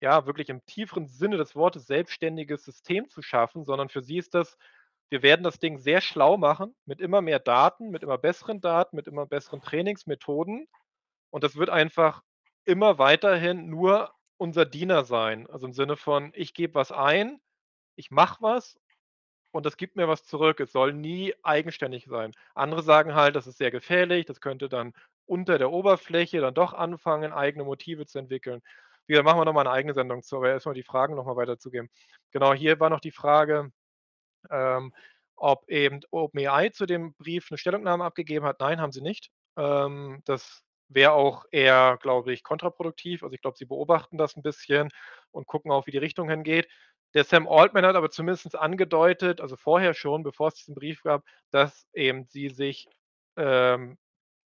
ja, 0.01 0.27
wirklich 0.27 0.49
im 0.49 0.65
tieferen 0.67 1.07
Sinne 1.07 1.37
des 1.37 1.55
Wortes 1.55 1.87
selbstständiges 1.87 2.65
System 2.65 3.09
zu 3.09 3.23
schaffen, 3.23 3.65
sondern 3.65 3.89
für 3.89 4.03
sie 4.03 4.19
ist 4.19 4.35
das 4.35 4.59
wir 5.13 5.23
werden 5.23 5.43
das 5.43 5.59
Ding 5.59 5.77
sehr 5.77 6.01
schlau 6.01 6.39
machen 6.39 6.75
mit 6.87 7.03
immer 7.03 7.21
mehr 7.21 7.39
Daten, 7.39 7.91
mit 7.91 8.03
immer 8.03 8.17
besseren 8.17 8.63
Daten, 8.63 8.97
mit 8.97 9.07
immer 9.07 9.27
besseren 9.27 9.61
Trainingsmethoden. 9.61 10.67
Und 11.29 11.45
das 11.45 11.57
wird 11.57 11.69
einfach 11.69 12.23
immer 12.65 12.97
weiterhin 12.97 13.69
nur 13.69 14.15
unser 14.39 14.65
Diener 14.65 15.05
sein. 15.05 15.47
Also 15.51 15.67
im 15.67 15.75
Sinne 15.75 15.99
von, 15.99 16.33
ich 16.35 16.55
gebe 16.55 16.75
was 16.75 16.93
ein, 16.93 17.43
ich 17.95 18.11
mache 18.11 18.39
was 18.41 18.81
und 19.53 19.67
das 19.67 19.77
gibt 19.79 19.97
mir 19.97 20.09
was 20.09 20.25
zurück. 20.25 20.61
Es 20.61 20.73
soll 20.73 20.93
nie 20.95 21.35
eigenständig 21.45 22.07
sein. 22.07 22.33
Andere 22.55 22.83
sagen 22.83 23.15
halt, 23.15 23.37
das 23.37 23.47
ist 23.47 23.59
sehr 23.59 23.71
gefährlich, 23.71 24.27
das 24.27 24.41
könnte 24.41 24.69
dann 24.69 24.93
unter 25.27 25.59
der 25.59 25.71
Oberfläche 25.73 26.41
dann 26.41 26.55
doch 26.55 26.75
anfangen, 26.75 27.33
eigene 27.33 27.65
Motive 27.65 28.07
zu 28.07 28.19
entwickeln. 28.19 28.61
Wie 29.07 29.13
gesagt, 29.15 29.27
machen 29.27 29.41
wir 29.41 29.45
noch 29.47 29.53
mal 29.55 29.65
'ne 29.65 29.71
eigene 29.73 29.95
Sendung 29.95 30.23
zu, 30.23 30.37
aber 30.39 30.51
erst 30.51 30.67
mal 30.67 30.75
die 30.75 30.83
Fragen 30.85 31.15
noch 31.17 31.27
mal 31.27 31.37
weiterzugeben. 31.37 31.91
Genau, 32.33 32.55
hier 32.55 32.81
war 32.81 32.91
noch 32.91 33.01
die 33.01 33.13
Frage, 33.13 33.71
ähm, 34.51 34.93
ob 35.37 35.69
eben 35.71 36.01
OpenAI 36.13 36.71
zu 36.71 36.87
dem 36.87 37.15
Brief 37.17 37.51
'ne 37.51 37.59
Stellungnahme 37.59 38.05
abgegeben 38.05 38.47
hat. 38.47 38.61
Nein, 38.61 38.81
haben 38.81 38.93
sie 38.93 39.03
nicht. 39.03 39.31
Ähm, 39.59 40.23
das 40.27 40.65
wäre 40.91 41.13
auch 41.13 41.45
eher, 41.53 41.99
glaube 42.03 42.33
ich, 42.35 42.45
kontraproduktiv. 42.45 43.23
Also, 43.25 43.35
ich 43.35 43.43
glaube, 43.43 43.59
sie 43.59 43.67
beobachten 43.67 44.19
das 44.19 44.37
'n 44.37 44.43
bisschen 44.43 44.91
und 45.33 45.47
gucken 45.49 45.73
auch, 45.73 45.87
wie 45.87 45.93
die 45.93 45.99
Richtung 45.99 46.29
hingeht. 46.31 46.69
Der 47.15 47.25
Sam 47.25 47.47
Altman 47.49 47.85
hat 47.87 47.97
aber 47.97 48.11
zumindest 48.11 48.57
angedeutet, 48.57 49.41
also 49.41 49.57
vorher 49.57 49.95
schon, 49.95 50.23
bevor 50.23 50.49
es 50.49 50.55
diesen 50.55 50.75
Brief 50.75 51.03
gab, 51.03 51.25
dass 51.51 51.87
eben 51.93 52.25
sie 52.25 52.49
sich, 52.49 52.89
ähm, 53.37 53.99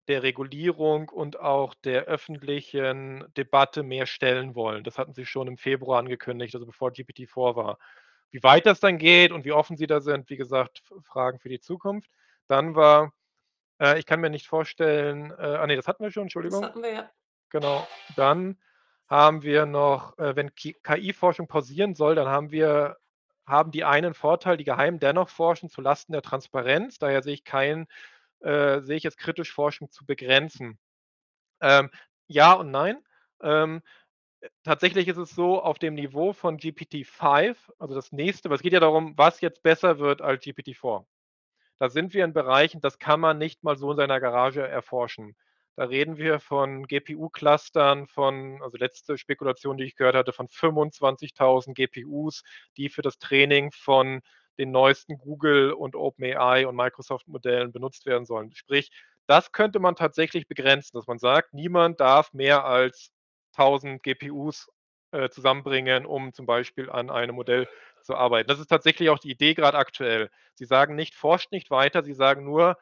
der 0.08 0.22
Regulierung 0.24 1.08
und 1.08 1.38
auch 1.38 1.74
der 1.74 2.04
öffentlichen 2.06 3.24
Debatte 3.36 3.84
mehr 3.84 4.06
stellen 4.06 4.56
wollen. 4.56 4.82
Das 4.82 4.98
hatten 4.98 5.14
sie 5.14 5.24
schon 5.24 5.46
im 5.46 5.56
Februar 5.56 6.00
angekündigt, 6.00 6.54
also 6.54 6.66
bevor 6.66 6.90
GPT-4 6.90 7.54
war. 7.54 7.78
Wie 8.32 8.42
weit 8.42 8.66
das 8.66 8.80
dann 8.80 8.98
geht 8.98 9.30
und 9.30 9.44
wie 9.44 9.52
offen 9.52 9.76
sie 9.76 9.86
da 9.86 10.00
sind, 10.00 10.28
wie 10.28 10.36
gesagt, 10.36 10.82
Fragen 11.04 11.38
für 11.38 11.48
die 11.48 11.60
Zukunft. 11.60 12.10
Dann 12.48 12.74
war 12.74 13.12
äh, 13.80 13.98
ich 14.00 14.06
kann 14.06 14.20
mir 14.20 14.30
nicht 14.30 14.48
vorstellen 14.48 15.30
äh, 15.32 15.34
ah 15.42 15.66
ne, 15.66 15.76
das 15.76 15.86
hatten 15.86 16.02
wir 16.02 16.10
schon, 16.10 16.22
Das 16.24 16.34
Entschuldigung. 16.34 16.64
hatten 16.64 16.82
wir, 16.82 16.92
ja. 16.92 17.10
Genau. 17.50 17.86
Dann 18.16 18.58
haben 19.10 19.42
wir 19.42 19.66
noch, 19.66 20.16
äh, 20.18 20.36
wenn 20.36 20.54
Ki 20.54 20.74
KI-Forschung 20.84 21.48
pausieren 21.48 21.94
soll, 21.94 22.14
dann 22.14 22.28
haben 22.28 22.52
wir 22.52 22.98
haben 23.46 23.72
die 23.72 23.84
einen 23.84 24.14
Vorteil, 24.14 24.56
die 24.56 24.64
Geheimen 24.64 25.00
dennoch 25.00 25.28
forschen 25.30 25.70
zu 25.70 25.80
Lasten 25.82 26.12
der 26.12 26.22
Transparenz. 26.22 26.98
Daher 26.98 27.22
sehe 27.22 27.34
ich 27.34 27.44
kein 27.44 27.88
äh, 28.40 28.80
sehe 28.82 28.96
ich 28.96 29.04
jetzt 29.04 29.18
kritisch, 29.18 29.52
Forschung 29.52 29.90
zu 29.90 30.06
begrenzen. 30.06 30.78
Ähm, 31.62 31.90
ja 32.28 32.52
und 32.54 32.70
nein. 32.70 32.98
Ähm, 33.42 33.82
äh, 34.40 34.48
tatsächlich 34.64 35.08
ist 35.08 35.18
es 35.18 35.30
so, 35.34 35.62
auf 35.62 35.78
dem 35.78 35.94
Niveau 35.94 36.32
von 36.34 36.58
GPT-5, 36.58 37.56
also 37.78 37.94
das 37.94 38.12
nächste 38.12 38.50
weil 38.50 38.56
es 38.56 38.62
geht 38.62 38.72
ja 38.74 38.80
darum, 38.80 39.14
was 39.18 39.40
jetzt 39.40 39.62
besser 39.62 39.98
wird 40.00 40.22
als 40.22 40.42
GPT-4. 40.44 41.06
Da 41.80 41.90
sind 41.90 42.14
wir 42.14 42.24
in 42.24 42.32
Bereichen, 42.34 42.80
das 42.80 42.98
kann 42.98 43.20
man 43.20 43.38
nicht 43.38 43.64
mal 43.64 43.76
so 43.76 43.90
in 43.92 43.96
seiner 43.98 44.20
Garage 44.20 44.66
erforschen. 44.66 45.36
Da 45.80 45.86
reden 45.86 46.18
wir 46.18 46.40
von 46.40 46.86
GPU-Clustern 46.86 48.06
von 48.06 48.60
also 48.60 48.76
letzte 48.76 49.16
Spekulation, 49.16 49.78
die 49.78 49.84
ich 49.84 49.96
gehört 49.96 50.14
hatte, 50.14 50.34
von 50.34 50.46
25.000 50.46 51.74
GPUs, 51.74 52.42
die 52.76 52.90
für 52.90 53.00
das 53.00 53.18
Training 53.18 53.70
von 53.72 54.20
den 54.58 54.72
neuesten 54.72 55.16
Google 55.16 55.72
und 55.72 55.96
OpenAI 55.96 56.66
und 56.66 56.76
Microsoft-Modellen 56.76 57.72
benutzt 57.72 58.04
werden 58.04 58.26
sollen. 58.26 58.52
Sprich, 58.54 58.90
das 59.26 59.52
könnte 59.52 59.78
man 59.78 59.96
tatsächlich 59.96 60.46
begrenzen, 60.48 60.98
dass 60.98 61.06
man 61.06 61.18
sagt, 61.18 61.54
niemand 61.54 61.98
darf 61.98 62.34
mehr 62.34 62.66
als 62.66 63.10
1.000 63.56 64.02
GPUs, 64.02 64.68
äh, 65.12 65.30
zusammenbringen, 65.30 66.04
um 66.04 66.34
zum 66.34 66.44
Beispiel 66.44 66.90
an 66.90 67.08
einem 67.08 67.36
Modell 67.36 67.66
zu 68.02 68.14
arbeiten. 68.16 68.48
Das 68.48 68.60
ist 68.60 68.66
tatsächlich 68.68 69.08
auch 69.08 69.18
die 69.18 69.30
Idee 69.30 69.54
grad 69.54 69.74
aktuell. 69.74 70.28
Sie 70.56 70.66
sagen 70.66 70.94
nicht: 70.94 71.14
„Forscht 71.14 71.52
nicht 71.52 71.70
weiter“, 71.70 72.02
sie 72.04 72.12
sagen 72.12 72.44
nur: 72.44 72.76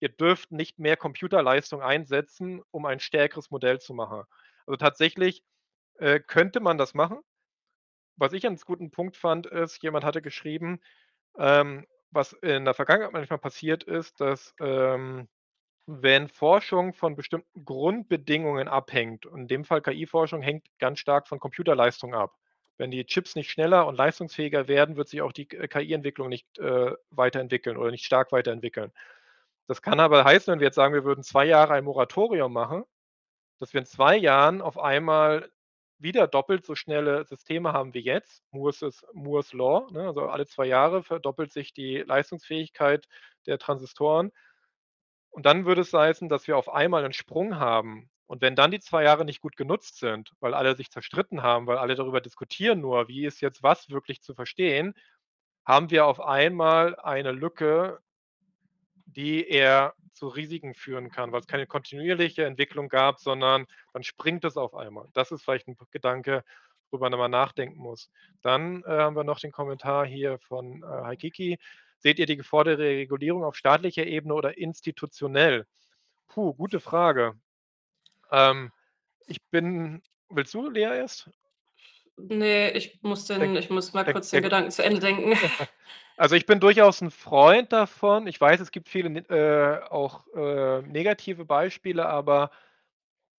„Ihr 0.00 0.10
dürft 0.10 0.52
nicht 0.52 0.78
mehr 0.78 0.96
Computerleistung 0.96 1.82
einsetzen, 1.82 2.62
um 2.70 2.86
ein 2.86 3.00
stärkeres 3.00 3.50
Modell 3.50 3.80
zu 3.80 3.94
machen.“ 3.94 4.24
Also 4.66 4.76
tatsächlich, 4.76 5.42
äh, 5.98 6.20
könnte 6.20 6.60
man 6.60 6.78
das 6.78 6.94
machen. 6.94 7.20
Was 8.16 8.32
ich 8.32 8.44
'n 8.44 8.48
ganz 8.50 8.64
guten 8.64 8.90
Punkt 8.90 9.16
fand, 9.16 9.46
ist, 9.46 9.82
jemand 9.82 10.04
hatte 10.04 10.22
geschrieben, 10.22 10.80
ähm, 11.38 11.86
was 12.12 12.32
in 12.34 12.64
der 12.66 12.74
Vergangenheit 12.74 13.12
manchmal 13.12 13.38
passiert 13.40 13.84
ist, 13.84 14.20
dass, 14.20 14.54
ähm, 14.60 15.28
wenn 15.86 16.28
Forschung 16.28 16.94
von 16.94 17.16
bestimmten 17.16 17.64
Grundbedingungen 17.64 18.68
abhängt 18.68 19.26
und 19.26 19.42
in 19.42 19.48
dem 19.48 19.64
Fall 19.66 19.82
KI-Forschung 19.82 20.42
hängt 20.42 20.66
ganz 20.80 21.00
stark 21.00 21.28
von 21.28 21.40
Computerleistung 21.40 22.14
ab. 22.14 22.36
Wenn 22.78 22.90
die 22.92 23.06
Chips 23.06 23.36
nicht 23.36 23.50
schneller 23.50 23.86
und 23.86 23.96
leistungsfähiger 23.96 24.68
werden, 24.68 24.96
wird 24.96 25.08
sich 25.08 25.22
auch 25.22 25.32
die 25.32 25.46
KI-Entwicklung 25.46 26.28
nicht, 26.30 26.58
äh, 26.58 26.92
weiterentwickeln 27.10 27.76
oder 27.78 27.90
nicht 27.92 28.04
stark 28.06 28.32
weiterentwickeln. 28.32 28.92
Das 29.70 29.82
kann 29.82 29.98
aber 29.98 30.24
heißen, 30.24 30.52
wenn 30.52 30.60
wir 30.60 30.66
jetzt 30.68 30.76
sagen, 30.76 30.94
wir 30.94 31.04
würden 31.04 31.24
2 31.24 31.44
Jahre 31.44 31.74
ein 31.74 31.84
Moratorium 31.84 32.52
machen, 32.52 32.84
dass 33.60 33.74
wir 33.74 33.80
in 33.80 33.86
2 33.86 34.16
Jahren 34.16 34.62
auf 34.62 34.78
einmal 34.78 35.50
wieder 35.98 36.28
doppelt 36.28 36.66
so 36.66 36.74
schnelle 36.76 37.24
Systeme 37.26 37.72
haben 37.72 37.94
wie 37.94 38.00
jetzt. 38.00 38.44
Moore's 38.52 38.82
es 38.82 39.04
Moore's 39.14 39.52
Law, 39.54 39.88
ne? 39.92 40.08
Also 40.08 40.22
alle 40.28 40.46
2 40.46 40.66
Jahre 40.66 41.02
verdoppelt 41.04 41.52
sich 41.52 41.72
die 41.74 41.98
Leistungsfähigkeit 41.98 43.06
der 43.46 43.58
Transistoren. 43.58 44.32
Und 45.34 45.46
dann 45.46 45.66
würde 45.66 45.82
es 45.82 45.92
heißen, 45.92 46.28
dass 46.28 46.46
wir 46.46 46.56
auf 46.56 46.68
einmal 46.72 47.02
'nen 47.02 47.12
Sprung 47.12 47.58
haben. 47.58 48.08
Und 48.26 48.40
wenn 48.42 48.56
dann 48.56 48.70
die 48.70 48.80
2 48.80 49.04
Jahre 49.04 49.24
nicht 49.24 49.40
gut 49.40 49.56
genutzt 49.56 49.98
sind, 49.98 50.32
weil 50.40 50.54
alle 50.54 50.74
sich 50.76 50.90
zerstritten 50.90 51.42
haben, 51.42 51.66
weil 51.66 51.78
alle 51.78 51.94
darüber 51.94 52.20
diskutieren 52.20 52.80
nur, 52.80 53.08
wie 53.08 53.24
ist 53.26 53.40
jetzt 53.40 53.62
was 53.62 53.90
wirklich 53.90 54.22
zu 54.22 54.34
verstehen, 54.34 54.94
haben 55.66 55.90
wir 55.90 56.06
auf 56.06 56.20
einmal 56.20 56.96
eine 57.00 57.32
Lücke 57.32 58.00
die 59.16 59.48
eher 59.48 59.94
zu 60.14 60.28
Risiken 60.28 60.74
führen 60.74 61.10
kann, 61.10 61.32
weil's 61.32 61.46
keine 61.48 61.66
kontinuierliche 61.66 62.44
Entwicklung 62.46 62.88
gab, 62.88 63.20
sondern 63.20 63.66
dann 63.92 64.02
springt 64.04 64.44
es 64.44 64.56
auf 64.56 64.74
einmal. 64.74 65.08
Das 65.14 65.32
ist 65.32 65.42
vielleicht 65.44 65.68
'n 65.68 65.76
p 65.76 65.84
Gedanke, 65.90 66.44
worüber 66.90 67.10
man 67.10 67.18
mal 67.18 67.28
nachdenken 67.28 67.78
muss. 67.80 68.10
Dann, 68.42 68.82
äh, 68.84 68.88
haben 68.90 69.16
wir 69.16 69.24
noch 69.24 69.40
den 69.40 69.52
Kommentar 69.52 70.06
hier 70.06 70.38
von, 70.40 70.82
äh, 70.84 70.86
Heikiki: 71.04 71.58
„Seht 71.98 72.18
ihr 72.18 72.26
die 72.26 72.36
geforderte 72.36 72.82
Regulierung 72.84 73.44
auf 73.44 73.56
staatlicher 73.56 74.06
Ebene 74.06 74.34
oder 74.34 74.58
institutionell?“ 74.58 75.66
Puh, 76.28 76.54
gute 76.54 76.80
Frage. 76.80 77.34
Ähm, 78.32 78.72
ich 79.26 79.38
bin 79.50 80.02
willst 80.30 80.54
du, 80.54 80.70
Lea, 80.70 80.82
erst? 80.98 81.30
Ne, 82.18 82.70
ich 82.72 82.98
muss 83.02 83.26
Der 83.38 83.50
den 83.50 83.56
ich 83.56 83.68
muss 83.70 83.92
mal 83.92 84.04
der 84.06 84.14
kurz 84.14 84.30
den 84.30 84.40
der 84.40 84.42
Gedanken 84.42 84.70
zu 84.70 84.82
Ende 84.82 85.00
denken. 85.00 85.34
Also, 86.18 86.34
ich 86.34 86.46
bin 86.46 86.60
durchaus 86.60 87.02
'n 87.02 87.10
Freund 87.10 87.72
davon. 87.74 88.26
Ich 88.26 88.40
weiß, 88.40 88.60
es 88.60 88.70
gibt 88.70 88.88
viele 88.88 89.10
äh, 89.28 89.84
auch, 89.90 90.26
äh, 90.34 90.80
negative 90.82 91.44
Beispiele, 91.44 92.06
aber 92.06 92.50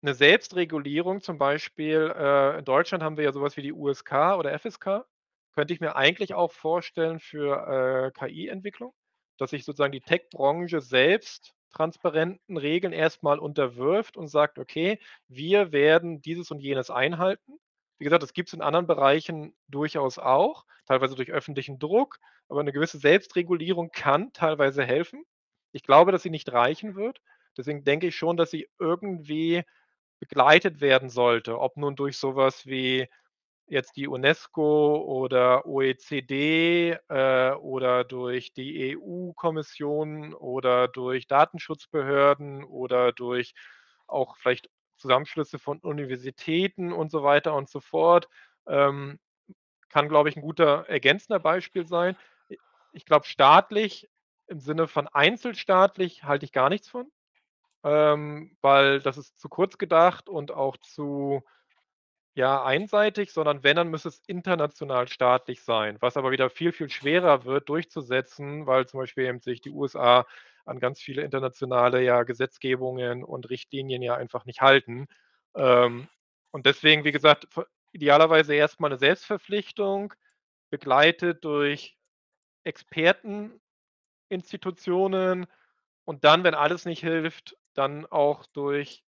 'ne 0.01 0.13
Selbstregulierung 0.15 1.21
zum 1.21 1.37
Beispiel 1.39 2.13
äh, 2.17 2.59
in 2.59 2.65
Deutschland 2.65 3.03
haben 3.03 3.17
wir 3.17 3.25
ja 3.25 3.33
so 3.33 3.41
was 3.41 3.57
wie 3.57 3.63
die 3.63 3.73
USK 3.73 4.37
oder 4.37 4.53
FSK. 4.53 5.05
Könnte 5.55 5.73
ich 5.73 5.81
mir 5.81 5.95
eigentlich 5.97 6.33
auch 6.35 6.51
vorstellen 6.53 7.19
für, 7.19 8.07
äh, 8.07 8.11
KI-Entwicklung, 8.19 8.93
dass 9.37 9.51
sich 9.51 9.65
sozusagen 9.65 9.93
die 9.93 10.01
Tech-Branche 10.01 10.81
selbst 10.81 11.53
transparenten 11.73 12.57
Regeln 12.57 12.93
erst 12.93 13.23
mal 13.23 13.39
unterwirft 13.39 14.17
und 14.17 14.27
sagt: 14.27 14.59
„Okay, 14.59 14.99
wir 15.29 15.71
werden 15.73 16.21
dieses 16.21 16.51
und 16.51 16.59
jenes 16.61 16.89
einhalten.“ 16.91 17.59
Wie 18.01 18.03
gesagt, 18.03 18.21
das 18.23 18.33
gibt's 18.33 18.53
in 18.53 18.61
anderen 18.61 18.85
Bereichen 18.87 19.55
durchaus 19.67 20.19
auch, 20.19 20.65
teilweise 20.85 21.15
durch 21.15 21.31
öffentlichen 21.31 21.79
Druck, 21.79 22.19
aber 22.47 22.61
'ne 22.63 22.71
gewisse 22.71 22.99
Selbstregulierung 22.99 23.91
kann 23.91 24.31
teilweise 24.33 24.85
helfen. 24.85 25.23
Ich 25.71 25.83
glaube, 25.83 26.11
dass 26.11 26.21
sie 26.23 26.29
nicht 26.29 26.51
reichen 26.53 26.95
wird. 26.95 27.21
Deswegen 27.57 27.83
denke 27.83 28.07
ich 28.07 28.15
schon, 28.15 28.37
dass 28.37 28.51
sie 28.51 28.67
irgendwie 28.79 29.63
begleitet 30.19 30.81
werden 30.81 31.09
sollte, 31.09 31.59
ob 31.59 31.77
nun 31.77 31.95
durch 31.95 32.17
so 32.17 32.35
was 32.35 32.65
wie 32.67 33.07
jetzt 33.67 33.97
die 33.97 34.07
UNESCO 34.07 34.97
oder 34.97 35.65
OECD, 35.67 36.97
äh, 37.09 37.51
oder 37.53 38.03
durch 38.05 38.53
die 38.53 38.95
EU-Kommission 38.97 40.33
oder 40.35 40.87
durch 40.89 41.27
Datenschutzbehörden 41.27 42.63
oder 42.65 43.13
durch 43.13 43.53
auch 44.07 44.37
vielleicht 44.37 44.69
Zusammenschlüsse 44.97 45.59
von 45.59 45.79
Universitäten 45.79 46.91
und 46.93 47.11
so 47.11 47.23
weiter 47.23 47.55
und 47.55 47.69
so 47.69 47.79
fort. 47.81 48.27
Ähm, 48.67 49.19
kann, 49.89 50.09
glaube 50.09 50.29
ich, 50.29 50.37
'n 50.37 50.41
guter 50.41 50.85
ergänzender 50.89 51.39
Beispiel 51.39 51.87
sein. 51.87 52.17
Ich 52.93 53.05
glaube, 53.05 53.25
staatlich 53.27 54.09
im 54.47 54.59
Sinne 54.59 54.87
von 54.87 55.07
einzelstaatlich 55.09 56.23
halte 56.23 56.45
ich 56.45 56.51
gar 56.53 56.69
nichts 56.69 56.89
von, 56.89 57.11
ähm, 57.83 58.57
weil 58.61 59.01
das 59.01 59.17
ist 59.17 59.39
zu 59.39 59.49
kurz 59.49 59.77
gedacht 59.79 60.29
und 60.29 60.51
auch 60.51 60.77
zu 60.77 61.43
Ja, 62.35 62.63
einseitig, 62.63 63.31
sondern 63.33 63.63
wenn, 63.63 63.75
dann 63.77 63.89
müsste 63.89 64.09
es 64.09 64.21
international 64.27 65.07
staatlich 65.07 65.63
sein, 65.63 65.97
was 66.01 66.17
aber 66.17 66.29
wieder 66.31 66.49
viel, 66.51 66.71
viel 66.71 66.89
schwerer 66.89 67.45
wird 67.45 67.67
durchzusetzen, 67.69 68.67
weil 68.67 68.85
zum 68.87 68.99
Beispiel 68.99 69.25
eben 69.25 69.39
sich 69.39 69.59
die 69.61 69.71
USA 69.71 70.25
an 70.67 70.79
ganz 70.79 70.99
viele 71.01 71.23
internationale, 71.23 72.03
ja, 72.03 72.23
Gesetzgebungen 72.23 73.23
und 73.23 73.49
Richtlinien 73.49 74.01
ja 74.03 74.15
einfach 74.15 74.45
nicht 74.45 74.61
halten. 74.61 75.07
Ähm, 75.55 76.07
und 76.51 76.65
deswegen, 76.65 77.03
wie 77.05 77.11
gesagt, 77.13 77.47
idealerweise 77.93 78.53
erst 78.55 78.79
mal 78.79 78.89
'ne 78.89 78.97
Selbstverpflichtung, 78.99 80.13
begleitet 80.71 81.43
durch 81.45 81.97
Experteninstitutionen 82.65 83.59
und 86.05 86.23
dann, 86.25 86.43
wenn 86.43 86.55
alles 86.55 86.85
nicht 86.85 87.01
hilft, 87.01 87.57
dann 87.75 88.05
auch 88.07 88.45
durch 88.47 89.03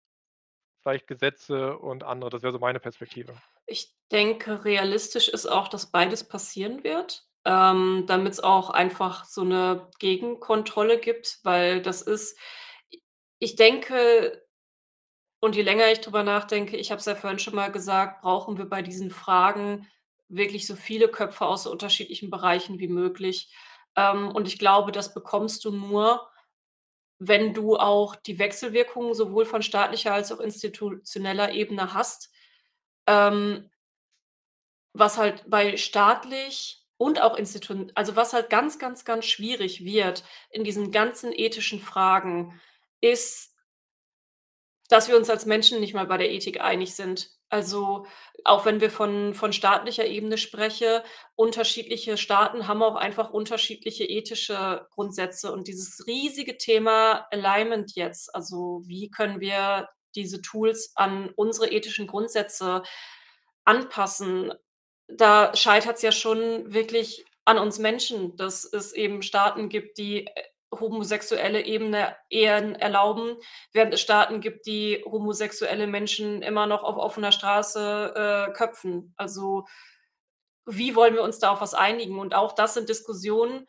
vielleicht 0.82 1.06
Gesetze 1.08 1.78
und 1.78 2.04
andere. 2.04 2.30
Das 2.30 2.42
wäre 2.42 2.52
so 2.52 2.58
meine 2.60 2.80
Perspektive. 2.80 3.42
Ich 3.66 3.94
denke, 4.12 4.64
realistisch 4.64 5.28
ist 5.28 5.46
auch, 5.46 5.68
dass 5.68 5.86
beides 5.90 6.24
passieren 6.24 6.84
wird, 6.84 7.26
ähm, 7.46 8.04
damit's 8.06 8.40
auch 8.40 8.70
einfach 8.70 9.24
so 9.26 9.44
'ne 9.44 9.88
Gegenkontrolle 10.00 10.98
gibt, 10.98 11.40
weil 11.44 11.82
das 11.82 12.02
ist 12.02 12.38
ich 13.40 13.56
denke 13.56 14.42
und 15.40 15.56
je 15.56 15.62
länger 15.62 15.90
ich 15.92 16.00
drüber 16.00 16.22
nachdenke 16.24 16.76
ich 16.76 16.90
habe 16.92 17.00
es 17.00 17.06
ja 17.06 17.14
vorhin 17.16 17.38
schon 17.40 17.54
mal 17.56 17.72
gesagt, 17.72 18.22
brauchen 18.22 18.58
wir 18.58 18.66
bei 18.66 18.82
diesen 18.82 19.10
Fragen 19.10 19.88
wirklich 20.30 20.66
so 20.66 20.76
viele 20.76 21.08
Köpfe 21.08 21.46
aus 21.46 21.66
unterschiedlichen 21.68 22.30
Bereichen 22.30 22.78
wie 22.80 22.88
möglich. 22.88 23.52
Ähm, 23.96 24.30
und 24.30 24.48
ich 24.48 24.58
glaube, 24.58 24.92
das 24.92 25.14
bekommst 25.14 25.64
du 25.66 25.72
nur, 25.72 26.28
wenn 27.20 27.54
du 27.54 27.76
auch 27.78 28.16
die 28.16 28.38
Wechselwirkungen 28.40 29.14
sowohl 29.14 29.46
von 29.46 29.62
staatlicher 29.62 30.14
als 30.14 30.32
auch 30.32 30.40
institutioneller 30.40 31.52
Ebene 31.52 31.94
hast. 31.94 32.30
Ähm 33.08 33.70
was 34.96 35.18
halt 35.18 35.42
bei 35.50 35.76
staatlich 35.76 36.83
und 36.96 37.20
auch 37.20 37.36
Institun 37.36 37.90
also, 37.94 38.16
was 38.16 38.32
halt 38.32 38.50
ganz, 38.50 38.78
ganz, 38.78 39.04
ganz 39.04 39.26
schwierig 39.26 39.84
wird 39.84 40.24
in 40.50 40.64
diesen 40.64 40.90
ganzen 40.92 41.32
ethischen 41.32 41.80
Fragen, 41.80 42.60
ist 43.00 43.52
dass 44.88 45.08
wir 45.08 45.16
uns 45.16 45.30
als 45.30 45.46
Menschen 45.46 45.80
nicht 45.80 45.94
mal 45.94 46.06
bei 46.06 46.18
der 46.18 46.30
Ethik 46.30 46.60
einig 46.60 46.94
sind. 46.94 47.30
Also, 47.48 48.06
auch 48.44 48.66
wenn 48.66 48.80
wir 48.80 48.90
von 48.90 49.32
von 49.34 49.52
staatlicher 49.52 50.04
Ebene 50.06 50.38
spreche, 50.38 51.04
unterschiedliche 51.36 52.16
Staaten 52.16 52.66
haben 52.68 52.82
auch 52.82 52.96
einfach 52.96 53.30
unterschiedliche 53.30 54.04
ethische 54.04 54.86
Grundsätze 54.90 55.52
und 55.52 55.68
dieses 55.68 56.06
riesige 56.06 56.58
Thema 56.58 57.26
Alignment 57.30 57.92
jetzt, 57.94 58.34
also, 58.34 58.82
wie 58.86 59.10
können 59.10 59.40
wir 59.40 59.88
diese 60.16 60.42
Tools 60.42 60.92
an 60.96 61.30
unsere 61.36 61.70
ethischen 61.70 62.06
Grundsätze 62.06 62.82
anpassen? 63.64 64.52
Da 65.08 65.54
scheitert's 65.54 66.02
ja 66.02 66.12
schon 66.12 66.72
wirklich 66.72 67.24
an 67.44 67.58
uns 67.58 67.78
Menschen, 67.78 68.36
dass 68.36 68.64
es 68.64 68.92
eben 68.92 69.22
Staaten 69.22 69.68
gibt, 69.68 69.98
die, 69.98 70.26
äh, 70.26 70.30
homosexuelle 70.80 71.60
Ebene 71.64 72.16
Ehen 72.30 72.74
erlauben, 72.74 73.36
während 73.72 73.94
es 73.94 74.00
Staaten 74.00 74.40
gibt, 74.40 74.66
die 74.66 75.04
homosexuelle 75.04 75.86
Menschen 75.86 76.42
immer 76.42 76.66
noch 76.66 76.82
auf 76.82 76.96
offener 76.96 77.30
Straße, 77.30 78.48
äh, 78.50 78.52
köpfen. 78.54 79.14
Also, 79.16 79.66
wie 80.66 80.94
wollen 80.96 81.14
wir 81.14 81.22
uns 81.22 81.38
da 81.38 81.50
auf 81.52 81.60
was 81.62 81.74
einigen? 81.74 82.18
Und 82.18 82.34
auch 82.34 82.52
das 82.52 82.74
sind 82.74 82.88
Diskussionen 82.90 83.66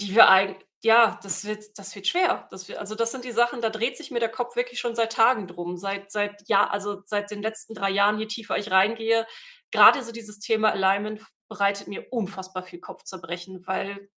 die 0.00 0.14
wir 0.14 0.28
eigen 0.30 0.56
ja, 0.82 1.20
das 1.22 1.44
wird 1.44 1.78
das 1.78 1.94
wird 1.94 2.06
schwer. 2.06 2.48
Das 2.50 2.66
wir 2.66 2.80
also, 2.80 2.94
das 2.94 3.10
sind 3.12 3.26
die 3.26 3.32
Sachen, 3.32 3.60
da 3.60 3.68
dreht 3.68 3.98
sich 3.98 4.10
mir 4.10 4.18
der 4.18 4.30
Kopf 4.30 4.56
wirklich 4.56 4.80
schon 4.80 4.94
seit 4.94 5.12
Tagen 5.12 5.46
drum, 5.46 5.76
seit 5.76 6.10
seit 6.10 6.48
Jahr 6.48 6.70
also, 6.70 7.02
seit 7.04 7.30
den 7.30 7.42
letzten 7.42 7.74
3 7.74 7.90
Jahren, 7.90 8.18
je 8.18 8.24
tiefer 8.26 8.56
ich 8.56 8.70
reingehe. 8.70 9.26
Grade 9.72 10.02
so 10.02 10.12
dieses 10.12 10.38
Thema 10.38 10.72
Alignment 10.72 11.22
bereitet 11.48 11.88
mir 11.88 12.06
unfassbar 12.12 12.62
viel 12.62 12.80
Kopfzerbrechen, 12.80 13.66
weil 13.66 14.08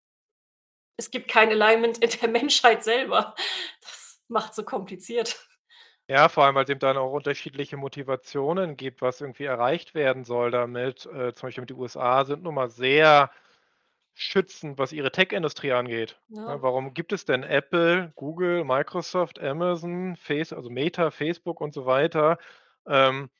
es 0.96 1.10
gibt 1.10 1.28
kein 1.28 1.50
Alignment 1.50 1.98
in 1.98 2.10
der 2.20 2.28
Menschheit 2.28 2.84
selber. 2.84 3.34
Das 3.80 4.20
macht's 4.28 4.56
so 4.56 4.64
kompliziert. 4.64 5.46
Ja, 6.08 6.28
vor 6.28 6.44
allem, 6.44 6.54
weil's 6.56 6.68
eben 6.68 6.80
dann 6.80 6.96
auch 6.96 7.12
unterschiedliche 7.12 7.76
Motivationen 7.76 8.76
gibt, 8.76 9.02
was 9.02 9.20
irgendwie 9.20 9.44
erreicht 9.44 9.94
werden 9.94 10.24
soll 10.24 10.50
damit. 10.50 11.06
Äh, 11.06 11.32
zum 11.32 11.46
Beispiel 11.46 11.64
die 11.66 11.74
USA 11.74 12.24
sind 12.24 12.42
nun 12.42 12.54
mal 12.54 12.68
sehr 12.68 13.30
schützend, 14.14 14.78
was 14.78 14.92
ihre 14.92 15.10
Tech-Industrie 15.12 15.72
angeht. 15.72 16.18
Ne, 16.28 16.40
Ja. 16.42 16.62
warum 16.62 16.92
gibt 16.94 17.12
es 17.12 17.24
denn 17.24 17.42
Apple, 17.44 18.12
Google, 18.16 18.64
Microsoft, 18.64 19.40
Amazon, 19.40 20.16
Face 20.16 20.52
also, 20.52 20.68
Meta, 20.70 21.10
Facebook 21.10 21.60
und 21.60 21.72
so 21.72 21.86
weiter 21.86 22.38
ähm, 22.86 23.30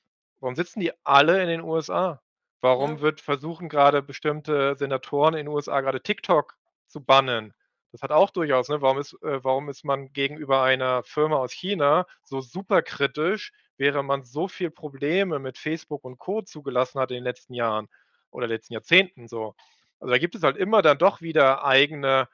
warum 0.43 0.57
sitzen 0.57 0.81
die 0.81 0.93
alle 1.05 1.43
in 1.43 1.49
den 1.49 1.63
USA? 1.63 2.23
Warum 2.63 2.99
Ja. 2.99 3.01
wird 3.01 3.21
versuchen 3.23 3.69
grade 3.71 4.03
bestimmte 4.03 4.77
Senatoren 4.77 5.35
in 5.35 5.47
den 5.47 5.49
USA 5.49 5.81
grade 5.81 6.03
TikTok 6.03 6.57
zu 6.89 7.03
bannen? 7.05 7.55
Das 7.93 8.03
hat 8.03 8.13
auch 8.13 8.31
durchaus 8.31 8.69
ne, 8.69 8.83
warum 8.83 8.99
ist 8.99 9.15
äh, 9.23 9.45
warum 9.45 9.69
ist 9.71 9.85
man 9.85 10.13
gegenüber 10.13 10.63
einer 10.63 11.03
Firma 11.05 11.37
aus 11.39 11.53
China 11.53 12.07
so 12.25 12.41
super 12.41 12.83
kritisch, 12.83 13.53
während 13.79 14.07
man 14.09 14.25
so 14.25 14.49
viel 14.49 14.71
Probleme 14.71 15.39
mit 15.39 15.59
Facebook 15.59 16.05
und 16.05 16.19
Co. 16.19 16.43
zugelassen 16.43 17.01
hat 17.01 17.11
in 17.11 17.17
den 17.17 17.25
letzten 17.25 17.55
Jahren 17.55 17.89
oder 18.31 18.47
letzten 18.49 18.75
Jahrzehnten 18.75 19.29
so. 19.29 19.55
Also, 20.01 20.13
da 20.13 20.19
gibt 20.19 20.35
es 20.35 20.43
halt 20.43 20.57
immer 20.57 20.83
dann 20.83 20.99
doch 20.99 21.21
wieder 21.23 21.65
eigene 21.65 22.29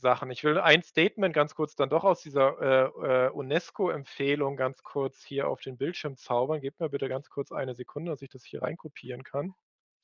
Sachen. 0.00 0.30
Ich 0.30 0.42
will 0.44 0.58
ein 0.58 0.82
Statement 0.82 1.34
ganz 1.34 1.54
kurz 1.54 1.74
dann 1.76 1.90
doch 1.90 2.04
aus 2.04 2.20
dieser, 2.22 2.60
äh, 2.60 3.26
äh, 3.26 3.30
UNESCO-Empfehlung 3.30 4.56
ganz 4.56 4.82
kurz 4.82 5.22
hier 5.24 5.48
auf 5.48 5.60
den 5.60 5.76
Bildschirm 5.78 6.16
zaubern. 6.16 6.60
Gebt 6.60 6.80
mir 6.80 6.88
bitte 6.90 7.08
ganz 7.08 7.30
kurz 7.30 7.52
eine 7.52 7.74
Sekunde, 7.74 8.10
dass 8.12 8.22
ich 8.22 8.30
das 8.30 8.44
hier 8.44 8.62
reinkopieren 8.62 9.22
kann. 9.24 9.54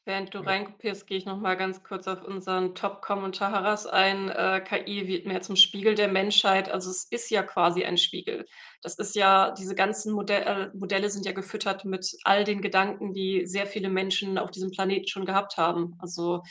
Während 0.09 0.33
du 0.35 0.39
Ja. 0.39 0.47
reinkopierst, 0.47 1.05
gehe 1.09 1.19
ich 1.19 1.25
noch 1.27 1.41
mal 1.41 1.57
ganz 1.57 1.83
kurz 1.83 2.07
auf 2.07 2.23
unseren 2.23 2.77
Top-Kommentar 2.77 3.51
Heraus 3.51 3.87
ein. 3.89 4.29
Äh, 4.29 4.61
KI 4.65 5.09
wird 5.09 5.27
mehr 5.27 5.41
zum 5.43 5.57
Spiegel 5.57 5.97
der 5.97 6.07
Menschheit. 6.07 6.69
Also, 6.71 6.91
es 6.91 7.05
ist 7.11 7.29
ja 7.29 7.43
quasi 7.43 7.85
ein 7.85 7.99
Spiegel. 7.99 8.47
Das 8.83 8.95
ist 9.01 9.17
ja 9.17 9.51
diese 9.51 9.75
ganzen 9.75 10.13
Mode 10.13 10.45
äh, 10.45 10.69
Modelle 10.75 11.11
sind 11.11 11.27
ja 11.27 11.33
gefüttert 11.33 11.85
mit 11.85 12.09
all 12.23 12.45
den 12.45 12.63
Gedanken, 12.63 13.15
die 13.15 13.47
sehr 13.47 13.67
viele 13.67 13.89
Menschen 13.89 14.39
auf 14.39 14.53
diesem 14.53 14.71
Planeten 14.71 15.09
schon 15.09 15.25
gehabt 15.27 15.57
haben. 15.57 15.97
Also 15.99 16.43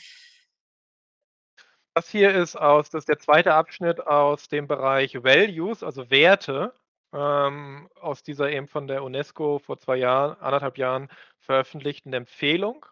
Das 1.96 2.10
hier 2.10 2.34
ist 2.34 2.56
aus 2.56 2.90
das 2.90 3.00
ist 3.04 3.08
der 3.08 3.18
2. 3.18 3.54
Abschnitt 3.54 4.06
aus 4.06 4.48
dem 4.48 4.66
Bereich 4.68 5.14
Values, 5.24 5.82
also 5.82 6.10
Werte, 6.10 6.74
ähm, 7.14 7.88
aus 7.98 8.22
dieser 8.22 8.50
eben 8.50 8.68
von 8.68 8.86
der 8.86 9.02
UNESCO 9.02 9.58
vor 9.60 9.78
2 9.78 9.96
Jahren 9.96 10.38
1 10.38 10.60
1/2 10.60 10.76
Jahren 10.76 11.08
veröffentlichten 11.40 12.12
Empfehlung, 12.12 12.84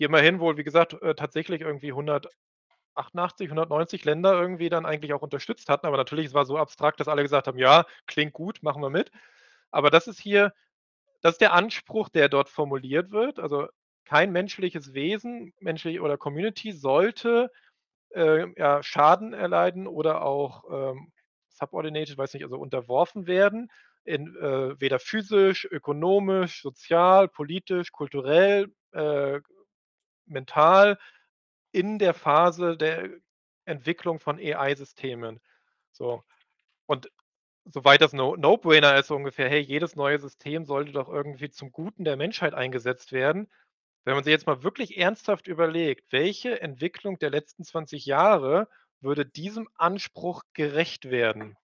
die 0.00 0.02
immerhin 0.02 0.40
wohl, 0.40 0.56
wie 0.56 0.64
gesagt, 0.64 0.94
äh, 1.02 1.14
tatsächlich 1.14 1.60
irgendwie 1.60 1.92
188, 1.92 3.50
190 3.50 4.04
Länder 4.04 4.32
irgendwie 4.40 4.70
dann 4.70 4.86
eigentlich 4.86 5.12
auch 5.14 5.22
unterstützt 5.22 5.68
hatten. 5.68 5.86
Aber 5.86 5.96
natürlich, 5.96 6.26
es 6.26 6.34
war 6.34 6.44
so 6.46 6.58
abstrakt, 6.58 7.00
dass 7.00 7.08
alle 7.08 7.22
gesagt 7.22 7.46
haben: 7.48 7.58
„Ja, 7.58 7.86
klingt 8.08 8.32
gut, 8.32 8.62
machen 8.64 8.82
wir 8.82 8.90
mit.“ 8.90 9.12
Aber 9.70 9.90
das 9.90 10.08
ist 10.08 10.20
hier 10.20 10.52
das 11.22 11.34
ist 11.34 11.40
der 11.42 11.52
Anspruch, 11.54 12.08
der 12.10 12.28
dort 12.30 12.48
formuliert 12.50 13.10
wird. 13.12 13.40
Also, 13.40 13.68
kein 14.06 14.32
menschliches 14.32 14.94
Wesen, 14.94 15.52
menschlich 15.60 16.00
oder 16.00 16.18
Community 16.18 16.72
sollte, 16.72 17.50
ähm, 18.14 18.54
ja, 18.56 18.82
Schaden 18.82 19.32
erleiden 19.34 19.86
oder 19.86 20.22
auch, 20.22 20.64
ähm, 20.70 21.12
subordinated, 21.50 22.18
weiß 22.18 22.34
nicht, 22.34 22.44
also, 22.44 22.58
unterworfen 22.58 23.26
werden 23.26 23.70
in 24.04 24.36
äh, 24.36 24.80
weder 24.80 24.98
physisch, 25.00 25.66
ökonomisch, 25.70 26.62
sozial, 26.62 27.28
politisch, 27.28 27.92
kulturell, 27.92 28.72
äh, 28.92 29.40
mental 30.26 30.98
in 31.72 31.98
der 31.98 32.14
Phase 32.14 32.76
der 32.76 33.10
Entwicklung 33.66 34.20
von 34.20 34.38
AI-Systemen. 34.38 35.40
So. 35.92 36.24
Und 36.86 37.10
soweit 37.66 38.02
das 38.02 38.12
No 38.14 38.36
No-Brainer 38.36 38.96
ist 38.98 39.08
so 39.08 39.16
ungefähr: 39.16 39.48
„Hey, 39.50 39.60
jedes 39.60 39.96
neue 39.96 40.18
System 40.20 40.66
sollte 40.66 40.92
doch 40.92 41.08
irgendwie 41.08 41.50
zum 41.50 41.72
Guten 41.72 42.04
der 42.04 42.16
Menschheit 42.18 42.54
eingesetzt 42.54 43.12
werden.“ 43.12 43.48
Wenn 44.08 44.14
man 44.14 44.24
sich 44.24 44.30
jetzt 44.30 44.46
mal 44.46 44.62
wirklich 44.62 44.96
ernsthaft 44.96 45.48
überlegt, 45.48 46.14
welche 46.14 46.62
Entwicklung 46.62 47.18
der 47.18 47.28
letzten 47.28 47.62
20 47.62 48.06
Jahre 48.06 48.66
würde 49.02 49.26
diesem 49.26 49.68
Anspruch 49.74 50.44
gerecht 50.54 51.10
werden? 51.10 51.58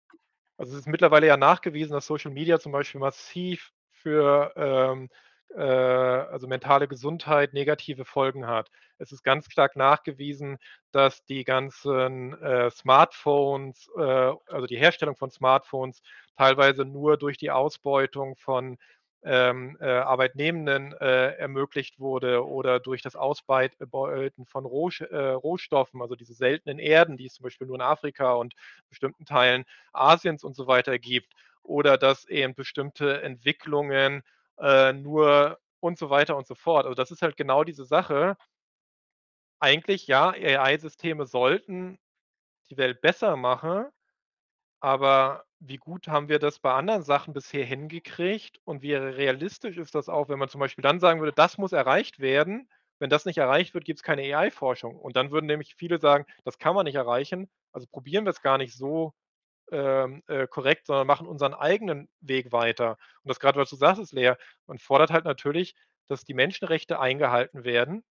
Also, 0.58 0.74
es 0.74 0.80
ist 0.80 0.86
mittlerweile 0.86 1.26
ja 1.26 1.38
nachgewiesen, 1.38 1.94
dass 1.94 2.06
Social 2.06 2.32
Media 2.32 2.60
zum 2.60 2.70
Beispiel 2.70 3.00
massiv 3.00 3.72
für, 3.92 4.52
ähm, 4.56 5.08
äh, 5.54 5.62
also, 5.62 6.46
mentale 6.46 6.86
Gesundheit 6.86 7.54
negative 7.54 8.04
Folgen 8.04 8.46
hat. 8.46 8.70
Es 8.98 9.10
ist 9.10 9.22
ganz 9.22 9.50
stark 9.50 9.74
nachgewiesen, 9.74 10.58
dass 10.92 11.24
die 11.24 11.44
ganzen, 11.44 12.34
äh, 12.42 12.70
Smartphones, 12.70 13.88
äh 13.96 14.02
also, 14.02 14.66
die 14.66 14.76
Herstellung 14.76 15.16
von 15.16 15.30
Smartphones 15.30 16.02
teilweise 16.36 16.84
nur 16.84 17.16
durch 17.16 17.38
die 17.38 17.50
Ausbeutung 17.50 18.36
von, 18.36 18.76
ähm, 19.24 19.76
äh, 19.80 19.86
Arbeitnehmenden, 19.86 20.92
äh, 20.94 21.32
ermöglicht 21.36 21.98
wurde 22.00 22.46
oder 22.46 22.80
durch 22.80 23.02
das 23.02 23.16
Ausbeit 23.16 23.76
beuten 23.90 24.46
von 24.46 24.64
Rohsch 24.66 25.00
äh, 25.02 25.16
Rohstoffen, 25.16 26.02
also, 26.02 26.14
diese 26.16 26.34
seltenen 26.34 26.78
Erden, 26.78 27.16
die 27.16 27.26
es 27.26 27.34
zum 27.34 27.44
Beispiel 27.44 27.66
nur 27.66 27.76
in 27.76 27.82
Afrika 27.82 28.34
und 28.34 28.54
bestimmten 28.90 29.24
Teilen 29.26 29.64
Asiens 29.92 30.44
und 30.44 30.54
so 30.56 30.66
weiter 30.66 30.98
gibt. 30.98 31.32
Oder 31.62 31.96
dass 31.98 32.26
eben 32.26 32.54
bestimmte 32.54 33.22
Entwicklungen, 33.22 34.22
äh, 34.60 34.92
nur 34.92 35.58
und 35.80 35.98
so 35.98 36.10
weiter 36.10 36.36
und 36.36 36.46
so 36.46 36.54
fort. 36.54 36.84
Also, 36.86 36.94
das 36.94 37.10
ist 37.10 37.22
halt 37.22 37.36
genau 37.36 37.64
diese 37.64 37.84
Sache. 37.84 38.36
Eigentlich 39.62 40.06
ja, 40.06 40.30
AI-Systeme 40.30 41.26
sollten 41.26 41.98
die 42.70 42.76
Welt 42.78 43.00
besser 43.02 43.36
machen, 43.36 43.86
aber 44.80 45.44
wie 45.66 45.76
gut 45.78 46.08
haben 46.08 46.28
wir 46.28 46.38
das 46.38 46.58
bei 46.58 46.72
anderen 46.72 47.02
Sachen 47.02 47.32
bisher 47.34 47.64
hingekriegt 47.64 48.60
und 48.64 48.82
wie 48.82 48.94
realistisch 48.94 49.78
ist 49.78 49.94
das 49.94 50.08
auch, 50.08 50.28
wenn 50.28 50.38
man 50.38 50.48
zum 50.48 50.60
Beispiel 50.60 50.82
dann 50.82 51.00
sagen 51.00 51.20
würde: 51.20 51.32
„Das 51.34 51.58
muss 51.58 51.72
erreicht 51.72 52.20
werden. 52.20 52.68
Wenn 53.00 53.10
das 53.10 53.24
nicht 53.26 53.38
erreicht 53.38 53.74
wird, 53.74 53.84
gibt's 53.84 54.02
keine 54.02 54.22
AI-Forschung.“ 54.22 54.96
Und 54.96 55.16
dann 55.16 55.30
würden 55.30 55.46
nämlich 55.46 55.74
viele 55.76 55.98
sagen: 56.00 56.26
„Das 56.44 56.58
kann 56.58 56.74
man 56.74 56.84
nicht 56.84 56.94
erreichen, 56.96 57.48
also 57.72 57.86
probieren 57.88 58.24
wir's 58.26 58.42
gar 58.42 58.58
nicht 58.58 58.74
so, 58.76 59.12
ähm, 59.72 60.22
äh, 60.28 60.46
korrekt, 60.48 60.86
sondern 60.86 61.06
machen 61.08 61.26
unseren 61.28 61.54
eigenen 61.54 62.08
Weg 62.20 62.52
weiter.“ 62.52 62.92
Und 63.24 63.30
das 63.30 63.40
grad, 63.40 63.56
was 63.56 63.70
du 63.70 63.76
sagtest, 63.76 64.12
Lea, 64.12 64.34
man 64.66 64.78
fordert 64.78 65.10
halt 65.12 65.24
natürlich, 65.26 65.74
dass 66.08 66.24
die 66.24 66.34
Menschenrechte 66.34 67.00
eingehalten 67.00 67.64
werden 67.64 68.04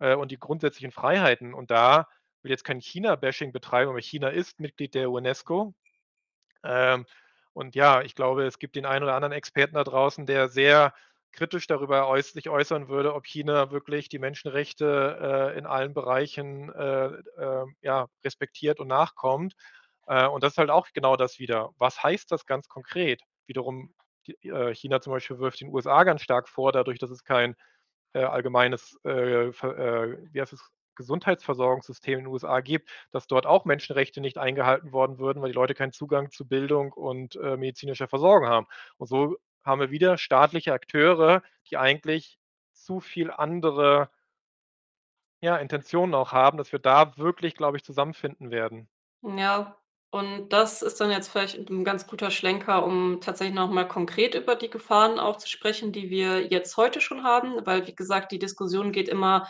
äh, 0.00 0.14
und 0.14 0.30
die 0.30 0.38
grundsätzlichen 0.38 0.92
Freiheiten. 0.92 1.54
Und 1.54 1.70
da 1.70 2.08
will 2.42 2.50
jetzt 2.50 2.64
kein 2.64 2.80
China-Bashing 2.80 3.52
betreiben, 3.52 3.90
aber 3.90 4.00
China 4.00 4.28
ist 4.28 4.60
Mitglied 4.60 4.94
der 4.94 5.10
UNESCO. 5.10 5.74
Ähm, 6.64 7.06
und 7.52 7.74
ja, 7.76 8.02
ich 8.02 8.14
glaube, 8.14 8.44
es 8.46 8.58
gibt 8.58 8.76
den 8.76 8.86
einen 8.86 9.04
oder 9.04 9.14
anderen 9.14 9.32
Experten 9.32 9.74
da 9.74 9.84
draußen, 9.84 10.26
der 10.26 10.48
sehr 10.48 10.92
kritisch 11.32 11.66
darüber 11.66 12.08
äuß 12.08 12.32
sich 12.32 12.48
äußern 12.48 12.88
würde, 12.88 13.14
ob 13.14 13.26
China 13.26 13.70
wirklich 13.70 14.08
die 14.08 14.18
Menschenrechte, 14.18 15.52
äh, 15.54 15.58
in 15.58 15.66
allen 15.66 15.94
Bereichen, 15.94 16.72
äh, 16.72 17.06
äh, 17.06 17.64
ja, 17.82 18.06
respektiert 18.24 18.80
und 18.80 18.88
nachkommt. 18.88 19.54
Äh, 20.06 20.26
und 20.28 20.42
das 20.42 20.52
ist 20.54 20.58
halt 20.58 20.70
auch 20.70 20.88
genau 20.94 21.16
das 21.16 21.38
wieder. 21.38 21.70
Was 21.78 22.02
heißt 22.02 22.30
das 22.30 22.46
ganz 22.46 22.68
konkret? 22.68 23.20
Wiederum, 23.46 23.94
die 24.26 24.48
äh, 24.48 24.74
China 24.74 25.00
zum 25.00 25.12
Beispiel 25.12 25.38
wirft 25.38 25.60
den 25.60 25.68
USA 25.74 26.04
ganz 26.04 26.22
stark 26.22 26.48
vor, 26.48 26.72
dadurch, 26.72 26.98
dass 26.98 27.10
es 27.10 27.24
kein, 27.24 27.56
äh, 28.14 28.24
allgemeines, 28.24 28.96
wie 29.04 30.40
heißt 30.40 30.52
es, 30.52 30.60
Gesundheitsversorgungssystem 30.96 32.18
in 32.20 32.24
den 32.26 32.32
USA 32.32 32.60
gibt, 32.60 32.90
dass 33.10 33.26
dort 33.26 33.46
auch 33.46 33.64
Menschenrechte 33.64 34.20
nicht 34.20 34.38
eingehalten 34.38 34.92
worden 34.92 35.18
würden, 35.18 35.42
weil 35.42 35.50
die 35.50 35.54
Leute 35.56 35.74
keinen 35.74 35.92
Zugang 35.92 36.30
zu 36.30 36.46
Bildung 36.46 36.92
und, 36.92 37.36
äh, 37.36 37.56
medizinischer 37.56 38.08
Versorgung 38.08 38.48
haben. 38.48 38.66
Und 38.98 39.06
so 39.08 39.36
haben 39.64 39.80
wir 39.80 39.90
wieder 39.90 40.18
staatliche 40.18 40.72
Akteure, 40.72 41.42
die 41.70 41.76
eigentlich 41.78 42.38
zu 42.72 43.00
viel 43.00 43.30
andere 43.30 44.10
ja, 45.40 45.56
Intentionen 45.58 46.12
auch 46.14 46.32
haben, 46.32 46.58
dass 46.58 46.72
wir 46.72 46.80
da 46.80 47.16
wirklich, 47.16 47.54
glaube 47.54 47.76
ich, 47.76 47.84
zusammenfinden 47.84 48.50
werden. 48.50 48.88
Ja, 49.22 49.78
und 50.10 50.50
das 50.50 50.82
ist 50.82 51.00
dann 51.00 51.10
jetzt 51.10 51.28
vielleicht 51.28 51.56
'n 51.70 51.82
ganz 51.84 52.06
guter 52.06 52.30
Schlenker, 52.30 52.84
um 52.84 53.20
tatsächlich 53.20 53.54
noch 53.54 53.70
mal 53.70 53.88
konkret 53.88 54.34
über 54.34 54.54
die 54.54 54.68
Gefahren 54.70 55.18
auch 55.18 55.36
zu 55.36 55.48
sprechen, 55.48 55.92
die 55.92 56.10
wir 56.10 56.46
jetzt 56.46 56.76
heute 56.76 57.00
schon 57.00 57.24
haben, 57.24 57.64
weil, 57.66 57.86
wie 57.86 57.94
gesagt, 57.94 58.30
die 58.32 58.38
Diskussion 58.38 58.92
geht 58.92 59.08
immer 59.08 59.48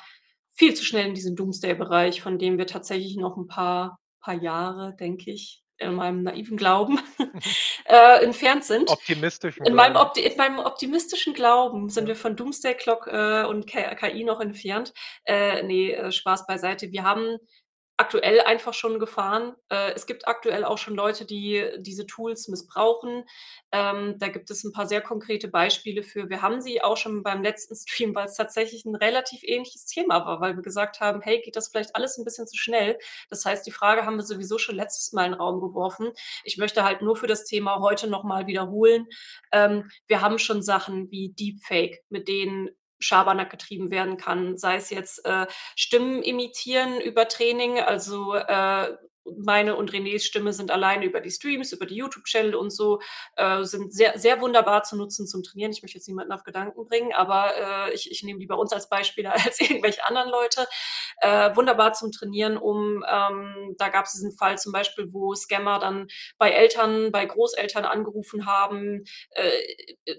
viel 0.55 0.75
zu 0.75 0.85
schnell 0.85 1.07
in 1.09 1.15
diesen 1.15 1.37
Doomsday-Bereich, 1.37 2.23
von 2.23 2.39
dem 2.39 2.59
wir 2.59 2.67
tatsächlich 2.67 3.17
noch 3.17 3.37
'n 3.37 3.47
paar 3.49 3.99
paar 4.21 4.35
Jahre, 4.35 4.97
denke 4.99 5.31
ich, 5.31 5.63
in 5.79 5.95
meinem 5.95 6.23
naiven 6.23 6.57
Glauben, 6.57 6.99
äh, 7.85 8.25
entfernt 8.25 8.65
sind. 8.65 8.89
Optimistischen 8.91 9.67
In 9.67 9.75
meinem 9.75 9.97
opti 9.97 10.21
in 10.21 10.37
meinem 10.37 10.59
optimistischen 10.59 11.35
Glauben 11.35 11.89
sind 11.91 12.07
wir 12.09 12.17
von 12.17 12.37
Doomsday 12.37 12.75
Clock, 12.75 13.07
äh, 13.09 13.45
und 13.45 13.67
KI 13.67 14.25
noch 14.25 14.41
entfernt. 14.41 14.93
Äh, 15.25 15.63
ne, 15.63 15.93
äh, 15.93 16.13
Spaß 16.13 16.47
beiseite. 16.47 16.91
Wir 16.93 17.03
haben 17.03 17.39
aktuell 17.97 18.41
einfach 18.41 18.75
schon 18.75 18.99
Gefahren. 18.99 19.55
Äh, 19.71 19.93
es 19.95 20.07
gibt 20.07 20.27
aktuell 20.29 20.65
auch 20.65 20.79
schon 20.79 20.95
Leute, 20.97 21.25
die 21.27 21.65
diese 21.79 22.07
Tools 22.07 22.49
missbrauchen. 22.49 23.25
Ähm, 23.73 24.17
da 24.19 24.29
gibt 24.29 24.51
es 24.51 24.65
'n 24.65 24.73
paar 24.73 24.87
sehr 24.87 25.01
konkrete 25.01 25.49
Beispiele 25.49 26.03
für. 26.03 26.29
Wir 26.29 26.43
haben 26.43 26.61
sie 26.61 26.83
auch 26.83 26.97
schon 26.97 27.23
beim 27.23 27.43
letzten 27.43 27.75
Stream, 27.77 28.15
weil's 28.15 28.37
tatsächlich 28.37 28.85
'n 28.85 28.97
relativ 28.97 29.41
ähnliches 29.45 29.87
Thema 29.87 30.27
war, 30.27 30.41
weil 30.41 30.57
wir 30.57 30.63
gesagt 30.63 31.01
haben: 31.01 31.21
„Hey, 31.23 31.41
geht 31.43 31.57
das 31.57 31.69
vielleicht 31.69 31.95
alles 31.97 32.19
'n 32.19 32.25
bisschen 32.25 32.47
zu 32.49 32.57
schnell?“ 32.57 32.99
Das 33.31 33.45
heißt, 33.45 33.67
die 33.67 33.71
Frage 33.73 34.05
haben 34.07 34.17
wir 34.17 34.25
sowieso 34.25 34.59
schon 34.59 34.77
letztes 34.77 35.13
Mal 35.13 35.27
in 35.27 35.33
'n 35.35 35.41
Raum 35.41 35.61
geworfen. 35.61 36.13
Ich 36.45 36.57
möchte 36.59 36.85
halt 36.85 37.03
nur 37.03 37.17
für 37.17 37.27
das 37.29 37.45
Thema 37.45 37.81
heute 37.81 38.09
noch 38.09 38.25
mal 38.25 38.47
wiederholen. 38.47 39.07
Ähm, 39.53 39.91
wir 40.07 40.21
haben 40.21 40.39
schon 40.39 40.63
Sachen 40.63 41.11
wie 41.11 41.31
Deepfake, 41.33 42.03
mit 42.09 42.29
denen 42.29 42.71
Schabernack 43.05 43.51
getrieben 43.51 43.91
werden 43.91 44.17
kann, 44.17 44.57
sei 44.59 44.77
es 44.77 44.91
jetzt, 44.91 45.25
äh, 45.27 45.47
Stimmen 45.77 46.23
imitieren 46.23 47.01
über 47.01 47.29
Training. 47.29 47.79
Also, 47.81 48.35
äh, 48.35 48.97
meine 49.39 49.77
und 49.77 49.93
Renés 49.93 50.25
Stimme 50.25 50.53
sind 50.53 50.71
alleine 50.71 51.05
über 51.07 51.21
die 51.21 51.31
Streams, 51.31 51.73
über 51.73 51.87
die 51.87 51.97
YouTube-Channel 51.97 52.55
und 52.55 52.71
so, 52.71 53.01
äh, 53.37 53.65
sind 53.65 53.93
sehr 53.95 54.19
sehr 54.19 54.41
wunderbar 54.41 54.83
zu 54.85 54.97
nutzen 54.97 55.27
zum 55.27 55.43
Trainieren. 55.43 55.73
Ich 55.73 55.83
möchte 55.83 55.99
jetzt 55.99 56.09
niemanden 56.09 56.33
auf 56.33 56.45
Gedanken 56.45 56.87
bringen, 56.87 57.13
aber, 57.15 57.89
äh, 57.89 57.95
ich 57.95 58.11
ich 58.11 58.23
nehme 58.23 58.39
lieber 58.41 58.59
uns 58.59 58.73
als 58.73 58.89
Beispiel 58.89 59.27
als 59.53 59.61
irgendwelche 59.61 60.05
anderen 60.07 60.31
Leute. 60.31 60.67
Äh, 61.21 61.55
wunderbar 61.57 61.93
zum 61.95 62.13
Trainieren, 62.13 62.57
um 62.57 63.05
ähm, 63.11 63.75
da 63.79 63.89
gab's 63.89 64.13
diesen 64.13 64.33
Fall 64.37 64.59
zum 64.59 64.73
Beispiel, 64.73 65.13
wo 65.13 65.35
Scammer 65.35 65.79
dann 65.79 66.09
bei 66.39 66.51
Eltern, 66.51 67.13
bei 67.13 67.25
Großeltern 67.27 67.85
angerufen 67.85 68.47
haben, 68.47 69.05
äh, 69.31 69.51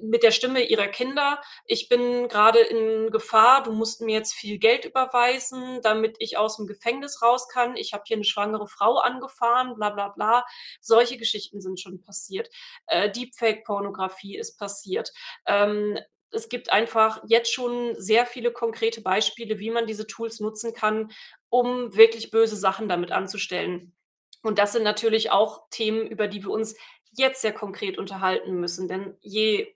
mit 0.01 0.23
der 0.23 0.31
Stimme 0.31 0.63
ihrer 0.63 0.87
Kinder: 0.87 1.41
„Ich 1.65 1.89
bin 1.89 2.27
grade 2.27 2.59
in 2.59 3.11
Gefahr. 3.11 3.63
Du 3.63 3.71
musst 3.71 4.01
mir 4.01 4.13
jetzt 4.17 4.33
viel 4.33 4.57
Geld 4.59 4.85
überweisen, 4.85 5.79
damit 5.83 6.15
ich 6.19 6.37
aus'm 6.39 6.65
Gefängnis 6.67 7.21
raus 7.21 7.47
kann. 7.49 7.75
Ich 7.77 7.93
habe 7.93 8.03
hier 8.07 8.17
'ne 8.17 8.23
schwangere 8.23 8.67
Frau 8.67 8.94
angefahren, 8.99 9.75
bla 9.75 9.89
bla 9.91 10.09
bla.“ 10.09 10.45
Solche 10.81 11.17
Geschichten 11.17 11.61
sind 11.61 11.79
schon 11.79 12.01
passiert. 12.01 12.49
Äh, 12.87 13.11
Deepfake-Pornografie 13.11 14.37
ist 14.37 14.57
passiert. 14.57 15.11
Ähm, 15.45 15.97
es 16.31 16.49
gibt 16.49 16.71
einfach 16.71 17.23
jetzt 17.27 17.53
schon 17.53 17.95
sehr 17.97 18.25
viele 18.25 18.51
konkrete 18.51 19.01
Beispiele, 19.01 19.59
wie 19.59 19.71
man 19.71 19.87
diese 19.87 20.05
Tools 20.05 20.39
nutzen 20.39 20.73
kann, 20.73 21.11
um 21.49 21.95
wirklich 21.95 22.29
böse 22.29 22.55
Sachen 22.55 22.89
damit 22.89 23.11
anzustellen. 23.11 23.95
Und 24.43 24.59
das 24.59 24.73
sind 24.73 24.83
natürlich 24.83 25.31
auch 25.31 25.69
Themen, 25.71 26.05
über 26.07 26.27
die 26.27 26.43
wir 26.43 26.51
uns 26.51 26.75
jetzt 27.11 27.41
sehr 27.41 27.53
konkret 27.53 27.97
unterhalten 27.97 28.59
müssen, 28.59 28.87
denn 28.87 29.17
je 29.21 29.73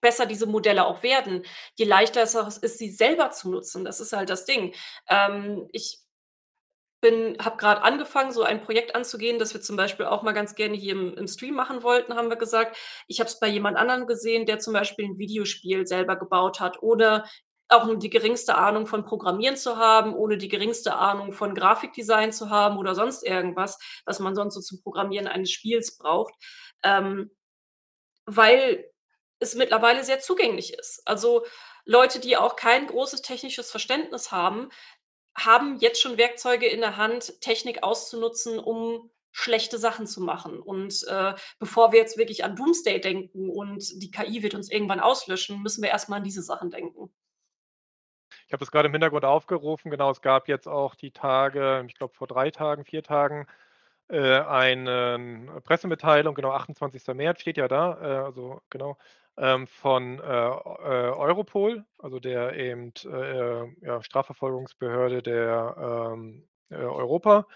besser 0.00 0.24
diese 0.24 0.46
Modelle 0.46 0.86
auch 0.86 1.02
werden, 1.02 1.44
je 1.74 1.84
leichter 1.84 2.22
es 2.22 2.34
ist, 2.34 2.78
sie 2.78 2.90
selber 2.90 3.30
zu 3.30 3.50
nutzen. 3.50 3.84
Das 3.84 4.00
ist 4.00 4.12
halt 4.12 4.30
das 4.30 4.44
Ding. 4.46 4.74
Ähm, 5.08 5.68
ich 5.72 5.98
bin 7.00 7.36
habe 7.42 7.56
grad 7.56 7.82
angefangen, 7.82 8.32
so 8.32 8.42
ein 8.42 8.60
Projekt 8.62 8.94
anzugehen, 8.94 9.38
das 9.38 9.54
wir 9.54 9.60
zum 9.62 9.76
Beispiel 9.76 10.06
auch 10.06 10.22
mal 10.22 10.32
ganz 10.32 10.54
gerne 10.54 10.76
hier 10.76 10.92
im 10.92 11.14
im 11.14 11.26
Stream 11.28 11.54
machen 11.54 11.82
wollten, 11.82 12.14
haben 12.16 12.28
wir 12.30 12.36
gesagt. 12.36 12.76
Ich 13.08 13.20
habe 13.20 13.28
es 13.28 13.38
bei 13.40 13.48
jemand 13.48 13.76
anderem 13.78 14.06
gesehen, 14.06 14.46
der 14.46 14.58
zum 14.58 14.72
Beispiel 14.74 15.06
'n 15.06 15.18
Videospiel 15.18 15.86
selber 15.86 16.16
gebaut 16.16 16.60
hat, 16.60 16.82
ohne 16.82 17.24
auch 17.68 17.86
nur 17.86 17.96
die 17.98 18.10
geringste 18.10 18.56
Ahnung 18.56 18.86
von 18.86 19.04
Programmieren 19.04 19.56
zu 19.56 19.76
haben, 19.78 20.14
ohne 20.14 20.36
die 20.38 20.48
geringste 20.48 20.94
Ahnung 20.96 21.32
von 21.32 21.54
Grafikdesign 21.54 22.32
zu 22.32 22.50
haben 22.50 22.76
oder 22.78 22.94
sonst 22.96 23.22
irgendwas, 23.24 23.78
was 24.04 24.18
man 24.20 24.34
sonst 24.34 24.54
so 24.54 24.60
zum 24.60 24.82
Programmieren 24.82 25.28
eines 25.28 25.50
Spiels 25.52 25.96
braucht. 25.98 26.34
Ähm, 26.82 27.30
weil 28.26 28.90
es 29.40 29.54
mittlerweile 29.54 30.04
sehr 30.04 30.20
zugänglich 30.20 30.74
ist. 30.74 31.02
Also, 31.06 31.44
Leute, 31.86 32.20
die 32.20 32.36
auch 32.36 32.56
kein 32.56 32.86
großes 32.86 33.22
technisches 33.22 33.70
Verständnis 33.70 34.32
haben, 34.32 34.68
haben 35.44 35.78
jetzt 35.78 36.00
schon 36.00 36.18
Werkzeuge 36.18 36.66
in 36.66 36.80
der 36.80 36.96
Hand, 36.96 37.40
Technik 37.40 37.82
auszunutzen, 37.82 38.58
um 38.58 39.10
schlechte 39.32 39.78
Sachen 39.78 40.06
zu 40.06 40.20
machen. 40.20 40.60
Und, 40.60 41.04
äh, 41.08 41.34
bevor 41.58 41.92
wir 41.92 42.00
jetzt 42.00 42.18
wirklich 42.18 42.44
an 42.44 42.56
Doomsday 42.56 43.00
denken 43.00 43.48
und 43.48 44.02
die 44.02 44.10
KI 44.10 44.42
wird 44.42 44.54
uns 44.54 44.70
irgendwann 44.70 45.00
auslöschen, 45.00 45.62
müssen 45.62 45.82
wir 45.82 45.90
erst 45.90 46.08
mal 46.08 46.16
an 46.16 46.24
diese 46.24 46.42
Sachen 46.42 46.70
denken. 46.70 47.12
Ich 48.46 48.52
habe 48.52 48.60
das 48.60 48.72
grade 48.72 48.88
im 48.88 48.92
Hintergrund 48.92 49.24
aufgerufen. 49.24 49.90
Genau, 49.92 50.10
es 50.10 50.22
gab 50.22 50.48
jetzt 50.48 50.66
auch 50.66 50.96
die 50.96 51.12
Tage 51.12 51.84
ich 51.86 51.94
glaube, 51.94 52.14
vor 52.14 52.26
3 52.26 52.50
Tagen, 52.50 52.84
4 52.84 53.02
Tagen, 53.04 53.46
äh, 54.08 54.40
einen 54.40 55.50
Pressemitteilung, 55.62 56.34
genau, 56.34 56.50
28. 56.50 57.14
März 57.14 57.40
steht 57.42 57.56
ja 57.56 57.68
da, 57.68 57.98
äh, 58.02 58.24
also 58.24 58.60
genau, 58.68 58.98
ähm, 59.40 59.66
von, 59.68 60.20
äh, 60.20 60.22
äh, 60.24 61.10
Europol, 61.12 61.86
also 61.98 62.20
der 62.20 62.54
eben, 62.56 62.92
äh, 63.06 63.66
ja, 63.86 64.02
Strafverfolgungsbehörde 64.04 65.22
der, 65.24 66.12
ähm, 66.14 66.48
äh, 66.70 66.76
Europa, 66.76 67.46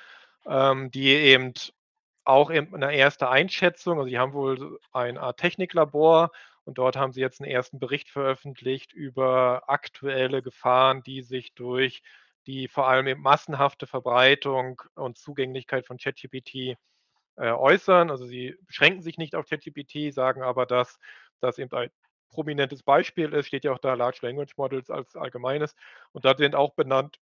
ähm, 0.47 0.91
die 0.93 1.09
eben 1.11 1.55
auch 2.25 2.51
eben 2.53 2.73
'ne 2.79 2.95
erste 2.97 3.29
Einschätzung 3.31 3.99
also, 3.99 4.09
die 4.11 4.19
haben 4.21 4.35
wohl 4.35 4.81
eine 4.93 5.21
Art 5.23 5.39
Techniklabor 5.41 6.31
und 6.65 6.79
dort 6.79 6.97
haben 6.97 7.13
sie 7.13 7.21
jetzt 7.23 7.41
'n 7.43 7.47
ersten 7.47 7.79
Bericht 7.81 8.11
veröffentlicht 8.11 8.93
über 8.95 9.65
aktuelle 9.69 10.43
Gefahren, 10.43 11.03
die 11.05 11.23
sich 11.23 11.55
durch 11.55 12.03
die 12.47 12.69
vor 12.69 12.89
allem 12.89 13.07
eben 13.09 13.23
massenhafte 13.23 13.87
Verbreitung 13.89 14.83
und 14.97 15.19
Zugänglichkeit 15.19 15.87
von 15.87 15.99
ChatGPT, 15.99 16.77
äh, 17.39 17.51
äußern. 17.53 18.11
Also, 18.11 18.27
sie 18.27 18.57
beschränken 18.67 19.03
sich 19.03 19.19
nicht 19.19 19.35
auf 19.37 19.47
ChatGPT, 19.49 20.13
sagen 20.15 20.43
aber, 20.45 20.67
dass 20.67 20.99
das 21.45 21.59
eben 21.59 21.73
ein 21.77 21.91
prominentes 22.31 22.83
Beispiel 22.83 23.33
ist, 23.33 23.47
steht 23.47 23.65
ja 23.65 23.73
auch 23.73 23.79
da 23.79 23.95
Large 23.95 24.21
Language 24.23 24.57
Models 24.57 24.91
als 24.91 25.17
Allgemeines. 25.17 25.75
Und 26.13 26.25
da 26.25 26.37
sind 26.37 26.55
auch 26.55 26.75
benannt 26.75 27.21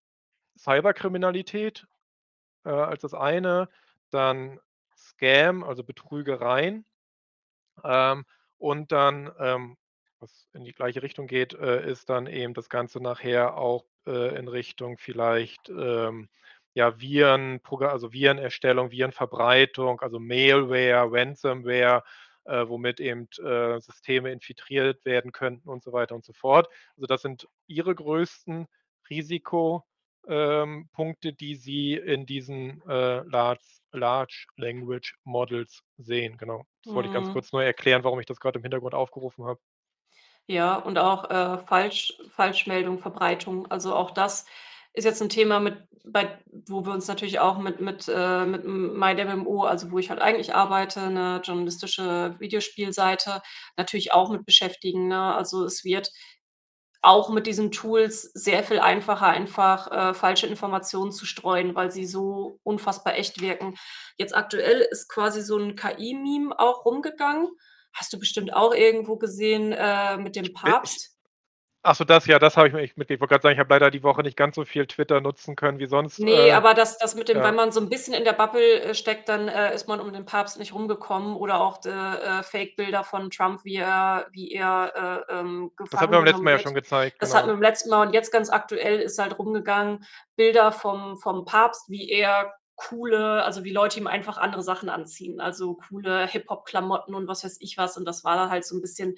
Cyberkriminalität, 0.59 1.86
äh, 2.65 2.70
als 2.70 3.03
das 3.03 3.15
eine, 3.15 3.69
dann 4.11 4.61
Scam, 4.97 5.65
also 5.65 5.85
Betrügereien, 5.85 6.86
ähm, 7.85 8.24
und 8.59 8.93
dann, 8.93 9.32
ähm, 9.39 9.77
was 10.20 10.49
in 10.53 10.65
die 10.65 10.73
gleiche 10.73 11.03
Richtung 11.03 11.27
geht, 11.27 11.55
äh, 11.55 11.89
ist 11.90 12.09
dann 12.11 12.27
eben 12.27 12.55
das 12.55 12.69
Ganze 12.69 13.01
nachher 13.01 13.57
auch, 13.57 13.85
äh, 14.07 14.36
in 14.39 14.49
Richtung 14.49 14.99
vielleicht, 14.99 15.69
ähm, 15.69 16.28
ja, 16.74 16.99
Virenprogra 17.01 17.89
also 17.89 18.12
Virenerstellung, 18.12 18.90
Virenverbreitung, 18.90 20.01
also 20.01 20.19
Malware, 20.19 21.09
Ransomware, 21.11 22.05
äh, 22.44 22.69
womit 22.69 23.01
eben, 23.01 23.28
äh, 23.44 23.81
Systeme 23.81 24.31
infiltriert 24.32 25.05
werden 25.05 25.32
könnten 25.32 25.69
und 25.69 25.82
so 25.82 25.93
weiter 25.93 26.14
und 26.14 26.24
so 26.24 26.32
fort. 26.32 26.69
Also, 26.97 27.06
das 27.06 27.23
sind 27.23 27.48
Ihre 27.66 27.94
größten 27.94 28.66
Risiko 29.10 29.85
ähm, 30.28 30.89
die 31.40 31.56
Sie 31.56 31.94
in 31.94 32.27
diesen, 32.27 32.81
äh, 32.89 33.23
Large 33.24 33.62
Large 33.93 34.47
Language 34.56 35.16
Models 35.24 35.82
sehen, 35.98 36.36
genau. 36.39 36.64
Das 36.85 36.94
wollte 36.94 37.06
ich 37.06 37.12
ganz 37.12 37.28
Mhm. 37.28 37.31
kurz 37.31 37.52
nur 37.52 37.62
erklären, 37.64 38.05
warum 38.05 38.20
ich 38.20 38.27
das 38.27 38.40
grad 38.40 38.56
im 38.56 38.62
Hintergrund 38.62 38.94
aufgerufen 38.94 39.44
habe. 39.44 39.60
Ja, 40.47 40.77
und 40.77 40.98
auch, 40.98 41.31
äh, 41.31 41.59
Falsch 41.59 42.12
Falschmeldung, 42.28 42.98
Verbreitung. 42.98 43.70
Also, 43.70 43.94
auch 43.94 44.10
das 44.10 44.47
ist 44.94 45.05
jetzt 45.05 45.23
'n 45.23 45.28
Thema 45.31 45.60
mit 45.60 45.77
bei 46.05 46.39
wo 46.66 46.85
wir 46.86 46.93
uns 46.93 47.06
natürlich 47.09 47.40
auch 47.40 47.59
mit 47.59 47.81
mit, 47.81 48.09
äh 48.09 48.44
mit 48.47 48.64
m 48.64 48.98
MyDevMo, 48.98 49.64
also, 49.64 49.90
wo 49.93 49.98
ich 49.98 50.10
halt 50.10 50.20
eigentlich 50.23 50.55
arbeite, 50.55 51.10
'ne 51.10 51.40
journalistische 51.44 52.36
Videospielseite, 52.40 53.43
natürlich 53.77 54.12
auch 54.12 54.31
mit 54.31 54.44
beschäftigen, 54.47 55.09
ne? 55.09 55.35
Also, 55.35 55.64
es 55.64 55.85
wird 55.85 56.10
auch 57.02 57.31
mit 57.31 57.47
diesen 57.48 57.73
Tools 57.73 58.23
sehr 58.35 58.64
viel 58.64 58.81
einfacher, 58.81 59.27
einfach, 59.28 59.90
äh, 59.93 60.14
falsche 60.14 60.47
Informationen 60.48 61.12
zu 61.12 61.27
streuen, 61.27 61.74
weil 61.77 61.90
sie 61.93 62.06
so 62.06 62.59
unfassbar 62.64 63.16
echt 63.16 63.40
wirken. 63.43 63.77
Jetzt 64.19 64.36
aktuell 64.36 64.81
ist 64.90 65.09
quasi 65.10 65.43
so 65.43 65.59
'n 65.59 65.77
KI-Meme 65.77 66.59
auch 66.60 66.85
rumgegangen. 66.86 67.48
Hast 67.94 68.12
du 68.14 68.19
bestimmt 68.20 68.55
auch 68.55 68.74
irgendwo 68.74 69.16
gesehen, 69.19 69.73
äh, 69.73 70.16
mit 70.19 70.36
dem 70.36 70.52
Papst. 70.55 71.11
Ach 71.82 71.94
so, 71.96 72.04
das 72.04 72.26
ja, 72.26 72.38
das 72.38 72.56
habe 72.56 72.68
ich 72.68 72.74
mir 72.74 72.82
ich 72.82 72.96
mit 72.96 73.10
ich 73.10 73.20
wollte 73.20 73.32
grad 73.34 73.42
sagen, 73.42 73.54
ich 73.54 73.59
habe 73.60 73.72
leider 73.74 73.90
die 73.90 74.02
Woche 74.02 74.22
nicht 74.22 74.36
ganz 74.36 74.56
so 74.56 74.64
viel 74.64 74.86
Twitter 74.86 75.20
nutzen 75.20 75.56
können 75.56 75.78
wie 75.78 75.86
sonst, 75.86 76.24
Ne, 76.24 76.30
äh, 76.30 76.52
aber 76.52 76.74
das 76.74 76.98
das 76.98 77.14
mit 77.14 77.28
dem 77.30 77.42
ja. 77.42 77.42
wenn 77.42 77.54
man 77.54 77.72
so 77.72 77.80
'n 77.80 77.88
bisschen 77.88 78.12
in 78.12 78.24
der 78.24 78.34
Bubble, 78.34 78.80
äh, 78.82 78.94
steckt, 78.94 79.30
dann, 79.30 79.48
äh, 79.48 79.74
ist 79.74 79.88
man 79.88 79.98
um 79.98 80.12
den 80.12 80.26
Papst 80.26 80.59
nicht 80.59 80.74
rumgekommen 80.74 81.34
oder 81.36 81.60
auch 81.60 81.82
äh, 81.86 82.42
Fake-Bilder 82.42 83.02
von 83.02 83.30
Trump, 83.30 83.64
wie 83.64 83.76
er 83.76 84.26
wie 84.32 84.50
er, 84.52 85.24
äh, 85.30 85.32
ähm, 85.40 85.72
Das 85.90 86.00
hatten 86.00 86.12
wir 86.12 86.18
gefangen 86.18 86.18
beim 86.18 86.24
letzten 86.26 86.44
Mal 86.44 86.52
ja 86.52 86.59
schon 86.59 86.74
gezeigt, 86.74 87.20
Das 87.20 87.34
hatten 87.34 87.48
wir 87.48 87.52
genau. 87.52 87.54
beim 87.54 87.62
letzten 87.62 87.90
Mal 87.90 88.06
und 88.09 88.14
jetzt 88.14 88.32
ganz 88.32 88.50
aktuell 88.50 89.00
ist 89.00 89.18
halt 89.18 89.38
rumgegangen, 89.38 90.04
Bilder 90.36 90.72
vom 90.72 91.16
vom 91.18 91.44
Papst, 91.44 91.88
wie 91.90 92.10
er 92.10 92.54
coole 92.76 93.44
also, 93.44 93.64
wie 93.64 93.72
Leute 93.72 94.00
ihm 94.00 94.06
einfach 94.09 94.38
andere 94.38 94.62
Sachen 94.62 94.88
anziehen, 94.88 95.40
also, 95.40 95.76
coole 95.88 96.26
Hip-Hop-Klamotten 96.26 97.14
und 97.14 97.28
was 97.28 97.44
weiß 97.44 97.59
ich 97.60 97.78
was. 97.78 97.96
Und 97.96 98.04
das 98.06 98.24
war 98.24 98.36
dann 98.36 98.50
halt 98.50 98.64
so 98.66 98.74
'n 98.76 98.80
bisschen 98.82 99.16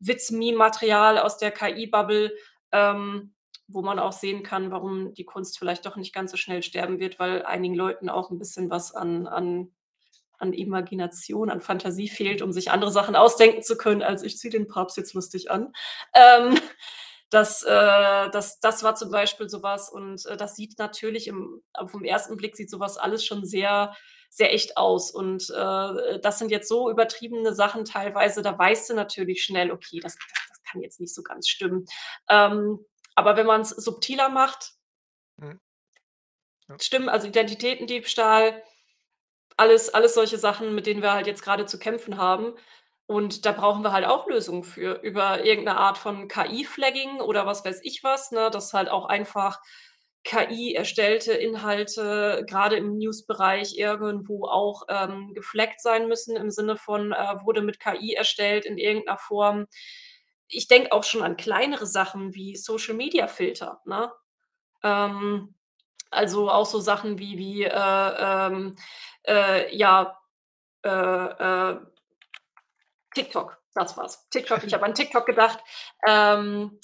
Witz-Meme-Material 0.00 1.18
aus 1.18 1.38
der 1.38 1.50
KI-Bubble, 1.52 2.32
ähm, 2.72 3.34
wo 3.68 3.82
man 3.82 3.98
auch 3.98 4.12
sehen 4.12 4.42
kann, 4.42 4.70
warum 4.70 5.14
die 5.14 5.24
Kunst 5.24 5.58
vielleicht 5.58 5.86
doch 5.86 5.96
nicht 5.96 6.14
ganz 6.14 6.30
so 6.30 6.36
schnell 6.38 6.62
sterben 6.62 6.98
wird, 7.00 7.18
weil 7.18 7.44
einigen 7.44 7.74
Leuten 7.74 8.08
auch 8.10 8.30
'n 8.30 8.38
bisschen 8.38 8.70
was 8.70 8.94
an 8.94 9.26
an 9.26 9.72
an 10.38 10.52
Imagination, 10.54 11.50
an 11.50 11.60
Fantasie 11.62 12.08
fehlt, 12.08 12.42
um 12.42 12.52
sich 12.52 12.70
andere 12.72 12.90
Sachen 12.92 13.16
ausdenken 13.16 13.62
zu 13.62 13.76
können, 13.78 14.02
als: 14.02 14.22
„Ich 14.24 14.38
ziehe 14.38 14.52
den 14.52 14.68
Papst 14.68 14.96
jetzt 14.98 15.14
lustig 15.14 15.50
an.“ 15.52 15.72
Ähm, 16.14 16.58
das 17.30 17.62
äh, 17.64 18.30
das 18.30 18.60
das 18.60 18.82
war 18.84 18.94
zum 18.96 19.10
Beispiel 19.12 19.48
so 19.50 19.62
was 19.64 19.90
und, 19.90 20.26
äh, 20.26 20.36
das 20.38 20.56
sieht 20.56 20.78
natürlich 20.78 21.28
im 21.28 21.62
aufm 21.74 22.04
ersten 22.04 22.36
Blick 22.38 22.56
sieht 22.56 22.70
so 22.70 22.80
was 22.80 22.98
alles 22.98 23.24
schon 23.26 23.44
sehr, 23.46 23.94
sehr 24.30 24.52
echt 24.54 24.76
aus. 24.76 25.10
Und, 25.12 25.50
äh, 25.50 26.20
das 26.20 26.38
sind 26.38 26.50
jetzt 26.50 26.68
so 26.68 26.90
übertriebene 26.90 27.54
Sachen 27.54 27.84
teilweise, 27.84 28.42
da 28.42 28.58
weißt 28.58 28.90
du 28.90 28.94
natürlich 28.94 29.42
schnell: 29.44 29.70
„Okay, 29.72 30.00
das 30.00 30.16
das 30.16 30.26
das 30.50 30.62
kann 30.72 30.82
jetzt 30.82 31.00
nicht 31.00 31.14
so 31.14 31.22
ganz 31.22 31.48
stimmen.“ 31.48 31.86
Ähm, 32.30 32.84
aber 33.16 33.36
wenn 33.36 33.46
man's 33.46 33.70
subtiler 33.70 34.28
macht 34.30 34.72
Mhm. 35.38 35.58
Ja. 36.68 36.78
stimmen, 36.80 37.08
also, 37.08 37.26
Identitätendiebstahl, 37.28 38.62
alles 39.56 39.94
alles 39.94 40.14
solche 40.14 40.38
Sachen, 40.38 40.74
mit 40.74 40.86
denen 40.86 41.02
wir 41.02 41.12
halt 41.14 41.26
jetzt 41.28 41.42
grade 41.42 41.66
zu 41.66 41.78
kämpfen 41.78 42.18
haben. 42.18 42.54
Und 43.06 43.46
da 43.46 43.52
brauchen 43.52 43.82
wir 43.84 43.92
halt 43.92 44.06
auch 44.06 44.28
Lösungen 44.28 44.64
für, 44.64 45.00
über 45.02 45.44
irgend 45.44 45.66
'ne 45.66 45.76
Art 45.78 45.98
von 45.98 46.28
KI-Flagging 46.28 47.20
oder 47.20 47.46
was 47.46 47.64
weiß 47.64 47.80
ich 47.84 48.04
was, 48.04 48.32
ne, 48.32 48.50
dass 48.50 48.74
halt 48.74 48.90
auch 48.90 49.06
einfach 49.06 49.60
KI-erstellte 50.24 51.32
Inhalte, 51.32 52.44
grade 52.48 52.76
im 52.76 52.98
News-Bereich 52.98 53.78
irgendwo 53.78 54.46
auch, 54.46 54.82
ähm, 54.88 55.32
geflaggt 55.34 55.80
sein 55.80 56.08
müssen 56.08 56.36
im 56.36 56.50
Sinne 56.50 56.76
von, 56.76 57.12
äh, 57.12 57.36
wurde 57.44 57.62
mit 57.62 57.80
KI 57.80 58.14
erstellt 58.14 58.64
in 58.66 58.78
irgend 58.78 59.06
'ner 59.06 59.18
Form. 59.18 59.66
Ich 60.48 60.68
denke 60.68 60.92
auch 60.92 61.04
schon 61.04 61.22
an 61.22 61.36
kleinere 61.36 61.86
Sachen 61.86 62.34
wie 62.34 62.56
Social-Media-Filter, 62.56 63.80
ne? 63.86 64.12
Ähm, 64.84 65.54
also, 66.10 66.50
auch 66.50 66.66
so 66.66 66.80
Sachen 66.80 67.18
wie 67.20 67.38
wie, 67.38 67.64
äh, 67.64 67.70
ähm, 67.72 68.76
äh, 69.28 69.76
ja, 69.76 70.18
äh, 70.84 70.90
äh 70.90 71.80
TikTok, 73.14 73.58
das 73.74 73.96
war's. 73.96 74.28
TikTok, 74.30 74.64
ich 74.64 74.74
habe 74.74 74.84
an 74.84 74.94
TikTok 74.94 75.26
gedacht. 75.26 75.60
Ähm, 76.06 76.78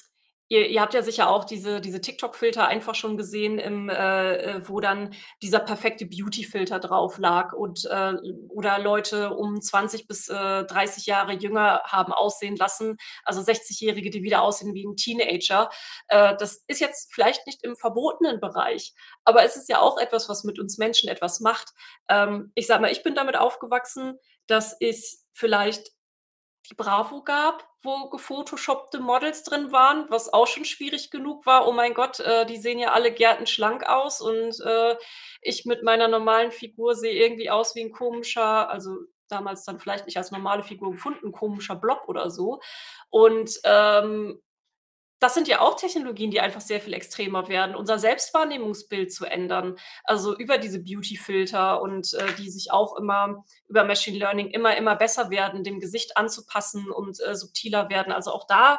ihr 0.49 0.69
ihr 0.69 0.81
habt 0.83 0.95
ja 0.95 1.03
sicher 1.03 1.29
auch 1.31 1.45
diese 1.45 1.81
diese 1.81 2.01
TikTok-Filter 2.01 2.67
einfach 2.69 2.95
schon 2.95 3.17
gesehen 3.17 3.59
im 3.59 3.89
äh, 3.89 4.37
äh, 4.59 4.69
wo 4.69 4.81
dann 4.81 5.15
dieser 5.43 5.61
perfekte 5.61 6.07
Beauty-Filter 6.07 6.79
drauf 6.81 7.19
lag 7.19 7.53
und, 7.53 7.85
äh 7.87 8.13
oder 8.49 8.79
Leute 8.79 9.31
um 9.35 9.61
20 9.61 10.07
bis, 10.07 10.29
äh, 10.29 10.65
30 10.65 11.07
Jahre 11.07 11.33
jünger 11.35 11.83
haben 11.85 12.13
aussehen 12.13 12.57
lassen, 12.57 12.97
also, 13.25 13.43
Sechzigjährige, 13.43 14.11
die 14.11 14.23
wieder 14.23 14.43
aussehen 14.43 14.75
wie 14.75 14.85
'n 14.87 14.97
Teenager. 14.97 15.71
Äh, 16.09 16.37
das 16.39 16.63
ist 16.69 16.81
jetzt 16.81 17.13
vielleicht 17.15 17.47
nicht 17.47 17.63
im 17.65 17.77
verbotenen 17.77 18.41
Bereich, 18.41 18.95
aber 19.25 19.45
es 19.45 19.57
ist 19.57 19.69
ja 19.69 19.81
auch 19.81 19.99
etwas, 19.99 20.29
was 20.29 20.45
mit 20.45 20.59
uns 20.59 20.79
Menschen 20.79 21.09
etwas 21.09 21.41
macht. 21.41 21.71
Ähm, 22.09 22.53
ich 22.55 22.67
sage 22.67 22.83
mal, 22.83 22.93
ich 22.93 23.03
bin 23.03 23.15
damit 23.15 23.37
aufgewachsen, 23.37 24.19
dass 24.47 24.77
es 24.81 25.25
vielleicht 25.33 25.89
die 26.71 26.75
Bravo 26.75 27.23
gab, 27.23 27.69
wo 27.83 28.09
gefotoshoppte 28.11 29.01
Models 29.01 29.43
drin 29.45 29.73
waren, 29.73 30.07
was 30.11 30.33
auch 30.33 30.47
schon 30.47 30.65
schwierig 30.65 31.11
genug 31.11 31.47
war. 31.47 31.67
Oh 31.69 31.73
mein 31.73 31.95
Gott, 31.95 32.21
äh, 32.21 32.47
die 32.47 32.57
sehen 32.57 32.79
ja 32.79 32.93
alle 32.93 33.13
gärtenschlank 33.13 33.87
aus 33.87 34.21
und, 34.21 34.61
äh, 34.61 34.97
ich 35.43 35.67
mit 35.67 35.83
meiner 35.83 36.09
normalen 36.09 36.51
Figur 36.53 36.95
sehe 36.95 37.13
irgendwie 37.15 37.51
aus 37.51 37.75
wie 37.75 37.83
'n 37.83 37.93
komischer 37.93 38.71
also, 38.71 38.97
damals 39.29 39.65
dann 39.65 39.79
vielleicht 39.81 40.07
nicht 40.07 40.17
als 40.19 40.31
normale 40.31 40.63
Figur 40.63 40.93
gefunden, 40.93 41.33
komischer 41.33 41.77
Blob 41.77 42.03
oder 42.09 42.31
so. 42.31 42.61
Und, 43.11 43.51
ähm, 43.65 44.41
das 45.25 45.35
sind 45.35 45.49
ja 45.49 45.61
auch 45.61 45.77
Technologien, 45.77 46.31
die 46.31 46.41
einfach 46.41 46.61
sehr 46.61 46.81
viel 46.81 46.93
extremer 46.95 47.49
werden, 47.49 47.75
unser 47.77 47.99
Selbstwahrnehmungsbild 47.99 49.13
zu 49.13 49.27
ändern. 49.27 49.77
Also, 50.05 50.37
über 50.37 50.59
diese 50.59 50.81
Beauty-Filter 50.83 51.83
und, 51.83 52.15
äh, 52.15 52.33
die 52.39 52.51
sich 52.51 52.71
auch 52.73 52.97
immer 52.97 53.45
über 53.69 53.85
Machine 53.85 54.19
Learning 54.19 54.49
immer, 54.51 54.77
immer 54.77 54.97
besser 54.97 55.31
werden, 55.31 55.65
dem 55.65 55.81
Gesicht 55.81 56.17
anzupassen 56.17 56.91
und, 56.91 57.21
äh, 57.21 57.35
subtiler 57.37 57.89
werden. 57.91 58.13
Also, 58.13 58.33
auch 58.33 58.47
da 58.47 58.79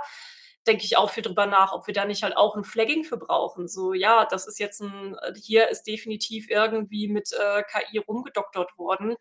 denke 0.67 0.83
ich 0.85 0.97
auch 0.97 1.09
viel 1.11 1.23
drüber 1.23 1.45
nach, 1.45 1.73
ob 1.73 1.87
wir 1.87 1.93
da 1.93 2.05
nicht 2.05 2.23
halt 2.23 2.37
auch 2.37 2.55
'n 2.57 2.63
Flagging 2.63 3.03
für 3.03 3.17
brauchen. 3.17 3.67
So, 3.67 3.93
ja, 3.93 4.25
das 4.25 4.47
ist 4.47 4.59
jetzt 4.59 4.81
'n 4.81 5.15
äh, 5.21 5.33
hier 5.39 5.69
ist 5.69 5.83
definitiv 5.83 6.49
irgendwie 6.49 7.07
mit, 7.07 7.31
äh, 7.33 7.63
KI 7.63 7.99
rumgedoktert 7.99 8.77
worden, 8.77 9.15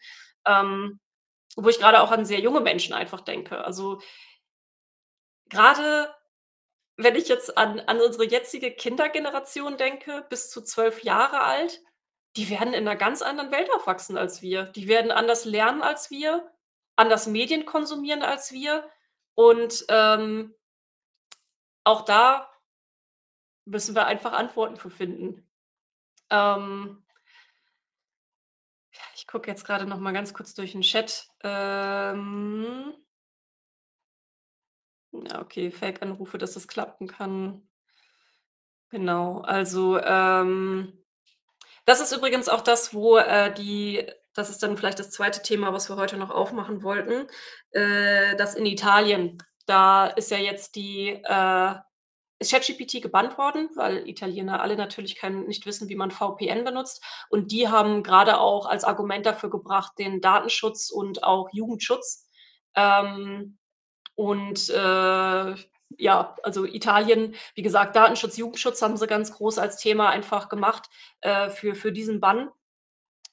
ähm, 0.47 1.01
wo 1.57 1.69
ich 1.71 1.79
grade 1.81 2.03
auch 2.03 2.11
an 2.13 2.25
sehr 2.27 2.41
junge 2.41 2.61
Menschen 2.63 2.95
einfach 2.95 3.23
denke. 3.23 3.65
Also 3.65 4.01
grade 5.51 6.09
wenn 6.97 7.17
ich 7.17 7.29
jetzt 7.29 7.57
an 7.59 7.81
an 7.81 8.01
unsere 8.01 8.25
jetzige 8.25 8.71
Kindergeneration 8.73 9.77
denke, 9.77 10.25
bis 10.31 10.51
zu 10.51 10.63
12 10.63 11.03
Jahre 11.05 11.41
alt, 11.43 11.83
die 12.37 12.51
werden 12.51 12.75
in 12.75 12.85
'ner 12.85 12.97
ganz 12.97 13.23
anderen 13.23 13.51
Welt 13.53 13.71
aufwachsen 13.75 14.17
als 14.19 14.43
wir. 14.43 14.65
Die 14.65 14.89
werden 14.89 15.11
anders 15.13 15.45
lernen 15.45 15.83
als 15.83 16.11
wir, 16.11 16.51
anders 16.97 17.27
Medien 17.27 17.67
konsumieren 17.67 18.23
als 18.23 18.53
wir 18.53 18.89
und, 19.35 19.85
ähm 19.89 20.55
auch 21.87 22.03
da 22.03 22.49
müssen 23.67 23.95
wir 23.95 24.07
einfach 24.07 24.33
Antworten 24.33 24.77
für 24.77 24.91
finden. 24.91 25.47
Ähm 26.31 27.03
ich 29.17 29.27
gucke 29.27 29.49
jetzt 29.51 29.65
grade 29.65 29.87
noch 29.87 29.99
mal 30.01 30.13
ganz 30.13 30.35
kurz 30.35 30.55
durch 30.55 30.75
'n 30.75 30.83
Chat. 30.83 31.29
Ähm 31.43 32.95
Ja, 35.15 35.41
okay, 35.41 35.71
Fake-Anrufe, 35.71 36.39
dass 36.39 36.55
das 36.55 36.69
klappen 36.69 37.07
kann. 37.07 37.69
Genau, 38.91 39.41
also, 39.41 39.99
ähm, 40.01 41.05
das 41.85 42.01
ist 42.01 42.13
übrigens 42.17 42.49
auch 42.49 42.63
das, 42.63 42.95
wo, 42.95 43.17
äh, 43.19 43.53
die 43.55 44.07
das 44.35 44.51
ist 44.51 44.63
dann 44.63 44.77
vielleicht 44.77 44.99
das 44.99 45.11
2. 45.13 45.31
Thema, 45.43 45.73
was 45.73 45.89
wir 45.89 45.97
heute 45.97 46.17
noch 46.17 46.31
aufmachen 46.31 46.83
wollten, 46.83 47.29
äh, 47.71 48.35
dass 48.37 48.55
in 48.57 48.67
Italien 48.67 49.39
da 49.67 50.07
ist 50.07 50.31
ja 50.31 50.39
jetzt 50.39 50.77
die 50.77 51.09
äh, 51.25 51.75
ist 52.39 52.51
ChatGPT 52.51 53.01
gebannt 53.01 53.39
worden, 53.39 53.71
weil 53.77 54.09
Italiener 54.09 54.61
alle 54.61 54.77
natürlich 54.77 55.17
kein 55.17 55.45
nicht 55.47 55.67
wissen, 55.67 55.89
wie 55.89 55.95
man 55.97 56.11
VPN 56.11 56.65
benutzt. 56.65 57.03
Und 57.31 57.53
die 57.53 57.69
haben 57.69 58.03
grade 58.03 58.39
auch 58.41 58.67
als 58.67 58.85
Argument 58.85 59.25
dafür 59.25 59.51
gebracht, 59.51 59.93
den 59.99 60.21
Datenschutz 60.21 60.91
und 60.91 61.23
auch 61.25 61.49
Jugendschutz. 61.53 62.29
Ähm 62.75 63.57
Und, 64.17 64.71
äh, 64.71 65.55
ja, 65.99 66.37
also 66.43 66.65
Italien, 66.65 67.35
wie 67.55 67.63
gesagt, 67.63 67.97
Datenschutz, 67.97 68.37
Jugendschutz 68.37 68.83
haben 68.83 68.97
sie 68.97 69.07
ganz 69.07 69.33
groß 69.33 69.59
als 69.59 69.77
Thema 69.77 70.11
einfach 70.11 70.49
gemacht, 70.49 70.89
äh, 71.21 71.51
für 71.51 71.75
für 71.75 71.93
diesen 71.93 72.21
Bann, 72.21 72.51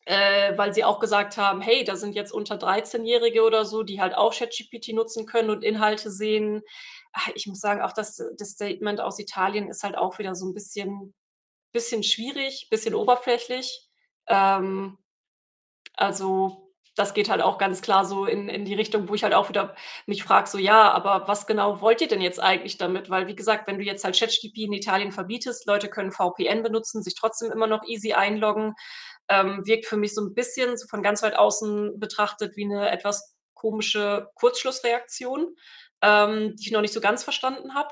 äh, 0.06 0.58
weil 0.58 0.74
sie 0.74 0.84
auch 0.86 1.00
gesagt 1.00 1.38
haben: 1.38 1.62
„Hey, 1.62 1.84
da 1.86 1.96
sind 1.98 2.16
jetzt 2.16 2.32
unter 2.34 2.58
Dreizehnjährige 2.58 3.44
oder 3.44 3.66
so, 3.66 3.84
die 3.84 4.02
halt 4.02 4.16
auch 4.16 4.34
ChatGPT 4.36 4.90
nutzen 4.94 5.26
können 5.28 5.50
und 5.52 5.64
Inhalte 5.64 6.12
sehen.“ 6.12 6.64
Ah, 7.14 7.32
ich 7.36 7.48
muss 7.48 7.60
sagen, 7.62 7.82
auch 7.82 7.94
das 7.94 8.22
das 8.38 8.52
Statement 8.52 9.02
aus 9.02 9.20
Italien 9.20 9.70
ist 9.70 9.84
halt 9.84 9.98
auch 9.98 10.20
wieder 10.20 10.36
so 10.36 10.46
'n 10.48 10.54
bisschen 10.54 11.14
bisschen 11.74 12.04
schwierig, 12.04 12.68
bisschen 12.72 12.96
oberflächlich. 12.96 13.88
Ähm, 14.28 14.98
also, 15.96 16.71
das 16.96 17.14
geht 17.14 17.30
halt 17.30 17.42
auch 17.42 17.58
ganz 17.58 17.82
klar 17.82 18.06
so 18.06 18.26
in 18.26 18.50
in 18.50 18.66
die 18.66 18.76
Richtung, 18.76 19.10
wo 19.10 19.16
ich 19.16 19.24
halt 19.24 19.34
auch 19.34 19.50
wieder 19.50 19.76
mich 20.08 20.24
frage, 20.24 20.48
so: 20.50 20.58
„Ja, 20.58 20.92
aber 20.92 21.28
was 21.28 21.48
genau 21.48 21.82
wollt 21.82 22.02
ihr 22.02 22.08
denn 22.08 22.22
jetzt 22.22 22.40
eigentlich 22.42 22.78
damit?“ 22.78 23.10
Weil 23.10 23.28
wie 23.28 23.36
gesagt, 23.36 23.68
wenn 23.68 23.78
du 23.80 23.84
jetzt 23.86 24.04
halt 24.04 24.18
ChatGPT 24.20 24.60
in 24.66 24.74
Italien 24.74 25.12
verbietest, 25.12 25.66
Leute 25.68 25.90
können 25.90 26.12
VPN 26.12 26.64
benutzen, 26.64 27.04
sich 27.04 27.16
trotzdem 27.16 27.52
immer 27.52 27.68
noch 27.68 27.84
easy 27.88 28.14
einloggen, 28.14 28.74
ähm, 29.30 29.62
wirkt 29.66 29.86
für 29.88 29.98
mich 29.98 30.14
so 30.16 30.22
'n 30.22 30.34
bisschen 30.36 30.78
so 30.78 30.88
von 30.90 31.04
ganz 31.04 31.24
weit 31.24 31.38
außen 31.38 32.00
betrachtet 32.00 32.58
wie 32.58 32.66
'ne 32.66 32.90
etwas 32.92 33.36
komische 33.56 34.30
Kurzschlussreaktion, 34.36 35.56
ähm, 36.02 36.56
die 36.58 36.68
ich 36.68 36.72
noch 36.74 36.82
nicht 36.82 36.94
so 36.94 37.02
ganz 37.02 37.24
verstanden 37.24 37.76
habe. 37.76 37.90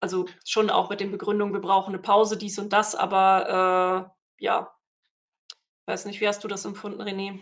Also, 0.00 0.26
schon 0.46 0.70
auch 0.70 0.90
mit 0.90 1.00
den 1.00 1.12
Begründungen: 1.12 1.54
„Wir 1.54 1.60
brauchen 1.62 1.92
'ne 1.92 2.00
Pause“, 2.00 2.36
dies 2.38 2.58
und 2.60 2.72
das, 2.74 2.94
aber, 2.96 4.08
äh, 4.40 4.44
ja. 4.44 4.72
Weiß 5.88 6.04
nicht, 6.06 6.20
wie 6.20 6.28
hast 6.28 6.44
du 6.44 6.48
das 6.48 6.64
empfunden, 6.64 7.02
René, 7.02 7.40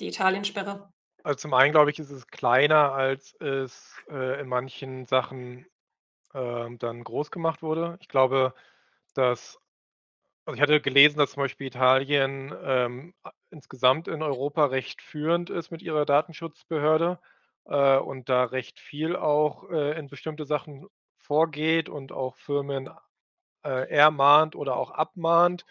die 0.00 0.08
Italiensperre? 0.08 0.90
Also, 1.22 1.36
zum 1.36 1.54
einen 1.54 1.72
glaube 1.72 1.90
ich, 1.90 1.98
ist 1.98 2.10
es 2.10 2.26
kleiner, 2.28 2.92
als 2.92 3.34
es, 3.40 3.94
äh, 4.10 4.40
in 4.40 4.48
manchen 4.48 5.06
Sachen, 5.06 5.66
ähm, 6.34 6.78
dann 6.78 7.04
groß 7.04 7.30
gemacht 7.30 7.62
wurde. 7.62 7.98
Ich 8.00 8.08
glaube, 8.08 8.54
dass 9.14 9.58
also, 10.46 10.56
ich 10.56 10.62
hatte 10.62 10.80
gelesen, 10.80 11.18
dass 11.18 11.32
zum 11.32 11.42
Beispiel 11.44 11.68
Italien, 11.68 12.54
ähm, 12.64 13.14
insgesamt 13.50 14.08
in 14.08 14.22
Europa 14.22 14.66
recht 14.66 15.02
führend 15.02 15.50
ist 15.50 15.70
mit 15.70 15.82
ihrer 15.82 16.04
Datenschutzbehörde, 16.06 17.20
äh, 17.66 17.96
und 17.98 18.28
da 18.28 18.44
recht 18.44 18.80
viel 18.80 19.16
auch, 19.16 19.70
äh, 19.70 19.98
in 19.98 20.08
bestimmte 20.08 20.46
Sachen 20.46 20.88
vorgeht 21.18 21.88
und 21.88 22.12
auch 22.12 22.36
Firmen, 22.36 22.90
äh, 23.64 23.88
ermahnt 23.90 24.56
oder 24.56 24.76
auch 24.76 24.90
abmahnt. 24.92 25.66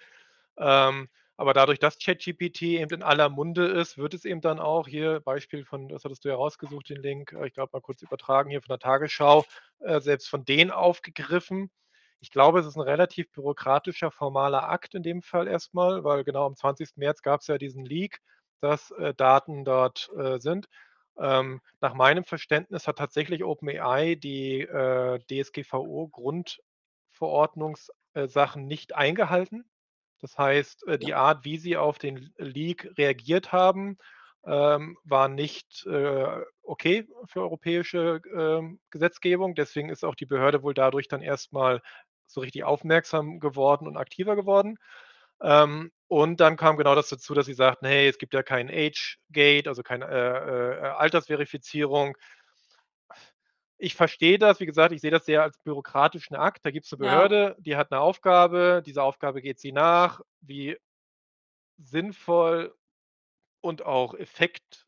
Ähm, 0.58 1.10
aber 1.40 1.54
dadurch, 1.54 1.80
dass 1.80 1.98
ChatGPT 2.00 2.62
eben 2.64 2.94
in 2.96 3.04
aller 3.04 3.30
Munde 3.30 3.66
ist, 3.68 3.98
wird 3.98 4.14
es 4.14 4.26
eben 4.26 4.42
dann 4.42 4.60
auch 4.60 4.88
hier 4.88 5.20
Beispiel 5.22 5.66
von 5.66 5.88
das 5.90 6.04
hattest 6.06 6.26
du 6.26 6.30
ja 6.30 6.36
rausgesucht, 6.36 6.90
den 6.90 7.02
Link, 7.02 7.34
äh, 7.34 7.48
ich 7.48 7.54
glaube 7.54 7.70
mal 7.74 7.82
kurz 7.82 8.02
übertragen 8.02 8.50
hier 8.50 8.62
von 8.62 8.70
der 8.70 8.80
Tagesschau, 8.80 9.46
äh, 9.80 10.00
selbst 10.02 10.30
von 10.30 10.46
denen 10.46 10.72
aufgegriffen. 10.72 11.70
Ich 12.22 12.32
glaube, 12.32 12.60
es 12.60 12.66
ist 12.68 12.76
'n 12.78 12.82
relativ 12.82 13.32
bürokratischer, 13.32 14.12
formaler 14.12 14.70
Akt 14.70 14.96
in 14.96 15.04
dem 15.04 15.22
Fall 15.22 15.48
erst 15.48 15.74
mal, 15.74 16.04
weil 16.04 16.24
genau 16.24 16.46
am 16.46 16.56
20. 16.56 17.00
März 17.00 17.22
gab's 17.22 17.48
ja 17.48 17.58
diesen 17.58 17.86
Leak, 17.86 18.20
dass, 18.62 18.92
äh, 18.92 19.14
Daten 19.16 19.64
dort, 19.66 20.10
sind. 20.40 20.68
Ähm, 21.18 21.62
nach 21.82 21.94
meinem 21.94 22.24
Verständnis 22.26 22.88
hat 22.88 22.98
tatsächlich 22.98 23.44
OpenAI 23.44 24.16
die, 24.16 24.62
äh, 24.62 25.20
DSGVO-Grundverordnungs 25.30 27.90
äh, 28.14 28.28
Sachen 28.28 28.66
nicht 28.68 28.96
eingehalten. 28.96 29.66
Das 30.22 30.38
heißt, 30.38 30.88
äh, 30.88 31.00
die. 31.00 31.14
Art, 31.14 31.46
wie 31.46 31.58
sie 31.58 31.78
auf 31.78 31.98
den 32.00 32.34
Leak 32.38 32.90
reagiert 32.98 33.52
haben, 33.52 33.98
ähm, 34.46 34.98
war 35.04 35.28
nicht, 35.30 35.86
äh, 35.88 36.42
okay 36.64 37.08
für 37.26 37.42
europäische, 37.42 38.22
ähm, 38.36 38.80
Gesetzgebung. 38.90 39.56
Deswegen 39.56 39.90
ist 39.90 40.04
auch 40.06 40.16
die 40.16 40.26
Behörde 40.26 40.64
wohl 40.64 40.74
dadurch 40.74 41.08
dann 41.08 41.22
erst 41.22 41.54
mal 41.54 41.82
so 42.28 42.42
richtig 42.42 42.64
aufmerksam 42.64 43.40
geworden 43.40 43.88
und 43.88 43.98
aktiver 43.98 44.36
geworden. 44.36 44.78
Ähm, 45.42 45.92
und 46.08 46.40
dann 46.42 46.58
kam 46.58 46.78
genau 46.78 46.96
das 46.96 47.10
dazu, 47.10 47.34
dass 47.34 47.46
sie 47.46 47.54
sagten: 47.54 47.86
„Hey, 47.88 48.08
es 48.08 48.18
gibt 48.18 48.34
ja 48.34 48.44
kein 48.44 48.70
Age-Gate, 48.70 49.68
also 49.68 49.84
keine, 49.84 50.06
äh, 50.08 50.80
äh, 50.88 50.90
Altersverifizierung.“ 50.92 52.16
Ich 53.82 53.96
verstehe 53.96 54.38
das. 54.38 54.60
Wie 54.60 54.66
gesagt, 54.66 54.92
ich 54.94 55.00
sehe 55.00 55.10
das 55.10 55.26
sehr 55.26 55.42
als 55.42 55.58
bürokratischen 55.60 56.36
Akt. 56.36 56.66
Da 56.66 56.70
gibt's 56.72 56.92
'ne 56.92 56.98
Ja. 57.00 57.30
Behörde, 57.30 57.56
die 57.60 57.78
hat 57.78 57.92
'ne 57.92 58.00
Aufgabe. 58.02 58.84
Dieser 58.86 59.04
Aufgabe 59.06 59.42
geht 59.42 59.58
sie 59.60 59.72
nach. 59.72 60.20
Wie 60.42 60.78
sinnvoll 61.78 62.76
und 63.62 63.84
auch 63.86 64.14
effekt 64.16 64.88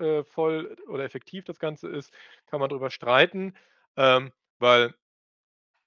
äh, 0.00 0.22
oder 0.36 1.04
effektiv 1.04 1.44
das 1.44 1.58
Ganze 1.60 1.88
ist, 1.88 2.12
kann 2.46 2.60
man 2.60 2.70
drüber 2.70 2.90
streiten, 2.90 3.54
ähm, 3.96 4.32
weil 4.60 4.94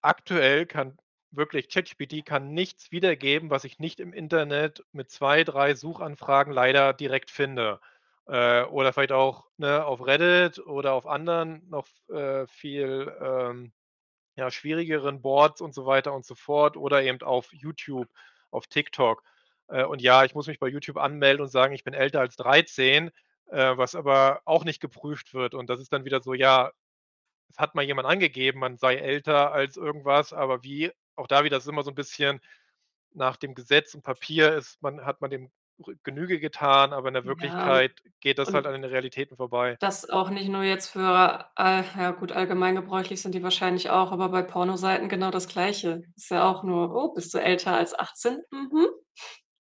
aktuell 0.02 0.66
kann 0.68 0.98
wirklich 1.32 1.70
ChatGPT 1.70 2.26
kann 2.26 2.54
nichts 2.54 2.92
wiedergeben, 2.92 3.50
was 3.52 3.66
ich 3.66 3.80
nicht 3.80 4.00
im 4.02 4.14
Internet 4.14 4.84
mit 4.94 5.12
2, 5.12 5.44
3 5.46 5.76
Suchanfragen 5.76 6.54
leider 6.54 6.94
direkt 6.94 7.32
finde. 7.32 7.82
Äh, 8.28 8.64
oder 8.66 8.94
vielleicht 8.94 9.12
auch, 9.12 9.46
ne, 9.58 9.86
auf 9.86 10.06
Reddit 10.06 10.60
oder 10.60 10.94
auf 10.94 11.06
anderen 11.08 11.68
noch 11.70 11.88
äh, 12.10 12.48
viel, 12.48 13.14
ähm, 13.22 13.72
ja, 14.38 14.52
schwierigeren 14.52 15.22
Boards 15.22 15.62
und 15.62 15.74
so 15.76 15.86
weiter 15.86 16.14
und 16.14 16.26
so 16.26 16.36
fort 16.36 16.78
oder 16.78 17.04
eben 17.04 17.22
auf 17.24 17.54
YouTube, 17.54 18.10
auf 18.52 18.68
TikTok. 18.68 19.24
Äh, 19.70 19.86
und 19.86 20.02
ja, 20.02 20.26
ich 20.26 20.36
muss 20.36 20.48
mich 20.48 20.60
bei 20.60 20.68
YouTube 20.70 20.98
anmelden 20.98 21.42
und 21.44 21.50
sagen, 21.50 21.74
ich 21.76 21.84
bin 21.86 21.94
älter 21.96 22.22
als 22.22 22.36
13, 22.38 23.12
äh, 23.48 23.78
was 23.78 23.96
aber 23.96 24.42
auch 24.46 24.66
nicht 24.66 24.82
geprüft 24.82 25.34
wird. 25.34 25.54
Und 25.56 25.70
das 25.70 25.80
ist 25.82 25.94
dann 25.94 26.06
wieder 26.06 26.22
so, 26.22 26.34
ja, 26.34 26.72
es 27.50 27.58
hat 27.60 27.76
mal 27.76 27.84
jemand 27.86 28.08
angegeben, 28.08 28.60
man 28.60 28.78
sei 28.78 28.96
älter 28.98 29.52
als 29.54 29.78
irgendwas, 29.78 30.34
aber 30.34 30.64
wie 30.64 30.92
auch 31.16 31.28
da 31.28 31.44
wieder 31.46 31.58
ist 31.58 31.68
immer 31.68 31.84
so 31.84 31.92
'n 31.92 31.96
bisschen 31.96 32.42
nach 33.14 33.38
dem 33.38 33.56
Gesetz 33.56 33.96
und 33.96 34.04
Papier 34.04 34.56
ist 34.56 34.82
man 34.84 35.06
hat 35.06 35.22
man 35.22 35.32
dem 35.32 35.52
Genüge 36.04 36.40
getan, 36.40 36.94
aber 36.94 37.08
in 37.10 37.14
der 37.16 37.26
Ja, 37.26 37.28
Wirklichkeit 37.28 38.02
geht 38.22 38.40
das 38.40 38.54
halt 38.54 38.66
an 38.66 38.74
den 38.74 38.84
Realitäten 38.86 39.38
vorbei. 39.38 39.78
das 39.80 40.10
auch 40.10 40.30
nicht 40.30 40.50
nur 40.50 40.64
jetzt 40.64 40.88
für 40.90 41.50
äh, 41.58 41.84
ja 41.98 42.12
gut, 42.12 42.32
allgemeingebräuchlich 42.32 43.22
sind 43.22 43.36
die 43.36 43.44
wahrscheinlich 43.44 43.90
auch, 43.90 44.12
aber 44.12 44.30
bei 44.30 44.42
Pornoseiten 44.42 45.10
genau 45.10 45.32
das 45.32 45.48
Gleiche. 45.48 46.04
Ist 46.16 46.32
ja 46.32 46.50
auch 46.50 46.64
nur: 46.64 46.94
„Oh, 46.96 47.14
bist 47.14 47.34
du 47.34 47.40
älter 47.40 47.74
als 47.76 47.98
18? 47.98 48.42
Mhm.“ 48.52 48.88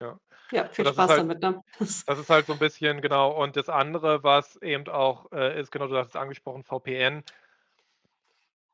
Ja. 0.00 0.18
Ja, 0.52 0.68
viel 0.70 0.84
das 0.84 0.86
Spaß 0.86 1.14
halt 1.14 1.24
damit, 1.24 1.40
ne? 1.42 1.62
das 2.06 2.18
ist 2.20 2.30
halt 2.30 2.46
so 2.46 2.54
'n 2.54 2.58
bisschen 2.58 3.02
genau. 3.02 3.32
Und 3.42 3.56
das 3.56 3.68
andere, 3.70 4.22
was 4.24 4.56
eben 4.62 4.88
auch, 4.88 5.32
äh, 5.32 5.60
ist, 5.60 5.72
genau, 5.72 5.88
du 5.88 5.96
hast 5.98 6.08
es 6.10 6.16
angesprochen, 6.16 6.64
VPN. 6.64 7.24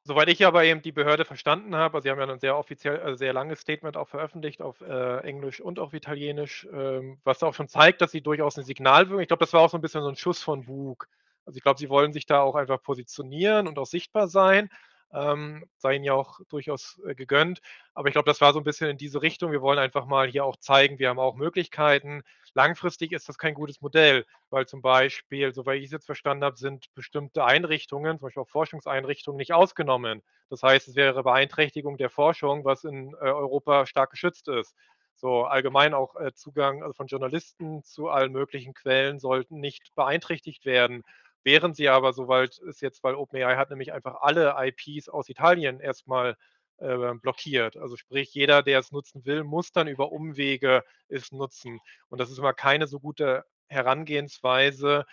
Soweit 0.07 0.29
ich 0.29 0.45
aber 0.45 0.65
eben 0.65 0.83
die 0.83 0.93
Behörde 0.93 1.25
verstanden 1.25 1.75
habe 1.77 1.95
also, 1.97 2.03
sie 2.05 2.11
haben 2.11 2.19
ja 2.21 2.27
'nen 2.27 2.39
sehr 2.39 2.59
offiziell 2.59 2.97
äh, 3.15 3.17
sehr 3.17 3.33
langes 3.33 3.61
Statement 3.61 3.97
auch 3.97 4.07
veröffentlicht 4.07 4.61
auf, 4.61 4.83
äh, 4.83 5.21
Englisch 5.21 5.63
und 5.63 5.79
auf 5.79 5.95
Italienisch, 5.95 6.69
ähm, 6.75 7.19
was 7.25 7.43
auch 7.43 7.55
schon 7.55 7.69
zeigt, 7.69 8.03
dass 8.03 8.11
sie 8.13 8.21
durchaus 8.21 8.59
'ne 8.59 8.65
Signalwirkung 8.65 9.21
ich 9.23 9.29
glaube, 9.29 9.41
das 9.43 9.55
war 9.55 9.63
auch 9.63 9.71
so 9.71 9.79
'n 9.79 9.81
bisschen 9.81 10.03
so 10.03 10.09
'n 10.11 10.17
Schuss 10.17 10.43
von 10.43 10.67
Bug. 10.67 11.09
Also, 11.47 11.57
ich 11.57 11.63
glaube, 11.63 11.79
sie 11.79 11.89
wollen 11.89 12.13
sich 12.13 12.27
da 12.27 12.43
auch 12.43 12.55
einfach 12.55 12.83
positionieren 12.83 13.67
und 13.67 13.79
auch 13.79 13.87
sichtbar 13.87 14.29
sein, 14.29 14.69
ähm, 15.13 15.65
sei 15.79 15.95
ihnen 15.97 16.05
ja 16.05 16.15
auch 16.15 16.41
durchaus, 16.49 17.01
äh, 17.07 17.15
gegönnt. 17.15 17.61
Aber 17.95 18.09
ich 18.09 18.13
glaube, 18.15 18.27
das 18.31 18.41
war 18.41 18.53
so 18.53 18.59
'n 18.61 18.65
bisschen 18.65 18.89
in 18.91 18.99
diese 18.99 19.23
Richtung. 19.23 19.53
Wir 19.53 19.63
wollen 19.63 19.79
einfach 19.79 20.07
mal 20.07 20.29
hier 20.29 20.45
auch 20.45 20.57
zeigen, 20.57 20.99
wir 20.99 21.09
haben 21.11 21.19
auch 21.19 21.35
Möglichkeiten. 21.37 22.23
Langfristig 22.55 23.13
ist 23.13 23.29
das 23.29 23.39
kein 23.39 23.55
gutes 23.55 23.81
Modell, 23.81 24.25
weil 24.51 24.67
zum 24.67 24.81
Beispiel, 24.83 25.53
soweit 25.55 25.81
ich's 25.83 25.93
jetzt 25.93 26.07
verstanden 26.07 26.45
habe, 26.45 26.57
sind 26.57 26.87
bestimmte 26.95 27.45
Einrichtungen, 27.45 28.19
zum 28.19 28.27
Beispiel 28.29 28.43
auch 28.43 28.49
Forschungseinrichtungen, 28.49 29.37
nicht 29.39 29.53
ausgenommen. 29.53 30.23
Das 30.51 30.63
heißt, 30.63 30.89
es 30.89 30.97
wäre 30.97 31.23
Beeinträchtigung 31.25 31.97
der 31.97 32.11
Forschung, 32.11 32.65
was 32.65 32.85
in, 32.85 33.13
äh, 33.15 33.17
Europa 33.27 33.87
stark 33.87 34.11
geschützt 34.11 34.49
ist. 34.49 34.75
So 35.17 35.45
allgemein 35.45 35.95
auch, 35.95 36.17
äh, 36.17 36.33
Zugang, 36.35 36.83
also, 36.83 36.93
von 36.95 37.07
Journalisten 37.07 37.83
zu 37.85 38.09
allen 38.09 38.33
möglichen 38.33 38.75
Quellen 38.75 39.19
sollten 39.21 39.61
nicht 39.61 39.95
beeinträchtigt 39.95 40.65
werden. 40.67 41.03
Wären 41.45 41.75
sie 41.75 41.89
aber, 41.91 42.13
soweit 42.15 42.59
es 42.61 42.81
jetzt 42.81 43.05
weil 43.05 43.15
OpenAI 43.17 43.57
hat 43.57 43.71
nämlich 43.71 43.93
einfach 43.93 44.17
alle 44.23 44.55
IPs 44.59 45.09
aus 45.11 45.29
Italien 45.29 45.79
erst 45.81 46.07
mal, 46.09 46.37
äh, 46.79 47.15
blockiert. 47.15 47.77
Also, 47.77 47.97
sprich, 47.97 48.33
jeder, 48.35 48.63
der 48.63 48.79
es 48.81 48.93
nutzen 48.93 49.25
will, 49.27 49.45
muss 49.45 49.71
dann 49.73 49.87
über 49.89 50.11
Umwege 50.13 50.85
es 51.09 51.33
nutzen. 51.33 51.81
Und 52.09 52.21
das 52.21 52.31
ist 52.31 52.39
immer 52.39 52.55
keine 52.55 52.87
so 52.87 52.99
gute 53.01 53.45
Herangehensweise. 53.69 55.05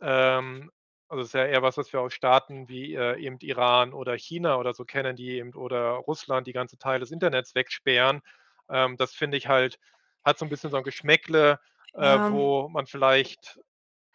Ähm, 0.00 0.70
also, 1.08 1.22
ist 1.24 1.34
ja 1.34 1.46
eher 1.46 1.62
was, 1.62 1.76
was 1.78 1.92
wir 1.92 2.00
aus 2.02 2.14
Staaten 2.14 2.68
wie, 2.68 2.94
äh, 2.94 3.18
eben 3.20 3.38
Iran 3.40 3.92
oder 3.94 4.16
China 4.18 4.56
oder 4.58 4.74
so 4.74 4.84
kennen, 4.86 5.16
die 5.16 5.32
eben 5.38 5.54
oder 5.54 5.92
Russland, 5.96 6.46
die 6.48 6.52
ganze 6.54 6.78
Teile 6.78 7.00
des 7.00 7.12
Internets 7.12 7.54
wegsperren. 7.56 8.22
Ähm, 8.70 8.96
das 8.98 9.14
finde 9.14 9.36
ich 9.38 9.48
halt 9.48 9.78
hat 10.24 10.38
so 10.38 10.46
'n 10.46 10.50
bisschen 10.50 10.70
so 10.70 10.76
'n 10.78 10.84
Geschmäckle, 10.84 11.60
äh, 11.94 12.18
Ja. 12.18 12.26
wo 12.26 12.68
man 12.70 12.86
vielleicht 12.86 13.60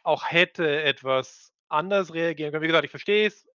auch 0.03 0.25
hätte 0.31 0.83
etwas 0.83 1.50
anders 1.71 2.13
reagieren 2.13 2.51
können. 2.51 2.63
Wie 2.63 2.67
gesagt, 2.67 2.85
ich 2.85 2.91
verstehe 2.91 3.27
es. 3.27 3.47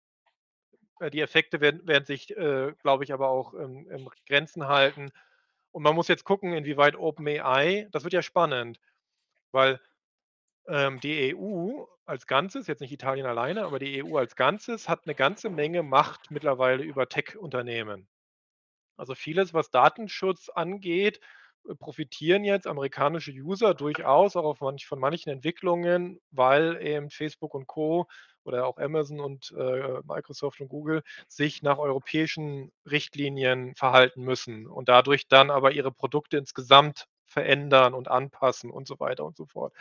Äh, 1.01 1.11
die 1.11 1.21
Effekte 1.21 1.61
werden 1.61 1.87
werden 1.87 2.05
sich, 2.05 2.37
äh, 2.37 2.73
glaube 2.83 3.05
ich, 3.05 3.13
aber 3.13 3.29
auch 3.29 3.55
in 3.55 3.87
in 3.87 4.09
Grenzen 4.27 4.69
halten. 4.69 5.11
Und 5.73 5.83
man 5.83 5.95
muss 5.95 6.09
jetzt 6.09 6.25
gucken, 6.25 6.53
inwieweit 6.55 6.97
OpenAI 6.97 7.89
das 7.93 8.05
wird 8.05 8.15
ja 8.15 8.23
spannend, 8.23 8.81
weil 9.53 9.81
Ähm, 10.69 11.01
die 11.01 11.15
EU 11.35 11.87
als 12.07 12.27
Ganzes, 12.27 12.69
jetzt 12.69 12.81
nicht 12.81 12.93
Italien 12.93 13.27
alleine, 13.27 13.65
aber 13.67 13.79
die 13.81 13.97
EU 13.99 14.19
als 14.19 14.37
Ganzes 14.37 14.89
hat 14.89 15.07
'ne 15.07 15.15
ganze 15.17 15.51
Menge 15.51 15.83
Macht 15.83 16.31
mittlerweile 16.31 16.85
über 16.85 17.09
Tech-Unternehmen. 17.09 18.09
Also, 18.97 19.15
vieles, 19.15 19.55
was 19.55 19.71
Datenschutz 19.71 20.49
angeht, 20.49 21.21
profitieren 21.79 22.45
jetzt 22.45 22.67
amerikanische 22.67 23.33
User 23.33 23.75
durchaus 23.75 24.37
auch 24.37 24.61
manch 24.61 24.87
von 24.87 24.99
manchen 25.01 25.31
Entwicklungen, 25.31 26.21
weil 26.31 26.79
eben 26.83 27.11
Facebook 27.11 27.55
und 27.55 27.67
Co. 27.67 28.07
oder 28.45 28.67
auch 28.67 28.79
Amazon 28.79 29.21
und, 29.21 29.53
äh, 29.57 30.01
Microsoft 30.05 30.61
und 30.61 30.69
Google 30.69 31.03
sich 31.29 31.63
nach 31.63 31.79
europäischen 31.79 32.73
Richtlinien 32.91 33.75
verhalten 33.77 34.23
müssen 34.23 34.67
und 34.67 34.89
dadurch 34.89 35.29
dann 35.29 35.51
aber 35.51 35.73
ihre 35.73 35.93
Produkte 35.93 36.37
insgesamt 36.37 37.07
verändern 37.27 37.95
und 37.95 38.09
anpassen 38.09 38.71
und 38.71 38.87
so 38.87 39.01
weiter 39.01 39.25
und 39.25 39.37
so 39.37 39.47
fort. 39.47 39.73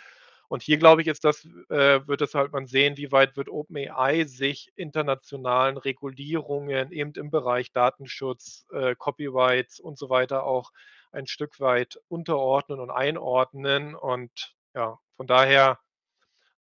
Und 0.50 0.62
hier 0.62 0.78
glaube 0.78 1.02
ich, 1.02 1.08
ist 1.08 1.24
das 1.24 1.46
äh, 1.70 2.06
wird 2.08 2.22
das 2.22 2.36
halt 2.36 2.52
man 2.52 2.68
sehen, 2.68 2.98
wie 2.98 3.12
weit 3.12 3.36
wird 3.38 3.50
OpenAI 3.50 4.26
sich 4.26 4.72
internationalen 4.76 5.78
Regulierungen 5.78 6.92
eben 6.92 7.14
im 7.14 7.32
Bereich 7.32 7.72
Datenschutz, 7.72 8.66
äh, 8.72 8.96
Copyrights 8.96 9.80
und 9.80 9.98
so 9.98 10.10
weiter 10.10 10.44
auch 10.44 10.72
ein 11.14 11.28
Stück 11.28 11.60
weit 11.60 12.00
unterordnen 12.10 12.80
und 12.80 12.92
einordnen. 12.92 13.96
Und 13.96 14.56
ja, 14.76 15.00
von 15.18 15.28
daher, 15.28 15.80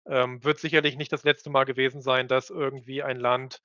ähm, 0.08 0.44
wird 0.44 0.60
sicherlich 0.60 0.98
nicht 0.98 1.14
das 1.14 1.24
letzte 1.26 1.50
Mal 1.52 1.66
gewesen 1.66 2.02
sein, 2.02 2.28
dass 2.28 2.50
irgendwie 2.52 3.04
ein 3.04 3.18
Land 3.20 3.62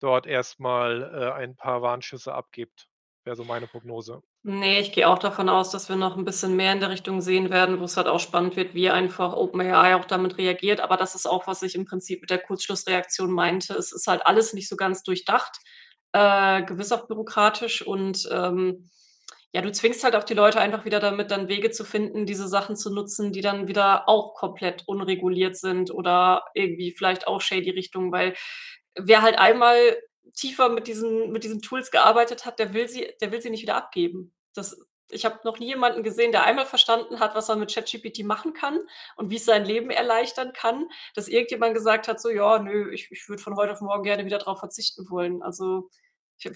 dort 0.00 0.26
erst 0.26 0.60
mal, 0.60 1.02
äh, 1.14 1.32
ein 1.32 1.56
paar 1.56 1.82
Warnschüsse 1.82 2.34
abgibt, 2.34 2.88
wäre 3.24 3.36
so 3.36 3.44
meine 3.44 3.68
Prognose. 3.68 4.22
Ne, 4.44 4.80
ich 4.80 4.92
gehe 4.92 5.06
auch 5.06 5.18
davon 5.18 5.50
aus, 5.50 5.70
dass 5.70 5.90
wir 5.90 5.96
noch 5.96 6.16
'n 6.16 6.24
bisschen 6.24 6.56
mehr 6.56 6.72
in 6.72 6.80
der 6.80 6.88
Richtung 6.88 7.20
sehen 7.20 7.50
werden, 7.50 7.78
wo's 7.78 7.98
halt 7.98 8.06
auch 8.06 8.20
spannend 8.20 8.56
wird, 8.56 8.72
wie 8.74 8.88
einfach 8.88 9.34
OpenAI 9.34 9.94
auch 9.96 10.06
damit 10.06 10.38
reagiert. 10.38 10.80
Aber 10.80 10.96
das 10.96 11.14
ist 11.14 11.26
auch, 11.26 11.46
was 11.46 11.62
ich 11.62 11.74
im 11.74 11.84
Prinzip 11.84 12.22
mit 12.22 12.30
der 12.30 12.38
Kurzschlussreaktion 12.38 13.30
meinte. 13.30 13.74
Es 13.74 13.92
ist 13.92 14.06
halt 14.06 14.24
alles 14.24 14.54
nicht 14.54 14.66
so 14.68 14.76
ganz 14.76 15.02
durchdacht, 15.02 15.58
äh, 16.12 16.62
gewiss 16.64 16.90
auch 16.92 17.06
bürokratisch 17.06 17.82
und, 17.86 18.26
ähm, 18.32 18.88
ja, 19.52 19.62
du 19.62 19.72
zwingst 19.72 20.04
halt 20.04 20.14
auch 20.16 20.24
die 20.24 20.34
Leute 20.34 20.60
einfach 20.60 20.84
wieder 20.84 21.00
damit, 21.00 21.30
dann 21.30 21.48
Wege 21.48 21.70
zu 21.70 21.84
finden, 21.84 22.26
diese 22.26 22.46
Sachen 22.48 22.76
zu 22.76 22.92
nutzen, 22.94 23.32
die 23.32 23.40
dann 23.40 23.68
wieder 23.68 24.08
auch 24.08 24.34
komplett 24.34 24.84
unreguliert 24.86 25.56
sind 25.56 25.90
oder 25.90 26.44
irgendwie 26.54 26.92
vielleicht 26.96 27.26
auch 27.26 27.40
shady 27.40 27.70
Richtung, 27.70 28.12
weil 28.12 28.34
wer 28.96 29.22
halt 29.22 29.38
einmal 29.38 29.76
tiefer 30.34 30.68
mit 30.68 30.86
diesen 30.86 31.30
mit 31.32 31.44
diesen 31.44 31.60
Tools 31.62 31.90
gearbeitet 31.90 32.46
hat, 32.46 32.58
der 32.58 32.72
will 32.74 32.88
sie 32.88 33.08
der 33.20 33.32
will 33.32 33.40
sie 33.40 33.50
nicht 33.50 33.62
wieder 33.62 33.76
abgeben. 33.76 34.34
Das 34.54 34.78
ich 35.12 35.24
habe 35.24 35.40
noch 35.44 35.58
nie 35.58 35.66
jemanden 35.66 36.04
gesehen, 36.04 36.30
der 36.30 36.44
einmal 36.44 36.66
verstanden 36.66 37.18
hat, 37.18 37.34
was 37.34 37.48
er 37.48 37.56
mit 37.56 37.74
ChatGPT 37.74 38.22
machen 38.24 38.52
kann 38.52 38.78
und 39.16 39.28
wie's 39.30 39.44
sein 39.44 39.64
Leben 39.64 39.90
erleichtern 39.90 40.52
kann, 40.52 40.86
dass 41.14 41.26
irgendjemand 41.28 41.74
gesagt 41.74 42.06
hat, 42.08 42.20
so: 42.20 42.30
„Ja, 42.30 42.60
nö, 42.60 42.92
ich 42.92 43.08
ich 43.10 43.28
würde 43.28 43.42
von 43.42 43.56
heute 43.56 43.72
auf 43.72 43.80
morgen 43.80 44.04
gerne 44.04 44.24
wieder 44.24 44.38
drauf 44.38 44.60
verzichten 44.60 45.10
wollen.“ 45.10 45.42
Also, 45.42 45.90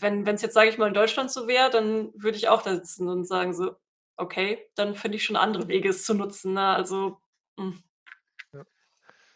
wenn 0.00 0.26
wenn's 0.26 0.42
jetzt, 0.42 0.54
sage 0.54 0.70
ich 0.70 0.78
mal, 0.78 0.88
in 0.88 0.94
Deutschland 0.94 1.30
so 1.30 1.48
wäre, 1.48 1.70
dann 1.70 2.12
würde 2.16 2.36
ich 2.38 2.48
auch 2.48 2.62
da 2.62 2.74
sitzen 2.74 3.08
und 3.08 3.24
sagen 3.26 3.54
so: 3.54 3.76
„Okay, 4.16 4.68
dann 4.76 4.94
finde 4.94 5.16
ich 5.16 5.24
schon 5.24 5.36
andere 5.36 5.68
Wege, 5.68 5.90
es 5.90 6.04
zu 6.04 6.14
nutzen“, 6.14 6.54
ne? 6.54 6.68
Also, 6.68 7.18
hm. 7.58 7.82
Ja. 8.52 8.64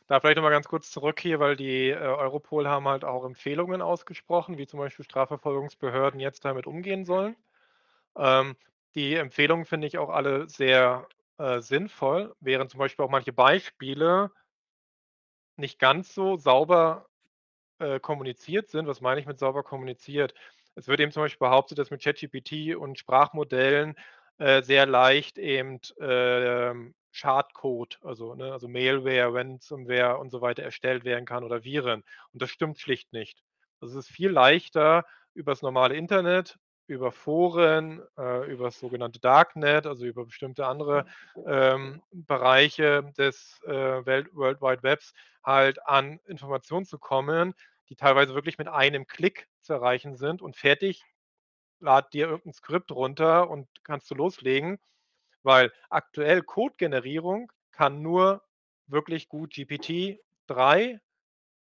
Da 0.09 0.21
vielleicht 0.21 0.37
noch 0.37 0.43
mal 0.45 0.51
ganz 0.51 0.69
kurz 0.69 0.91
zurück 0.91 1.21
hier, 1.21 1.41
weil 1.41 1.57
die, 1.57 1.91
äh, 1.91 1.97
Europol 1.97 2.69
haben 2.69 2.89
halt 2.89 3.05
auch 3.05 3.25
Empfehlungen 3.25 3.83
ausgesprochen, 3.83 4.59
wie 4.59 4.67
zum 4.67 4.81
Beispiel 4.81 5.05
Strafverfolgungsbehörden 5.05 6.21
jetzt 6.21 6.45
damit 6.45 6.67
umgehen 6.67 7.05
sollen. 7.05 7.37
Ähm, 8.17 8.57
die 8.97 9.15
Empfehlungen 9.17 9.67
finde 9.67 9.87
ich 9.89 9.99
auch 9.99 10.11
alle 10.11 10.49
sehr, 10.49 11.09
äh, 11.39 11.61
sinnvoll, 11.63 12.35
während 12.41 12.71
zum 12.73 12.79
Beispiel 12.81 13.05
auch 13.07 13.11
manche 13.11 13.33
Beispiele 13.35 14.33
nicht 15.57 15.79
ganz 15.81 16.15
so 16.15 16.37
sauber, 16.37 17.08
äh, 17.79 18.01
kommuniziert 18.01 18.69
sind. 18.71 18.87
Was 18.87 19.01
meine 19.01 19.21
ich 19.21 19.27
mit 19.27 19.39
sauber 19.39 19.63
kommuniziert? 19.63 20.35
Es 20.75 20.89
wird 20.89 21.01
eben 21.01 21.13
zum 21.13 21.23
Beispiel 21.23 21.47
behauptet, 21.47 21.79
dass 21.79 21.91
mit 21.91 22.03
ChatGPT 22.03 22.77
und 22.77 22.99
Sprachmodellen, 22.99 23.97
äh, 24.39 24.63
sehr 24.63 24.87
leicht 24.87 25.39
eben, 25.39 25.81
ähm, 26.01 26.95
Schadcode, 27.11 27.99
also, 28.03 28.35
ne 28.35 28.53
also 28.53 28.69
Malware, 28.69 29.35
Ransomware 29.35 30.19
und 30.19 30.31
so 30.31 30.41
weiter 30.41 30.63
erstellt 30.63 31.05
werden 31.05 31.25
kann 31.25 31.43
oder 31.45 31.65
Viren. 31.65 32.05
Und 32.33 32.43
das 32.43 32.51
stimmt 32.51 32.79
schlicht 32.79 33.13
nicht. 33.13 33.43
Also, 33.81 33.99
es 33.99 34.07
ist 34.07 34.15
viel 34.15 34.31
leichter 34.31 35.05
übers 35.35 35.63
normale 35.63 35.97
Internet, 35.97 36.59
über 36.89 37.13
Foren, 37.13 38.03
äh, 38.19 38.51
übers 38.51 38.81
sogenannte 38.81 39.21
Darknet, 39.21 39.87
also 39.87 40.07
über 40.07 40.27
bestimmte 40.27 40.67
andere, 40.67 41.07
ähm, 41.47 42.03
Bereiche 42.13 43.05
des, 43.19 43.61
äh, 43.67 44.07
Welt 44.07 44.35
World 44.35 44.63
Wide 44.63 44.83
Webs 44.85 45.15
halt 45.45 45.87
an 45.87 46.21
Informationen 46.27 46.87
zu 46.87 46.99
kommen, 46.99 47.55
die 47.91 47.97
teilweise 47.97 48.35
wirklich 48.35 48.59
mit 48.59 48.69
einem 48.69 49.07
Klick 49.07 49.49
zu 49.63 49.75
erreichen 49.75 50.17
sind 50.17 50.43
und 50.43 50.57
fertig, 50.57 51.05
lad 51.81 52.13
dir 52.15 52.29
irgend 52.29 52.47
'n 52.47 52.53
Skript 52.55 52.93
runter 52.93 53.51
und 53.51 53.69
kannst 53.85 54.11
du 54.11 54.15
loslegen, 54.17 54.79
weil 55.45 55.73
aktuell 55.91 56.43
Codegenerierung 56.43 57.53
kann 57.73 58.03
nur 58.03 58.45
wirklich 58.89 59.29
gut 59.29 59.53
GPT-3, 59.55 61.01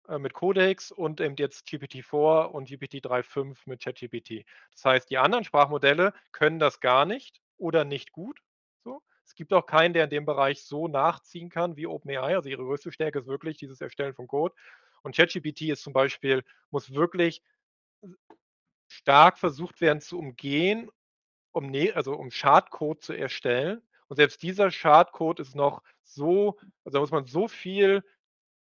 äh, 0.07 0.19
mit 0.19 0.33
Codex 0.33 0.91
und 0.91 1.21
eben 1.21 1.35
jetzt 1.37 1.67
GPT-4 1.67 2.45
und 2.45 2.69
GPT-3.5 2.69 3.57
mit 3.65 3.83
ChatGPT. 3.83 4.45
Das 4.71 4.85
heißt, 4.85 5.09
die 5.09 5.17
anderen 5.17 5.43
Sprachmodelle 5.43 6.13
können 6.31 6.59
das 6.59 6.79
gar 6.79 7.05
nicht 7.05 7.41
oder 7.57 7.85
nicht 7.85 8.11
gut 8.11 8.39
so. 8.83 9.01
Es 9.25 9.35
gibt 9.35 9.53
auch 9.53 9.65
keinen, 9.65 9.93
der 9.93 10.05
in 10.05 10.09
dem 10.09 10.25
Bereich 10.25 10.63
so 10.63 10.87
nachziehen 10.87 11.49
kann 11.49 11.75
wie 11.75 11.87
OpenAI. 11.87 12.35
Also, 12.35 12.49
ihre 12.49 12.63
größte 12.63 12.91
Stärke 12.91 13.19
ist 13.19 13.27
wirklich 13.27 13.57
dieses 13.57 13.81
Erstellen 13.81 14.13
von 14.13 14.27
Code. 14.27 14.53
Und 15.01 15.15
ChatGPT 15.15 15.63
ist 15.63 15.83
zum 15.83 15.93
Beispiel 15.93 16.43
muss 16.71 16.93
wirklich 16.93 17.41
stark 18.87 19.37
versucht 19.37 19.81
werden 19.81 20.01
zu 20.01 20.17
umgehen, 20.17 20.89
um 21.51 21.67
ne 21.69 21.93
also, 21.93 22.13
um 22.15 22.31
Schadcode 22.31 23.03
zu 23.03 23.13
erstellen. 23.13 23.81
Und 24.07 24.17
selbst 24.17 24.43
dieser 24.43 24.71
Schadcode 24.71 25.39
ist 25.39 25.55
noch 25.55 25.81
so 26.03 26.57
also, 26.83 26.97
da 26.97 26.99
muss 26.99 27.11
man 27.11 27.25
so 27.25 27.47
viel 27.47 28.03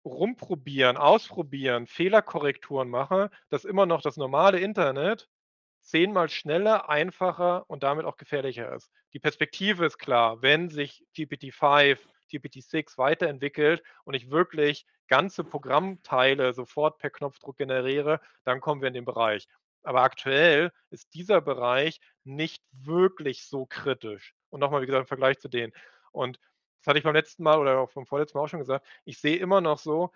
rumprobieren, 0.04 0.96
ausprobieren, 0.96 1.86
Fehlerkorrekturen 1.86 2.88
machen, 2.88 3.28
dass 3.48 3.64
immer 3.64 3.86
noch 3.86 4.02
das 4.02 4.16
normale 4.16 4.60
Internet 4.60 5.28
zehnmal 5.80 6.28
schneller, 6.28 6.88
einfacher 6.88 7.68
und 7.68 7.82
damit 7.82 8.06
auch 8.06 8.16
gefährlicher 8.16 8.74
ist. 8.74 8.90
Die 9.12 9.18
Perspektive 9.18 9.84
ist 9.86 9.98
klar, 9.98 10.42
wenn 10.42 10.70
sich 10.70 11.04
GPT-5, 11.16 11.98
GPT-6 12.32 12.98
weiterentwickelt 12.98 13.82
und 14.04 14.14
ich 14.14 14.30
wirklich 14.30 14.86
ganze 15.08 15.44
Programmteile 15.44 16.52
sofort 16.54 16.98
per 16.98 17.10
Knopfdruck 17.10 17.58
generiere, 17.58 18.20
dann 18.44 18.60
kommen 18.60 18.80
wir 18.80 18.88
in 18.88 18.94
den 18.94 19.04
Bereich. 19.04 19.46
Aber 19.82 20.02
aktuell 20.02 20.72
ist 20.90 21.12
dieser 21.12 21.42
Bereich 21.42 22.00
nicht 22.24 22.62
wirklich 22.72 23.46
so 23.46 23.66
kritisch. 23.66 24.34
Und 24.48 24.60
noch 24.60 24.70
mal, 24.70 24.80
wie 24.80 24.86
gesagt, 24.86 25.02
im 25.02 25.06
Vergleich 25.08 25.38
zu 25.38 25.48
denen. 25.48 25.74
Und 26.10 26.38
das 26.84 26.90
hatte 26.90 26.98
ich 26.98 27.04
beim 27.04 27.14
letzten 27.14 27.42
Mal 27.44 27.58
oder 27.58 27.78
auch 27.80 27.92
beim 27.92 28.06
vorletzten 28.06 28.38
Mal 28.38 28.44
auch 28.44 28.48
schon 28.48 28.60
gesagt, 28.60 28.86
ich 29.06 29.18
sehe 29.20 29.36
immer 29.38 29.60
noch 29.62 29.78
so 29.78 30.12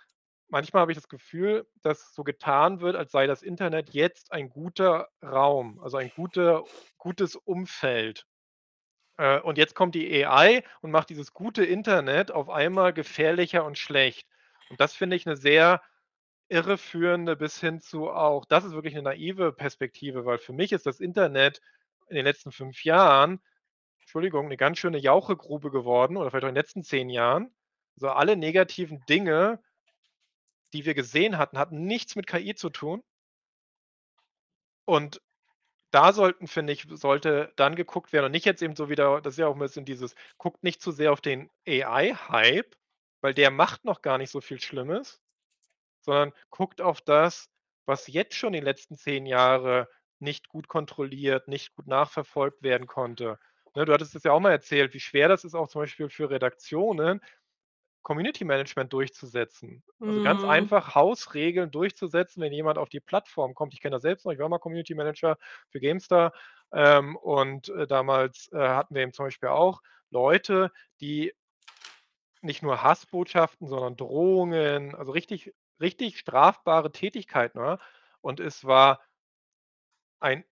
manchmal 0.51 0.83
habe 0.83 0.93
ich 0.93 0.99
das 0.99 1.09
Gefühl, 1.09 1.67
dass 1.83 2.15
so 2.15 2.25
getan 2.25 2.81
wird, 2.83 2.97
als 2.97 3.13
sei 3.13 3.27
das 3.29 3.43
Internet 3.43 3.91
jetzt 3.95 4.33
ein 4.33 4.51
guter 4.51 5.09
Raum, 5.25 5.81
also, 5.83 5.97
ein 5.99 6.11
guter 6.17 6.65
gutes 6.99 7.37
Umfeld. 7.37 8.27
Äh, 9.19 9.41
und 9.41 9.59
jetzt 9.59 9.75
kommt 9.77 9.95
die 9.97 10.25
AI 10.27 10.65
und 10.83 10.91
macht 10.93 11.11
dieses 11.11 11.35
gute 11.35 11.65
Internet 11.65 12.31
auf 12.33 12.51
einmal 12.51 12.93
gefährlicher 12.95 13.65
und 13.67 13.79
schlecht. 13.79 14.29
Und 14.71 14.81
das 14.81 14.95
finde 14.95 15.17
ich 15.17 15.27
'ne 15.27 15.37
sehr 15.37 15.83
irreführende 16.51 17.37
bis 17.37 17.61
hin 17.61 17.81
zu 17.81 18.11
auch 18.11 18.45
das 18.47 18.65
ist 18.65 18.73
wirklich 18.75 18.95
'ne 18.95 19.03
naive 19.03 19.53
Perspektive, 19.53 20.27
weil 20.27 20.39
für 20.39 20.53
mich 20.55 20.73
ist 20.73 20.87
das 20.87 21.01
Internet 21.01 21.61
in 22.09 22.17
den 22.17 22.25
letzten 22.27 22.53
5 22.53 22.85
Jahren, 22.85 23.41
Entschuldigung, 24.09 24.49
'ne 24.49 24.57
ganz 24.57 24.79
schöne 24.79 24.97
Jauchegrube 24.97 25.71
geworden 25.71 26.17
oder 26.17 26.31
vielleicht 26.31 26.45
auch 26.45 26.49
in 26.49 26.55
den 26.55 26.63
letzten 26.63 26.83
10 26.83 27.11
Jahren. 27.11 27.55
So 27.97 28.09
alle 28.09 28.37
negativen 28.39 29.05
Dinge 29.07 29.61
die 30.75 30.85
wir 30.85 30.95
gesehen 30.95 31.39
hatten, 31.39 31.59
hatten 31.59 31.85
nichts 31.87 32.15
mit 32.17 32.27
KI 32.27 32.55
zu 32.55 32.69
tun. 32.71 33.03
Und 34.89 35.21
da 35.93 36.13
sollten 36.13 36.49
finde 36.49 36.73
ich 36.75 36.87
sollte 36.91 37.53
dann 37.57 37.77
geguckt 37.77 38.13
werden 38.13 38.27
und 38.27 38.33
nicht 38.33 38.47
jetzt 38.47 38.63
eben 38.63 38.77
so 38.77 38.89
wieder 38.91 39.21
das 39.23 39.35
ist 39.35 39.39
ja 39.39 39.49
auch 39.49 39.55
'n 39.57 39.61
bisschen 39.61 39.85
dieses 39.87 40.15
guckt 40.39 40.65
nicht 40.65 40.83
zu 40.83 40.93
sehr 40.93 41.13
auf 41.13 41.21
den 41.23 41.51
AI-Hype, 41.69 42.77
weil 43.23 43.35
der 43.35 43.51
macht 43.51 43.85
noch 43.85 44.03
gar 44.03 44.19
nicht 44.19 44.31
so 44.31 44.41
viel 44.41 44.61
Schlimmes, 44.61 45.21
sondern 46.03 46.33
guckt 46.51 46.81
auf 46.83 47.01
das, 47.03 47.49
was 47.87 48.07
jetzt 48.09 48.35
schon 48.37 48.53
die 48.55 48.61
letzten 48.61 48.97
10 48.97 49.27
Jahre 49.27 49.89
nicht 50.21 50.49
gut 50.49 50.69
kontrolliert, 50.69 51.49
nicht 51.49 51.75
gut 51.77 51.87
nachverfolgt 51.89 52.63
werden 52.63 52.87
konnte. 52.89 53.39
Ne, 53.77 53.85
du 53.85 53.93
hattest 53.93 54.15
das 54.15 54.23
ja 54.25 54.33
auch 54.33 54.41
mal 54.41 54.51
erzählt, 54.53 54.95
wie 54.95 55.01
schwer 55.01 55.29
das 55.29 55.45
ist 55.45 55.55
auch 55.55 55.69
zum 55.69 55.83
Beispiel 55.83 56.09
für 56.09 56.31
Redaktionen, 56.31 57.21
Community 58.03 58.45
Management 58.45 58.93
durchzusetzen. 58.93 59.85
Also, 60.07 60.21
ganz 60.21 60.45
Mhm. 60.45 60.45
einfach 60.45 60.95
Hausregeln 60.95 61.71
durchzusetzen, 61.71 62.43
wenn 62.43 62.53
jemand 62.53 62.79
auf 62.79 62.89
die 62.91 63.01
Plattform 63.01 63.55
kommt. 63.55 63.75
Ich 63.75 63.81
kenne 63.83 63.97
das 63.97 64.03
selbst 64.03 64.27
noch, 64.27 64.33
ich 64.33 64.39
war 64.41 64.49
mal 64.49 64.59
Community 64.59 64.95
Manager 64.95 65.39
für 65.71 65.81
GameStar, 65.81 66.33
ähm, 66.73 67.17
und, 67.17 67.69
äh, 67.71 67.87
damals, 67.87 68.51
äh, 68.53 68.59
hatten 68.59 68.95
wir 68.95 69.03
eben 69.03 69.13
zum 69.15 69.27
Beispiel 69.27 69.51
auch 69.51 69.83
Leute, 70.11 70.73
die 71.01 71.35
nicht 72.43 72.63
nur 72.63 72.83
Hassbotschaften, 72.83 73.69
sondern 73.69 73.97
Drohungen, 73.97 74.95
also 74.95 75.13
richtig 75.13 75.55
richtig 75.81 76.19
strafbare 76.19 76.91
Tätigkeit, 76.93 77.55
ne? 77.55 77.79
Und 78.21 78.41
es 78.41 78.65
war 78.65 79.01
ein 80.21 80.45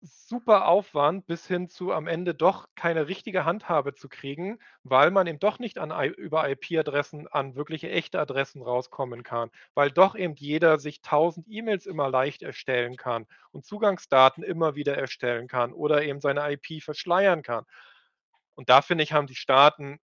super 0.00 0.68
Aufwand 0.68 1.26
bis 1.26 1.46
hin 1.46 1.68
zu 1.68 1.92
am 1.92 2.06
Ende 2.06 2.34
doch 2.34 2.68
keine 2.76 3.08
richtige 3.08 3.44
Handhabe 3.44 3.94
zu 3.94 4.08
kriegen, 4.08 4.58
weil 4.84 5.10
man 5.10 5.26
eben 5.26 5.40
doch 5.40 5.58
nicht 5.58 5.78
an 5.78 5.90
über 6.14 6.48
IP-Adressen 6.48 7.26
an 7.28 7.56
wirkliche 7.56 7.90
echte 7.90 8.20
Adressen 8.20 8.62
rauskommen 8.62 9.22
kann, 9.24 9.50
weil 9.74 9.90
doch 9.90 10.14
eben 10.14 10.34
jeder 10.36 10.78
sich 10.78 11.00
1.000 11.02 11.44
E-Mails 11.48 11.86
immer 11.86 12.08
leicht 12.10 12.42
erstellen 12.42 12.96
kann 12.96 13.26
und 13.50 13.66
Zugangsdaten 13.66 14.44
immer 14.44 14.74
wieder 14.76 14.96
erstellen 14.96 15.48
kann 15.48 15.72
oder 15.72 16.02
eben 16.02 16.20
seine 16.20 16.50
IP 16.52 16.82
verschleiern 16.82 17.42
kann. 17.42 17.64
Und 18.54 18.68
da 18.68 18.82
finde 18.82 19.04
ich, 19.04 19.12
haben 19.12 19.26
die 19.26 19.34
Staaten 19.34 19.98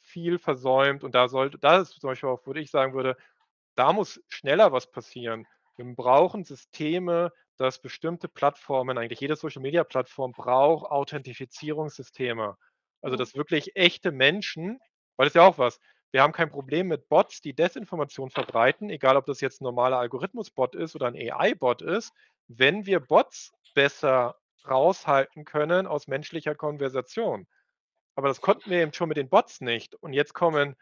viel 0.00 0.38
versäumt 0.38 1.04
und 1.04 1.14
da 1.14 1.28
sollte 1.28 1.58
da 1.58 1.78
ist 1.80 2.00
zum 2.00 2.08
Beispiel 2.08 2.28
auch, 2.28 2.40
wo 2.44 2.54
ich 2.54 2.70
sagen 2.70 2.94
würde, 2.94 3.16
da 3.76 3.92
muss 3.92 4.22
schneller 4.28 4.72
was 4.72 4.90
passieren. 4.90 5.46
Wir 5.76 5.84
brauchen 5.94 6.44
Systeme, 6.44 7.32
dass 7.56 7.80
bestimmte 7.80 8.28
Plattformen 8.28 8.98
eigentlich 8.98 9.20
jede 9.20 9.36
Social-Media-Plattform 9.36 10.32
braucht 10.32 10.90
Authentifizierungssysteme. 10.90 12.56
Also, 13.02 13.16
Mhm. 13.16 13.18
dass 13.18 13.34
wirklich 13.34 13.76
echte 13.76 14.12
Menschen 14.12 14.78
weil 15.18 15.26
das 15.26 15.32
ist 15.34 15.36
ja 15.40 15.46
auch 15.48 15.58
was, 15.58 15.80
wir 16.12 16.22
haben 16.22 16.32
kein 16.34 16.50
Problem 16.50 16.88
mit 16.88 17.08
Bots, 17.08 17.40
die 17.40 17.54
Desinformation 17.54 18.30
verbreiten, 18.30 18.90
egal 18.90 19.16
ob 19.16 19.26
das 19.26 19.40
jetzt 19.40 19.60
'n 19.62 19.64
normaler 19.64 19.98
Algorithmus-Bot 19.98 20.74
ist 20.76 20.94
oder 20.96 21.08
'n 21.08 21.16
AI-Bot 21.16 21.82
ist. 21.82 22.12
Wenn 22.48 22.86
wir 22.86 23.00
Bots 23.00 23.52
besser 23.74 24.36
raushalten 24.68 25.44
können 25.46 25.86
aus 25.86 26.06
menschlicher 26.08 26.54
Konversation. 26.54 27.46
Aber 28.16 28.28
das 28.28 28.40
konnten 28.42 28.70
wir 28.70 28.82
eben 28.82 28.92
schon 28.94 29.08
mit 29.08 29.18
den 29.18 29.28
Bots 29.30 29.60
nicht 29.62 29.94
und 29.96 30.12
jetzt 30.14 30.34
kommen 30.34 30.76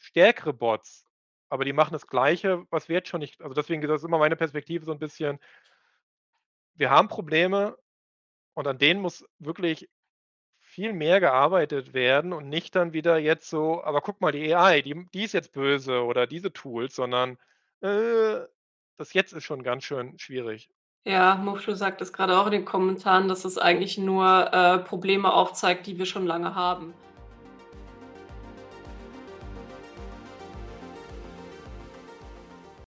stärkere 0.00 0.52
Bots, 0.54 1.06
aber 1.50 1.64
die 1.66 1.72
machen 1.74 1.92
das 1.94 2.06
Gleiche, 2.08 2.64
was 2.70 2.88
wir 2.90 2.96
jetzt 2.98 3.08
schon 3.10 3.20
nicht 3.20 3.42
also, 3.42 3.54
deswegen 3.54 3.82
ist 3.82 3.90
das 3.90 4.04
immer 4.04 4.18
meine 4.18 4.36
Perspektive 4.36 4.84
so 4.86 4.92
'n 4.92 4.98
bisschen 5.00 5.38
wir 6.76 6.90
haben 6.90 7.08
Probleme 7.08 7.76
und 8.54 8.66
an 8.68 8.78
denen 8.78 9.00
muss 9.02 9.24
wirklich 9.38 9.88
viel 10.60 10.92
mehr 10.92 11.20
gearbeitet 11.20 11.94
werden 11.94 12.32
und 12.32 12.48
nicht 12.48 12.76
dann 12.76 12.92
wieder 12.94 13.18
jetzt 13.18 13.50
so: 13.50 13.82
„Aber 13.84 14.00
guck 14.02 14.20
mal, 14.20 14.32
die 14.32 14.54
AI, 14.54 14.82
die 14.82 15.06
die 15.14 15.24
ist 15.24 15.34
jetzt 15.34 15.52
böse 15.52 16.04
oder 16.04 16.26
diese 16.26 16.52
Tools“, 16.52 16.94
sondern, 16.96 17.38
äh, 17.82 18.40
das 18.98 19.12
Jetzt 19.14 19.32
ist 19.32 19.44
schon 19.44 19.62
ganz 19.62 19.84
schön 19.84 20.18
schwierig. 20.18 20.68
Ja, 21.06 21.36
Moshe 21.36 21.74
sagt 21.76 22.00
das 22.02 22.12
grade 22.12 22.36
auch 22.38 22.46
in 22.46 22.52
den 22.52 22.64
Kommentaren, 22.66 23.28
dass 23.28 23.44
es 23.46 23.56
eigentlich 23.58 23.96
nur, 23.96 24.52
äh, 24.52 24.78
Probleme 24.80 25.32
aufzeigt, 25.32 25.86
die 25.86 25.96
wir 25.98 26.04
schon 26.06 26.26
lange 26.26 26.54
haben. 26.54 26.92